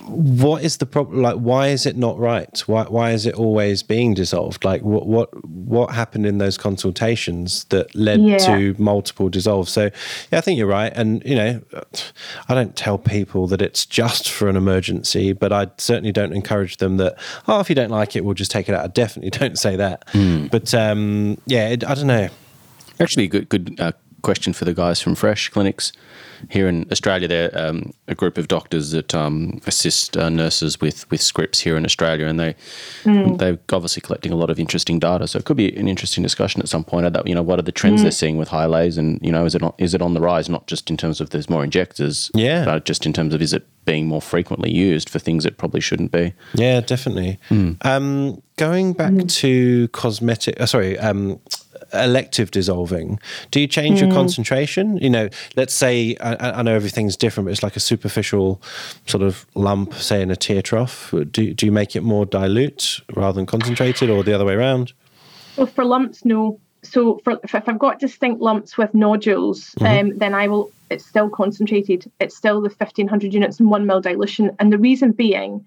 what 0.06 0.62
is 0.64 0.76
the 0.78 0.86
problem? 0.86 1.22
Like, 1.22 1.36
why 1.36 1.68
is 1.68 1.86
it 1.86 1.96
not 1.96 2.18
right? 2.18 2.58
Why 2.66 2.84
why 2.84 3.10
is 3.12 3.26
it 3.26 3.34
always 3.34 3.82
being 3.82 4.14
dissolved? 4.14 4.64
Like, 4.64 4.82
what 4.82 5.06
what 5.06 5.28
what 5.46 5.90
happened 5.94 6.26
in 6.26 6.38
those 6.38 6.56
consultations 6.56 7.64
that 7.64 7.94
led 7.94 8.20
Yeah. 8.20 8.38
to 8.38 8.74
multiple 8.78 9.28
dissolves? 9.28 9.70
So, 9.72 9.90
yeah, 10.32 10.38
I 10.38 10.40
think 10.40 10.58
you're 10.58 10.66
right. 10.66 10.92
And 10.94 11.22
you 11.24 11.34
know, 11.34 11.60
I 12.48 12.54
don't 12.54 12.74
tell 12.76 12.98
people 12.98 13.46
that 13.48 13.62
it's 13.62 13.84
just 14.00 14.30
for 14.30 14.48
an 14.48 14.56
emergency, 14.56 15.32
but 15.32 15.52
I 15.52 15.68
certainly 15.78 16.12
don't 16.12 16.32
encourage 16.32 16.78
them 16.78 16.96
that 16.98 17.16
oh, 17.46 17.60
if 17.60 17.68
you 17.68 17.74
don't 17.74 17.90
like 17.90 18.16
it, 18.16 18.24
we'll 18.24 18.34
just 18.34 18.50
take 18.50 18.68
it 18.68 18.74
out. 18.74 18.84
I 18.84 18.88
definitely 18.88 19.30
don't 19.38 19.58
say 19.58 19.76
that. 19.76 20.04
But 20.50 20.74
um, 20.74 21.38
yeah, 21.46 21.68
it, 21.68 21.84
I 21.84 21.94
don't 21.94 22.06
know. 22.06 22.28
Actually, 23.00 23.28
good 23.28 23.48
good 23.48 23.76
uh, 23.78 23.92
question 24.22 24.52
for 24.52 24.64
the 24.64 24.74
guys 24.74 25.00
from 25.00 25.14
Fresh 25.14 25.48
Clinics 25.50 25.92
here 26.50 26.68
in 26.68 26.86
Australia. 26.90 27.28
They're 27.28 27.50
um, 27.58 27.92
a 28.06 28.14
group 28.14 28.38
of 28.38 28.48
doctors 28.48 28.90
that 28.92 29.14
um, 29.14 29.60
assist 29.66 30.16
uh, 30.16 30.28
nurses 30.28 30.80
with 30.80 31.10
with 31.10 31.20
scripts 31.20 31.60
here 31.60 31.76
in 31.76 31.84
Australia, 31.84 32.26
and 32.26 32.38
they 32.38 32.54
they're 33.04 33.58
obviously 33.72 34.00
collecting 34.02 34.32
a 34.32 34.36
lot 34.36 34.50
of 34.50 34.58
interesting 34.58 34.98
data. 34.98 35.26
So 35.26 35.38
it 35.38 35.44
could 35.44 35.56
be 35.56 35.74
an 35.76 35.88
interesting 35.88 36.22
discussion 36.22 36.60
at 36.60 36.68
some 36.68 36.84
point 36.84 37.06
about 37.06 37.26
you 37.26 37.34
know 37.34 37.42
what 37.42 37.58
are 37.58 37.62
the 37.62 37.72
trends 37.72 38.02
they're 38.02 38.10
seeing 38.10 38.36
with 38.36 38.48
Hyalase, 38.50 38.98
and 38.98 39.18
you 39.22 39.32
know 39.32 39.44
is 39.44 39.54
it 39.54 39.62
on, 39.62 39.72
is 39.78 39.94
it 39.94 40.02
on 40.02 40.14
the 40.14 40.20
rise? 40.20 40.48
Not 40.48 40.66
just 40.66 40.90
in 40.90 40.96
terms 40.96 41.20
of 41.20 41.30
there's 41.30 41.50
more 41.50 41.64
injectors, 41.64 42.30
Yeah. 42.34 42.64
but 42.64 42.84
just 42.84 43.06
in 43.06 43.12
terms 43.12 43.34
of 43.34 43.42
is 43.42 43.52
it 43.52 43.66
being 43.84 44.06
more 44.06 44.20
frequently 44.20 44.70
used 44.70 45.08
for 45.08 45.18
things 45.18 45.46
it 45.46 45.56
probably 45.56 45.80
shouldn't 45.80 46.12
be. 46.12 46.34
Yeah, 46.54 46.80
definitely. 46.80 47.38
Um, 47.82 48.42
going 48.56 48.92
back 48.92 49.14
to 49.28 49.88
cosmetic, 49.88 50.60
uh, 50.60 50.66
sorry, 50.66 50.98
um, 50.98 51.40
elective 51.92 52.50
dissolving. 52.50 53.18
Do 53.50 53.60
you 53.60 53.66
change 53.66 54.00
your 54.00 54.10
concentration? 54.10 54.96
You 54.98 55.10
know, 55.10 55.28
let's 55.56 55.74
say 55.74 56.16
I, 56.20 56.58
I 56.58 56.62
know 56.62 56.74
everything's 56.74 57.16
different, 57.16 57.46
but 57.46 57.52
it's 57.52 57.62
like 57.62 57.76
a 57.76 57.80
superficial 57.80 58.60
sort 59.06 59.22
of 59.22 59.46
lump, 59.54 59.94
say 59.94 60.22
in 60.22 60.30
a 60.30 60.36
tear 60.36 60.62
trough. 60.62 61.12
Do 61.30 61.54
do 61.54 61.66
you 61.66 61.72
make 61.72 61.96
it 61.96 62.02
more 62.02 62.26
dilute 62.26 63.00
rather 63.14 63.36
than 63.36 63.46
concentrated, 63.46 64.10
or 64.10 64.22
the 64.22 64.32
other 64.32 64.44
way 64.44 64.54
around? 64.54 64.92
So 65.54 65.66
for 65.66 65.84
lumps, 65.84 66.24
no. 66.24 66.60
So 66.82 67.20
for 67.24 67.40
if, 67.42 67.54
I've 67.54 67.78
got 67.78 67.98
distinct 67.98 68.40
lumps 68.40 68.78
with 68.78 68.94
nodules, 68.94 69.74
um, 69.80 70.16
then 70.16 70.34
I 70.34 70.48
will. 70.48 70.70
It's 70.90 71.04
still 71.04 71.28
concentrated. 71.28 72.10
It's 72.20 72.36
still 72.36 72.60
the 72.60 72.70
fifteen 72.70 73.08
hundred 73.08 73.34
units 73.34 73.60
and 73.60 73.70
one 73.70 73.86
mil 73.86 74.00
dilution. 74.00 74.54
And 74.58 74.72
the 74.72 74.78
reason 74.78 75.12
being 75.12 75.66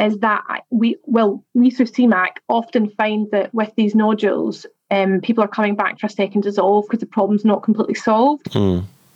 is 0.00 0.18
that 0.18 0.64
we 0.70 0.96
well 1.04 1.44
we 1.54 1.70
through 1.70 1.86
CMAC 1.86 2.38
often 2.48 2.90
find 2.90 3.30
that 3.30 3.54
with 3.54 3.72
these 3.76 3.94
nodules, 3.94 4.66
um, 4.92 5.22
people 5.22 5.42
are 5.42 5.48
coming 5.48 5.74
back 5.74 5.98
for 5.98 6.06
a 6.06 6.10
second 6.10 6.42
dissolve 6.42 6.84
because 6.86 7.00
the 7.00 7.06
problem's 7.06 7.46
not 7.46 7.62
completely 7.62 7.94
solved. 7.94 8.54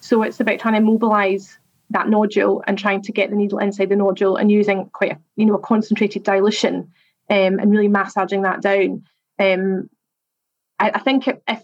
So 0.01 0.23
it's 0.23 0.41
about 0.41 0.59
trying 0.59 0.75
to 0.75 0.81
mobilize 0.81 1.59
that 1.91 2.09
nodule 2.09 2.65
and 2.67 2.79
trying 2.79 3.03
to 3.03 3.13
get 3.13 3.29
the 3.31 3.37
needle 3.37 3.59
inside 3.59 3.91
the 3.91 3.97
nodule 3.97 4.37
and 4.37 4.51
using 4.51 4.87
quite 4.87 5.13
a 5.13 5.19
you 5.37 5.45
know 5.45 5.55
a 5.55 5.59
concentrated 5.59 6.25
dilution 6.25 6.91
um, 7.29 7.59
and 7.59 7.71
really 7.71 7.89
massaging 7.89 8.43
that 8.43 8.63
down. 8.63 9.05
Um, 9.39 9.91
I, 10.79 10.93
I 10.95 10.99
think 11.01 11.29
if, 11.29 11.37
if 11.47 11.63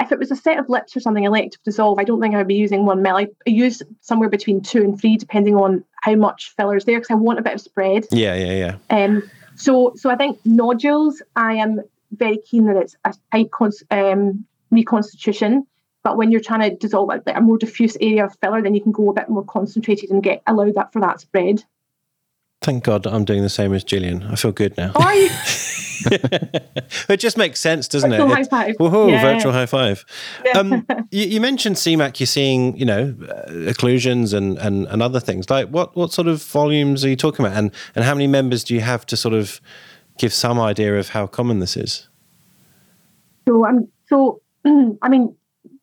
if 0.00 0.12
it 0.12 0.18
was 0.18 0.30
a 0.30 0.36
set 0.36 0.58
of 0.58 0.68
lips 0.68 0.94
or 0.94 1.00
something 1.00 1.24
elective 1.24 1.62
dissolve, 1.64 1.98
I 1.98 2.04
don't 2.04 2.20
think 2.20 2.34
I 2.34 2.38
would 2.38 2.48
be 2.48 2.54
using 2.54 2.84
one 2.84 3.00
mil. 3.00 3.16
I 3.16 3.28
I 3.46 3.50
use 3.50 3.82
somewhere 4.02 4.28
between 4.28 4.60
two 4.60 4.82
and 4.82 5.00
three, 5.00 5.16
depending 5.16 5.56
on 5.56 5.84
how 6.02 6.16
much 6.16 6.52
filler's 6.54 6.84
there, 6.84 6.98
because 6.98 7.10
I 7.10 7.14
want 7.14 7.38
a 7.38 7.42
bit 7.42 7.54
of 7.54 7.60
spread. 7.62 8.04
Yeah, 8.10 8.34
yeah, 8.34 8.76
yeah. 8.90 9.04
Um, 9.04 9.30
so, 9.56 9.92
so 9.96 10.10
I 10.10 10.16
think 10.16 10.38
nodules, 10.44 11.22
I 11.36 11.54
am 11.54 11.80
very 12.12 12.38
keen 12.38 12.66
that 12.66 12.76
it's 12.76 12.96
a 13.04 13.14
tight 13.32 13.50
cons- 13.50 13.82
um, 13.90 14.44
reconstitution. 14.70 15.66
But 16.02 16.16
when 16.16 16.30
you're 16.32 16.40
trying 16.40 16.68
to 16.70 16.76
dissolve 16.76 17.10
a, 17.10 17.22
a 17.34 17.40
more 17.40 17.58
diffuse 17.58 17.96
area 18.00 18.24
of 18.24 18.36
filler, 18.40 18.62
then 18.62 18.74
you 18.74 18.80
can 18.80 18.92
go 18.92 19.10
a 19.10 19.12
bit 19.12 19.28
more 19.28 19.44
concentrated 19.44 20.10
and 20.10 20.22
get 20.22 20.42
allow 20.46 20.70
that 20.72 20.92
for 20.92 21.00
that 21.00 21.20
spread. 21.20 21.62
Thank 22.62 22.84
God 22.84 23.06
I'm 23.06 23.24
doing 23.24 23.42
the 23.42 23.48
same 23.48 23.72
as 23.74 23.84
Gillian. 23.84 24.22
I 24.24 24.34
feel 24.36 24.52
good 24.52 24.76
now. 24.76 24.92
Are 24.94 25.14
you? 25.14 25.28
It 27.10 27.18
just 27.18 27.36
makes 27.36 27.60
sense, 27.60 27.88
doesn't 27.88 28.10
Virtual 28.10 28.30
it? 28.32 28.34
high 28.34 28.44
five. 28.44 28.76
Woohoo, 28.76 29.10
Yeah. 29.10 29.20
virtual 29.22 29.52
high 29.52 29.66
five. 29.66 30.04
Um, 30.54 30.86
you, 31.10 31.26
you 31.26 31.40
mentioned 31.40 31.76
CMAC, 31.76 32.20
you're 32.20 32.26
seeing, 32.26 32.76
you 32.76 32.86
know, 32.86 33.14
uh, 33.28 33.50
occlusions 33.70 34.32
and, 34.32 34.56
and, 34.58 34.86
and 34.86 35.02
other 35.02 35.20
things. 35.20 35.50
Like 35.50 35.68
what, 35.68 35.94
what 35.96 36.12
sort 36.12 36.26
of 36.28 36.42
volumes 36.42 37.04
are 37.04 37.08
you 37.08 37.16
talking 37.16 37.44
about? 37.44 37.58
And, 37.58 37.70
and 37.94 38.04
how 38.04 38.14
many 38.14 38.26
members 38.28 38.64
do 38.64 38.74
you 38.74 38.80
have 38.80 39.04
to 39.06 39.16
sort 39.16 39.34
of 39.34 39.60
give 40.20 40.32
some 40.34 40.60
idea 40.60 40.98
of 40.98 41.08
how 41.08 41.26
common 41.26 41.58
this 41.60 41.76
is? 41.76 42.08
So 43.48 43.64
um, 43.66 43.88
so 44.06 44.40
I 45.02 45.08
mean, 45.08 45.34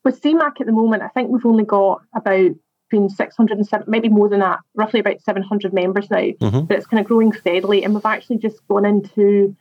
with 0.05 0.21
CMAC 0.21 0.61
at 0.61 0.67
the 0.67 0.71
moment, 0.71 1.01
I 1.03 1.07
think 1.09 1.29
we've 1.29 1.45
only 1.45 1.65
got 1.65 2.01
about 2.15 2.51
between 2.89 3.09
600 3.09 3.57
and 3.57 3.67
seven, 3.67 3.85
maybe 3.89 4.07
more 4.07 4.29
than 4.29 4.39
that, 4.39 4.59
roughly 4.75 5.01
about 5.01 5.19
700 5.21 5.73
members 5.73 6.09
now. 6.09 6.19
Mhm. 6.19 6.67
But 6.67 6.77
it's 6.77 6.87
kind 6.87 7.01
of 7.01 7.07
growing 7.07 7.33
steadily, 7.33 7.83
and 7.83 7.93
we've 7.93 8.05
actually 8.05 8.37
just 8.37 8.65
gone 8.69 8.85
into 8.85 9.55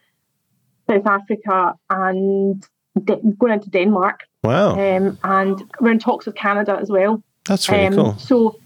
South 0.89 1.07
Africa 1.07 1.75
and 1.91 2.65
De- 3.05 3.21
going 3.39 3.53
into 3.55 3.69
Denmark, 3.71 4.21
Wow, 4.45 4.71
um, 4.71 5.19
and 5.25 5.63
we're 5.81 5.91
in 5.91 5.99
talks 5.99 6.25
with 6.27 6.35
Canada 6.37 6.79
as 6.81 6.89
well. 6.89 7.23
that's 7.49 7.69
really 7.69 7.87
Um, 7.87 7.95
cool. 7.95 8.15
So, 8.19 8.57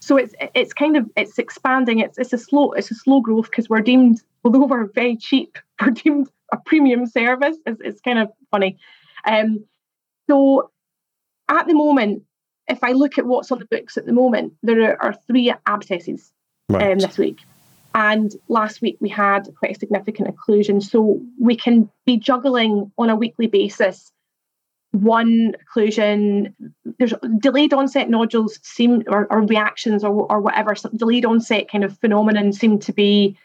so 0.00 0.16
it's 0.16 0.34
it's 0.54 0.72
kind 0.72 0.96
of 0.96 1.08
it's 1.16 1.38
expanding. 1.38 1.98
It's 2.00 2.16
it's 2.18 2.32
a 2.32 2.38
slow 2.38 2.72
it's 2.72 2.90
a 2.90 2.94
slow 2.94 3.20
growth 3.20 3.46
because 3.50 3.68
we're 3.68 3.82
deemed 3.82 4.22
although 4.46 4.64
we're 4.64 4.86
very 4.86 5.16
cheap, 5.16 5.58
we're 5.80 5.90
deemed 6.02 6.30
a 6.52 6.56
premium 6.56 7.06
service. 7.06 7.56
It's, 7.66 7.80
it's 7.82 8.00
kind 8.00 8.20
of 8.20 8.30
funny. 8.50 8.78
Um, 9.26 9.64
so 10.30 10.70
at 11.48 11.66
the 11.66 11.74
moment, 11.74 12.22
if 12.68 12.82
I 12.82 12.92
look 12.92 13.18
at 13.18 13.26
what's 13.26 13.50
on 13.50 13.58
the 13.58 13.66
books 13.66 13.96
at 13.96 14.06
the 14.06 14.12
moment, 14.12 14.54
there 14.62 15.02
are, 15.02 15.14
three 15.26 15.52
abscesses 15.66 16.32
right. 16.68 16.92
um, 16.92 16.98
this 16.98 17.18
week. 17.18 17.40
And 17.94 18.32
last 18.48 18.80
week 18.82 18.98
we 19.00 19.08
had 19.08 19.48
quite 19.58 19.76
a 19.76 19.78
significant 19.78 20.34
occlusion. 20.34 20.80
So 20.82 21.20
we 21.40 21.56
can 21.56 21.90
be 22.04 22.16
juggling 22.16 22.92
on 22.98 23.10
a 23.10 23.16
weekly 23.16 23.48
basis 23.48 24.12
one 24.92 25.54
occlusion. 25.66 26.54
There's 26.98 27.14
delayed 27.38 27.74
onset 27.74 28.08
nodules 28.08 28.58
seem 28.62 29.02
or, 29.08 29.26
or 29.30 29.42
reactions 29.42 30.04
or, 30.04 30.30
or 30.30 30.40
whatever, 30.40 30.74
delayed 30.94 31.24
onset 31.24 31.68
kind 31.68 31.84
of 31.84 31.98
phenomenon 31.98 32.52
seem 32.52 32.78
to 32.80 32.92
be 32.92 33.36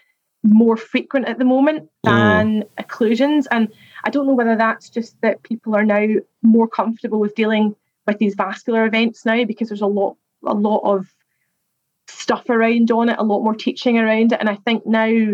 more 0.43 0.77
frequent 0.77 1.27
at 1.27 1.37
the 1.37 1.45
moment 1.45 1.89
than 2.03 2.63
mm. 2.63 2.67
occlusions. 2.79 3.45
And 3.51 3.67
I 4.03 4.09
don't 4.09 4.25
know 4.25 4.33
whether 4.33 4.55
that's 4.55 4.89
just 4.89 5.19
that 5.21 5.43
people 5.43 5.75
are 5.75 5.85
now 5.85 6.07
more 6.41 6.67
comfortable 6.67 7.19
with 7.19 7.35
dealing 7.35 7.75
with 8.07 8.17
these 8.17 8.35
vascular 8.35 8.85
events 8.85 9.25
now 9.25 9.45
because 9.45 9.69
there's 9.69 9.81
a 9.81 9.87
lot 9.87 10.17
a 10.43 10.53
lot 10.55 10.79
of 10.79 11.07
stuff 12.07 12.49
around 12.49 12.89
on 12.89 13.09
it, 13.09 13.19
a 13.19 13.23
lot 13.23 13.43
more 13.43 13.53
teaching 13.53 13.99
around 13.99 14.31
it. 14.31 14.39
And 14.39 14.49
I 14.49 14.55
think 14.55 14.85
now 14.85 15.33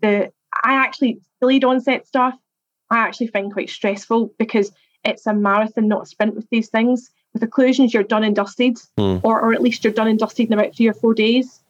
the 0.00 0.30
I 0.62 0.74
actually 0.74 1.20
delayed 1.40 1.64
onset 1.64 2.06
stuff 2.06 2.38
I 2.92 2.98
actually 2.98 3.28
find 3.28 3.50
quite 3.50 3.70
stressful 3.70 4.34
because 4.38 4.70
it's 5.02 5.26
a 5.26 5.32
marathon, 5.32 5.88
not 5.88 6.02
a 6.02 6.06
sprint 6.06 6.34
with 6.34 6.48
these 6.50 6.68
things. 6.68 7.10
With 7.32 7.42
occlusions, 7.42 7.94
you're 7.94 8.02
done 8.02 8.22
and 8.22 8.36
dusted, 8.36 8.76
mm. 8.98 9.20
or, 9.24 9.40
or 9.40 9.54
at 9.54 9.62
least 9.62 9.82
you're 9.82 9.94
done 9.94 10.08
and 10.08 10.18
dusted 10.18 10.46
in 10.46 10.52
about 10.52 10.76
three 10.76 10.88
or 10.88 10.92
four 10.92 11.14
days. 11.14 11.60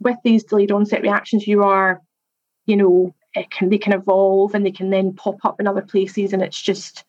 With 0.00 0.16
these 0.24 0.42
delayed 0.42 0.72
onset 0.72 1.02
reactions, 1.02 1.46
you 1.46 1.62
are, 1.62 2.02
you 2.66 2.76
know, 2.76 3.14
it 3.34 3.50
can 3.50 3.70
they 3.70 3.78
can 3.78 3.92
evolve 3.92 4.54
and 4.54 4.64
they 4.64 4.70
can 4.70 4.90
then 4.90 5.12
pop 5.12 5.44
up 5.44 5.60
in 5.60 5.66
other 5.66 5.82
places, 5.82 6.32
and 6.32 6.42
it's 6.42 6.60
just, 6.60 7.04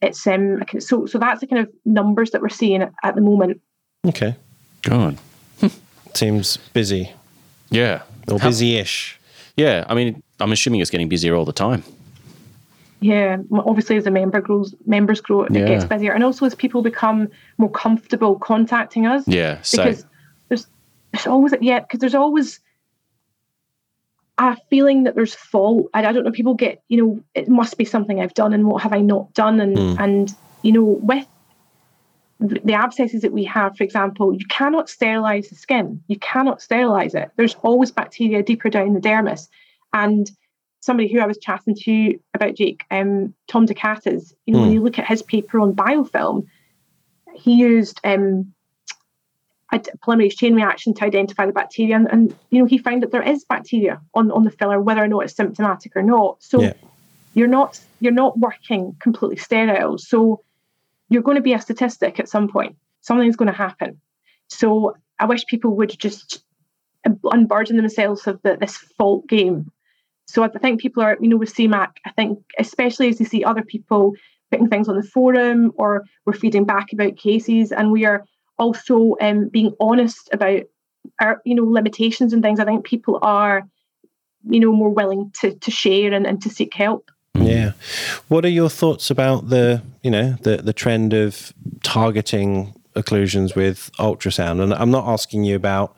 it's 0.00 0.26
um. 0.26 0.62
So 0.78 1.06
so 1.06 1.18
that's 1.18 1.40
the 1.40 1.46
kind 1.46 1.62
of 1.62 1.72
numbers 1.84 2.30
that 2.30 2.40
we're 2.40 2.48
seeing 2.48 2.82
at, 2.82 2.92
at 3.02 3.14
the 3.14 3.20
moment. 3.20 3.60
Okay, 4.06 4.36
go 4.82 4.96
on. 4.98 5.18
Seems 6.14 6.56
busy. 6.56 7.12
Yeah, 7.70 8.02
or 8.28 8.38
busy-ish. 8.38 9.18
Yeah, 9.56 9.84
I 9.88 9.94
mean, 9.94 10.22
I'm 10.38 10.52
assuming 10.52 10.80
it's 10.80 10.90
getting 10.90 11.08
busier 11.08 11.34
all 11.34 11.44
the 11.44 11.52
time. 11.52 11.82
Yeah, 13.00 13.38
obviously, 13.52 13.96
as 13.96 14.06
a 14.06 14.10
member 14.10 14.40
grows, 14.40 14.74
members 14.86 15.20
grow, 15.20 15.42
it 15.42 15.52
yeah. 15.52 15.66
gets 15.66 15.84
busier, 15.84 16.12
and 16.12 16.24
also 16.24 16.46
as 16.46 16.54
people 16.54 16.82
become 16.82 17.28
more 17.58 17.70
comfortable 17.70 18.38
contacting 18.38 19.06
us. 19.06 19.26
Yeah, 19.26 19.56
because 19.56 20.06
there's 20.48 20.66
there's 21.12 21.26
always 21.26 21.54
yeah, 21.60 21.80
because 21.80 22.00
there's 22.00 22.14
always 22.14 22.60
a 24.38 24.56
feeling 24.68 25.04
that 25.04 25.14
there's 25.14 25.34
fault. 25.34 25.88
I, 25.94 26.04
I 26.04 26.12
don't 26.12 26.24
know. 26.24 26.30
People 26.30 26.54
get 26.54 26.82
you 26.88 27.02
know 27.02 27.24
it 27.34 27.48
must 27.48 27.78
be 27.78 27.84
something 27.84 28.20
I've 28.20 28.34
done, 28.34 28.52
and 28.52 28.66
what 28.66 28.82
have 28.82 28.92
I 28.92 29.00
not 29.00 29.32
done, 29.34 29.60
and 29.60 29.76
mm. 29.76 29.98
and 29.98 30.34
you 30.62 30.72
know 30.72 30.84
with 30.84 31.26
the 32.38 32.74
abscesses 32.74 33.22
that 33.22 33.32
we 33.32 33.44
have, 33.44 33.76
for 33.76 33.84
example, 33.84 34.34
you 34.34 34.44
cannot 34.50 34.90
sterilize 34.90 35.48
the 35.48 35.54
skin. 35.54 36.02
You 36.06 36.18
cannot 36.18 36.60
sterilize 36.60 37.14
it. 37.14 37.30
There's 37.36 37.54
always 37.62 37.90
bacteria 37.90 38.42
deeper 38.42 38.68
down 38.68 38.92
the 38.92 39.00
dermis, 39.00 39.48
and 39.92 40.30
somebody 40.80 41.12
who 41.12 41.20
I 41.20 41.26
was 41.26 41.38
chatting 41.38 41.74
to 41.74 42.18
about 42.34 42.54
Jake, 42.54 42.84
um, 42.90 43.34
Tom 43.48 43.66
Decates, 43.66 44.34
you 44.44 44.52
know, 44.52 44.58
mm. 44.58 44.62
when 44.62 44.68
hmm. 44.68 44.74
you 44.74 44.82
look 44.82 44.98
at 44.98 45.06
his 45.06 45.22
paper 45.22 45.58
on 45.58 45.74
biofilm, 45.74 46.46
he 47.34 47.54
used 47.54 48.00
um, 48.04 48.54
a 49.76 49.98
polymerase 49.98 50.36
chain 50.36 50.54
reaction 50.54 50.94
to 50.94 51.04
identify 51.04 51.46
the 51.46 51.52
bacteria, 51.52 51.96
and, 51.96 52.08
and, 52.10 52.34
you 52.50 52.58
know 52.58 52.66
he 52.66 52.78
found 52.78 53.02
that 53.02 53.10
there 53.10 53.22
is 53.22 53.44
bacteria 53.44 54.00
on, 54.14 54.30
on 54.30 54.44
the 54.44 54.50
filler, 54.50 54.80
whether 54.80 55.02
or 55.02 55.08
not 55.08 55.24
it's 55.24 55.34
symptomatic 55.34 55.96
or 55.96 56.02
not. 56.02 56.42
So 56.42 56.62
yeah. 56.62 56.72
you're 57.34 57.48
not 57.48 57.80
you're 58.00 58.12
not 58.12 58.38
working 58.38 58.96
completely 59.00 59.36
sterile. 59.36 59.98
So 59.98 60.42
you're 61.08 61.22
going 61.22 61.36
to 61.36 61.42
be 61.42 61.52
a 61.52 61.60
statistic 61.60 62.18
at 62.18 62.28
some 62.28 62.48
point. 62.48 62.76
Something's 63.00 63.36
going 63.36 63.50
to 63.50 63.56
happen. 63.56 64.00
So 64.48 64.96
I 65.18 65.26
wish 65.26 65.46
people 65.46 65.76
would 65.76 65.96
just 65.98 66.42
unburden 67.24 67.76
themselves 67.76 68.26
of 68.26 68.42
the, 68.42 68.56
this 68.56 68.76
fault 68.76 69.28
game 69.28 69.70
so 70.26 70.42
I 70.42 70.48
think 70.48 70.80
people 70.80 71.02
are, 71.02 71.16
you 71.20 71.28
know, 71.28 71.36
with 71.36 71.54
CMAC, 71.54 71.88
I 72.04 72.10
think 72.10 72.40
especially 72.58 73.08
as 73.08 73.20
you 73.20 73.26
see 73.26 73.44
other 73.44 73.62
people 73.62 74.14
putting 74.50 74.68
things 74.68 74.88
on 74.88 74.96
the 74.96 75.02
forum 75.02 75.72
or 75.76 76.04
we're 76.24 76.32
feeding 76.32 76.64
back 76.64 76.92
about 76.92 77.16
cases 77.16 77.72
and 77.72 77.90
we 77.90 78.04
are 78.04 78.24
also 78.58 79.16
um, 79.20 79.48
being 79.48 79.74
honest 79.80 80.28
about 80.32 80.62
our, 81.20 81.40
you 81.44 81.54
know, 81.54 81.64
limitations 81.64 82.32
and 82.32 82.42
things. 82.42 82.60
I 82.60 82.64
think 82.64 82.84
people 82.84 83.18
are, 83.22 83.66
you 84.48 84.60
know, 84.60 84.72
more 84.72 84.90
willing 84.90 85.32
to 85.40 85.54
to 85.54 85.70
share 85.70 86.12
and, 86.12 86.26
and 86.26 86.40
to 86.42 86.50
seek 86.50 86.74
help. 86.74 87.10
Yeah. 87.34 87.72
What 88.28 88.44
are 88.44 88.50
your 88.50 88.70
thoughts 88.70 89.10
about 89.10 89.50
the, 89.50 89.82
you 90.02 90.10
know, 90.10 90.36
the 90.42 90.58
the 90.58 90.72
trend 90.72 91.12
of 91.12 91.52
targeting 91.82 92.74
occlusions 92.94 93.54
with 93.54 93.90
ultrasound? 93.98 94.62
And 94.62 94.74
I'm 94.74 94.90
not 94.90 95.06
asking 95.06 95.44
you 95.44 95.56
about 95.56 95.96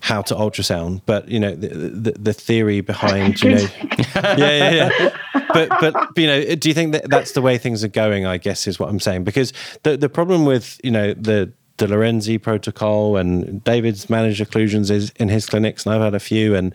how 0.00 0.20
to 0.20 0.34
ultrasound, 0.34 1.00
but 1.06 1.28
you 1.28 1.38
know 1.38 1.54
the 1.54 1.68
the, 1.68 2.12
the 2.18 2.32
theory 2.32 2.80
behind 2.80 3.40
you 3.40 3.54
know 3.54 3.66
yeah 4.16 4.36
yeah 4.36 4.90
yeah. 4.98 5.16
But 5.54 5.68
but 5.80 5.94
you 6.16 6.26
know, 6.26 6.54
do 6.56 6.68
you 6.68 6.74
think 6.74 6.92
that 6.92 7.08
that's 7.08 7.32
the 7.32 7.42
way 7.42 7.56
things 7.56 7.84
are 7.84 7.88
going? 7.88 8.26
I 8.26 8.36
guess 8.36 8.66
is 8.66 8.80
what 8.80 8.88
I'm 8.88 9.00
saying 9.00 9.22
because 9.24 9.52
the 9.84 9.96
the 9.96 10.08
problem 10.08 10.44
with 10.44 10.80
you 10.82 10.90
know 10.90 11.14
the 11.14 11.52
DeLorenzi 11.78 12.40
protocol 12.40 13.16
and 13.16 13.62
David's 13.64 14.08
managed 14.10 14.42
occlusions 14.42 14.90
is 14.90 15.10
in 15.16 15.28
his 15.28 15.46
clinics, 15.46 15.84
and 15.84 15.94
I've 15.94 16.02
had 16.02 16.14
a 16.14 16.20
few. 16.20 16.54
And 16.54 16.74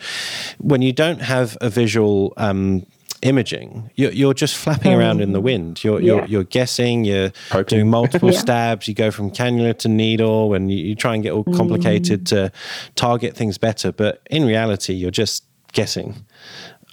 when 0.58 0.82
you 0.82 0.94
don't 0.94 1.22
have 1.22 1.58
a 1.62 1.70
visual 1.70 2.34
um, 2.38 2.86
imaging, 3.22 3.92
you're, 3.96 4.12
you're 4.12 4.34
just 4.34 4.56
flapping 4.56 4.92
mm. 4.92 4.98
around 4.98 5.22
in 5.22 5.34
the 5.34 5.42
wind. 5.42 5.84
You're 5.84 6.02
yeah. 6.02 6.06
you're, 6.06 6.26
you're, 6.26 6.44
guessing. 6.44 7.06
You're 7.06 7.32
Poking. 7.50 7.78
doing 7.78 7.90
multiple 7.90 8.32
yeah. 8.34 8.40
stabs. 8.40 8.88
You 8.88 8.94
go 8.94 9.12
from 9.12 9.32
cannula 9.32 9.78
to 9.80 9.88
needle, 9.88 10.54
and 10.54 10.72
you, 10.72 10.78
you 10.78 10.96
try 10.96 11.14
and 11.14 11.24
get 11.24 11.32
all 11.32 11.44
complicated 11.44 12.22
mm. 12.22 12.30
to 12.30 12.52
target 12.96 13.36
things 13.36 13.58
better. 13.58 13.92
But 13.92 14.22
in 14.30 14.46
reality, 14.46 14.94
you're 14.94 15.12
just 15.12 15.46
guessing. 15.74 16.26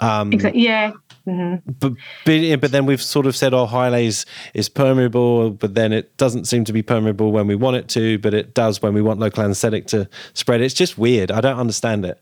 Um, 0.01 0.33
exactly. 0.33 0.63
Yeah. 0.63 0.93
Mm-hmm. 1.27 1.71
But, 1.79 1.93
but 2.27 2.61
but 2.61 2.71
then 2.71 2.85
we've 2.85 3.03
sort 3.03 3.27
of 3.27 3.35
said, 3.35 3.55
oh, 3.55 3.67
Hyalase 3.67 4.27
is 4.53 4.69
permeable, 4.69 5.51
but 5.51 5.75
then 5.75 5.93
it 5.93 6.17
doesn't 6.19 6.45
seem 6.45 6.65
to 6.65 6.73
be 6.73 6.83
permeable 6.83 7.33
when 7.33 7.47
we 7.47 7.55
want 7.55 7.77
it 7.77 7.89
to, 7.91 8.19
but 8.19 8.35
it 8.35 8.55
does 8.55 8.83
when 8.83 8.93
we 8.93 9.01
want 9.01 9.21
local 9.21 9.43
anesthetic 9.43 9.87
to 9.89 10.09
spread. 10.35 10.61
It's 10.61 10.75
just 10.75 10.99
weird. 10.99 11.31
I 11.31 11.41
don't 11.41 11.59
understand 11.59 12.05
it. 12.05 12.21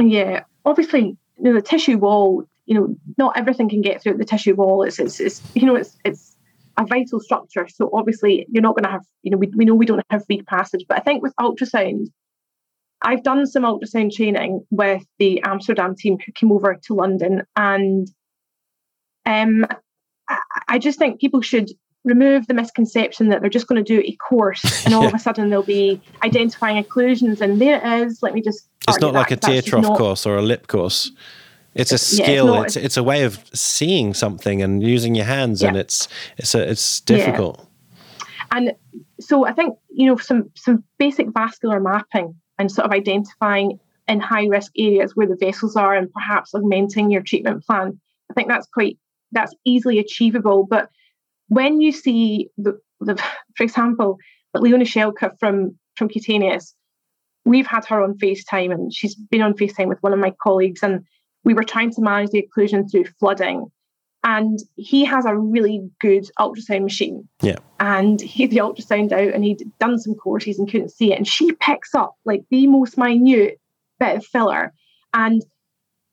Yeah, 0.00 0.42
obviously, 0.64 1.16
you 1.38 1.44
know, 1.44 1.54
the 1.54 1.62
tissue 1.62 1.98
wall 1.98 2.46
you 2.66 2.74
know, 2.74 2.96
not 3.18 3.36
everything 3.36 3.68
can 3.68 3.82
get 3.82 4.02
through 4.02 4.16
the 4.16 4.24
tissue 4.24 4.54
wall. 4.54 4.82
It's, 4.82 4.98
it's, 4.98 5.20
it's 5.20 5.42
you 5.54 5.66
know, 5.66 5.76
it's, 5.76 5.96
it's 6.04 6.36
a 6.76 6.86
vital 6.86 7.20
structure. 7.20 7.68
So 7.68 7.90
obviously, 7.92 8.46
you're 8.50 8.62
not 8.62 8.74
going 8.74 8.84
to 8.84 8.90
have, 8.90 9.04
you 9.22 9.30
know, 9.30 9.36
we, 9.36 9.48
we 9.54 9.64
know 9.64 9.74
we 9.74 9.86
don't 9.86 10.02
have 10.10 10.24
free 10.26 10.42
passage. 10.42 10.84
But 10.88 10.98
I 10.98 11.00
think 11.00 11.22
with 11.22 11.34
ultrasound, 11.36 12.06
I've 13.04 13.22
done 13.22 13.46
some 13.46 13.62
ultrasound 13.62 14.12
training 14.12 14.64
with 14.70 15.04
the 15.18 15.40
Amsterdam 15.42 15.94
team 15.94 16.18
who 16.24 16.32
came 16.32 16.50
over 16.50 16.78
to 16.84 16.94
London, 16.94 17.42
and 17.54 18.08
um, 19.26 19.66
I, 20.68 20.78
just 20.78 20.98
think 20.98 21.20
people 21.20 21.42
should 21.42 21.70
remove 22.04 22.46
the 22.46 22.54
misconception 22.54 23.28
that 23.28 23.40
they're 23.40 23.50
just 23.50 23.66
going 23.66 23.82
to 23.82 23.94
do 23.94 24.02
a 24.06 24.16
course 24.16 24.62
and 24.84 24.94
all 24.94 25.02
yeah. 25.02 25.08
of 25.08 25.14
a 25.14 25.18
sudden 25.18 25.50
they'll 25.50 25.62
be 25.62 26.00
identifying 26.22 26.82
occlusions 26.82 27.40
and 27.40 27.60
there 27.60 27.80
it 27.82 28.06
is. 28.06 28.22
Let 28.22 28.34
me 28.34 28.42
just. 28.42 28.68
It's 28.88 29.00
not 29.00 29.14
like 29.14 29.30
a 29.30 29.36
tear 29.36 29.62
trough 29.62 29.84
not, 29.84 29.98
course 29.98 30.26
or 30.26 30.36
a 30.36 30.42
lip 30.42 30.66
course. 30.66 31.10
It's 31.74 31.90
a 31.90 31.98
skill. 31.98 32.54
Yeah, 32.54 32.62
it's, 32.62 32.76
it's, 32.76 32.86
it's 32.86 32.96
a 32.96 33.02
way 33.02 33.24
of 33.24 33.44
seeing 33.52 34.14
something 34.14 34.62
and 34.62 34.82
using 34.82 35.14
your 35.14 35.24
hands, 35.24 35.62
yeah. 35.62 35.68
and 35.68 35.76
it's 35.76 36.06
it's 36.36 36.54
a, 36.54 36.70
it's 36.70 37.00
difficult. 37.00 37.66
And 38.52 38.72
so 39.18 39.44
I 39.46 39.52
think 39.52 39.76
you 39.90 40.06
know 40.06 40.16
some 40.16 40.50
some 40.54 40.84
basic 40.98 41.26
vascular 41.32 41.80
mapping 41.80 42.36
and 42.58 42.70
sort 42.70 42.86
of 42.86 42.92
identifying 42.92 43.78
in 44.06 44.20
high 44.20 44.46
risk 44.46 44.72
areas 44.76 45.16
where 45.16 45.26
the 45.26 45.36
vessels 45.36 45.76
are, 45.76 45.94
and 45.94 46.12
perhaps 46.12 46.54
augmenting 46.54 47.10
your 47.10 47.22
treatment 47.22 47.64
plan. 47.64 47.98
I 48.30 48.34
think 48.34 48.48
that's 48.48 48.66
quite 48.66 48.98
that's 49.32 49.54
easily 49.64 49.98
achievable. 49.98 50.66
But 50.68 50.90
when 51.48 51.80
you 51.80 51.92
see 51.92 52.48
the, 52.56 52.78
the 53.00 53.16
for 53.56 53.62
example, 53.62 54.18
Leonie 54.54 54.84
Schelke 54.84 55.38
from 55.38 55.78
from 55.96 56.08
Cutaneous, 56.08 56.74
we've 57.44 57.66
had 57.66 57.84
her 57.86 58.02
on 58.02 58.18
FaceTime 58.18 58.72
and 58.72 58.92
she's 58.92 59.14
been 59.14 59.42
on 59.42 59.54
FaceTime 59.54 59.88
with 59.88 60.02
one 60.02 60.12
of 60.12 60.18
my 60.18 60.34
colleagues 60.42 60.82
and 60.82 61.04
we 61.44 61.54
were 61.54 61.64
trying 61.64 61.90
to 61.92 62.00
manage 62.00 62.30
the 62.30 62.46
occlusion 62.46 62.90
through 62.90 63.04
flooding. 63.20 63.70
And 64.24 64.58
he 64.76 65.04
has 65.04 65.26
a 65.26 65.36
really 65.36 65.88
good 66.00 66.28
ultrasound 66.40 66.82
machine. 66.82 67.28
Yeah. 67.42 67.58
And 67.78 68.20
he 68.20 68.44
had 68.44 68.50
the 68.50 68.56
ultrasound 68.56 69.12
out 69.12 69.34
and 69.34 69.44
he'd 69.44 69.62
done 69.78 69.98
some 69.98 70.14
courses 70.14 70.58
and 70.58 70.70
couldn't 70.70 70.92
see 70.92 71.12
it. 71.12 71.18
And 71.18 71.28
she 71.28 71.52
picks 71.52 71.94
up 71.94 72.14
like 72.24 72.42
the 72.50 72.66
most 72.66 72.96
minute 72.96 73.60
bit 74.00 74.16
of 74.16 74.24
filler. 74.24 74.72
And 75.12 75.44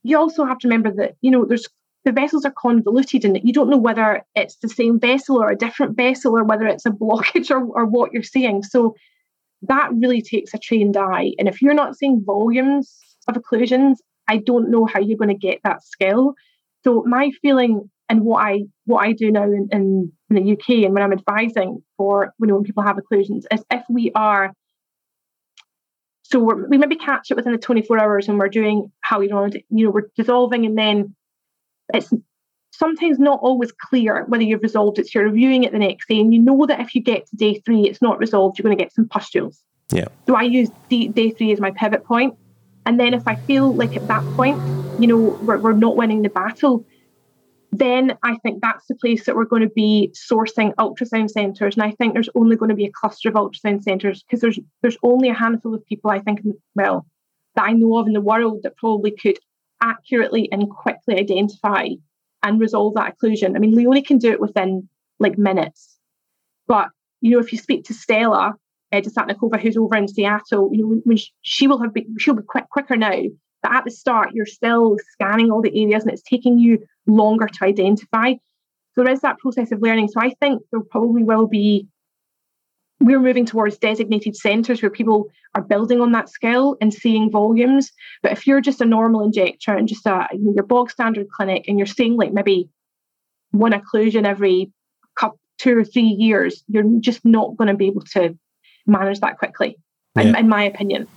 you 0.04 0.18
also 0.18 0.44
have 0.46 0.58
to 0.60 0.68
remember 0.68 0.92
that, 0.96 1.16
you 1.22 1.32
know, 1.32 1.46
there's 1.46 1.68
the 2.04 2.12
vessels 2.12 2.46
are 2.46 2.54
convoluted 2.58 3.24
and 3.24 3.40
you 3.44 3.54
don't 3.54 3.70
know 3.70 3.78
whether 3.78 4.24
it's 4.36 4.56
the 4.58 4.68
same 4.68 5.00
vessel 5.00 5.42
or 5.42 5.52
a 5.52 5.56
different 5.56 5.96
vessel 5.96 6.36
or 6.36 6.44
whether 6.44 6.66
it's 6.66 6.86
a 6.86 6.90
blockage 6.92 7.52
or, 7.52 7.64
or 7.64 7.86
what 7.86 8.12
you're 8.12 8.24
seeing. 8.24 8.64
So 8.64 8.96
that 9.64 9.92
really 9.94 10.22
takes 10.22 10.54
a 10.54 10.58
trained 10.58 10.98
eye. 10.98 11.34
And 11.38 11.48
if 11.48 11.62
you're 11.62 11.74
not 11.74 11.96
seeing 11.96 12.24
volumes 12.26 12.98
of 13.28 13.36
occlusions, 13.36 13.98
I 14.28 14.38
don't 14.38 14.72
know 14.72 14.86
how 14.86 15.00
you're 15.00 15.18
going 15.18 15.30
to 15.30 15.36
get 15.36 15.60
that 15.64 15.84
skill. 15.84 16.34
So 16.84 17.04
my 17.06 17.32
feeling 17.42 17.90
and 18.12 18.22
what 18.22 18.46
I 18.46 18.66
what 18.86 19.08
I 19.08 19.14
do 19.14 19.32
now 19.32 19.44
in, 19.44 19.70
in, 19.72 20.12
in 20.30 20.36
the 20.36 20.52
UK 20.52 20.84
and 20.84 20.94
when 20.94 21.02
I'm 21.02 21.14
advising 21.14 21.82
for 21.98 22.34
you 22.40 22.48
know, 22.48 22.56
when 22.56 22.64
people 22.64 22.84
have 22.84 22.98
occlusions 22.98 23.44
is 23.52 23.64
if 23.72 23.84
we 23.90 24.12
are 24.14 24.52
so 26.24 26.40
we 26.40 26.78
maybe 26.78 26.98
catch 26.98 27.32
it 27.32 27.36
within 27.36 27.54
the 27.54 27.58
24 27.58 28.00
hours 28.00 28.28
and 28.28 28.38
we're 28.38 28.50
doing 28.50 28.92
how 29.00 29.22
you 29.22 29.30
know 29.30 29.50
you 29.70 29.86
know 29.86 29.92
we're 29.92 30.10
dissolving 30.18 30.66
and 30.66 30.78
then 30.78 31.16
it's 31.94 32.14
sometimes 32.74 33.18
not 33.18 33.40
always 33.42 33.72
clear 33.72 34.26
whether 34.28 34.44
you've 34.44 34.64
resolved 34.64 35.00
it. 35.00 35.08
So 35.08 35.20
you're 35.20 35.30
reviewing 35.30 35.64
it 35.64 35.72
the 35.72 35.80
next 35.80 36.08
day, 36.08 36.20
and 36.20 36.34
you 36.34 36.42
know 36.42 36.66
that 36.66 36.80
if 36.80 36.96
you 36.96 37.02
get 37.02 37.28
to 37.28 37.36
day 37.36 37.56
three, 37.66 37.82
it's 37.82 38.02
not 38.02 38.18
resolved, 38.18 38.58
you're 38.58 38.64
going 38.64 38.78
to 38.78 38.82
get 38.82 38.94
some 38.94 39.08
pustules. 39.08 39.62
Yeah. 39.92 40.06
So 40.26 40.36
I 40.36 40.44
use 40.44 40.70
day, 40.90 41.10
day 41.10 41.32
three 41.32 41.52
as 41.52 41.60
my 41.60 41.72
pivot 41.72 42.06
point. 42.06 42.36
And 42.86 43.00
then 43.00 43.14
if 43.14 43.28
I 43.28 43.36
feel 43.36 43.76
like 43.76 43.96
at 43.96 44.08
that 44.08 44.24
point, 44.36 44.58
you 45.00 45.08
know, 45.08 45.18
we're, 45.44 45.58
we're 45.58 45.74
not 45.74 45.96
winning 45.98 46.22
the 46.22 46.30
battle, 46.30 46.86
then 47.72 48.18
I 48.24 48.36
think 48.38 48.62
that's 48.62 48.86
the 48.88 48.96
place 48.96 49.26
that 49.26 49.36
we're 49.36 49.46
going 49.46 49.62
to 49.62 49.70
be 49.70 50.14
sourcing 50.14 50.76
ultrasound 50.76 51.30
centres. 51.30 51.76
And 51.76 51.84
I 51.84 51.92
think 51.92 52.14
there's 52.14 52.30
only 52.36 52.58
going 52.58 52.70
to 52.70 52.76
be 52.76 52.86
a 52.86 52.92
cluster 52.92 53.30
of 53.30 53.36
ultrasound 53.36 53.84
centres 53.84 54.24
because 54.24 54.42
there's 54.42 54.60
there's 54.82 54.98
only 55.04 55.30
a 55.30 55.34
handful 55.34 55.74
of 55.74 55.86
people 55.86 56.12
I 56.12 56.20
think, 56.20 56.42
well, 56.76 57.06
that 57.56 57.70
I 57.70 57.74
know 57.74 57.98
of 57.98 58.08
in 58.08 58.14
the 58.14 58.22
world 58.22 58.64
that 58.64 58.78
probably 58.78 59.12
could 59.12 59.40
accurately 59.82 60.50
and 60.52 60.70
quickly 60.70 61.18
identify 61.18 61.88
and 62.44 62.60
resolve 62.60 62.96
that 62.96 63.16
occlusion. 63.18 63.56
I 63.56 63.60
mean, 63.60 63.76
Leonie 63.76 64.02
can 64.02 64.18
do 64.18 64.32
it 64.32 64.42
within 64.42 64.90
like 65.20 65.38
minutes. 65.38 65.98
But, 66.68 66.90
you 67.22 67.32
know, 67.32 67.40
if 67.40 67.52
you 67.52 67.58
speak 67.58 67.86
to 67.86 67.94
Stella 67.94 68.56
uh, 68.92 68.98
Desyatnikova, 68.98 69.60
who's 69.60 69.78
over 69.78 69.96
in 69.96 70.08
Seattle, 70.08 70.70
you 70.74 70.82
know, 70.82 71.02
when 71.04 71.18
she, 71.18 71.30
she 71.42 71.68
will 71.68 71.82
have 71.82 71.94
been, 71.94 72.16
she'll 72.18 72.36
be 72.36 72.44
quick, 72.44 72.70
quicker 72.70 72.98
now. 72.98 73.22
But 73.62 73.74
at 73.74 73.86
the 73.86 73.92
start, 73.92 74.32
you're 74.34 74.46
still 74.46 74.98
scanning 75.14 75.52
all 75.52 75.62
the 75.62 75.84
areas 75.84 76.04
and 76.04 76.12
it's 76.12 76.24
taking 76.24 76.60
you 76.60 76.80
longer 77.08 77.48
to 77.48 77.64
identify. 77.64 78.34
So 78.94 79.04
there 79.04 79.14
is 79.14 79.22
that 79.22 79.40
process 79.40 79.72
of 79.72 79.82
learning. 79.82 80.10
So 80.10 80.20
I 80.20 80.32
think 80.42 80.62
there 80.72 80.82
probably 80.82 81.24
will 81.24 81.48
be 81.48 81.88
we're 83.02 83.20
moving 83.20 83.46
towards 83.46 83.78
designated 83.78 84.36
centres 84.36 84.82
where 84.82 84.92
people 84.92 85.28
are 85.56 85.62
building 85.62 86.02
on 86.02 86.12
that 86.12 86.30
skill 86.30 86.78
and 86.80 86.94
seeing 86.94 87.32
volumes. 87.32 87.92
But 88.22 88.32
if 88.32 88.46
you're 88.46 88.62
just 88.62 88.80
a 88.80 88.86
normal 88.86 89.24
injector 89.24 89.76
and 89.76 89.88
just 89.88 90.06
a 90.06 90.28
you 90.32 90.40
know, 90.40 90.54
your 90.54 90.64
bog 90.64 90.92
standard 90.92 91.28
clinic 91.30 91.66
and 91.68 91.80
you're 91.80 91.88
seeing 91.88 92.16
like 92.16 92.32
maybe 92.32 92.70
one 93.52 93.74
occlusion 93.74 94.26
every 94.26 94.72
couple, 95.18 95.40
two 95.58 95.78
or 95.78 95.84
three 95.84 96.04
years, 96.04 96.64
you're 96.68 96.86
just 97.00 97.26
not 97.26 97.58
going 97.58 97.68
to 97.68 97.74
be 97.74 97.88
able 97.88 98.02
to 98.02 98.38
manage 98.86 99.20
that 99.20 99.38
quickly, 99.38 99.78
yeah. 100.16 100.24
in, 100.24 100.36
in, 100.36 100.50
my 100.50 100.64
opinion. 100.64 101.08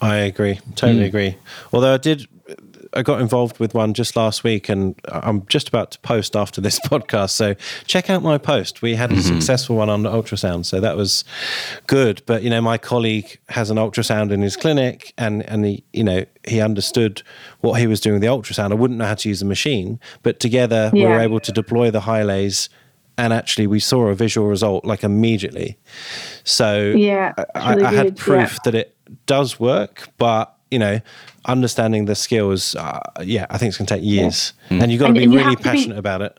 I 0.00 0.16
agree, 0.16 0.60
totally 0.76 1.04
mm. 1.04 1.08
agree. 1.08 1.36
Although 1.72 1.94
I 1.94 1.98
did 1.98 2.26
I 2.92 3.02
got 3.02 3.20
involved 3.20 3.58
with 3.60 3.72
one 3.72 3.94
just 3.94 4.16
last 4.16 4.42
week, 4.42 4.68
and 4.68 4.98
I'm 5.06 5.46
just 5.46 5.68
about 5.68 5.92
to 5.92 5.98
post 6.00 6.34
after 6.34 6.60
this 6.60 6.80
podcast. 6.86 7.30
So 7.30 7.54
check 7.86 8.10
out 8.10 8.22
my 8.22 8.38
post. 8.38 8.82
We 8.82 8.96
had 8.96 9.12
a 9.12 9.14
mm-hmm. 9.14 9.34
successful 9.34 9.76
one 9.76 9.88
on 9.88 10.02
ultrasound, 10.02 10.66
so 10.66 10.80
that 10.80 10.96
was 10.96 11.24
good. 11.86 12.22
But 12.26 12.42
you 12.42 12.50
know, 12.50 12.60
my 12.60 12.78
colleague 12.78 13.38
has 13.50 13.70
an 13.70 13.76
ultrasound 13.76 14.32
in 14.32 14.42
his 14.42 14.56
clinic, 14.56 15.12
and 15.16 15.42
and 15.48 15.64
he 15.64 15.84
you 15.92 16.04
know 16.04 16.24
he 16.46 16.60
understood 16.60 17.22
what 17.60 17.74
he 17.80 17.86
was 17.86 18.00
doing 18.00 18.14
with 18.14 18.22
the 18.22 18.28
ultrasound. 18.28 18.72
I 18.72 18.74
wouldn't 18.74 18.98
know 18.98 19.06
how 19.06 19.14
to 19.14 19.28
use 19.28 19.40
the 19.40 19.46
machine, 19.46 20.00
but 20.22 20.40
together 20.40 20.90
yeah. 20.92 21.06
we 21.06 21.12
were 21.12 21.20
able 21.20 21.40
to 21.40 21.52
deploy 21.52 21.90
the 21.90 22.00
Hyalase 22.00 22.68
and 23.18 23.34
actually 23.34 23.66
we 23.66 23.78
saw 23.78 24.06
a 24.06 24.14
visual 24.14 24.48
result 24.48 24.84
like 24.84 25.04
immediately. 25.04 25.76
So 26.42 26.92
yeah, 26.96 27.34
I, 27.54 27.74
I, 27.74 27.92
had 27.92 28.16
proof 28.16 28.52
yeah. 28.52 28.58
that 28.64 28.74
it 28.74 28.96
does 29.26 29.58
work, 29.60 30.08
but 30.18 30.56
you 30.70 30.78
know, 30.78 31.00
understanding 31.46 32.04
the 32.04 32.14
skills, 32.14 32.76
uh, 32.76 33.00
yeah, 33.22 33.46
I 33.50 33.58
think 33.58 33.70
it's 33.70 33.78
going 33.78 33.86
to 33.86 33.94
take 33.94 34.04
years, 34.04 34.52
yeah. 34.70 34.78
mm. 34.78 34.82
and 34.82 34.92
you've 34.92 35.00
got 35.00 35.08
to 35.08 35.14
be 35.14 35.26
really 35.26 35.56
passionate 35.56 35.96
be, 35.96 35.98
about 35.98 36.22
it. 36.22 36.38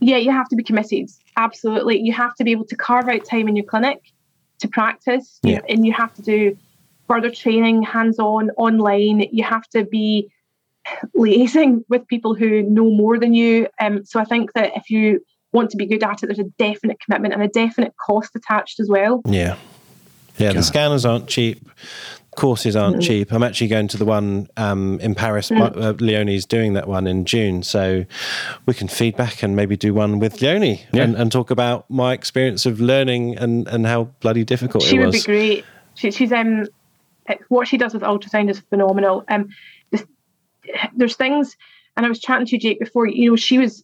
Yeah, 0.00 0.18
you 0.18 0.30
have 0.30 0.48
to 0.50 0.56
be 0.56 0.62
committed. 0.62 1.08
Absolutely, 1.36 2.00
you 2.00 2.12
have 2.12 2.34
to 2.36 2.44
be 2.44 2.52
able 2.52 2.66
to 2.66 2.76
carve 2.76 3.08
out 3.08 3.24
time 3.24 3.48
in 3.48 3.56
your 3.56 3.64
clinic 3.64 4.12
to 4.58 4.68
practice, 4.68 5.38
yeah. 5.42 5.60
and 5.68 5.86
you 5.86 5.92
have 5.92 6.12
to 6.14 6.22
do 6.22 6.56
further 7.08 7.30
training, 7.30 7.82
hands-on, 7.82 8.50
online. 8.56 9.26
You 9.32 9.44
have 9.44 9.66
to 9.68 9.84
be 9.84 10.30
liaising 11.16 11.84
with 11.88 12.06
people 12.06 12.34
who 12.34 12.62
know 12.62 12.90
more 12.90 13.18
than 13.18 13.34
you. 13.34 13.68
Um, 13.80 14.04
so 14.04 14.20
I 14.20 14.24
think 14.24 14.52
that 14.52 14.76
if 14.76 14.90
you 14.90 15.20
want 15.52 15.70
to 15.70 15.76
be 15.76 15.86
good 15.86 16.02
at 16.02 16.22
it, 16.22 16.26
there's 16.26 16.38
a 16.38 16.44
definite 16.58 16.98
commitment 17.00 17.34
and 17.34 17.42
a 17.42 17.48
definite 17.48 17.94
cost 18.04 18.36
attached 18.36 18.80
as 18.80 18.88
well. 18.88 19.22
Yeah. 19.26 19.56
Yeah, 20.38 20.52
the 20.52 20.62
scanners 20.62 21.04
aren't 21.04 21.28
cheap 21.28 21.66
courses 22.36 22.76
aren't 22.76 22.98
mm. 22.98 23.02
cheap. 23.02 23.32
I'm 23.32 23.42
actually 23.42 23.68
going 23.68 23.88
to 23.88 23.96
the 23.96 24.04
one 24.04 24.48
um, 24.56 25.00
in 25.00 25.14
Paris. 25.14 25.50
Mm. 25.50 25.76
Uh, 25.76 25.94
Leonie's 25.98 26.46
doing 26.46 26.74
that 26.74 26.86
one 26.86 27.06
in 27.06 27.24
June, 27.24 27.62
so 27.62 28.04
we 28.66 28.74
can 28.74 28.86
feedback 28.86 29.42
and 29.42 29.56
maybe 29.56 29.76
do 29.76 29.92
one 29.92 30.20
with 30.20 30.40
Leonie 30.40 30.84
yeah. 30.92 31.02
and, 31.02 31.16
and, 31.16 31.32
talk 31.32 31.50
about 31.50 31.90
my 31.90 32.12
experience 32.12 32.66
of 32.66 32.78
learning 32.78 33.36
and, 33.36 33.66
and 33.68 33.86
how 33.86 34.04
bloody 34.20 34.44
difficult 34.44 34.84
she 34.84 34.96
it 34.96 35.04
was. 35.04 35.14
She 35.14 35.18
would 35.18 35.26
be 35.26 35.48
great. 35.48 35.64
She, 35.94 36.10
she's 36.12 36.30
um, 36.30 36.66
what 37.48 37.66
she 37.66 37.78
does 37.78 37.94
with 37.94 38.02
ultrasound 38.02 38.50
is 38.50 38.60
phenomenal. 38.60 39.24
Um, 39.28 39.48
this, 39.90 40.04
there's 40.94 41.16
things, 41.16 41.56
and 41.96 42.06
I 42.06 42.08
was 42.08 42.20
chatting 42.20 42.46
to 42.46 42.58
Jake 42.58 42.78
before. 42.78 43.08
You 43.08 43.30
know, 43.30 43.36
she 43.36 43.58
was 43.58 43.82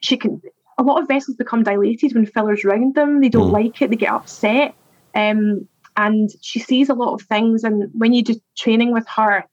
she 0.00 0.16
can. 0.16 0.42
A 0.80 0.82
lot 0.84 1.02
of 1.02 1.08
vessels 1.08 1.36
become 1.36 1.64
dilated 1.64 2.14
when 2.14 2.24
fillers 2.24 2.64
round 2.64 2.94
them. 2.94 3.20
They 3.20 3.28
don't 3.28 3.50
mm. 3.50 3.52
like 3.52 3.82
it. 3.82 3.90
They 3.90 3.96
get 3.96 4.12
upset. 4.12 4.76
Um, 5.14 5.68
and 5.96 6.30
she 6.40 6.60
sees 6.60 6.88
a 6.88 6.94
lot 6.94 7.14
of 7.14 7.22
things. 7.22 7.64
And 7.64 7.90
when 7.92 8.12
you 8.12 8.22
do 8.22 8.40
training 8.56 8.92
with 8.92 9.06
her, 9.08 9.44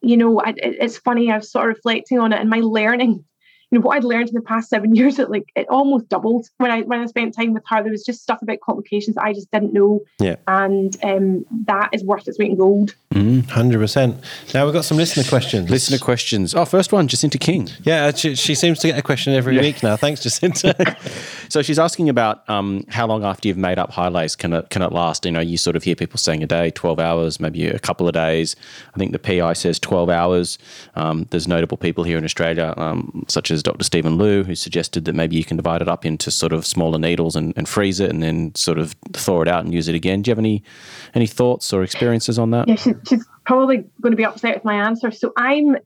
you 0.00 0.16
know, 0.16 0.40
it, 0.40 0.56
it's 0.58 0.98
funny. 0.98 1.30
I 1.30 1.36
was 1.36 1.50
sort 1.50 1.70
of 1.70 1.76
reflecting 1.76 2.18
on 2.18 2.32
it, 2.32 2.40
and 2.40 2.50
my 2.50 2.60
learning 2.60 3.24
you 3.72 3.78
know 3.78 3.86
what 3.86 3.96
I'd 3.96 4.04
learned 4.04 4.28
in 4.28 4.34
the 4.34 4.42
past 4.42 4.68
seven 4.68 4.94
years, 4.94 5.18
it 5.18 5.30
like 5.30 5.50
it 5.56 5.66
almost 5.68 6.08
doubled 6.08 6.46
when 6.58 6.70
I 6.70 6.82
when 6.82 7.00
I 7.00 7.06
spent 7.06 7.34
time 7.34 7.54
with 7.54 7.64
her. 7.68 7.82
There 7.82 7.90
was 7.90 8.04
just 8.04 8.22
stuff 8.22 8.40
about 8.42 8.60
complications 8.60 9.16
I 9.16 9.32
just 9.32 9.50
didn't 9.50 9.72
know, 9.72 10.00
yeah, 10.20 10.36
and 10.46 10.96
um, 11.02 11.46
that 11.66 11.88
is 11.92 12.04
worth 12.04 12.28
its 12.28 12.38
weight 12.38 12.50
in 12.50 12.58
gold. 12.58 12.94
Mm, 13.14 13.48
hundred 13.48 13.78
percent. 13.78 14.22
Now 14.54 14.66
we've 14.66 14.74
got 14.74 14.84
some 14.84 14.98
listener 14.98 15.24
questions. 15.24 15.70
Listener 15.70 15.98
questions. 15.98 16.54
Oh, 16.54 16.66
first 16.66 16.92
one, 16.92 17.08
Jacinta 17.08 17.38
King. 17.38 17.68
Yeah, 17.82 18.12
she, 18.12 18.34
she 18.34 18.54
seems 18.54 18.78
to 18.80 18.88
get 18.88 18.98
a 18.98 19.02
question 19.02 19.32
every 19.32 19.56
yeah. 19.56 19.62
week 19.62 19.82
now. 19.82 19.96
Thanks, 19.96 20.22
Jacinta. 20.22 20.96
so 21.48 21.62
she's 21.62 21.78
asking 21.78 22.08
about 22.10 22.48
um, 22.48 22.84
how 22.88 23.06
long 23.06 23.24
after 23.24 23.48
you've 23.48 23.56
made 23.56 23.78
up 23.78 23.90
Hyalase 23.90 24.36
can 24.36 24.52
it 24.52 24.68
can 24.68 24.82
it 24.82 24.92
last? 24.92 25.24
You 25.24 25.32
know, 25.32 25.40
you 25.40 25.56
sort 25.56 25.76
of 25.76 25.82
hear 25.82 25.94
people 25.94 26.18
saying 26.18 26.42
a 26.42 26.46
day, 26.46 26.70
twelve 26.70 27.00
hours, 27.00 27.40
maybe 27.40 27.66
a 27.68 27.78
couple 27.78 28.06
of 28.06 28.12
days. 28.12 28.54
I 28.94 28.98
think 28.98 29.12
the 29.12 29.18
PI 29.18 29.54
says 29.54 29.78
twelve 29.78 30.10
hours. 30.10 30.58
Um, 30.94 31.26
there's 31.30 31.48
notable 31.48 31.78
people 31.78 32.04
here 32.04 32.18
in 32.18 32.24
Australia, 32.24 32.74
um, 32.76 33.24
such 33.28 33.50
as 33.50 33.61
Dr. 33.62 33.84
Steven 33.84 34.18
Liew, 34.18 34.44
who 34.44 34.54
suggested 34.54 35.04
that 35.04 35.14
maybe 35.14 35.36
you 35.36 35.44
can 35.44 35.56
divide 35.56 35.82
it 35.82 35.88
up 35.88 36.04
into 36.04 36.30
sort 36.30 36.52
of 36.52 36.66
smaller 36.66 36.98
needles 36.98 37.36
and, 37.36 37.52
and 37.56 37.68
freeze 37.68 38.00
it 38.00 38.10
and 38.10 38.22
then 38.22 38.54
sort 38.54 38.78
of 38.78 38.94
thaw 39.12 39.42
it 39.42 39.48
out 39.48 39.64
and 39.64 39.72
use 39.72 39.88
it 39.88 39.94
again. 39.94 40.22
Do 40.22 40.30
you 40.30 40.32
have 40.32 40.38
any 40.38 40.62
any 41.14 41.26
thoughts 41.26 41.72
or 41.72 41.82
experiences 41.82 42.38
on 42.38 42.50
that? 42.50 42.68
Yeah, 42.68 42.76
she, 42.76 42.92
she's 43.08 43.26
probably 43.44 43.84
going 44.00 44.12
to 44.12 44.16
be 44.16 44.24
upset 44.24 44.54
with 44.54 44.64
my 44.64 44.74
answer. 44.74 45.10
So 45.10 45.32
I'm 45.36 45.76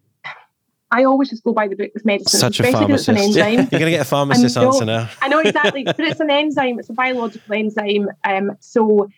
I 0.91 1.05
always 1.05 1.31
just 1.31 1.43
go 1.43 1.53
by 1.53 1.69
the 1.69 1.75
book 1.75 1.91
with 1.95 2.05
medicine. 2.05 2.39
Such 2.39 2.61
a 2.61 2.71
pharmacist. 2.71 3.09
It's 3.09 3.19
an 3.19 3.25
enzyme. 3.25 3.55
You're 3.73 3.81
going 3.81 3.85
to 3.87 3.91
get 3.91 4.03
a 4.03 4.05
pharmacist 4.05 4.57
answer 4.57 4.85
now. 4.85 5.11
I 5.21 5.29
know 5.29 5.41
exactly, 5.41 5.83
but 5.85 5.99
it's 6.01 6.21
an 6.21 6.31
enzyme. 6.31 6.79
It's 6.79 6.89
a 6.89 6.93
biological 6.93 7.55
enzyme. 7.55 8.09
Um, 8.25 8.57
so 8.61 9.09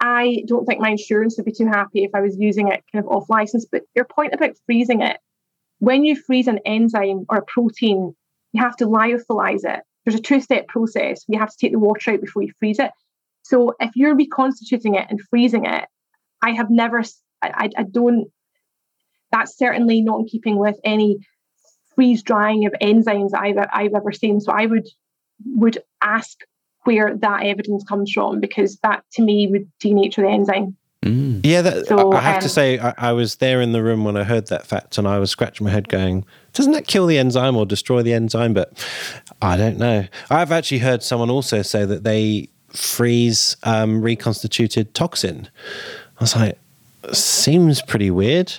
I 0.00 0.44
don't 0.46 0.66
think 0.66 0.80
my 0.80 0.90
insurance 0.90 1.36
would 1.36 1.46
be 1.46 1.52
too 1.52 1.66
happy 1.66 2.04
if 2.04 2.10
I 2.14 2.20
was 2.20 2.36
using 2.36 2.68
it 2.68 2.84
kind 2.92 3.04
of 3.04 3.10
off 3.10 3.30
license. 3.30 3.64
But 3.64 3.84
your 3.94 4.04
point 4.04 4.34
about 4.34 4.56
freezing 4.66 5.00
it, 5.00 5.18
when 5.78 6.04
you 6.04 6.16
freeze 6.16 6.46
an 6.46 6.60
enzyme 6.64 7.26
or 7.28 7.38
a 7.38 7.44
protein, 7.44 8.14
you 8.52 8.62
have 8.62 8.76
to 8.76 8.86
lyophilize 8.86 9.64
it. 9.64 9.80
There's 10.04 10.18
a 10.18 10.22
two 10.22 10.40
step 10.40 10.68
process. 10.68 11.24
You 11.28 11.38
have 11.38 11.50
to 11.50 11.56
take 11.56 11.72
the 11.72 11.78
water 11.78 12.12
out 12.12 12.20
before 12.20 12.42
you 12.42 12.52
freeze 12.58 12.78
it. 12.78 12.90
So 13.42 13.74
if 13.80 13.90
you're 13.94 14.16
reconstituting 14.16 14.94
it 14.94 15.06
and 15.10 15.20
freezing 15.28 15.66
it, 15.66 15.84
I 16.42 16.52
have 16.52 16.70
never, 16.70 17.02
I, 17.42 17.70
I 17.76 17.82
don't, 17.82 18.30
that's 19.30 19.56
certainly 19.56 20.00
not 20.00 20.20
in 20.20 20.26
keeping 20.26 20.56
with 20.56 20.76
any 20.84 21.18
freeze 21.94 22.22
drying 22.22 22.66
of 22.66 22.72
enzymes 22.80 23.34
I've, 23.34 23.56
I've 23.72 23.94
ever 23.94 24.12
seen. 24.12 24.40
So 24.40 24.52
I 24.52 24.66
would 24.66 24.88
would 25.44 25.78
ask 26.00 26.38
where 26.84 27.16
that 27.16 27.44
evidence 27.44 27.84
comes 27.84 28.12
from 28.12 28.40
because 28.40 28.78
that 28.82 29.04
to 29.12 29.22
me 29.22 29.46
would 29.48 29.70
denature 29.82 30.22
the 30.22 30.28
enzyme. 30.28 30.76
Mm. 31.04 31.40
Yeah, 31.44 31.60
that, 31.60 31.86
so, 31.86 32.12
I 32.12 32.20
have 32.20 32.36
um, 32.36 32.40
to 32.40 32.48
say, 32.48 32.78
I, 32.78 32.94
I, 32.96 33.12
was 33.12 33.36
there 33.36 33.60
in 33.60 33.72
the 33.72 33.82
room 33.82 34.04
when 34.04 34.16
I 34.16 34.24
heard 34.24 34.46
that 34.46 34.66
fact, 34.66 34.96
and 34.96 35.06
I 35.06 35.18
was 35.18 35.30
scratching 35.30 35.66
my 35.66 35.70
head, 35.70 35.88
going, 35.88 36.24
"Doesn't 36.54 36.72
that 36.72 36.86
kill 36.86 37.06
the 37.06 37.18
enzyme 37.18 37.56
or 37.56 37.66
destroy 37.66 38.02
the 38.02 38.14
enzyme?" 38.14 38.54
But 38.54 38.72
I 39.42 39.58
don't 39.58 39.76
know. 39.76 40.06
I've 40.30 40.50
actually 40.50 40.78
heard 40.78 41.02
someone 41.02 41.28
also 41.28 41.60
say 41.60 41.84
that 41.84 42.04
they 42.04 42.48
freeze 42.70 43.58
um, 43.64 44.00
reconstituted 44.00 44.94
toxin. 44.94 45.50
I 46.18 46.24
was 46.24 46.34
like, 46.34 46.58
seems 47.12 47.82
pretty 47.82 48.10
weird, 48.10 48.54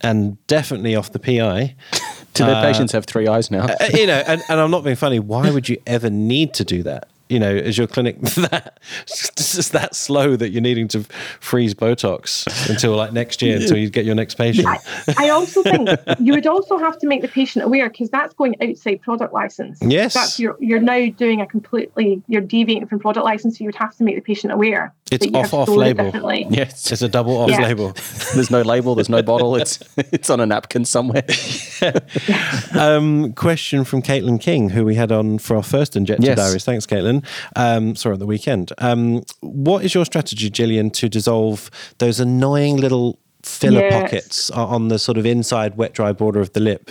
and 0.00 0.44
definitely 0.46 0.96
off 0.96 1.12
the 1.12 1.18
PI. 1.18 1.74
Do 2.34 2.46
their 2.46 2.56
uh, 2.56 2.62
patients 2.62 2.92
have 2.92 3.04
three 3.04 3.28
eyes 3.28 3.50
now? 3.50 3.66
Uh, 3.66 3.88
you 3.92 4.06
know, 4.06 4.22
and, 4.26 4.40
and 4.48 4.58
I'm 4.58 4.70
not 4.70 4.82
being 4.82 4.96
funny. 4.96 5.18
Why 5.18 5.50
would 5.50 5.68
you 5.68 5.76
ever 5.86 6.08
need 6.08 6.54
to 6.54 6.64
do 6.64 6.82
that? 6.84 7.08
You 7.32 7.38
know, 7.40 7.50
is 7.50 7.78
your 7.78 7.86
clinic 7.86 8.20
that 8.20 8.78
just 9.06 9.72
that 9.72 9.94
slow 9.96 10.36
that 10.36 10.50
you're 10.50 10.60
needing 10.62 10.86
to 10.88 11.02
freeze 11.40 11.72
Botox 11.74 12.46
until 12.68 12.94
like 12.94 13.12
next 13.12 13.40
year 13.40 13.56
until 13.56 13.78
you 13.78 13.88
get 13.88 14.04
your 14.04 14.14
next 14.14 14.34
patient? 14.34 14.66
I, 14.68 14.78
I 15.16 15.28
also 15.30 15.62
think 15.62 15.88
you 16.20 16.34
would 16.34 16.46
also 16.46 16.76
have 16.78 16.98
to 16.98 17.06
make 17.06 17.22
the 17.22 17.28
patient 17.28 17.64
aware 17.64 17.88
because 17.88 18.10
that's 18.10 18.34
going 18.34 18.54
outside 18.62 19.00
product 19.00 19.32
license. 19.32 19.78
Yes. 19.80 20.14
That's 20.14 20.38
you're 20.38 20.56
you're 20.60 20.80
now 20.80 21.08
doing 21.16 21.40
a 21.40 21.46
completely 21.46 22.22
you're 22.28 22.42
deviating 22.42 22.86
from 22.86 22.98
product 23.00 23.24
license, 23.24 23.58
so 23.58 23.62
you 23.64 23.68
would 23.68 23.74
have 23.76 23.96
to 23.96 24.04
make 24.04 24.16
the 24.16 24.20
patient 24.22 24.52
aware. 24.52 24.92
It's 25.10 25.26
off- 25.34 25.52
off 25.54 25.66
sold 25.68 25.78
it 25.78 25.80
label. 25.80 26.04
differently. 26.04 26.46
Yes. 26.50 26.90
It's 26.92 27.02
a 27.02 27.08
double 27.08 27.36
off 27.38 27.50
Yeah. 27.50 27.62
label. 27.62 27.92
There's 28.34 28.50
no 28.50 28.62
label. 28.62 28.94
There's 28.94 29.08
no 29.08 29.22
bottle. 29.22 29.56
It's 29.56 29.78
it's 29.96 30.28
on 30.30 30.40
a 30.40 30.46
napkin 30.46 30.84
somewhere. 30.84 31.24
Um, 32.74 33.32
question 33.34 33.84
from 33.84 34.02
Caitlin 34.02 34.40
King, 34.40 34.70
who 34.70 34.84
we 34.84 34.94
had 34.94 35.12
on 35.12 35.38
for 35.38 35.56
our 35.56 35.62
first 35.62 35.96
Injector 35.96 36.26
Yes. 36.26 36.36
Diaries. 36.36 36.64
Thanks, 36.64 36.86
Caitlin. 36.86 37.21
Um, 37.56 37.96
sorry, 37.96 38.14
at 38.14 38.18
the 38.18 38.26
weekend. 38.26 38.72
Um, 38.78 39.22
what 39.40 39.84
is 39.84 39.94
your 39.94 40.04
strategy, 40.04 40.50
Gillian, 40.50 40.90
to 40.90 41.08
dissolve 41.08 41.70
those 41.98 42.20
annoying 42.20 42.76
little 42.76 43.18
filler 43.42 43.80
Yes. 43.80 43.92
pockets 44.02 44.50
on 44.50 44.88
the 44.88 44.98
sort 44.98 45.18
of 45.18 45.26
inside 45.26 45.76
wet 45.76 45.92
dry 45.94 46.12
border 46.12 46.40
of 46.40 46.52
the 46.52 46.60
lip? 46.60 46.90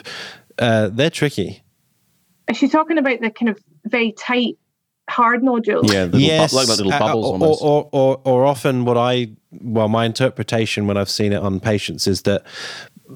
Uh, 0.59 0.89
they're 0.91 1.09
tricky. 1.09 1.63
Is 2.49 2.57
she 2.57 2.67
talking 2.67 2.97
about 2.97 3.21
the 3.21 3.29
kind 3.29 3.49
of 3.49 3.57
very 3.85 4.11
tight, 4.11 4.57
hard 5.09 5.43
nodules? 5.43 5.91
Yeah, 5.91 6.05
the 6.05 6.17
little 6.17 6.47
bu- 6.47 6.55
like 6.55 6.67
the 6.67 6.75
little 6.75 6.93
uh, 6.93 6.99
bubbles 6.99 7.25
or, 7.25 7.31
almost. 7.31 7.61
Or, 7.61 7.89
or, 7.91 8.21
or 8.25 8.45
often 8.45 8.83
what 8.85 8.97
I, 8.97 9.29
well, 9.61 9.87
my 9.87 10.05
interpretation 10.05 10.87
when 10.87 10.97
I've 10.97 11.09
seen 11.09 11.31
it 11.33 11.41
on 11.41 11.59
patients 11.59 12.07
is 12.07 12.23
that 12.23 12.43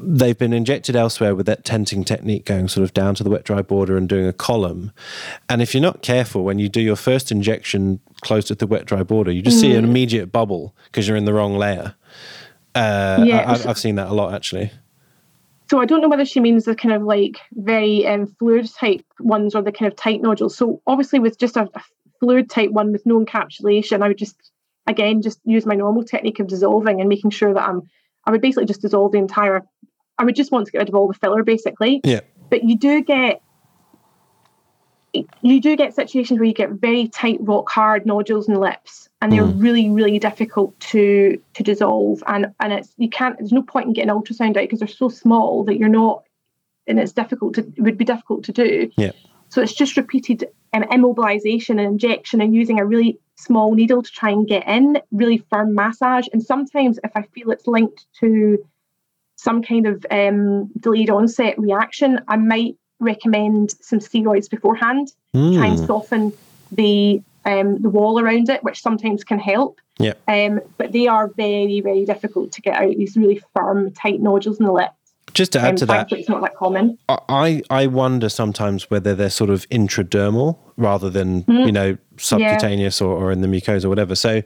they've 0.01 0.37
been 0.37 0.53
injected 0.53 0.95
elsewhere 0.95 1.35
with 1.35 1.45
that 1.45 1.63
tenting 1.63 2.03
technique 2.03 2.45
going 2.45 2.67
sort 2.67 2.83
of 2.83 2.93
down 2.93 3.15
to 3.15 3.23
the 3.23 3.29
wet 3.29 3.43
dry 3.43 3.61
border 3.61 3.95
and 3.97 4.09
doing 4.09 4.27
a 4.27 4.33
column. 4.33 4.91
And 5.49 5.61
if 5.61 5.73
you're 5.73 5.81
not 5.81 6.01
careful, 6.01 6.43
when 6.43 6.59
you 6.59 6.67
do 6.69 6.81
your 6.81 6.95
first 6.95 7.31
injection 7.31 7.99
close 8.21 8.45
to 8.45 8.55
the 8.55 8.67
wet 8.67 8.85
dry 8.85 9.03
border, 9.03 9.31
you 9.31 9.41
just 9.41 9.59
see 9.59 9.69
Mm. 9.69 9.77
an 9.79 9.83
immediate 9.85 10.31
bubble 10.31 10.75
because 10.85 11.07
you're 11.07 11.17
in 11.17 11.25
the 11.25 11.33
wrong 11.33 11.57
layer. 11.57 11.95
Uh, 12.73 13.23
Yeah. 13.25 13.37
I, 13.47 13.53
I've, 13.53 13.67
I've 13.67 13.77
seen 13.77 13.95
that 13.95 14.07
a 14.09 14.13
lot 14.13 14.33
actually. 14.33 14.71
So 15.69 15.79
I 15.79 15.85
don't 15.85 16.01
know 16.01 16.09
whether 16.09 16.25
she 16.25 16.39
means 16.39 16.65
the 16.65 16.75
kind 16.75 16.93
of 16.93 17.01
like 17.03 17.37
very 17.53 18.05
um, 18.05 18.27
fluid 18.27 18.69
type 18.73 19.03
ones 19.19 19.55
or 19.55 19.61
the 19.63 19.71
kind 19.71 19.91
of 19.91 19.95
tight 19.97 20.21
nodules. 20.21 20.55
So 20.55 20.81
obviously 20.85 21.19
with 21.19 21.39
just 21.39 21.57
a, 21.57 21.69
a 21.73 21.81
fluid 22.19 22.49
type 22.49 22.69
one 22.71 22.91
with 22.91 23.05
no 23.05 23.19
encapsulation, 23.23 24.03
I 24.03 24.09
would 24.09 24.17
just 24.17 24.35
again 24.87 25.21
just 25.21 25.39
use 25.45 25.65
my 25.65 25.73
normal 25.75 26.03
technique 26.03 26.39
of 26.39 26.47
dissolving 26.47 26.99
and 26.99 27.09
making 27.09 27.31
sure 27.31 27.53
that 27.53 27.67
I'm 27.67 27.81
I 28.25 28.31
would 28.31 28.41
basically 28.41 28.65
just 28.65 28.81
dissolve 28.81 29.11
the 29.11 29.17
entire 29.17 29.63
I 30.17 30.23
would 30.23 30.35
just 30.35 30.51
want 30.51 30.65
to 30.65 30.71
get 30.71 30.79
rid 30.79 30.89
of 30.89 30.95
all 30.95 31.07
the 31.07 31.13
filler 31.13 31.43
basically. 31.43 32.01
Yeah. 32.03 32.21
But 32.49 32.63
you 32.63 32.77
do 32.77 33.01
get 33.01 33.41
you 35.41 35.61
do 35.61 35.77
get 35.77 35.95
situations 35.95 36.39
where 36.39 36.47
you 36.47 36.53
get 36.53 36.71
very 36.71 37.07
tight 37.07 37.37
rock 37.39 37.69
hard 37.69 38.05
nodules 38.05 38.49
and 38.49 38.59
lips 38.59 39.07
and 39.21 39.31
they're 39.31 39.43
mm. 39.43 39.61
really 39.61 39.89
really 39.89 40.19
difficult 40.19 40.77
to 40.81 41.41
to 41.53 41.63
dissolve 41.63 42.21
and 42.27 42.47
and 42.59 42.73
it's 42.73 42.93
you 42.97 43.09
can't 43.09 43.37
there's 43.37 43.53
no 43.53 43.63
point 43.63 43.87
in 43.87 43.93
getting 43.93 44.09
ultrasound 44.09 44.57
out 44.57 44.63
because 44.63 44.79
they're 44.79 44.87
so 44.89 45.07
small 45.07 45.63
that 45.63 45.77
you're 45.77 45.87
not 45.87 46.23
and 46.85 46.99
it's 46.99 47.13
difficult 47.13 47.53
to 47.55 47.61
it 47.61 47.81
would 47.81 47.97
be 47.97 48.03
difficult 48.03 48.43
to 48.43 48.51
do 48.51 48.91
Yeah. 48.97 49.11
So 49.55 49.61
it's 49.61 49.73
just 49.73 49.95
repeated 49.95 50.49
um, 50.73 50.83
immobilization 50.83 51.79
and 51.79 51.79
injection 51.79 52.41
and 52.41 52.53
using 52.53 52.77
a 52.77 52.85
really 52.85 53.17
small 53.37 53.73
needle 53.73 54.03
to 54.03 54.11
try 54.11 54.29
and 54.29 54.45
get 54.47 54.67
in 54.67 55.01
really 55.11 55.37
firm 55.49 55.73
massage 55.73 56.27
and 56.33 56.43
sometimes 56.43 56.99
if 57.05 57.11
i 57.15 57.21
feel 57.21 57.51
it's 57.51 57.65
linked 57.65 58.05
to 58.19 58.57
some 59.37 59.63
kind 59.63 59.87
of 59.87 60.05
um, 60.11 60.69
delayed 60.77 61.09
onset 61.09 61.57
reaction 61.57 62.19
i 62.27 62.35
might 62.35 62.75
recommend 62.99 63.71
some 63.79 63.99
steroids 63.99 64.49
beforehand 64.49 65.07
to 65.33 65.55
try 65.57 65.67
and 65.67 65.79
Mm. 65.79 65.87
soften 65.87 66.33
the 66.71 67.21
um, 67.45 67.79
the 67.81 67.89
wall 67.89 68.19
around 68.19 68.49
it, 68.49 68.63
which 68.63 68.81
sometimes 68.81 69.23
can 69.23 69.37
help. 69.37 69.79
Yeah. 69.99 70.13
Um, 70.27 70.61
but 70.77 70.91
they 70.93 71.05
are 71.05 71.27
very, 71.37 71.79
very 71.79 72.03
difficult 72.03 72.51
to 72.53 72.61
get 72.61 72.75
out. 72.75 72.95
These 72.97 73.15
really 73.15 73.39
firm, 73.55 73.91
tight 73.91 74.19
nodules 74.19 74.59
in 74.59 74.65
the 74.65 74.71
lip. 74.71 74.89
Just 75.35 75.51
to 75.51 75.59
add 75.59 75.69
Um, 75.71 75.75
to 75.75 75.85
that, 75.87 76.11
it's 76.11 76.29
not 76.29 76.41
that 76.41 76.55
common. 76.55 76.97
I 77.09 77.61
I 77.69 77.85
wonder 77.87 78.29
sometimes 78.29 78.89
whether 78.89 79.13
they're 79.13 79.29
sort 79.29 79.49
of 79.51 79.67
intradermal 79.69 80.57
rather 80.77 81.09
than 81.09 81.43
Mm. 81.43 81.65
you 81.67 81.71
know 81.71 81.97
subcutaneous 82.17 83.01
or, 83.01 83.15
or 83.15 83.31
in 83.31 83.41
the 83.41 83.47
mucosa 83.47 83.85
or 83.85 83.89
whatever. 83.89 84.15
So 84.15 84.41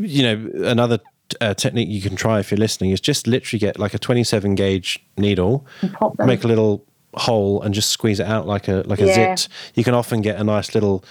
you 0.00 0.22
know 0.22 0.50
another 0.66 0.98
uh, 1.40 1.54
technique 1.54 1.88
you 1.88 2.00
can 2.00 2.14
try 2.14 2.38
if 2.38 2.50
you're 2.50 2.58
listening 2.58 2.90
is 2.90 3.00
just 3.00 3.26
literally 3.26 3.58
get 3.58 3.78
like 3.78 3.94
a 3.94 3.98
27 3.98 4.54
gauge 4.54 4.98
needle, 5.16 5.66
And 5.82 5.92
pop 5.92 6.16
them. 6.16 6.26
make 6.26 6.44
a 6.44 6.46
little 6.48 6.84
hole 7.14 7.62
and 7.62 7.74
just 7.74 7.88
squeeze 7.90 8.20
it 8.20 8.26
out 8.26 8.46
like 8.46 8.68
a 8.68 8.82
like 8.86 9.00
a 9.00 9.06
Yeah. 9.06 9.34
zit. 9.34 9.48
You 9.74 9.82
can 9.82 9.94
often 9.94 10.20
get 10.20 10.38
a 10.38 10.44
nice 10.44 10.74
little 10.74 11.02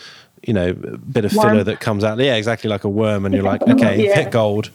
you 0.45 0.53
know 0.53 0.73
bit 0.73 1.25
of 1.25 1.33
Worm. 1.33 1.49
filler 1.49 1.63
that 1.63 1.79
comes 1.79 2.03
out. 2.03 2.17
Yeah, 2.19 2.35
exactly 2.35 2.69
like 2.69 2.83
a 2.83 2.89
worm, 2.89 3.25
and 3.25 3.33
you're 3.33 3.43
like, 3.43 3.61
okay, 3.63 4.05
Yeah. 4.05 4.15
hit 4.15 4.31
gold, 4.31 4.69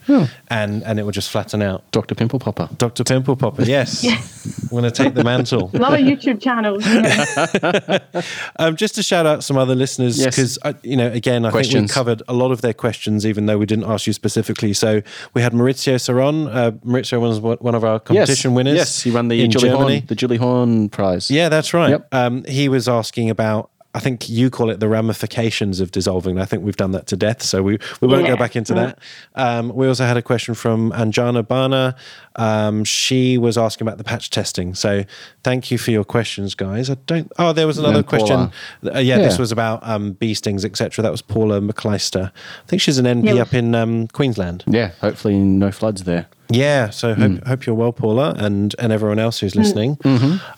and 0.49 0.83
and 0.83 0.99
it 0.99 1.05
will 1.05 1.13
just 1.13 1.31
flatten 1.31 1.63
out. 1.63 1.91
Dr. 1.93 2.15
Pimple 2.15 2.39
Popper. 2.39 2.69
Dr. 2.79 3.05
Pimple 3.05 3.37
Popper, 3.37 3.63
yes, 3.63 4.05
I'm 4.63 4.69
going 4.71 4.85
to 4.85 4.91
take 4.91 5.15
the 5.15 5.25
mantle. 5.25 5.71
Another 5.75 5.99
YouTube 5.99 6.41
channel. 6.41 6.81
Yeah. 6.83 7.99
Um, 8.59 8.77
just 8.77 8.95
to 8.97 9.03
shout 9.03 9.27
out 9.27 9.43
some 9.45 9.57
other 9.57 9.75
listeners 9.75 10.19
Yes. 10.19 10.35
because 10.37 10.59
you 10.83 10.97
know 10.97 11.11
again 11.11 11.45
I 11.45 11.51
think 11.51 11.73
we 11.73 11.89
covered 11.89 12.23
a 12.29 12.35
lot 12.35 12.51
of 12.51 12.61
their 12.61 12.75
questions 12.75 13.25
even 13.25 13.47
though 13.47 13.57
we 13.59 13.67
didn't 13.67 13.85
ask 13.85 14.07
you 14.07 14.13
specifically. 14.13 14.73
So 14.73 15.03
we 15.35 15.41
had 15.43 15.53
Maurizio 15.53 15.95
Saron. 15.97 16.55
Uh, 16.55 16.73
Maurizio 16.85 17.21
was 17.21 17.41
one 17.41 17.57
one 17.61 17.75
of 17.75 17.85
our 17.85 18.01
competition 18.01 18.51
yes. 18.51 18.57
winners. 18.57 18.77
Yes, 18.77 19.03
he 19.03 19.11
won 19.11 19.29
the 19.29 19.43
in 19.43 19.51
Julie 19.51 19.69
Germany. 19.71 19.95
Horn, 19.99 20.07
the 20.07 20.15
Julie 20.15 20.37
Horn 20.37 20.89
prize. 20.91 21.31
Yeah, 21.31 21.49
that's 21.49 21.73
right. 21.73 21.91
Yep. 21.91 22.09
Um, 22.13 22.45
he 22.45 22.69
was 22.69 22.89
asking 22.89 23.31
about. 23.31 23.71
I 23.93 23.99
think 23.99 24.29
you 24.29 24.51
call 24.51 24.71
it 24.71 24.79
the 24.79 24.89
ramifications 24.89 25.81
of 25.81 25.91
dissolving. 25.91 26.39
I 26.39 26.45
think 26.45 26.63
we've 26.63 26.77
done 26.77 26.93
that 26.93 27.09
to 27.09 27.17
death, 27.17 27.43
so 27.43 27.61
we, 27.63 27.79
we 28.01 28.07
won't 28.07 28.25
go 28.27 28.37
back 28.37 28.55
into 28.55 28.73
that. 28.75 28.99
Um, 29.35 29.75
we 29.75 29.89
also 29.89 30.05
had 30.05 30.17
a 30.17 30.23
question 30.23 30.55
from 30.55 30.93
Anjana 30.93 31.47
Bana. 31.47 31.97
Um, 32.37 32.85
she 32.85 33.37
was 33.37 33.59
asking 33.59 33.89
about 33.89 33.99
the 33.99 34.05
patch 34.05 34.31
testing. 34.31 34.75
So 34.75 35.05
thank 35.43 35.73
you 35.73 35.79
for 35.79 35.91
your 35.91 36.05
questions, 36.05 36.55
guys. 36.55 36.89
I 36.89 36.95
don't. 37.07 37.33
Oh, 37.37 37.53
there 37.53 37.67
was 37.67 37.79
another 37.79 38.05
question. 38.05 38.53
Uh, 38.85 38.99
yeah, 39.01 39.19
this 39.19 39.39
was 39.39 39.51
about 39.51 39.81
um, 39.83 40.13
bee 40.13 40.35
stings, 40.35 40.65
etc. 40.65 41.03
That 41.03 41.11
was 41.11 41.21
Paula 41.23 41.61
McCleister. 41.61 42.31
I 42.31 42.67
think 42.69 42.81
she's 42.83 42.99
an 42.99 43.07
NP 43.07 43.35
Yeah. 43.35 43.43
up 43.43 43.53
in 43.55 43.75
um, 43.75 44.07
Queensland. 44.09 44.63
Yeah, 44.69 44.93
hopefully 45.01 45.35
no 45.37 45.73
floods 45.73 46.05
there. 46.05 46.29
Yeah, 46.53 46.91
so 46.91 47.15
hope, 47.15 47.31
Mm. 47.31 47.47
hope 47.47 47.67
you're 47.67 47.75
well, 47.77 47.93
Paula, 47.93 48.35
and 48.37 48.75
and 48.79 48.93
everyone 48.93 49.19
else 49.19 49.39
who's 49.41 49.55
listening. 49.55 49.99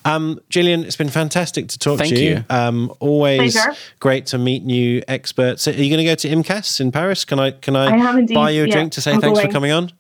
Um, 0.05 0.41
Gillian, 0.49 0.85
it's 0.85 0.97
been 0.97 1.09
fantastic 1.11 1.69
to 1.69 1.79
talk 1.79 1.93
Mm-hmm. 1.93 1.99
Thank 2.03 2.15
to 2.17 2.23
you. 2.25 2.31
you. 2.31 2.45
Um, 2.49 2.93
always 3.01 3.53
Pleasure. 3.55 3.77
great 4.01 4.27
to 4.27 4.39
meet 4.39 4.65
new 4.65 5.03
experts. 5.09 5.69
Are 5.69 5.73
you 5.73 5.89
going 5.91 5.99
to 5.99 6.05
go 6.05 6.15
to 6.15 6.29
IMCAS 6.29 6.81
in 6.81 6.93
Paris? 6.93 7.25
Can 7.27 7.39
I 7.39 7.51
can 7.51 7.77
I, 7.77 7.87
I 7.95 8.27
buy 8.27 8.51
you 8.51 8.65
a 8.65 8.67
yeah, 8.67 8.73
drink 8.73 8.93
to 8.93 9.01
say 9.01 9.13
I'm 9.13 9.21
thanks 9.21 9.41
for 9.41 9.49
coming 9.49 9.73
on? 9.73 9.91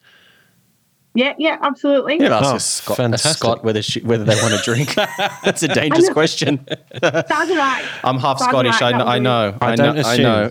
Yeah, 1.15 1.35
yeah, 1.39 1.59
absolutely. 1.63 2.19
Yeah, 2.21 2.39
ask 2.39 2.53
Oh, 2.53 2.57
a 2.57 2.61
Scot, 2.61 2.99
a 2.99 3.03
fantastic. 3.03 3.33
Scot 3.39 3.65
whether 3.65 3.83
she, 3.83 4.01
whether 4.01 4.25
they 4.25 4.35
want 4.37 4.55
a 4.55 4.59
drink. 4.65 4.95
That's 5.45 5.63
a 5.63 5.69
dangerous 5.69 6.09
know. 6.09 6.13
question. 6.15 6.59
Sazerac. 6.95 7.85
I'm 8.05 8.19
half 8.19 8.39
Sazerac, 8.39 8.49
Scottish. 8.49 8.83
I, 8.83 8.93
that 8.93 8.99
know- 8.99 9.07
I 9.07 9.19
know. 9.19 9.59
I, 9.61 9.73
I 9.73 9.77
don't 9.77 9.95
know. 9.97 10.01
assume. 10.01 10.27
I 10.27 10.29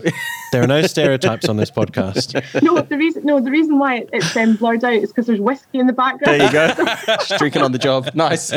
there 0.52 0.62
are 0.62 0.66
no 0.66 0.82
stereotypes 0.82 1.48
on 1.48 1.56
this 1.56 1.70
podcast. 1.70 2.62
No, 2.62 2.80
the 2.80 2.96
reason 2.96 3.24
no, 3.24 3.40
the 3.40 3.50
reason 3.50 3.78
why 3.78 4.06
it's 4.12 4.36
um, 4.36 4.56
blurred 4.56 4.84
out 4.84 4.92
is 4.92 5.08
because 5.10 5.26
there's 5.26 5.40
whiskey 5.40 5.78
in 5.78 5.86
the 5.86 5.92
background. 5.92 6.40
There 6.40 6.46
you 6.46 6.52
go. 6.52 6.84
Just 7.06 7.38
drinking 7.38 7.62
on 7.62 7.72
the 7.72 7.78
job. 7.78 8.10
Nice. 8.14 8.50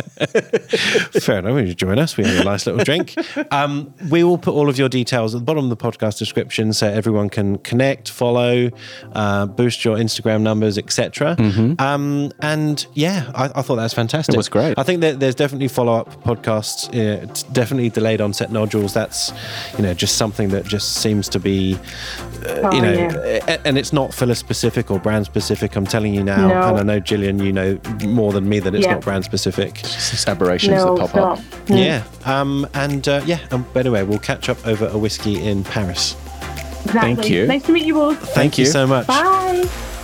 Fair 1.23 1.39
enough. 1.39 1.67
You 1.67 1.73
join 1.73 1.99
us. 1.99 2.17
We 2.17 2.25
have 2.25 2.41
a 2.41 2.43
nice 2.43 2.65
little 2.65 2.83
drink. 2.83 3.15
Um, 3.51 3.93
we 4.09 4.23
will 4.23 4.37
put 4.37 4.53
all 4.53 4.69
of 4.69 4.77
your 4.77 4.89
details 4.89 5.33
at 5.33 5.39
the 5.39 5.45
bottom 5.45 5.63
of 5.63 5.69
the 5.69 5.77
podcast 5.77 6.17
description 6.19 6.73
so 6.73 6.87
everyone 6.87 7.29
can 7.29 7.57
connect, 7.59 8.09
follow, 8.09 8.69
uh, 9.13 9.45
boost 9.45 9.85
your 9.85 9.97
Instagram 9.97 10.41
numbers, 10.41 10.77
etc. 10.77 11.35
Um, 11.79 11.94
and 11.95 12.85
yeah, 12.93 13.31
I, 13.35 13.45
I 13.45 13.61
thought 13.61 13.75
that 13.75 13.83
was 13.83 13.93
fantastic. 13.93 14.33
It 14.33 14.37
was 14.37 14.49
great. 14.49 14.77
I 14.77 14.83
think 14.83 15.01
that 15.01 15.19
there's 15.19 15.35
definitely 15.35 15.67
follow 15.67 15.93
up 15.95 16.23
podcasts. 16.23 16.87
Uh, 16.89 17.23
it's 17.23 17.43
definitely 17.43 17.89
delayed 17.89 18.21
onset 18.21 18.51
nodules. 18.51 18.93
That's 18.93 19.31
you 19.77 19.83
know 19.83 19.93
just 19.93 20.17
something 20.17 20.49
that 20.49 20.65
just 20.65 20.95
seems 20.97 21.29
to 21.29 21.39
be 21.39 21.77
Oh, 22.47 22.71
you 22.73 22.81
know, 22.81 22.91
yeah. 22.91 23.57
and 23.65 23.77
it's 23.77 23.91
not 23.91 24.13
filler 24.13 24.35
specific 24.35 24.91
or 24.91 24.99
brand 24.99 25.25
specific. 25.25 25.75
I'm 25.75 25.87
telling 25.87 26.13
you 26.13 26.23
now, 26.23 26.47
No. 26.47 26.61
and 26.69 26.77
I 26.79 26.83
know 26.83 26.99
Gillian, 26.99 27.39
you 27.39 27.51
know 27.51 27.79
more 28.05 28.31
than 28.33 28.47
me 28.47 28.59
that 28.59 28.75
it's 28.75 28.85
Yeah. 28.85 28.93
not 28.93 29.01
brand 29.01 29.23
specific. 29.25 29.75
Just 29.75 30.27
aberrations 30.29 30.75
No, 30.75 30.95
that 30.97 31.11
pop 31.11 31.39
up. 31.39 31.45
Mm. 31.65 31.83
Yeah. 31.85 32.03
Um, 32.25 32.67
and 32.73 33.07
uh, 33.07 33.21
yeah, 33.25 33.39
um, 33.51 33.65
by 33.73 33.81
the 33.83 33.91
way, 33.91 34.03
we'll 34.03 34.19
catch 34.19 34.47
up 34.49 34.65
over 34.67 34.87
a 34.87 34.97
whiskey 34.97 35.41
in 35.43 35.63
Paris. 35.63 36.15
Exactly. 36.85 36.99
Thank 37.15 37.29
you. 37.31 37.47
Nice 37.47 37.63
to 37.63 37.71
meet 37.71 37.85
you 37.85 37.95
both. 37.95 38.19
Thank, 38.35 38.59
you 38.59 38.65
you. 38.65 38.71
so 38.71 38.85
much. 38.85 39.07
Bye. 39.07 39.94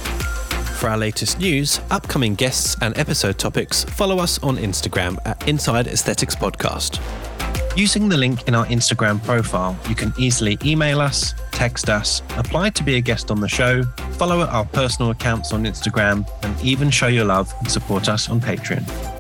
For 0.82 0.90
our 0.90 0.98
latest 0.98 1.38
news, 1.38 1.80
upcoming 1.92 2.34
guests, 2.34 2.76
and 2.82 2.98
episode 2.98 3.38
topics, 3.38 3.84
follow 3.84 4.18
us 4.18 4.42
on 4.42 4.58
Instagram 4.58 5.20
at 5.26 5.48
Inside 5.48 5.86
Aesthetics 5.86 6.36
Podcast. 6.36 7.00
Using 7.78 8.10
the 8.10 8.18
link 8.18 8.48
in 8.48 8.56
our 8.56 8.66
Instagram 8.66 9.24
profile, 9.24 9.78
you 9.88 9.94
can 9.94 10.12
easily 10.18 10.58
email 10.66 11.00
us, 11.00 11.36
text 11.52 11.88
us, 11.88 12.24
apply 12.36 12.72
to 12.72 12.84
be 12.84 12.96
a 12.96 13.00
guest 13.00 13.30
on 13.30 13.40
the 13.40 13.48
show, 13.48 13.84
follow 14.14 14.42
our 14.42 14.66
personal 14.66 15.12
accounts 15.12 15.54
on 15.54 15.66
Instagram, 15.66 16.28
and 16.42 16.60
even 16.66 16.90
show 16.90 17.06
your 17.06 17.26
love 17.26 17.54
and 17.60 17.70
support 17.70 18.10
us 18.10 18.28
on 18.28 18.42
Patreon. 18.42 19.11